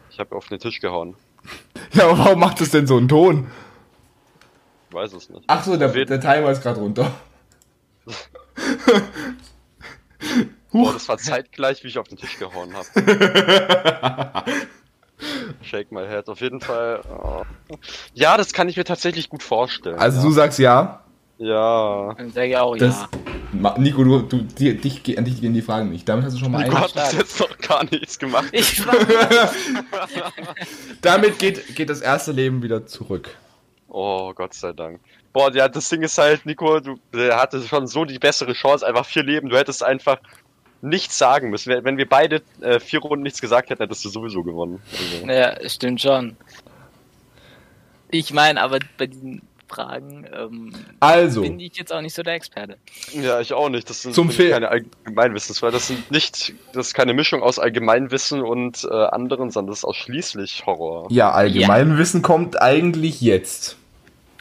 Ich 0.10 0.20
habe 0.20 0.36
auf 0.36 0.48
den 0.48 0.60
Tisch 0.60 0.80
gehauen. 0.80 1.16
Ja, 1.92 2.06
aber 2.06 2.18
warum 2.18 2.40
macht 2.40 2.60
das 2.60 2.72
denn 2.72 2.88
so 2.88 2.98
einen 2.98 3.08
Ton? 3.08 3.48
Ich 4.90 4.96
weiß 4.96 5.14
es 5.14 5.30
nicht. 5.30 5.44
Ach 5.46 5.64
so, 5.64 5.78
der, 5.78 5.90
der 5.90 6.20
Timer 6.20 6.50
ist 6.50 6.64
gerade 6.64 6.80
runter. 6.80 7.14
Boah, 10.72 10.94
das 10.94 11.08
war 11.08 11.20
zeitgleich, 11.20 11.84
wie 11.84 11.90
ich 11.90 12.00
auf 12.00 12.08
den 12.08 12.18
Tisch 12.18 12.40
gehauen 12.40 12.74
habe. 12.74 14.44
Shake 15.62 15.92
my 15.92 16.06
head, 16.06 16.28
auf 16.28 16.42
jeden 16.42 16.60
Fall. 16.60 17.02
oh. 17.10 17.44
Ja, 18.14 18.38
das 18.38 18.54
kann 18.54 18.70
ich 18.70 18.78
mir 18.78 18.84
tatsächlich 18.84 19.30
gut 19.30 19.44
vorstellen. 19.44 19.98
Also 19.98 20.20
ja. 20.20 20.24
du 20.24 20.32
sagst 20.32 20.60
ja. 20.60 21.04
Ja. 21.38 22.14
Dann 22.18 22.32
sage 22.32 22.48
ich 22.48 22.58
auch 22.58 22.78
Das, 22.78 23.08
ja. 23.54 23.76
Nico, 23.78 24.04
du, 24.04 24.22
du 24.22 24.38
die, 24.38 24.78
dich, 24.78 25.18
an 25.18 25.26
dich 25.26 25.42
gehen 25.42 25.54
die 25.54 25.62
Fragen 25.62 25.90
nicht. 25.90 26.08
Damit 26.08 26.26
hast 26.26 26.36
du 26.36 26.40
schon 26.40 26.52
mal 26.52 26.64
Nico 26.64 26.78
hat 26.78 26.94
bis 26.94 27.14
jetzt 27.14 27.40
noch 27.40 27.58
gar 27.58 27.84
nichts 27.86 28.20
gemacht. 28.20 28.50
Ich 28.52 28.82
Damit 31.02 31.40
geht, 31.40 31.76
geht 31.76 31.90
das 31.90 32.02
erste 32.02 32.32
Leben 32.32 32.64
wieder 32.64 32.86
zurück. 32.86 33.36
Oh, 33.90 34.34
Gott 34.34 34.54
sei 34.54 34.74
Dank. 34.74 35.00
Boah, 35.34 35.54
ja, 35.54 35.68
das 35.68 35.90
Ding 35.90 36.02
ist 36.02 36.18
halt, 36.18 36.46
Nico, 36.46 36.80
du 36.80 36.96
der 37.14 37.40
hatte 37.40 37.62
schon 37.62 37.88
so 37.88 38.06
die 38.06 38.20
bessere 38.20 38.54
Chance, 38.54 38.86
einfach 38.86 39.06
vier 39.06 39.24
Leben. 39.24 39.50
Du 39.50 39.58
hättest 39.58 39.84
einfach 39.84 40.20
nichts 40.84 41.18
sagen 41.18 41.50
müssen. 41.50 41.70
Wenn 41.72 41.84
wenn 41.84 41.98
wir 41.98 42.08
beide 42.08 42.42
äh, 42.62 42.80
vier 42.80 43.00
Runden 43.00 43.24
nichts 43.24 43.42
gesagt 43.42 43.70
hätten, 43.70 43.82
hättest 43.82 44.06
du 44.06 44.10
sowieso 44.10 44.44
gewonnen. 44.44 44.82
Also, 44.92 45.32
ja, 45.32 45.70
stimmt 45.70 46.02
schon. 46.02 46.38
Ich 48.12 48.32
meine, 48.34 48.62
aber 48.62 48.80
bei 48.98 49.08
diesen 49.08 49.42
Fragen 49.68 50.28
ähm, 50.32 50.74
Also, 51.00 51.42
bin 51.42 51.60
ich 51.60 51.76
jetzt 51.78 51.92
auch 51.92 52.02
nicht 52.02 52.14
so 52.14 52.22
der 52.22 52.34
Experte. 52.36 52.78
ja, 53.14 53.40
ich 53.40 53.54
auch 53.54 53.70
nicht. 53.70 53.90
Das 53.90 54.04
sind 54.04 54.14
Zum 54.14 54.30
keine 54.30 54.70
Allgemeinwissensfragen. 54.70 55.74
Das 55.74 55.88
sind 55.88 56.12
nicht, 56.12 56.54
das 56.74 56.88
ist 56.88 56.94
keine 56.94 57.14
Mischung 57.16 57.42
aus 57.42 57.58
Allgemeinwissen 57.58 58.42
und 58.44 58.84
äh, 58.84 58.94
anderen, 58.94 59.50
sondern 59.50 59.72
das 59.72 59.80
ist 59.80 59.86
ausschließlich 59.86 60.66
Horror. 60.68 61.08
ja, 61.12 61.32
Allgemeinwissen 61.32 62.22
kommt 62.22 62.62
eigentlich 62.62 63.22
jetzt. 63.22 63.78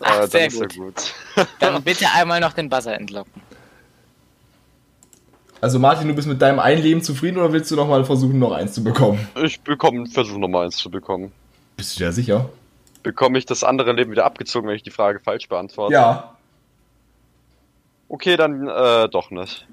Ach, 0.02 0.16
Äh, 0.16 0.20
dann 0.20 0.31
sehr 0.31 0.47
ist 0.48 0.60
ja 0.60 0.66
gut. 0.66 0.77
gut. 0.77 1.14
Dann 1.60 1.82
bitte 1.82 2.06
einmal 2.14 2.40
noch 2.40 2.52
den 2.52 2.69
Buzzer 2.69 2.94
entlocken. 2.94 3.40
Also 5.63 5.79
Martin, 5.79 6.09
du 6.09 6.15
bist 6.15 6.27
mit 6.27 6.43
deinem 6.43 6.59
einen 6.59 6.83
Leben 6.83 7.03
zufrieden 7.03 7.39
oder 7.39 7.53
willst 7.53 7.71
du 7.71 7.77
noch 7.77 7.87
mal 7.87 8.05
versuchen, 8.05 8.37
noch 8.41 8.51
eins 8.51 8.73
zu 8.73 8.83
bekommen? 8.83 9.29
Ich 9.45 9.61
bekomme, 9.61 10.09
versuche 10.09 10.41
nochmal 10.41 10.65
eins 10.65 10.77
zu 10.77 10.91
bekommen. 10.91 11.31
Bist 11.77 11.95
du 11.95 12.03
dir 12.03 12.11
sicher? 12.11 12.51
Bekomme 13.05 13.39
ich 13.39 13.47
das 13.47 13.63
andere 13.63 13.93
Leben 13.93 14.11
wieder 14.11 14.25
abgezogen, 14.25 14.67
wenn 14.67 14.75
ich 14.75 14.83
die 14.83 14.91
Frage 14.91 15.21
falsch 15.21 15.49
beantworte? 15.49 15.93
Ja. 15.93 16.37
Okay, 18.09 18.37
dann 18.37 18.67
äh, 18.67 19.09
doch 19.09 19.31
nicht. 19.31 19.69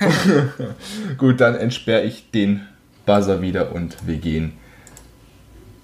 Gut, 1.18 1.38
dann 1.38 1.54
entsperre 1.54 2.04
ich 2.04 2.30
den 2.30 2.66
Buzzer 3.04 3.42
wieder 3.42 3.72
und 3.72 4.06
wir 4.06 4.16
gehen 4.16 4.54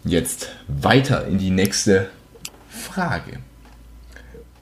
jetzt 0.03 0.49
weiter 0.67 1.27
in 1.27 1.37
die 1.37 1.51
nächste 1.51 2.09
Frage. 2.71 3.41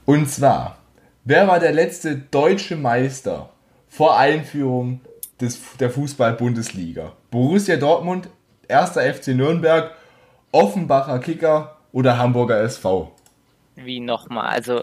Und 0.04 0.28
zwar, 0.28 0.78
wer 1.22 1.46
war 1.46 1.60
der 1.60 1.72
letzte 1.72 2.16
deutsche 2.16 2.74
Meister 2.74 3.50
vor 3.88 4.16
Einführung 4.16 5.00
des, 5.40 5.60
der 5.78 5.90
Fußball-Bundesliga? 5.90 7.12
Borussia 7.30 7.76
Dortmund, 7.76 8.28
1. 8.68 8.90
FC 8.90 9.28
Nürnberg, 9.28 9.92
Offenbacher 10.52 11.18
Kicker 11.18 11.76
oder 11.92 12.18
Hamburger 12.18 12.60
SV? 12.60 13.12
Wie 13.76 14.00
nochmal? 14.00 14.48
Also, 14.48 14.82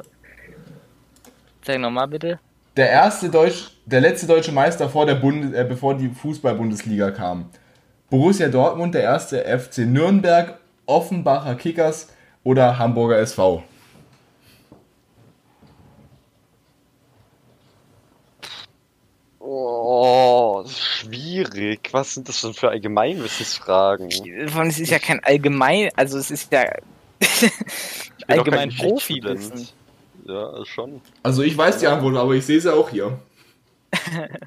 sag 1.66 1.80
nochmal 1.80 2.08
bitte. 2.08 2.40
Der 2.78 2.90
erste 2.90 3.30
Deutsch, 3.30 3.72
der 3.86 4.02
letzte 4.02 4.28
deutsche 4.28 4.52
Meister 4.52 4.90
vor 4.90 5.06
der 5.06 5.16
Bundes, 5.16 5.54
äh, 5.54 5.64
bevor 5.64 5.96
die 5.96 6.10
Fußball-Bundesliga 6.10 7.12
kam. 7.12 7.50
Borussia 8.10 8.50
Dortmund, 8.50 8.94
der 8.94 9.04
erste 9.04 9.44
FC 9.46 9.80
Nürnberg, 9.80 10.60
Offenbacher 10.86 11.56
Kickers 11.56 12.14
oder 12.44 12.78
Hamburger 12.78 13.18
SV. 13.18 13.64
Oh, 20.08 20.60
das 20.62 20.74
ist 20.74 20.84
schwierig. 20.84 21.90
Was 21.92 22.14
sind 22.14 22.30
das 22.30 22.42
denn 22.42 22.54
für 22.54 22.70
Allgemeinwissensfragen? 22.70 24.12
Vor 24.50 24.60
allem, 24.60 24.70
Es 24.70 24.80
ist 24.80 24.92
ja 24.92 25.00
kein 25.00 25.24
allgemein, 25.24 25.90
also 25.96 26.20
es 26.20 26.30
ist 26.30 26.52
ja 26.52 26.64
allgemein. 28.28 28.70
Profi-Wissen. 28.70 29.68
Ja, 30.26 30.64
schon. 30.66 31.02
Also 31.24 31.42
ich 31.42 31.58
weiß 31.58 31.80
die 31.80 31.88
Antwort, 31.88 32.18
aber 32.18 32.34
ich 32.34 32.46
sehe 32.46 32.62
sie 32.62 32.72
auch 32.72 32.90
hier. 32.90 33.18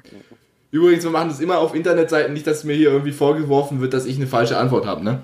Übrigens, 0.71 1.03
wir 1.03 1.11
machen 1.11 1.27
das 1.27 1.41
immer 1.41 1.57
auf 1.57 1.75
Internetseiten, 1.75 2.31
nicht, 2.31 2.47
dass 2.47 2.63
mir 2.63 2.75
hier 2.75 2.91
irgendwie 2.91 3.11
vorgeworfen 3.11 3.81
wird, 3.81 3.93
dass 3.93 4.05
ich 4.05 4.15
eine 4.15 4.27
falsche 4.27 4.57
Antwort 4.57 4.85
habe, 4.85 5.03
ne? 5.03 5.23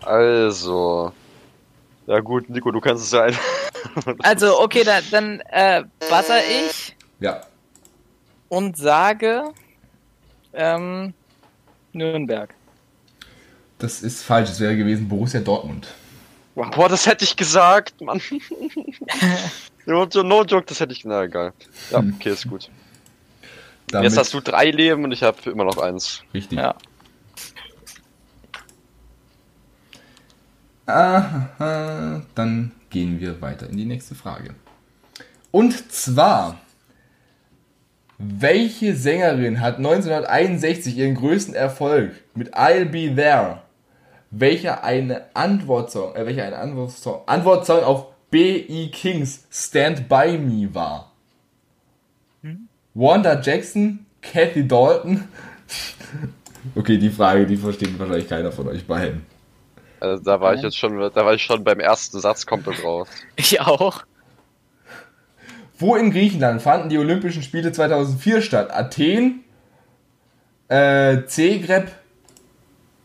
Also. 0.00 1.12
Ja 2.06 2.20
gut, 2.20 2.48
Nico, 2.48 2.70
du 2.70 2.80
kannst 2.80 3.04
es 3.04 3.12
ja 3.12 3.24
einfach. 3.24 3.42
Also, 4.20 4.60
okay, 4.62 4.82
da, 4.82 5.00
dann 5.10 5.40
äh, 5.50 5.84
buzzer 6.08 6.38
ich 6.38 6.96
Ja. 7.20 7.42
Und 8.48 8.76
sage 8.76 9.52
ähm, 10.52 11.14
Nürnberg. 11.92 12.54
Das 13.78 14.02
ist 14.02 14.22
falsch, 14.22 14.50
es 14.50 14.60
wäre 14.60 14.76
gewesen 14.76 15.08
Borussia 15.08 15.40
Dortmund. 15.40 15.88
Boah, 16.54 16.88
das 16.88 17.06
hätte 17.06 17.24
ich 17.24 17.36
gesagt, 17.36 18.00
Mann. 18.00 18.20
no, 19.86 20.06
no 20.06 20.44
joke, 20.44 20.66
das 20.66 20.80
hätte 20.80 20.92
ich. 20.92 21.04
Na 21.04 21.22
egal. 21.22 21.52
Ja, 21.90 21.98
okay, 21.98 22.30
ist 22.30 22.48
gut. 22.48 22.68
Damit, 23.86 24.10
Jetzt 24.10 24.18
hast 24.18 24.34
du 24.34 24.40
drei 24.40 24.70
Leben 24.70 25.04
und 25.04 25.12
ich 25.12 25.22
habe 25.22 25.50
immer 25.50 25.64
noch 25.64 25.78
eins. 25.78 26.22
Richtig. 26.34 26.58
Ja. 26.58 26.74
Aha, 30.86 32.22
dann 32.34 32.72
gehen 32.90 33.20
wir 33.20 33.40
weiter 33.40 33.68
in 33.68 33.76
die 33.76 33.84
nächste 33.84 34.14
Frage. 34.14 34.54
Und 35.50 35.92
zwar, 35.92 36.60
welche 38.18 38.94
Sängerin 38.94 39.60
hat 39.60 39.76
1961 39.76 40.96
ihren 40.96 41.14
größten 41.14 41.54
Erfolg 41.54 42.12
mit 42.34 42.54
I'll 42.54 42.84
Be 42.84 43.14
There? 43.14 43.62
Welcher 44.30 44.84
eine 44.84 45.34
Antwortsong, 45.34 46.14
äh, 46.14 46.26
welcher 46.26 46.44
eine 46.44 46.58
Antwortsong, 46.58 47.22
Antwortsong 47.26 47.82
auf 47.82 48.06
B.E. 48.30 48.88
Kings 48.88 49.46
Stand 49.50 50.08
By 50.08 50.36
Me 50.36 50.68
war? 50.74 51.12
Wanda 52.94 53.40
Jackson, 53.40 54.06
Kathy 54.20 54.66
Dalton. 54.66 55.28
okay, 56.74 56.98
die 56.98 57.10
Frage, 57.10 57.46
die 57.46 57.56
versteht 57.56 57.96
wahrscheinlich 57.96 58.28
keiner 58.28 58.50
von 58.50 58.66
euch 58.68 58.84
beiden. 58.86 59.24
Also, 60.00 60.22
da 60.24 60.40
war 60.40 60.54
ich 60.54 60.62
jetzt 60.62 60.76
schon, 60.76 60.98
da 60.98 61.24
war 61.24 61.34
ich 61.34 61.42
schon 61.42 61.62
beim 61.62 61.78
ersten 61.78 62.18
Satz 62.18 62.44
komplett 62.44 62.82
raus. 62.82 63.08
Ich 63.36 63.60
auch. 63.60 64.02
Wo 65.78 65.94
in 65.96 66.10
Griechenland 66.10 66.60
fanden 66.60 66.88
die 66.88 66.98
Olympischen 66.98 67.42
Spiele 67.42 67.70
2004 67.72 68.42
statt? 68.42 68.70
Athen, 68.72 69.44
äh, 70.68 71.24
Zagreb, 71.26 71.92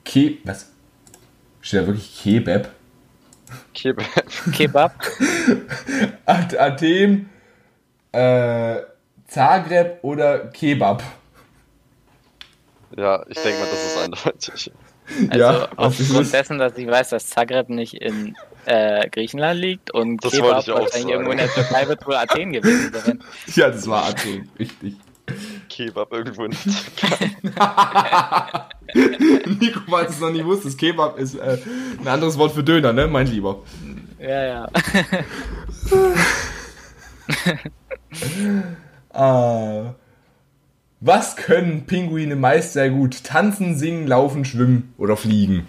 Ke... 0.03 0.37
Was? 0.43 0.71
Steht 1.61 1.81
da 1.81 1.87
wirklich 1.87 2.19
Kebab? 2.21 2.69
Kebab. 4.53 4.91
At 6.25 6.57
Athen, 6.59 7.29
äh, 8.11 8.77
Zagreb 9.27 9.99
oder 10.03 10.47
Kebab? 10.47 11.03
ja, 12.97 13.23
ich 13.27 13.37
denke 13.39 13.59
mal, 13.59 13.69
das 13.69 13.85
ist 13.85 13.97
eindeutig. 13.97 14.71
Also 15.29 15.39
Ja, 15.39 15.69
aufgrund 15.75 16.21
es? 16.21 16.31
dessen, 16.31 16.57
dass 16.59 16.77
ich 16.77 16.87
weiß, 16.87 17.09
dass 17.09 17.27
Zagreb 17.27 17.69
nicht 17.69 17.95
in 17.95 18.35
äh, 18.65 19.09
Griechenland 19.09 19.59
liegt 19.59 19.91
und 19.93 20.23
Das 20.23 20.31
Kebab 20.31 20.47
wollte 20.47 20.61
ich 20.61 20.71
auch 20.71 20.79
wahrscheinlich 20.81 21.01
sagen. 21.01 21.09
irgendwo 21.09 21.31
in 21.31 21.37
der 21.37 21.49
Türkei 21.53 21.87
wird 21.87 22.05
wohl 22.07 22.15
Athen 22.15 22.53
gewesen 22.53 22.93
sein. 22.93 23.23
Ja, 23.55 23.69
das 23.69 23.87
war 23.87 24.05
Athen, 24.05 24.49
richtig. 24.59 24.95
Kebab 25.69 26.11
irgendwo 26.11 26.43
in 26.45 26.51
Nico, 29.59 29.79
falls 29.89 30.07
du 30.07 30.13
es 30.13 30.19
noch 30.19 30.31
nie 30.31 30.43
wusstest, 30.45 30.77
Kebab 30.77 31.17
ist 31.17 31.35
äh, 31.35 31.57
ein 31.99 32.07
anderes 32.07 32.37
Wort 32.37 32.51
für 32.53 32.63
Döner, 32.63 32.93
ne, 32.93 33.07
mein 33.07 33.27
Lieber? 33.27 33.61
Ja, 34.19 34.43
ja. 34.45 34.67
Ah. 39.11 39.95
Was 41.05 41.35
können 41.35 41.85
Pinguine 41.85 42.35
meist 42.37 42.73
sehr 42.73 42.89
gut? 42.89 43.23
Tanzen, 43.25 43.75
singen, 43.77 44.07
laufen, 44.07 44.45
schwimmen 44.45 44.93
oder 44.97 45.17
fliegen? 45.17 45.67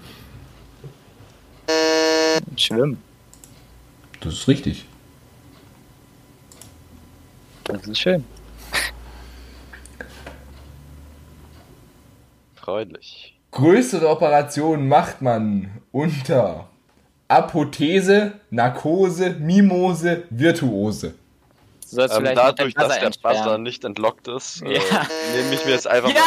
Schwimmen. 2.57 3.03
Das 4.21 4.33
ist 4.35 4.49
richtig. 4.49 4.87
Das 7.65 7.87
ist 7.87 7.99
schön. 7.99 8.25
Freundlich. 12.57 13.35
Größere 13.51 14.09
Operationen 14.09 14.89
macht 14.89 15.23
man 15.23 15.71
unter 15.93 16.69
Apothese, 17.29 18.33
Narkose, 18.51 19.31
Mimose, 19.39 20.25
Virtuose. 20.31 21.15
Ähm, 21.97 22.25
dadurch, 22.35 22.75
dass 22.75 22.99
der 22.99 23.11
Buzzer 23.23 23.59
nicht 23.59 23.85
entlockt 23.85 24.27
ist, 24.27 24.63
äh, 24.63 24.75
Ja. 24.75 25.07
nehme 25.37 25.55
ich 25.55 25.65
mir 25.65 25.73
jetzt 25.73 25.87
einfach 25.87 26.11
Ja. 26.13 26.21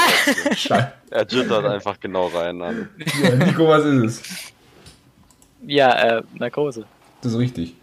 mal. 0.46 0.56
Scheiße. 0.56 0.94
Er 1.12 1.28
jittert 1.28 1.66
einfach 1.66 2.00
genau 2.00 2.28
rein. 2.28 2.62
An. 2.62 2.90
Ja, 3.22 3.36
Nico, 3.36 3.68
was 3.68 3.84
ist 3.84 4.22
es? 4.22 4.54
Ja, 5.68 6.18
äh, 6.18 6.24
Narkose. 6.40 6.86
Das 7.22 7.34
ist 7.34 7.38
richtig. 7.38 7.76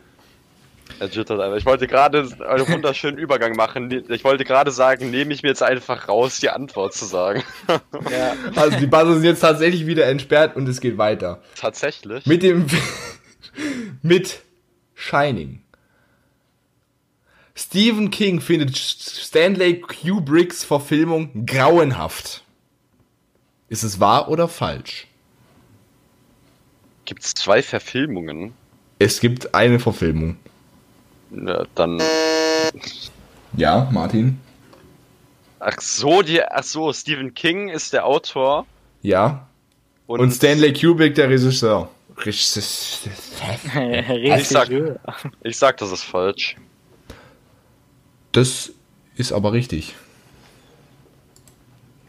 Er 1.01 1.09
jittert 1.09 1.41
einfach. 1.41 1.57
Ich 1.57 1.67
wollte 1.67 1.87
gerade 1.87 2.29
einen 2.47 2.69
wunderschönen 2.69 3.19
Übergang 3.19 3.57
machen. 3.57 3.91
Ich 4.09 4.25
wollte 4.25 4.45
gerade 4.45 4.71
sagen, 4.71 5.11
nehme 5.11 5.33
ich 5.35 5.43
mir 5.43 5.49
jetzt 5.49 5.63
einfach 5.63 6.09
raus, 6.09 6.41
die 6.41 6.51
Antwort 6.51 6.95
zu 6.95 7.05
sagen. 7.05 7.43
Ja. 7.69 8.35
Also 8.57 8.79
die 8.79 8.87
Buzzer 8.87 9.15
sind 9.15 9.25
jetzt 9.25 9.41
tatsächlich 9.41 9.87
wieder 9.87 10.07
entsperrt 10.07 10.57
und 10.57 10.69
es 10.69 10.81
geht 10.81 10.99
weiter. 10.99 11.43
Tatsächlich. 11.57 12.27
Mit 12.27 12.43
dem 12.43 12.67
mit 14.03 14.41
Shining. 14.95 15.63
Stephen 17.55 18.11
King 18.11 18.41
findet 18.41 18.77
Stanley 18.77 19.81
Kubricks 19.81 20.65
Verfilmung 20.65 21.47
grauenhaft. 21.47 22.43
Ist 23.69 23.83
es 23.83 24.01
wahr 24.01 24.29
oder 24.29 24.49
falsch? 24.49 25.07
Gibt 27.05 27.23
es 27.25 27.35
zwei 27.35 27.63
Verfilmungen? 27.63 28.55
Es 28.99 29.21
gibt 29.21 29.55
eine 29.55 29.79
Verfilmung. 29.79 30.37
Ja, 31.31 31.65
dann. 31.75 32.01
Ja, 33.57 33.89
Martin? 33.93 34.41
Ach 35.61 35.81
so, 35.81 36.23
die. 36.23 36.43
Ach 36.43 36.63
so, 36.63 36.93
Stephen 36.93 37.35
King 37.35 37.69
ist 37.69 37.93
der 37.93 38.07
Autor. 38.07 38.67
Ja. 39.03 39.47
Und, 40.07 40.21
Und 40.21 40.31
Stanley 40.33 40.73
Kubrick 40.73 41.15
der 41.15 41.29
Regisseur. 41.31 41.89
Regisseur. 42.17 43.13
Ich 44.15 44.49
sag- 44.49 44.69
Regisseur. 44.71 45.01
Ich 45.43 45.57
sag, 45.57 45.77
das 45.79 45.91
ist 45.91 46.03
falsch. 46.05 46.57
Das 48.33 48.73
ist 49.17 49.33
aber 49.33 49.53
richtig. 49.53 49.95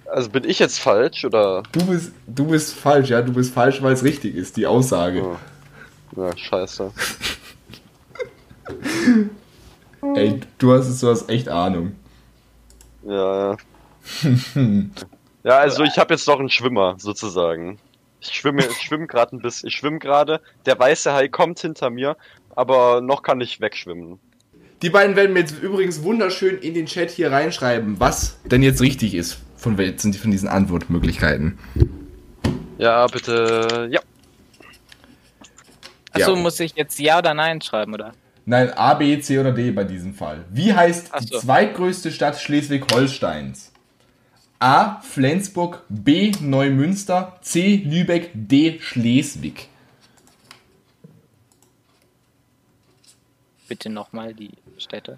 Also 0.06 0.30
bin 0.30 0.44
ich 0.44 0.60
jetzt 0.60 0.80
falsch 0.80 1.26
oder. 1.26 1.64
Du 1.72 1.86
bist, 1.86 2.12
du 2.28 2.46
bist 2.46 2.74
falsch, 2.76 3.10
ja. 3.10 3.22
Du 3.22 3.34
bist 3.34 3.54
falsch, 3.54 3.82
weil 3.82 3.94
es 3.94 4.04
richtig 4.04 4.36
ist, 4.36 4.58
die 4.58 4.68
Aussage. 4.68 5.24
Oh. 5.24 5.38
Ja, 6.16 6.36
scheiße. 6.38 6.92
Ey, 10.16 10.40
du 10.58 10.74
hast, 10.74 11.02
du 11.02 11.10
hast 11.10 11.30
echt 11.30 11.50
Ahnung. 11.50 11.96
Ja, 13.04 13.52
ja. 13.52 13.58
ja, 15.44 15.58
also 15.58 15.84
ich 15.84 15.98
habe 15.98 16.14
jetzt 16.14 16.28
noch 16.28 16.40
einen 16.40 16.50
Schwimmer, 16.50 16.96
sozusagen. 16.98 17.80
Ich 18.22 18.30
schwimme, 18.30 18.66
ich 18.66 18.78
schwimme 18.82 19.08
gerade 19.08 19.36
ein 19.36 19.42
bisschen. 19.42 19.70
Ich 19.70 19.76
schwimme 19.76 20.00
gerade. 20.00 20.42
Der 20.66 20.80
weiße 20.80 21.14
Hai 21.14 21.28
kommt 21.28 21.60
hinter 21.60 21.90
mir, 21.90 22.18
aber 22.56 23.02
noch 23.02 23.24
kann 23.24 23.42
ich 23.42 23.60
wegschwimmen. 23.62 24.20
Die 24.82 24.90
beiden 24.90 25.16
werden 25.16 25.34
mir 25.34 25.40
jetzt 25.40 25.60
übrigens 25.62 26.04
wunderschön 26.04 26.60
in 26.60 26.74
den 26.74 26.86
Chat 26.86 27.10
hier 27.10 27.32
reinschreiben, 27.32 28.00
was 28.00 28.40
denn 28.46 28.62
jetzt 28.62 28.82
richtig 28.82 29.16
ist 29.16 29.40
von, 29.66 29.78
wel- 29.80 29.98
sind 30.00 30.14
die- 30.14 30.20
von 30.20 30.30
diesen 30.30 30.48
Antwortmöglichkeiten. 30.48 31.58
Ja, 32.78 33.08
bitte. 33.08 33.88
Ja. 33.92 34.00
Achso, 36.12 36.36
Ja. 36.36 36.40
muss 36.40 36.60
ich 36.60 36.76
jetzt 36.76 37.00
Ja 37.00 37.18
oder 37.18 37.34
Nein 37.34 37.62
schreiben, 37.62 37.96
oder? 37.96 38.14
Nein, 38.46 38.72
A, 38.78 38.94
B, 38.94 39.20
C 39.20 39.40
oder 39.40 39.52
D 39.54 39.72
bei 39.72 39.84
diesem 39.84 40.14
Fall. 40.14 40.46
Wie 40.52 40.72
heißt 40.72 41.08
Ach 41.12 41.20
die 41.20 41.28
so. 41.28 41.40
zweitgrößte 41.40 42.12
Stadt 42.12 42.40
Schleswig-Holsteins? 42.40 43.72
A. 44.60 45.02
Flensburg, 45.02 45.82
B. 45.90 46.32
Neumünster, 46.42 47.40
C. 47.42 47.78
Lübeck, 47.84 48.30
D. 48.36 48.78
Schleswig. 48.82 49.68
Bitte 53.68 53.90
nochmal 53.90 54.36
die 54.36 54.52
Städte. 54.78 55.18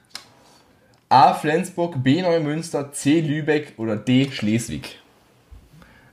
A. 1.10 1.34
Flensburg, 1.34 2.04
B. 2.04 2.22
Neumünster, 2.22 2.92
C. 2.92 3.22
Lübeck 3.22 3.74
oder 3.78 3.96
D. 3.96 4.30
Schleswig. 4.32 5.00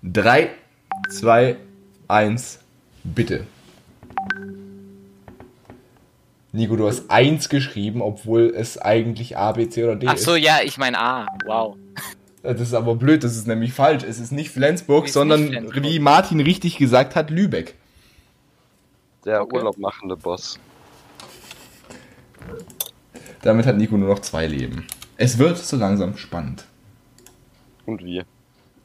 3, 0.04 0.50
2, 1.10 1.56
1, 2.08 2.60
bitte. 3.02 3.46
Nico, 6.52 6.76
du 6.76 6.86
hast 6.86 7.10
1 7.10 7.48
geschrieben, 7.48 8.00
obwohl 8.00 8.52
es 8.54 8.78
eigentlich 8.80 9.36
A, 9.36 9.50
B, 9.52 9.68
C 9.68 9.82
oder 9.82 9.96
D 9.96 10.06
Achso, 10.06 10.34
ist. 10.34 10.44
ja, 10.44 10.58
ich 10.62 10.78
meine 10.78 10.98
A. 11.00 11.26
Wow. 11.46 11.76
Das 12.42 12.60
ist 12.60 12.74
aber 12.74 12.94
blöd, 12.94 13.24
das 13.24 13.36
ist 13.36 13.48
nämlich 13.48 13.72
falsch. 13.72 14.04
Es 14.04 14.20
ist 14.20 14.30
nicht 14.30 14.50
Flensburg, 14.50 15.06
Ist 15.06 15.14
sondern 15.14 15.40
nicht 15.40 15.52
Flensburg. 15.52 15.82
wie 15.82 15.98
Martin 15.98 16.40
richtig 16.40 16.76
gesagt 16.76 17.16
hat, 17.16 17.30
Lübeck. 17.30 17.74
Der 19.24 19.42
Okay. 19.42 19.56
Urlaub 19.56 19.78
machende 19.78 20.16
Boss. 20.16 20.58
Damit 23.44 23.66
hat 23.66 23.76
Nico 23.76 23.98
nur 23.98 24.08
noch 24.08 24.20
zwei 24.20 24.46
Leben. 24.46 24.86
Es 25.18 25.36
wird 25.36 25.58
so 25.58 25.76
langsam 25.76 26.16
spannend. 26.16 26.64
Und 27.84 28.02
wie? 28.02 28.22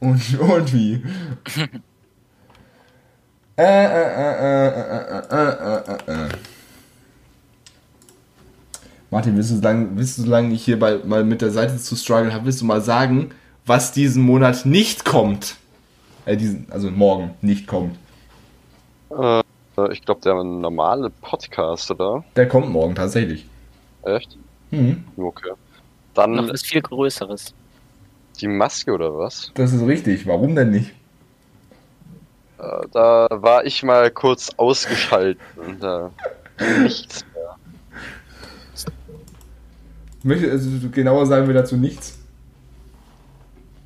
Und, 0.00 0.38
und 0.38 0.72
wie? 0.74 1.02
äh, 3.56 3.84
äh, 3.84 4.66
äh, 6.06 6.28
Martin, 9.10 9.34
willst 9.34 9.50
du, 9.50 9.54
solange, 9.56 9.96
willst 9.96 10.18
du, 10.18 10.22
solange 10.24 10.52
ich 10.52 10.62
hier 10.62 10.78
bei, 10.78 10.98
mal 11.04 11.24
mit 11.24 11.40
der 11.40 11.50
Seite 11.50 11.78
zu 11.78 11.96
strugglen 11.96 12.34
habe, 12.34 12.44
willst 12.44 12.60
du 12.60 12.66
mal 12.66 12.82
sagen, 12.82 13.30
was 13.64 13.92
diesen 13.92 14.22
Monat 14.22 14.66
nicht 14.66 15.06
kommt? 15.06 15.56
Diesen, 16.26 16.66
also 16.70 16.90
morgen 16.90 17.30
nicht 17.40 17.66
kommt. 17.66 17.96
ich 19.90 20.02
glaube, 20.02 20.20
der 20.22 20.34
normale 20.44 21.08
Podcast, 21.08 21.90
oder? 21.90 22.24
Der 22.36 22.46
kommt 22.46 22.68
morgen 22.68 22.94
tatsächlich. 22.94 23.46
Echt? 24.02 24.36
Mhm. 24.70 25.04
Okay. 25.16 25.50
Noch 25.50 25.56
Dann 26.14 26.48
was 26.48 26.62
viel 26.62 26.82
Größeres. 26.82 27.54
die 28.40 28.48
Maske 28.48 28.92
oder 28.92 29.16
was? 29.16 29.50
Das 29.54 29.72
ist 29.72 29.84
richtig. 29.86 30.26
Warum 30.26 30.54
denn 30.54 30.70
nicht? 30.70 30.90
Äh, 32.58 32.86
Da 32.92 33.26
war 33.30 33.64
ich 33.64 33.82
mal 33.82 34.10
kurz 34.10 34.50
ausgeschaltet. 34.56 35.40
Da 35.80 36.10
nichts 36.82 37.24
mehr. 37.34 37.56
Möchte, 40.22 40.50
also 40.50 40.68
genauer 40.90 41.26
sagen 41.26 41.46
wir 41.46 41.54
dazu 41.54 41.76
nichts. 41.76 42.18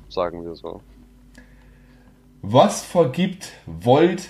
Sagen 0.09 0.43
wir 0.43 0.55
so. 0.55 0.81
Was 2.41 2.83
vergibt 2.83 3.53
Volt, 3.65 4.27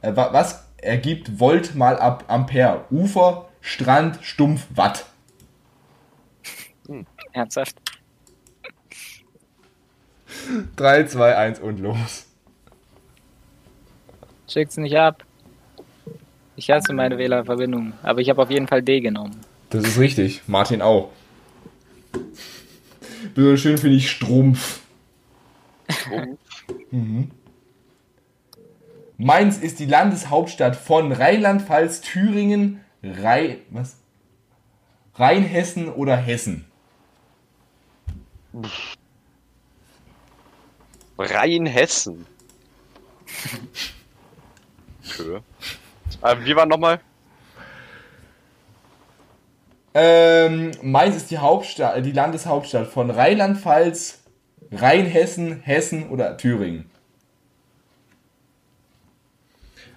äh, 0.00 0.16
wa- 0.16 0.32
was 0.32 0.64
ergibt 0.78 1.38
Volt 1.38 1.74
mal 1.74 1.98
ab 1.98 2.24
Ampere? 2.28 2.84
Ufer, 2.90 3.48
Strand, 3.60 4.18
Stumpf, 4.22 4.66
Watt. 4.74 5.04
Ernsthaft? 7.36 7.76
3, 10.76 11.04
2, 11.04 11.36
1 11.36 11.60
und 11.60 11.80
los. 11.80 12.26
Schickt's 14.48 14.76
nicht 14.78 14.96
ab. 14.96 15.24
Ich 16.56 16.70
hasse 16.70 16.94
meine 16.94 17.18
Wählerverbindung, 17.18 17.92
aber 18.02 18.20
ich 18.20 18.30
habe 18.30 18.40
auf 18.40 18.50
jeden 18.50 18.66
Fall 18.66 18.82
D 18.82 19.00
genommen. 19.00 19.38
Das 19.68 19.84
ist 19.84 19.98
richtig. 19.98 20.42
Martin 20.46 20.80
auch. 20.80 21.10
Besonders 23.34 23.60
schön 23.60 23.76
finde 23.76 23.96
ich 23.96 24.10
Strumpf. 24.10 24.80
Mhm. 26.90 27.30
Mainz 29.18 29.58
ist 29.58 29.78
die 29.78 29.86
Landeshauptstadt 29.86 30.76
von 30.76 31.12
Rheinland-Pfalz, 31.12 32.00
Thüringen, 32.00 32.80
Rhein, 33.02 33.58
was? 33.70 33.96
Rheinhessen 35.14 35.88
oder 35.92 36.16
Hessen. 36.16 36.65
Rheinhessen. 41.18 42.26
Okay. 45.18 45.38
Äh, 46.22 46.36
wie 46.44 46.56
war 46.56 46.66
nochmal? 46.66 47.00
Ähm, 49.94 50.72
Mainz 50.82 51.16
ist 51.16 51.30
die 51.30 51.38
Hauptstadt, 51.38 51.96
äh, 51.96 52.02
die 52.02 52.12
Landeshauptstadt 52.12 52.88
von 52.88 53.10
Rheinland-Pfalz, 53.10 54.18
Rheinhessen, 54.72 55.60
Hessen 55.60 56.08
oder 56.10 56.36
Thüringen. 56.36 56.90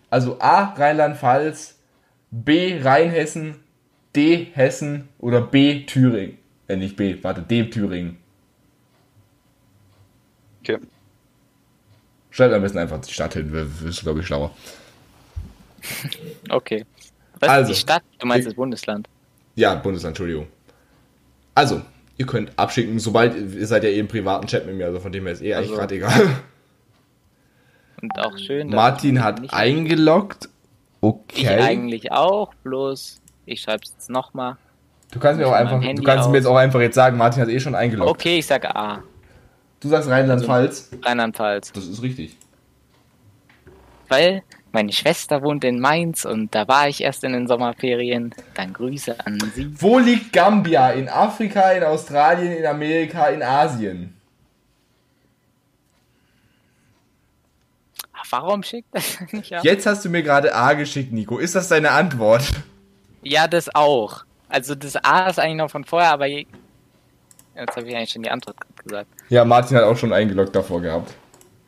Also 0.10 0.40
A 0.40 0.73
Rheinland-Pfalz, 0.76 1.80
B 2.31 2.80
Rheinhessen, 2.81 3.64
D 4.15 4.48
Hessen 4.53 5.10
oder 5.18 5.41
B 5.41 5.86
Thüringen. 5.86 6.38
Äh, 6.68 6.77
nicht 6.77 6.95
B, 6.95 7.18
warte, 7.23 7.41
D 7.41 7.69
Thüringen. 7.69 8.18
Schreibt 12.40 12.53
am 12.53 12.61
besten 12.61 12.78
einfach 12.78 13.02
die 13.02 13.11
Stadt 13.11 13.34
hin, 13.34 13.52
wir 13.52 13.68
ist 13.90 13.99
glaube 13.99 14.22
ich 14.22 14.26
schlauer. 14.28 14.52
Okay. 16.49 16.86
Was 17.41 17.49
Also, 17.49 17.72
ist 17.72 17.76
die 17.78 17.82
Stadt? 17.82 18.03
Du 18.18 18.28
meinst 18.28 18.40
ich- 18.41 18.45
das 18.45 18.53
Bundesland. 18.56 19.10
Ja, 19.56 19.76
Bundesland, 19.76 20.11
Entschuldigung. 20.11 20.48
Also, 21.53 21.82
ihr 22.18 22.26
könnt 22.26 22.57
abschicken, 22.57 22.98
sobald 22.99 23.36
ihr 23.36 23.68
seid 23.68 23.84
ja 23.84 23.90
eh 23.90 23.99
im 23.99 24.07
privaten 24.07 24.48
Chat 24.48 24.66
mit 24.66 24.76
mir, 24.76 24.86
also 24.86 25.02
von 25.02 25.11
dem 25.11 25.26
her 25.26 25.34
ist 25.34 25.41
eh 25.41 25.53
eigentlich 25.53 25.72
Also, 25.72 25.80
gerade 25.82 25.95
egal. 25.95 26.30
Und 28.02 28.18
auch 28.18 28.38
schön. 28.38 28.70
Martin 28.70 29.18
ich 29.18 29.22
hat 29.22 29.53
eingeloggt. 29.53 30.45
Ich 30.45 30.49
Okay. 31.02 31.48
eigentlich 31.60 32.14
auch, 32.14 32.53
bloß 32.64 33.20
ich 33.48 33.61
schreibe 33.64 33.84
es 33.84 33.91
jetzt 33.91 34.10
nochmal. 34.10 34.56
Du 35.11 35.20
kannst 35.20 35.41
mir 35.41 35.48
auch 35.48 35.52
einfach, 35.52 35.82
du 35.82 36.03
kannst 36.03 36.30
mir 36.30 36.38
jetzt 36.38 36.45
auch 36.45 36.56
einfach 36.56 36.80
jetzt 36.80 36.95
sagen, 36.95 37.18
Martin 37.18 37.41
hat 37.41 37.49
eh 37.49 37.60
schon 37.60 37.76
eingeloggt. 37.76 38.10
Okay, 38.10 38.38
ich 38.40 38.45
sag 38.45 38.64
A. 38.74 39.03
Du 39.80 39.88
sagst 39.88 40.10
Rheinland-Pfalz. 40.10 40.91
Rheinland-Pfalz. 41.03 41.72
Das 41.72 41.88
ist 41.88 42.01
richtig. 42.01 42.38
Weil 44.10 44.43
meine 44.72 44.91
Schwester 44.91 45.41
wohnt 45.41 45.64
in 45.64 45.80
Mainz 45.80 46.26
und 46.26 46.53
da 46.53 46.68
war 46.68 46.88
ich 46.89 47.01
erst 47.01 47.23
in 47.23 47.34
den 47.34 47.47
Sommerferien. 47.47 48.35
Dann 48.56 48.73
Grüße 48.73 49.15
an 49.26 49.39
sie. 49.56 49.69
Wo 49.81 49.99
liegt 49.99 50.34
Gambia? 50.34 50.91
In 50.91 51.10
Afrika, 51.10 51.72
in 51.72 51.84
Australien, 51.84 52.51
in 52.51 52.65
Amerika, 52.65 53.27
in 53.27 53.41
Asien? 53.41 54.15
Warum 58.30 58.61
schickt 58.61 58.89
das 58.93 59.19
nicht 59.31 59.53
ab? 59.53 59.64
Jetzt 59.64 59.85
hast 59.85 60.06
du 60.06 60.10
mir 60.10 60.22
gerade 60.22 60.53
A 60.53 60.73
geschickt, 60.73 61.11
Nico. 61.11 61.38
Ist 61.39 61.56
das 61.56 61.68
deine 61.68 61.91
Antwort? 61.91 62.43
Ja, 63.23 63.47
das 63.47 63.73
auch. 63.73 64.23
Also 64.49 64.76
das 64.76 64.95
A 64.97 65.27
ist 65.30 65.39
eigentlich 65.39 65.57
noch 65.57 65.72
von 65.72 65.84
vorher, 65.84 66.11
aber 66.11 66.27
je... 66.27 66.45
jetzt 67.56 67.76
habe 67.76 67.88
ich 67.88 67.95
eigentlich 67.95 68.11
schon 68.11 68.23
die 68.23 68.30
Antwort 68.30 68.57
gesagt. 68.84 69.10
Ja, 69.30 69.45
Martin 69.45 69.77
hat 69.77 69.84
auch 69.84 69.97
schon 69.97 70.11
eingeloggt 70.14 70.56
davor 70.56 70.81
gehabt. 70.81 71.14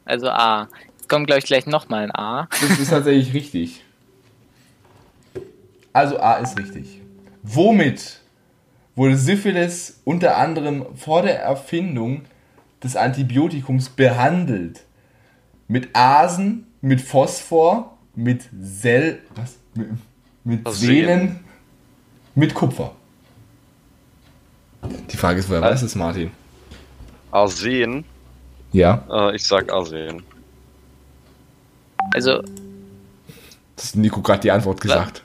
Also 0.05 0.29
A. 0.29 0.67
Jetzt 0.97 1.09
kommt 1.09 1.27
glaube 1.27 1.39
ich 1.39 1.45
gleich 1.45 1.65
nochmal 1.67 2.03
ein 2.03 2.11
A. 2.15 2.47
Das 2.49 2.79
ist 2.79 2.89
tatsächlich 2.89 3.33
richtig. 3.33 3.83
Also 5.93 6.19
A 6.19 6.35
ist 6.35 6.57
richtig. 6.57 7.01
Womit 7.43 8.19
wurde 8.95 9.17
Syphilis 9.17 9.99
unter 10.05 10.37
anderem 10.37 10.85
vor 10.95 11.21
der 11.21 11.41
Erfindung 11.41 12.25
des 12.83 12.95
Antibiotikums 12.95 13.89
behandelt? 13.89 14.83
Mit 15.67 15.89
Asen, 15.93 16.67
mit 16.81 16.99
Phosphor, 17.01 17.97
mit 18.15 18.43
Sel, 18.59 19.19
was? 19.35 19.57
Mit, 19.73 19.89
mit. 20.43 20.67
Selen, 20.73 21.39
mit 22.35 22.53
Kupfer. 22.53 22.93
Die 25.11 25.17
Frage 25.17 25.39
ist, 25.39 25.49
woher 25.49 25.61
Was? 25.61 25.73
weiß 25.73 25.81
es, 25.83 25.95
Martin? 25.95 26.31
Arsen. 27.31 28.05
Ja. 28.71 29.03
Äh, 29.09 29.35
ich 29.35 29.43
sag 29.45 29.71
Arsen. 29.71 30.23
Also, 32.13 32.41
Das 33.75 33.89
hat 33.89 33.95
Nico 33.95 34.21
gerade 34.21 34.41
die 34.41 34.51
Antwort 34.51 34.81
gesagt. 34.81 35.23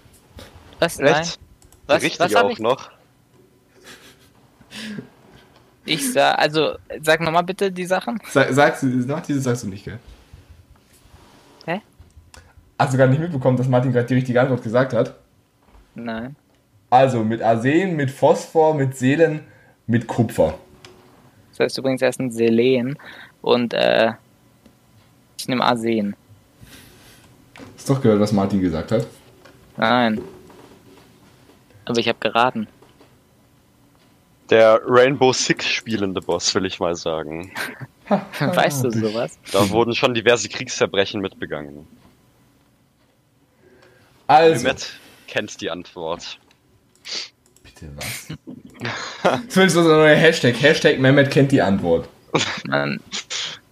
was? 0.79 0.99
Nein. 0.99 1.27
Was, 1.87 2.03
Richtig 2.03 2.21
was 2.21 2.35
auch 2.35 2.51
ich? 2.51 2.59
noch. 2.59 2.91
Ich 5.85 6.13
sag, 6.13 6.39
also, 6.39 6.77
sag 7.01 7.21
nochmal 7.21 7.45
bitte 7.45 7.71
die 7.71 7.87
Sachen. 7.87 8.21
Sag, 8.31 8.53
sagst 8.53 8.83
du, 8.83 8.87
nach 8.87 9.21
dieses 9.21 9.45
sagst 9.45 9.63
du 9.63 9.69
nicht, 9.69 9.85
gell? 9.85 9.99
Hä? 11.65 11.81
Hast 12.79 12.93
du 12.93 12.99
gar 12.99 13.07
nicht 13.07 13.21
mitbekommen, 13.21 13.57
dass 13.57 13.69
Martin 13.69 13.93
gerade 13.93 14.07
die 14.07 14.15
richtige 14.15 14.41
Antwort 14.41 14.63
gesagt 14.63 14.93
hat? 14.93 15.15
Nein. 15.95 16.35
Also 16.91 17.23
mit 17.23 17.41
Arsen, 17.41 17.95
mit 17.97 18.11
Phosphor, 18.11 18.75
mit 18.75 18.97
Seelen, 18.97 19.45
mit 19.87 20.07
Kupfer. 20.09 20.59
Das 21.57 21.65
heißt 21.65 21.79
übrigens 21.79 22.03
erst 22.03 22.21
ein 22.21 22.31
Selen 22.31 22.99
und 23.41 23.73
äh, 23.73 24.13
ich 25.39 25.49
nehme 25.49 25.65
Arsen. 25.65 26.15
Hast 27.77 27.89
doch 27.89 28.03
gehört, 28.03 28.21
was 28.21 28.33
Martin 28.33 28.61
gesagt 28.61 28.93
hat? 28.93 29.07
Nein. 29.79 30.21
Aber 31.87 31.99
ich 31.99 32.09
habe 32.09 32.19
geraten. 32.19 32.69
Der 34.51 34.81
Rainbow 34.85 35.33
Six 35.33 35.67
spielende 35.67 36.21
Boss, 36.21 36.55
will 36.55 36.67
ich 36.67 36.79
mal 36.79 36.95
sagen. 36.95 37.53
weißt 38.39 38.85
du 38.85 38.91
sowas? 38.91 39.39
Da 39.51 39.71
wurden 39.71 39.95
schon 39.95 40.13
diverse 40.13 40.49
Kriegsverbrechen 40.49 41.21
mitbegangen. 41.23 41.87
Also, 44.27 44.63
Mehmet 44.63 44.93
kennt 45.27 45.61
die 45.61 45.71
Antwort. 45.71 46.39
bitte 47.63 47.91
was? 47.97 48.29
So 49.49 49.61
ein 49.61 49.73
neuer 49.73 50.15
Hashtag. 50.15 50.61
Hashtag 50.61 50.99
Mehmet 50.99 51.31
kennt 51.31 51.53
die 51.53 51.63
Antwort. 51.63 52.09
Man, 52.67 53.01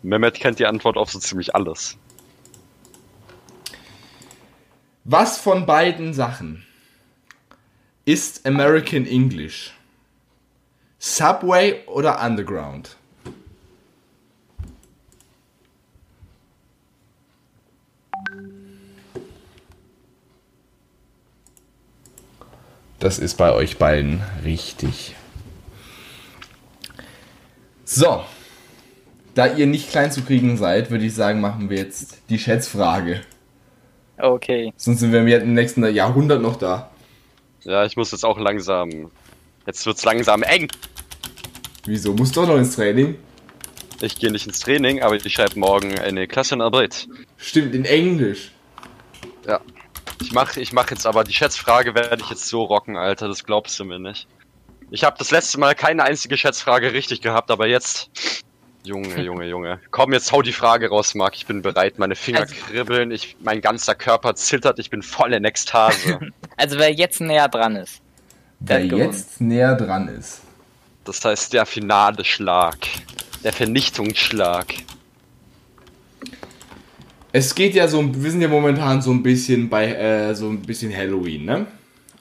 Mehmet 0.02 0.34
kennt 0.34 0.58
die 0.58 0.66
Antwort 0.66 0.96
auf 0.96 1.10
so 1.10 1.18
ziemlich 1.18 1.54
alles. 1.54 1.96
Was 5.04 5.38
von 5.38 5.66
beiden 5.66 6.14
Sachen 6.14 6.64
ist 8.04 8.46
American 8.46 9.06
English? 9.06 9.74
Subway 10.98 11.84
oder 11.86 12.24
Underground? 12.24 12.96
Das 23.04 23.18
ist 23.18 23.36
bei 23.36 23.52
euch 23.52 23.76
beiden 23.76 24.22
richtig. 24.46 25.14
So. 27.84 28.24
Da 29.34 29.46
ihr 29.46 29.66
nicht 29.66 29.90
klein 29.90 30.10
zu 30.10 30.22
kriegen 30.22 30.56
seid, 30.56 30.90
würde 30.90 31.04
ich 31.04 31.14
sagen, 31.14 31.42
machen 31.42 31.68
wir 31.68 31.76
jetzt 31.76 32.22
die 32.30 32.38
Schätzfrage. 32.38 33.20
okay. 34.16 34.72
Sonst 34.78 35.00
sind 35.00 35.12
wir 35.12 35.20
im 35.20 35.52
nächsten 35.52 35.84
Jahrhundert 35.94 36.40
noch 36.40 36.56
da. 36.56 36.92
Ja, 37.64 37.84
ich 37.84 37.94
muss 37.98 38.10
jetzt 38.10 38.24
auch 38.24 38.38
langsam. 38.38 39.10
Jetzt 39.66 39.84
wird's 39.84 40.02
langsam 40.06 40.42
eng. 40.42 40.68
Wieso? 41.84 42.14
Muss 42.14 42.32
doch 42.32 42.48
noch 42.48 42.56
ins 42.56 42.74
Training? 42.74 43.16
Ich 44.00 44.18
gehe 44.18 44.32
nicht 44.32 44.46
ins 44.46 44.60
Training, 44.60 45.02
aber 45.02 45.16
ich 45.16 45.30
schreibe 45.30 45.58
morgen 45.58 45.98
eine 45.98 46.26
Klasse 46.26 46.54
in 46.54 46.62
Arbeit. 46.62 47.06
Stimmt, 47.36 47.74
in 47.74 47.84
Englisch. 47.84 48.50
Ja. 49.46 49.60
Ich 50.20 50.32
mach, 50.32 50.56
ich 50.56 50.72
mach 50.72 50.90
jetzt 50.90 51.06
aber 51.06 51.24
die 51.24 51.32
Schätzfrage 51.32 51.94
werde 51.94 52.22
ich 52.22 52.30
jetzt 52.30 52.48
so 52.48 52.62
rocken, 52.64 52.96
Alter. 52.96 53.28
Das 53.28 53.44
glaubst 53.44 53.78
du 53.78 53.84
mir 53.84 53.98
nicht. 53.98 54.26
Ich 54.90 55.04
habe 55.04 55.16
das 55.18 55.30
letzte 55.30 55.58
Mal 55.58 55.74
keine 55.74 56.02
einzige 56.04 56.36
Schätzfrage 56.36 56.92
richtig 56.92 57.20
gehabt, 57.20 57.50
aber 57.50 57.66
jetzt. 57.66 58.10
Junge, 58.84 59.20
Junge, 59.22 59.46
Junge. 59.46 59.80
Komm, 59.90 60.12
jetzt 60.12 60.30
hau 60.32 60.42
die 60.42 60.52
Frage 60.52 60.88
raus, 60.90 61.14
Marc. 61.14 61.34
Ich 61.36 61.46
bin 61.46 61.62
bereit. 61.62 61.98
Meine 61.98 62.14
Finger 62.16 62.40
Also- 62.40 62.54
kribbeln. 62.68 63.10
Ich, 63.10 63.36
mein 63.40 63.60
ganzer 63.60 63.94
Körper 63.94 64.34
zittert. 64.34 64.78
Ich 64.78 64.90
bin 64.90 65.02
voll 65.02 65.32
in 65.32 65.44
Ekstase. 65.44 66.20
Also 66.56 66.78
wer 66.78 66.92
jetzt 66.92 67.20
näher 67.20 67.48
dran 67.48 67.74
ist. 67.74 68.00
Der 68.60 68.88
Wer 68.88 68.98
jetzt 69.06 69.40
näher 69.40 69.74
dran 69.74 70.06
ist. 70.06 70.40
Das 71.04 71.24
heißt, 71.24 71.52
der 71.52 71.66
finale 71.66 72.24
Schlag. 72.24 72.76
Der 73.42 73.52
Vernichtungsschlag. 73.52 74.66
Es 77.36 77.52
geht 77.52 77.74
ja 77.74 77.88
so, 77.88 78.14
wir 78.22 78.30
sind 78.30 78.42
ja 78.42 78.46
momentan 78.48 79.02
so 79.02 79.10
ein 79.10 79.20
bisschen 79.20 79.68
bei, 79.68 79.92
äh, 79.92 80.36
so 80.36 80.48
ein 80.48 80.62
bisschen 80.62 80.96
Halloween, 80.96 81.44
ne? 81.44 81.66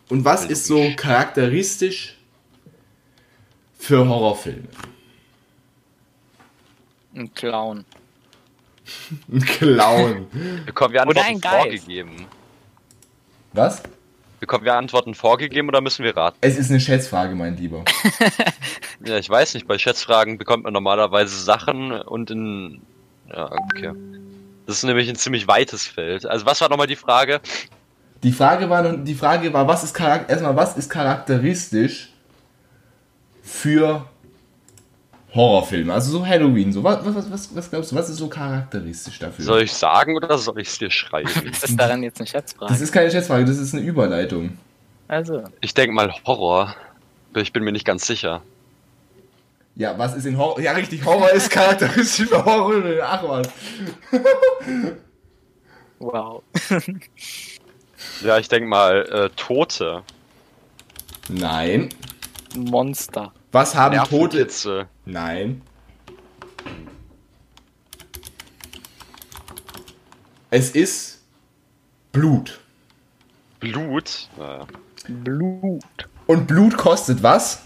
Und 0.10 0.26
was 0.26 0.44
ist 0.46 0.66
so 0.66 0.92
charakteristisch 0.96 2.18
für 3.78 4.08
Horrorfilme? 4.08 4.68
Ein 7.16 7.32
Clown. 7.36 7.86
Ein 9.32 9.42
Clown. 9.42 10.28
Bekommen 10.66 10.96
wir 10.96 11.06
Oder 11.06 11.22
Antworten 11.22 11.28
ein 11.36 11.42
Geist. 11.42 11.62
vorgegeben? 11.62 12.26
was? 13.52 13.84
Bekommen 14.40 14.66
wir 14.66 14.74
Antworten 14.74 15.14
vorgegeben 15.14 15.68
oder 15.68 15.82
müssen 15.82 16.04
wir 16.04 16.18
raten? 16.18 16.38
Es 16.42 16.58
ist 16.58 16.72
eine 16.72 16.80
Schätzfrage, 16.80 17.36
mein 17.36 17.56
Lieber. 17.56 17.86
Ja, 19.06 19.18
ich 19.18 19.30
weiß 19.30 19.54
nicht. 19.54 19.68
Bei 19.68 19.78
Schätzfragen 19.78 20.38
bekommt 20.40 20.64
man 20.64 20.74
normalerweise 20.74 21.38
Sachen 21.38 21.92
und 21.92 22.32
in. 22.32 22.82
Ja, 23.30 23.52
okay. 23.52 23.92
Das 24.66 24.78
ist 24.78 24.84
nämlich 24.84 25.10
ein 25.10 25.16
ziemlich 25.16 25.48
weites 25.48 25.86
Feld. 25.88 26.26
Also 26.26 26.46
was 26.46 26.62
war 26.62 26.70
nochmal 26.70 26.88
die 26.88 26.96
Frage? 26.96 27.42
Die 28.24 28.32
Frage 28.32 28.70
war, 28.70 28.96
die 28.98 29.16
Frage 29.16 29.52
war, 29.52 29.68
was 29.68 29.84
ist 29.84 30.00
erstmal, 30.00 30.56
was 30.56 30.78
ist 30.78 30.90
charakteristisch 30.90 32.10
für 33.42 34.06
Horrorfilme? 35.34 35.94
Also 35.94 36.12
so 36.12 36.26
Halloween, 36.26 36.72
so 36.72 36.84
was, 36.84 37.04
was, 37.04 37.30
was, 37.30 37.56
was 37.56 37.70
glaubst 37.70 37.92
du, 37.92 37.96
was 37.96 38.10
ist 38.10 38.18
so 38.18 38.30
charakteristisch 38.30 39.20
dafür? 39.20 39.44
Soll 39.44 39.62
ich 39.64 39.74
sagen 39.74 40.16
oder 40.16 40.38
soll 40.38 40.60
ich 40.60 40.70
es 40.70 40.78
dir 40.78 40.90
schreiben? 40.90 41.30
Was 41.50 41.64
ist 41.64 41.78
daran 41.80 42.02
jetzt 42.04 42.20
eine 42.20 42.26
das 42.26 42.32
Schätzfrage? 42.32 42.74
ist 42.82 42.92
keine 42.94 43.12
Schätzfrage, 43.12 43.44
das 43.44 43.58
ist 43.58 43.74
eine 43.74 43.84
Überleitung. 43.84 44.58
Also, 45.10 45.44
Ich 45.60 45.74
denke 45.74 45.94
mal 45.94 46.14
Horror. 46.26 46.76
Aber 47.32 47.42
Ich 47.42 47.52
bin 47.52 47.64
mir 47.64 47.72
nicht 47.74 47.86
ganz 47.86 48.08
sicher. 48.08 48.42
Ja, 49.76 49.98
was 49.98 50.16
ist 50.16 50.26
in 50.26 50.38
Horror? 50.38 50.60
Ja, 50.60 50.74
richtig, 50.74 51.04
Horror 51.04 51.32
ist 51.32 51.50
charakteristisch 51.50 52.30
für 52.30 52.46
Horror. 52.46 52.84
Ach 53.02 53.24
was. 53.24 53.50
wow. 56.00 56.44
Ja, 58.22 58.38
ich 58.38 58.50
denke 58.50 58.68
mal 58.68 59.06
äh, 59.10 59.30
Tote. 59.36 60.04
Nein. 61.30 61.90
Monster. 62.56 63.34
Was 63.52 63.76
haben 63.76 63.98
Tote? 64.10 64.88
Nein. 65.06 65.62
Es 70.50 70.72
ist 70.72 71.22
Blut. 72.12 72.60
Blut. 73.60 74.30
Naja, 74.38 74.68
Blut. 75.08 75.84
Und 76.28 76.48
Blut 76.48 76.78
kostet 76.78 77.24
was? 77.24 77.64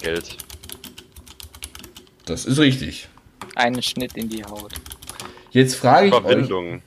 Geld. 0.00 0.36
Das 2.28 2.44
ist 2.44 2.58
richtig. 2.58 3.08
Einen 3.54 3.82
Schnitt 3.82 4.14
in 4.16 4.28
die 4.28 4.44
Haut. 4.44 4.74
Jetzt 5.50 5.76
frage 5.76 6.08
ich 6.08 6.12
euch, 6.12 6.20
Verbindung. 6.20 6.82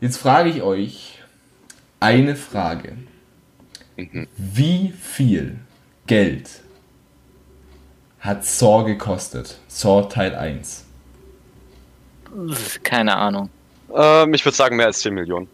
jetzt 0.00 0.16
frage 0.16 0.50
ich 0.50 0.62
euch 0.62 1.18
eine 1.98 2.36
Frage. 2.36 2.96
Mhm. 3.96 4.28
Wie 4.36 4.90
viel 4.90 5.58
Geld 6.06 6.48
hat 8.20 8.44
Saw 8.44 8.84
gekostet? 8.84 9.58
Saw 9.66 10.08
Teil 10.08 10.36
1. 10.36 10.84
Keine 12.84 13.16
Ahnung. 13.16 13.50
Ähm, 13.92 14.34
ich 14.34 14.44
würde 14.44 14.56
sagen 14.56 14.76
mehr 14.76 14.86
als 14.86 15.00
10 15.00 15.14
Millionen. 15.14 15.48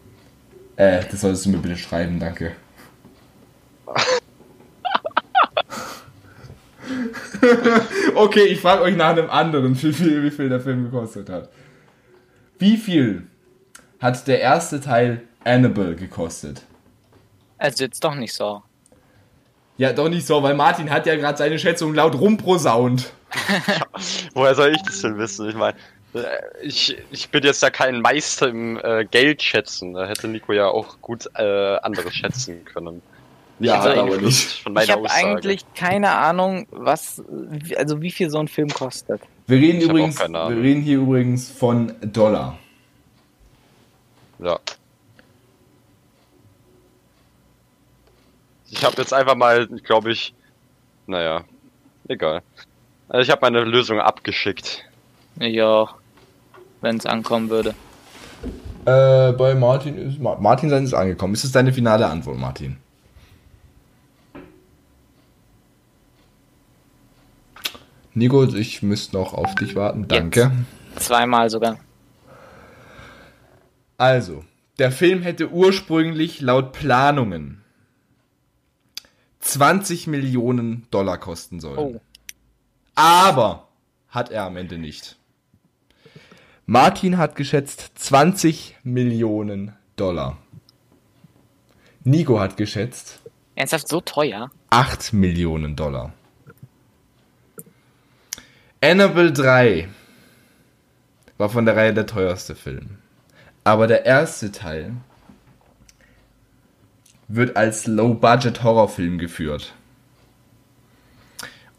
Äh, 0.77 1.03
das 1.11 1.23
solltest 1.23 1.47
du 1.47 1.51
mir 1.51 1.59
bitte 1.59 1.79
schreiben, 1.79 2.21
danke. 2.21 2.55
okay, 8.15 8.45
ich 8.45 8.61
frage 8.61 8.83
euch 8.83 8.97
nach 8.97 9.11
einem 9.11 9.31
anderen, 9.31 9.81
wie 9.83 9.93
viel, 9.93 10.23
wie 10.23 10.31
viel 10.31 10.49
der 10.49 10.61
Film 10.61 10.85
gekostet 10.85 11.29
hat. 11.29 11.49
Wie 12.59 12.77
viel 12.77 13.27
hat 14.01 14.27
der 14.27 14.41
erste 14.41 14.81
Teil 14.81 15.23
Annabelle 15.45 15.95
gekostet? 15.95 16.63
Also 17.59 17.85
jetzt 17.85 18.03
doch 18.05 18.15
nicht 18.15 18.35
so. 18.35 18.63
Ja, 19.79 19.93
doch 19.93 20.09
nicht 20.09 20.27
so, 20.27 20.43
weil 20.43 20.55
Martin 20.55 20.91
hat 20.91 21.07
ja 21.07 21.17
gerade 21.17 21.37
seine 21.37 21.59
Schätzung 21.59 21.95
laut 21.95 22.19
rumprosaunt. 22.19 23.13
Woher 24.35 24.55
soll 24.55 24.71
ich 24.71 24.83
das 24.83 25.03
denn 25.03 25.19
wissen? 25.19 25.49
Ich 25.49 25.55
meine, 25.55 25.77
äh, 26.15 26.27
ich, 26.63 26.97
ich 27.11 27.29
bin 27.29 27.45
jetzt 27.45 27.63
ja 27.63 27.71
kein 27.71 28.01
Meister 28.01 28.49
im 28.49 28.79
äh, 28.83 29.05
Geld 29.05 29.43
schätzen. 29.43 29.93
Da 29.93 30.07
hätte 30.07 30.29
Nico 30.29 30.53
ja 30.53 30.69
auch 30.69 31.01
gut 31.03 31.29
äh, 31.35 31.77
anderes 31.77 32.15
schätzen 32.15 32.65
können. 32.65 33.03
Ja, 33.59 33.87
er 33.87 34.03
aber 34.03 34.19
nicht. 34.19 34.65
Ich 34.83 34.91
habe 34.91 35.11
eigentlich 35.11 35.65
keine 35.75 36.11
Ahnung, 36.11 36.67
was, 36.71 37.23
also 37.77 38.03
wie 38.03 38.11
viel 38.11 38.29
so 38.29 38.39
ein 38.39 38.49
Film 38.49 38.69
kostet. 38.69 39.23
Wir 39.47 39.59
reden 39.59 39.79
Ich 39.79 39.85
übrigens, 39.89 40.19
wir 40.19 40.49
reden 40.63 40.83
hier 40.83 40.99
übrigens 40.99 41.51
von 41.51 41.93
Dollar. 42.01 42.59
Ja. 44.39 44.59
Ich 48.71 48.85
habe 48.85 48.97
jetzt 48.99 49.15
einfach 49.15 49.37
mal, 49.37 49.67
glaube 49.69 50.13
ich, 50.13 50.35
naja, 51.07 51.45
egal. 52.09 52.43
Also 53.09 53.23
ich 53.23 53.31
habe 53.31 53.41
meine 53.43 53.63
Lösung 53.65 54.01
abgeschickt. 54.01 54.85
Ja, 55.39 55.89
wenn 56.81 56.97
es 56.97 57.07
ankommen 57.07 57.49
würde. 57.49 57.75
Äh, 58.85 59.33
bei 59.33 59.55
Martin 59.55 59.97
ist 59.97 60.21
Ma- 60.21 60.37
Martin 60.39 60.69
sein 60.71 60.85
ist 60.85 60.95
angekommen. 60.95 61.35
Ist 61.35 61.45
das 61.45 61.53
deine 61.53 61.73
finale 61.73 62.07
Antwort, 62.07 62.39
Martin? 62.39 62.77
Nico, 68.17 68.45
ich 68.45 68.83
müsste 68.83 69.15
noch 69.15 69.35
auf 69.35 69.55
dich 69.57 69.77
warten. 69.77 70.09
Danke. 70.09 70.51
Zweimal 70.97 71.51
sogar. 71.51 71.79
Also, 73.99 74.43
der 74.79 74.91
Film 74.91 75.21
hätte 75.21 75.51
ursprünglich 75.51 76.41
laut 76.41 76.73
Planungen 76.73 77.63
20 79.41 80.07
Millionen 80.07 80.87
Dollar 80.91 81.19
kosten 81.19 81.61
sollen. 81.61 81.79
Oh. 81.79 82.01
Aber 82.95 83.69
hat 84.09 84.31
er 84.31 84.45
am 84.45 84.57
Ende 84.57 84.79
nicht. 84.79 85.19
Martin 86.65 87.19
hat 87.19 87.37
geschätzt 87.37 87.93
20 87.97 88.77
Millionen 88.83 89.75
Dollar. 89.95 90.39
Nico 92.03 92.41
hat 92.41 92.57
geschätzt 92.57 93.21
Ernsthaft 93.57 93.89
so 93.89 94.01
teuer? 94.01 94.51
8 94.71 95.13
Millionen 95.13 95.77
Dollar. 95.77 96.15
Annabelle 98.83 99.33
3 99.33 99.89
war 101.39 101.49
von 101.49 101.65
der 101.65 101.77
Reihe 101.77 101.95
der 101.95 102.07
teuerste 102.07 102.55
Film. 102.55 102.99
Aber 103.65 103.87
der 103.87 104.05
erste 104.05 104.53
Teil 104.53 104.93
wird 107.29 107.57
als 107.57 107.87
Low-Budget-Horrorfilm 107.87 109.19
geführt. 109.19 109.75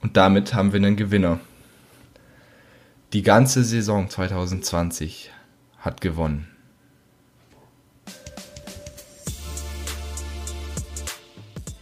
Und 0.02 0.18
damit 0.18 0.54
haben 0.54 0.74
wir 0.74 0.78
einen 0.78 0.96
Gewinner. 0.96 1.40
Die 3.14 3.22
ganze 3.22 3.64
Saison 3.64 4.10
2020 4.10 5.32
hat 5.80 6.02
gewonnen. 6.02 6.48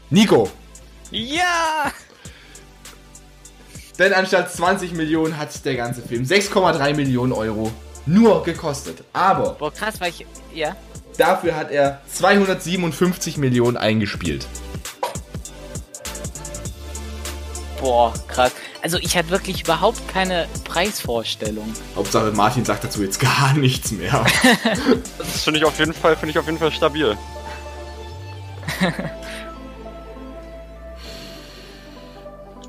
Nico! 0.10 0.52
Ja! 1.10 1.92
Denn 3.98 4.14
anstatt 4.14 4.52
20 4.52 4.94
Millionen 4.94 5.38
hat 5.38 5.64
der 5.66 5.76
ganze 5.76 6.02
Film 6.02 6.24
6,3 6.24 6.94
Millionen 6.96 7.32
Euro 7.32 7.72
nur 8.06 8.44
gekostet. 8.44 9.04
Aber 9.14 9.52
Boah, 9.54 9.74
krass, 9.74 10.00
weil 10.00 10.10
ich. 10.10 10.26
Ja? 10.54 10.76
dafür 11.18 11.56
hat 11.56 11.72
er 11.72 12.02
257 12.08 13.38
Millionen 13.38 13.78
eingespielt. 13.78 14.48
Boah, 17.80 18.14
krass. 18.28 18.52
Also 18.82 18.98
ich 18.98 19.18
hatte 19.18 19.30
wirklich 19.30 19.64
überhaupt 19.64 20.08
keine 20.08 20.48
Preisvorstellung. 20.64 21.74
Hauptsache 21.96 22.32
Martin 22.32 22.66
sagt 22.66 22.84
dazu 22.84 23.04
jetzt 23.04 23.20
gar 23.20 23.54
nichts 23.54 23.92
mehr. 23.92 24.26
Das 25.18 25.44
finde 25.44 25.60
ich 25.60 25.66
auf 25.66 25.78
jeden 25.78 25.94
Fall, 25.94 26.16
finde 26.16 26.32
ich 26.32 26.40
auf 26.40 26.46
jeden 26.46 26.58
Fall 26.58 26.72
stabil. 26.72 27.18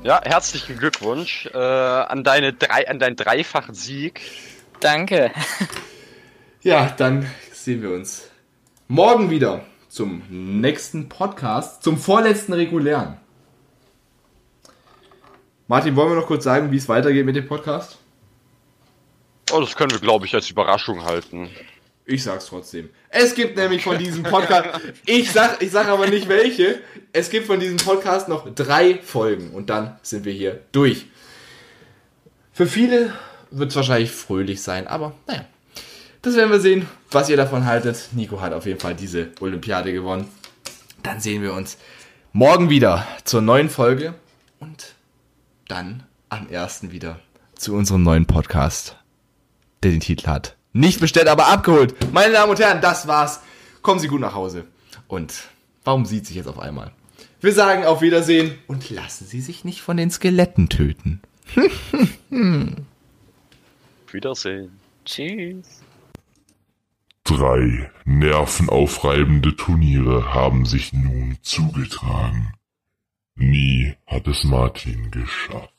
ja, 0.07 0.21
herzlichen 0.23 0.77
Glückwunsch 0.77 1.47
äh, 1.47 1.57
an 1.57 2.23
deine 2.23 2.53
drei, 2.53 2.87
an 2.87 2.97
deinen 2.97 3.17
dreifachen 3.17 3.75
Sieg. 3.75 4.21
Danke. 4.79 5.31
Ja, 6.61 6.93
dann 6.97 7.29
sehen 7.51 7.81
wir 7.81 7.91
uns 7.91 8.29
morgen 8.87 9.29
wieder 9.29 9.65
zum 9.89 10.23
nächsten 10.29 11.09
Podcast, 11.09 11.83
zum 11.83 11.97
vorletzten 11.97 12.53
regulären. 12.53 13.17
Martin, 15.67 15.97
wollen 15.97 16.11
wir 16.11 16.15
noch 16.15 16.27
kurz 16.27 16.45
sagen, 16.45 16.71
wie 16.71 16.77
es 16.77 16.87
weitergeht 16.87 17.25
mit 17.25 17.35
dem 17.35 17.47
Podcast? 17.47 17.97
Oh, 19.51 19.59
das 19.59 19.75
können 19.75 19.91
wir, 19.91 19.99
glaube 19.99 20.25
ich, 20.25 20.33
als 20.33 20.49
Überraschung 20.49 21.03
halten. 21.03 21.49
Ich 22.09 22.23
sag's 22.23 22.45
trotzdem. 22.45 22.89
Es 23.09 23.35
gibt 23.35 23.57
nämlich 23.57 23.83
von 23.83 23.97
diesem 23.97 24.23
Podcast, 24.23 24.79
ich 25.05 25.29
sag, 25.29 25.61
ich 25.61 25.71
sag 25.71 25.89
aber 25.89 26.07
nicht 26.07 26.29
welche, 26.29 26.79
es 27.11 27.29
gibt 27.29 27.47
von 27.47 27.59
diesem 27.59 27.75
Podcast 27.75 28.29
noch 28.29 28.47
drei 28.55 28.97
Folgen 28.99 29.51
und 29.51 29.69
dann 29.69 29.99
sind 30.03 30.23
wir 30.23 30.31
hier 30.31 30.61
durch. 30.71 31.07
Für 32.53 32.65
viele 32.65 33.13
wird 33.51 33.71
es 33.71 33.75
wahrscheinlich 33.75 34.11
fröhlich 34.11 34.61
sein, 34.61 34.87
aber 34.87 35.15
naja, 35.27 35.45
das 36.21 36.35
werden 36.37 36.49
wir 36.49 36.61
sehen, 36.61 36.87
was 37.11 37.27
ihr 37.27 37.35
davon 37.35 37.65
haltet. 37.65 38.07
Nico 38.13 38.39
hat 38.39 38.53
auf 38.53 38.65
jeden 38.65 38.79
Fall 38.79 38.95
diese 38.95 39.31
Olympiade 39.41 39.91
gewonnen. 39.91 40.29
Dann 41.03 41.19
sehen 41.19 41.41
wir 41.41 41.53
uns 41.53 41.77
morgen 42.31 42.69
wieder 42.69 43.05
zur 43.25 43.41
neuen 43.41 43.69
Folge 43.69 44.13
und 44.59 44.95
dann 45.67 46.03
am 46.29 46.47
ersten 46.47 46.93
wieder 46.93 47.19
zu 47.55 47.73
unserem 47.73 48.03
neuen 48.03 48.25
Podcast, 48.25 48.95
der 49.83 49.91
den 49.91 49.99
Titel 49.99 50.27
hat. 50.27 50.56
Nicht 50.77 50.99
bestellt, 50.99 51.27
aber 51.27 51.47
abgeholt. 51.47 51.95
Meine 52.13 52.33
Damen 52.33 52.51
und 52.51 52.59
Herren, 52.59 52.81
das 52.81 53.07
war's. 53.07 53.41
Kommen 53.81 53.99
Sie 53.99 54.07
gut 54.07 54.21
nach 54.21 54.35
Hause. 54.35 54.67
Und 55.07 55.33
warum 55.83 56.05
sieht 56.05 56.27
sich 56.27 56.35
jetzt 56.35 56.47
auf 56.47 56.59
einmal? 56.59 56.91
Wir 57.41 57.51
sagen 57.51 57.83
auf 57.83 58.01
Wiedersehen 58.01 58.59
und 58.67 58.91
lassen 58.91 59.25
Sie 59.25 59.41
sich 59.41 59.65
nicht 59.65 59.81
von 59.81 59.97
den 59.97 60.11
Skeletten 60.11 60.69
töten. 60.69 61.21
Wiedersehen. 64.11 64.79
Tschüss. 65.03 65.81
Drei 67.23 67.89
nervenaufreibende 68.05 69.55
Turniere 69.55 70.31
haben 70.35 70.65
sich 70.65 70.93
nun 70.93 71.39
zugetragen. 71.41 72.53
Nie 73.35 73.95
hat 74.05 74.27
es 74.27 74.43
Martin 74.43 75.09
geschafft. 75.09 75.71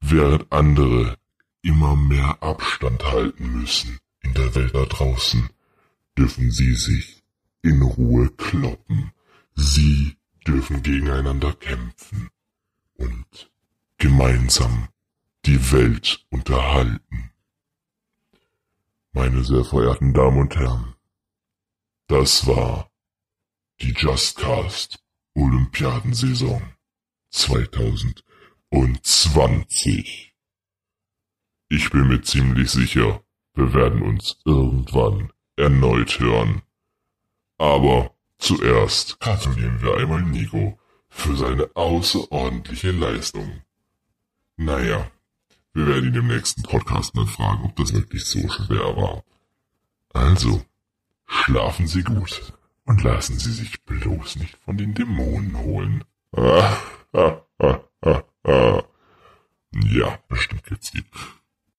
Während 0.00 0.52
andere 0.52 1.16
immer 1.68 1.94
mehr 1.96 2.42
Abstand 2.42 3.04
halten 3.04 3.60
müssen 3.60 3.98
in 4.22 4.32
der 4.32 4.54
Welt 4.54 4.74
da 4.74 4.86
draußen, 4.86 5.50
dürfen 6.16 6.50
sie 6.50 6.74
sich 6.74 7.22
in 7.62 7.82
Ruhe 7.82 8.30
kloppen. 8.30 9.12
Sie 9.54 10.16
dürfen 10.46 10.82
gegeneinander 10.82 11.52
kämpfen 11.52 12.30
und 12.94 13.50
gemeinsam 13.98 14.88
die 15.44 15.70
Welt 15.72 16.24
unterhalten. 16.30 17.30
Meine 19.12 19.44
sehr 19.44 19.64
verehrten 19.64 20.14
Damen 20.14 20.38
und 20.38 20.56
Herren, 20.56 20.94
das 22.06 22.46
war 22.46 22.90
die 23.80 23.92
Justcast 23.92 25.04
Olympiadensaison 25.34 26.62
2020. 27.30 30.27
Ich 31.70 31.90
bin 31.90 32.08
mir 32.08 32.22
ziemlich 32.22 32.70
sicher, 32.70 33.22
wir 33.54 33.74
werden 33.74 34.00
uns 34.00 34.38
irgendwann 34.46 35.30
erneut 35.56 36.18
hören. 36.18 36.62
Aber 37.58 38.14
zuerst 38.38 39.20
gratulieren 39.20 39.82
wir 39.82 39.98
einmal 39.98 40.22
Nico 40.22 40.78
für 41.10 41.36
seine 41.36 41.68
außerordentliche 41.74 42.92
Leistung. 42.92 43.62
Naja, 44.56 45.10
wir 45.74 45.86
werden 45.86 46.08
ihn 46.08 46.14
im 46.14 46.28
nächsten 46.28 46.62
Podcast 46.62 47.14
mal 47.14 47.26
fragen, 47.26 47.64
ob 47.64 47.76
das 47.76 47.92
wirklich 47.92 48.24
so 48.24 48.48
schwer 48.48 48.96
war. 48.96 49.22
Also, 50.14 50.64
schlafen 51.26 51.86
Sie 51.86 52.02
gut 52.02 52.54
und 52.86 53.02
lassen 53.02 53.38
Sie 53.38 53.52
sich 53.52 53.82
bloß 53.84 54.36
nicht 54.36 54.56
von 54.64 54.78
den 54.78 54.94
Dämonen 54.94 55.58
holen. 55.58 56.04
ja, 59.92 60.18
bestimmt 60.28 60.64
geht's 60.64 60.94
lieb. 60.94 61.06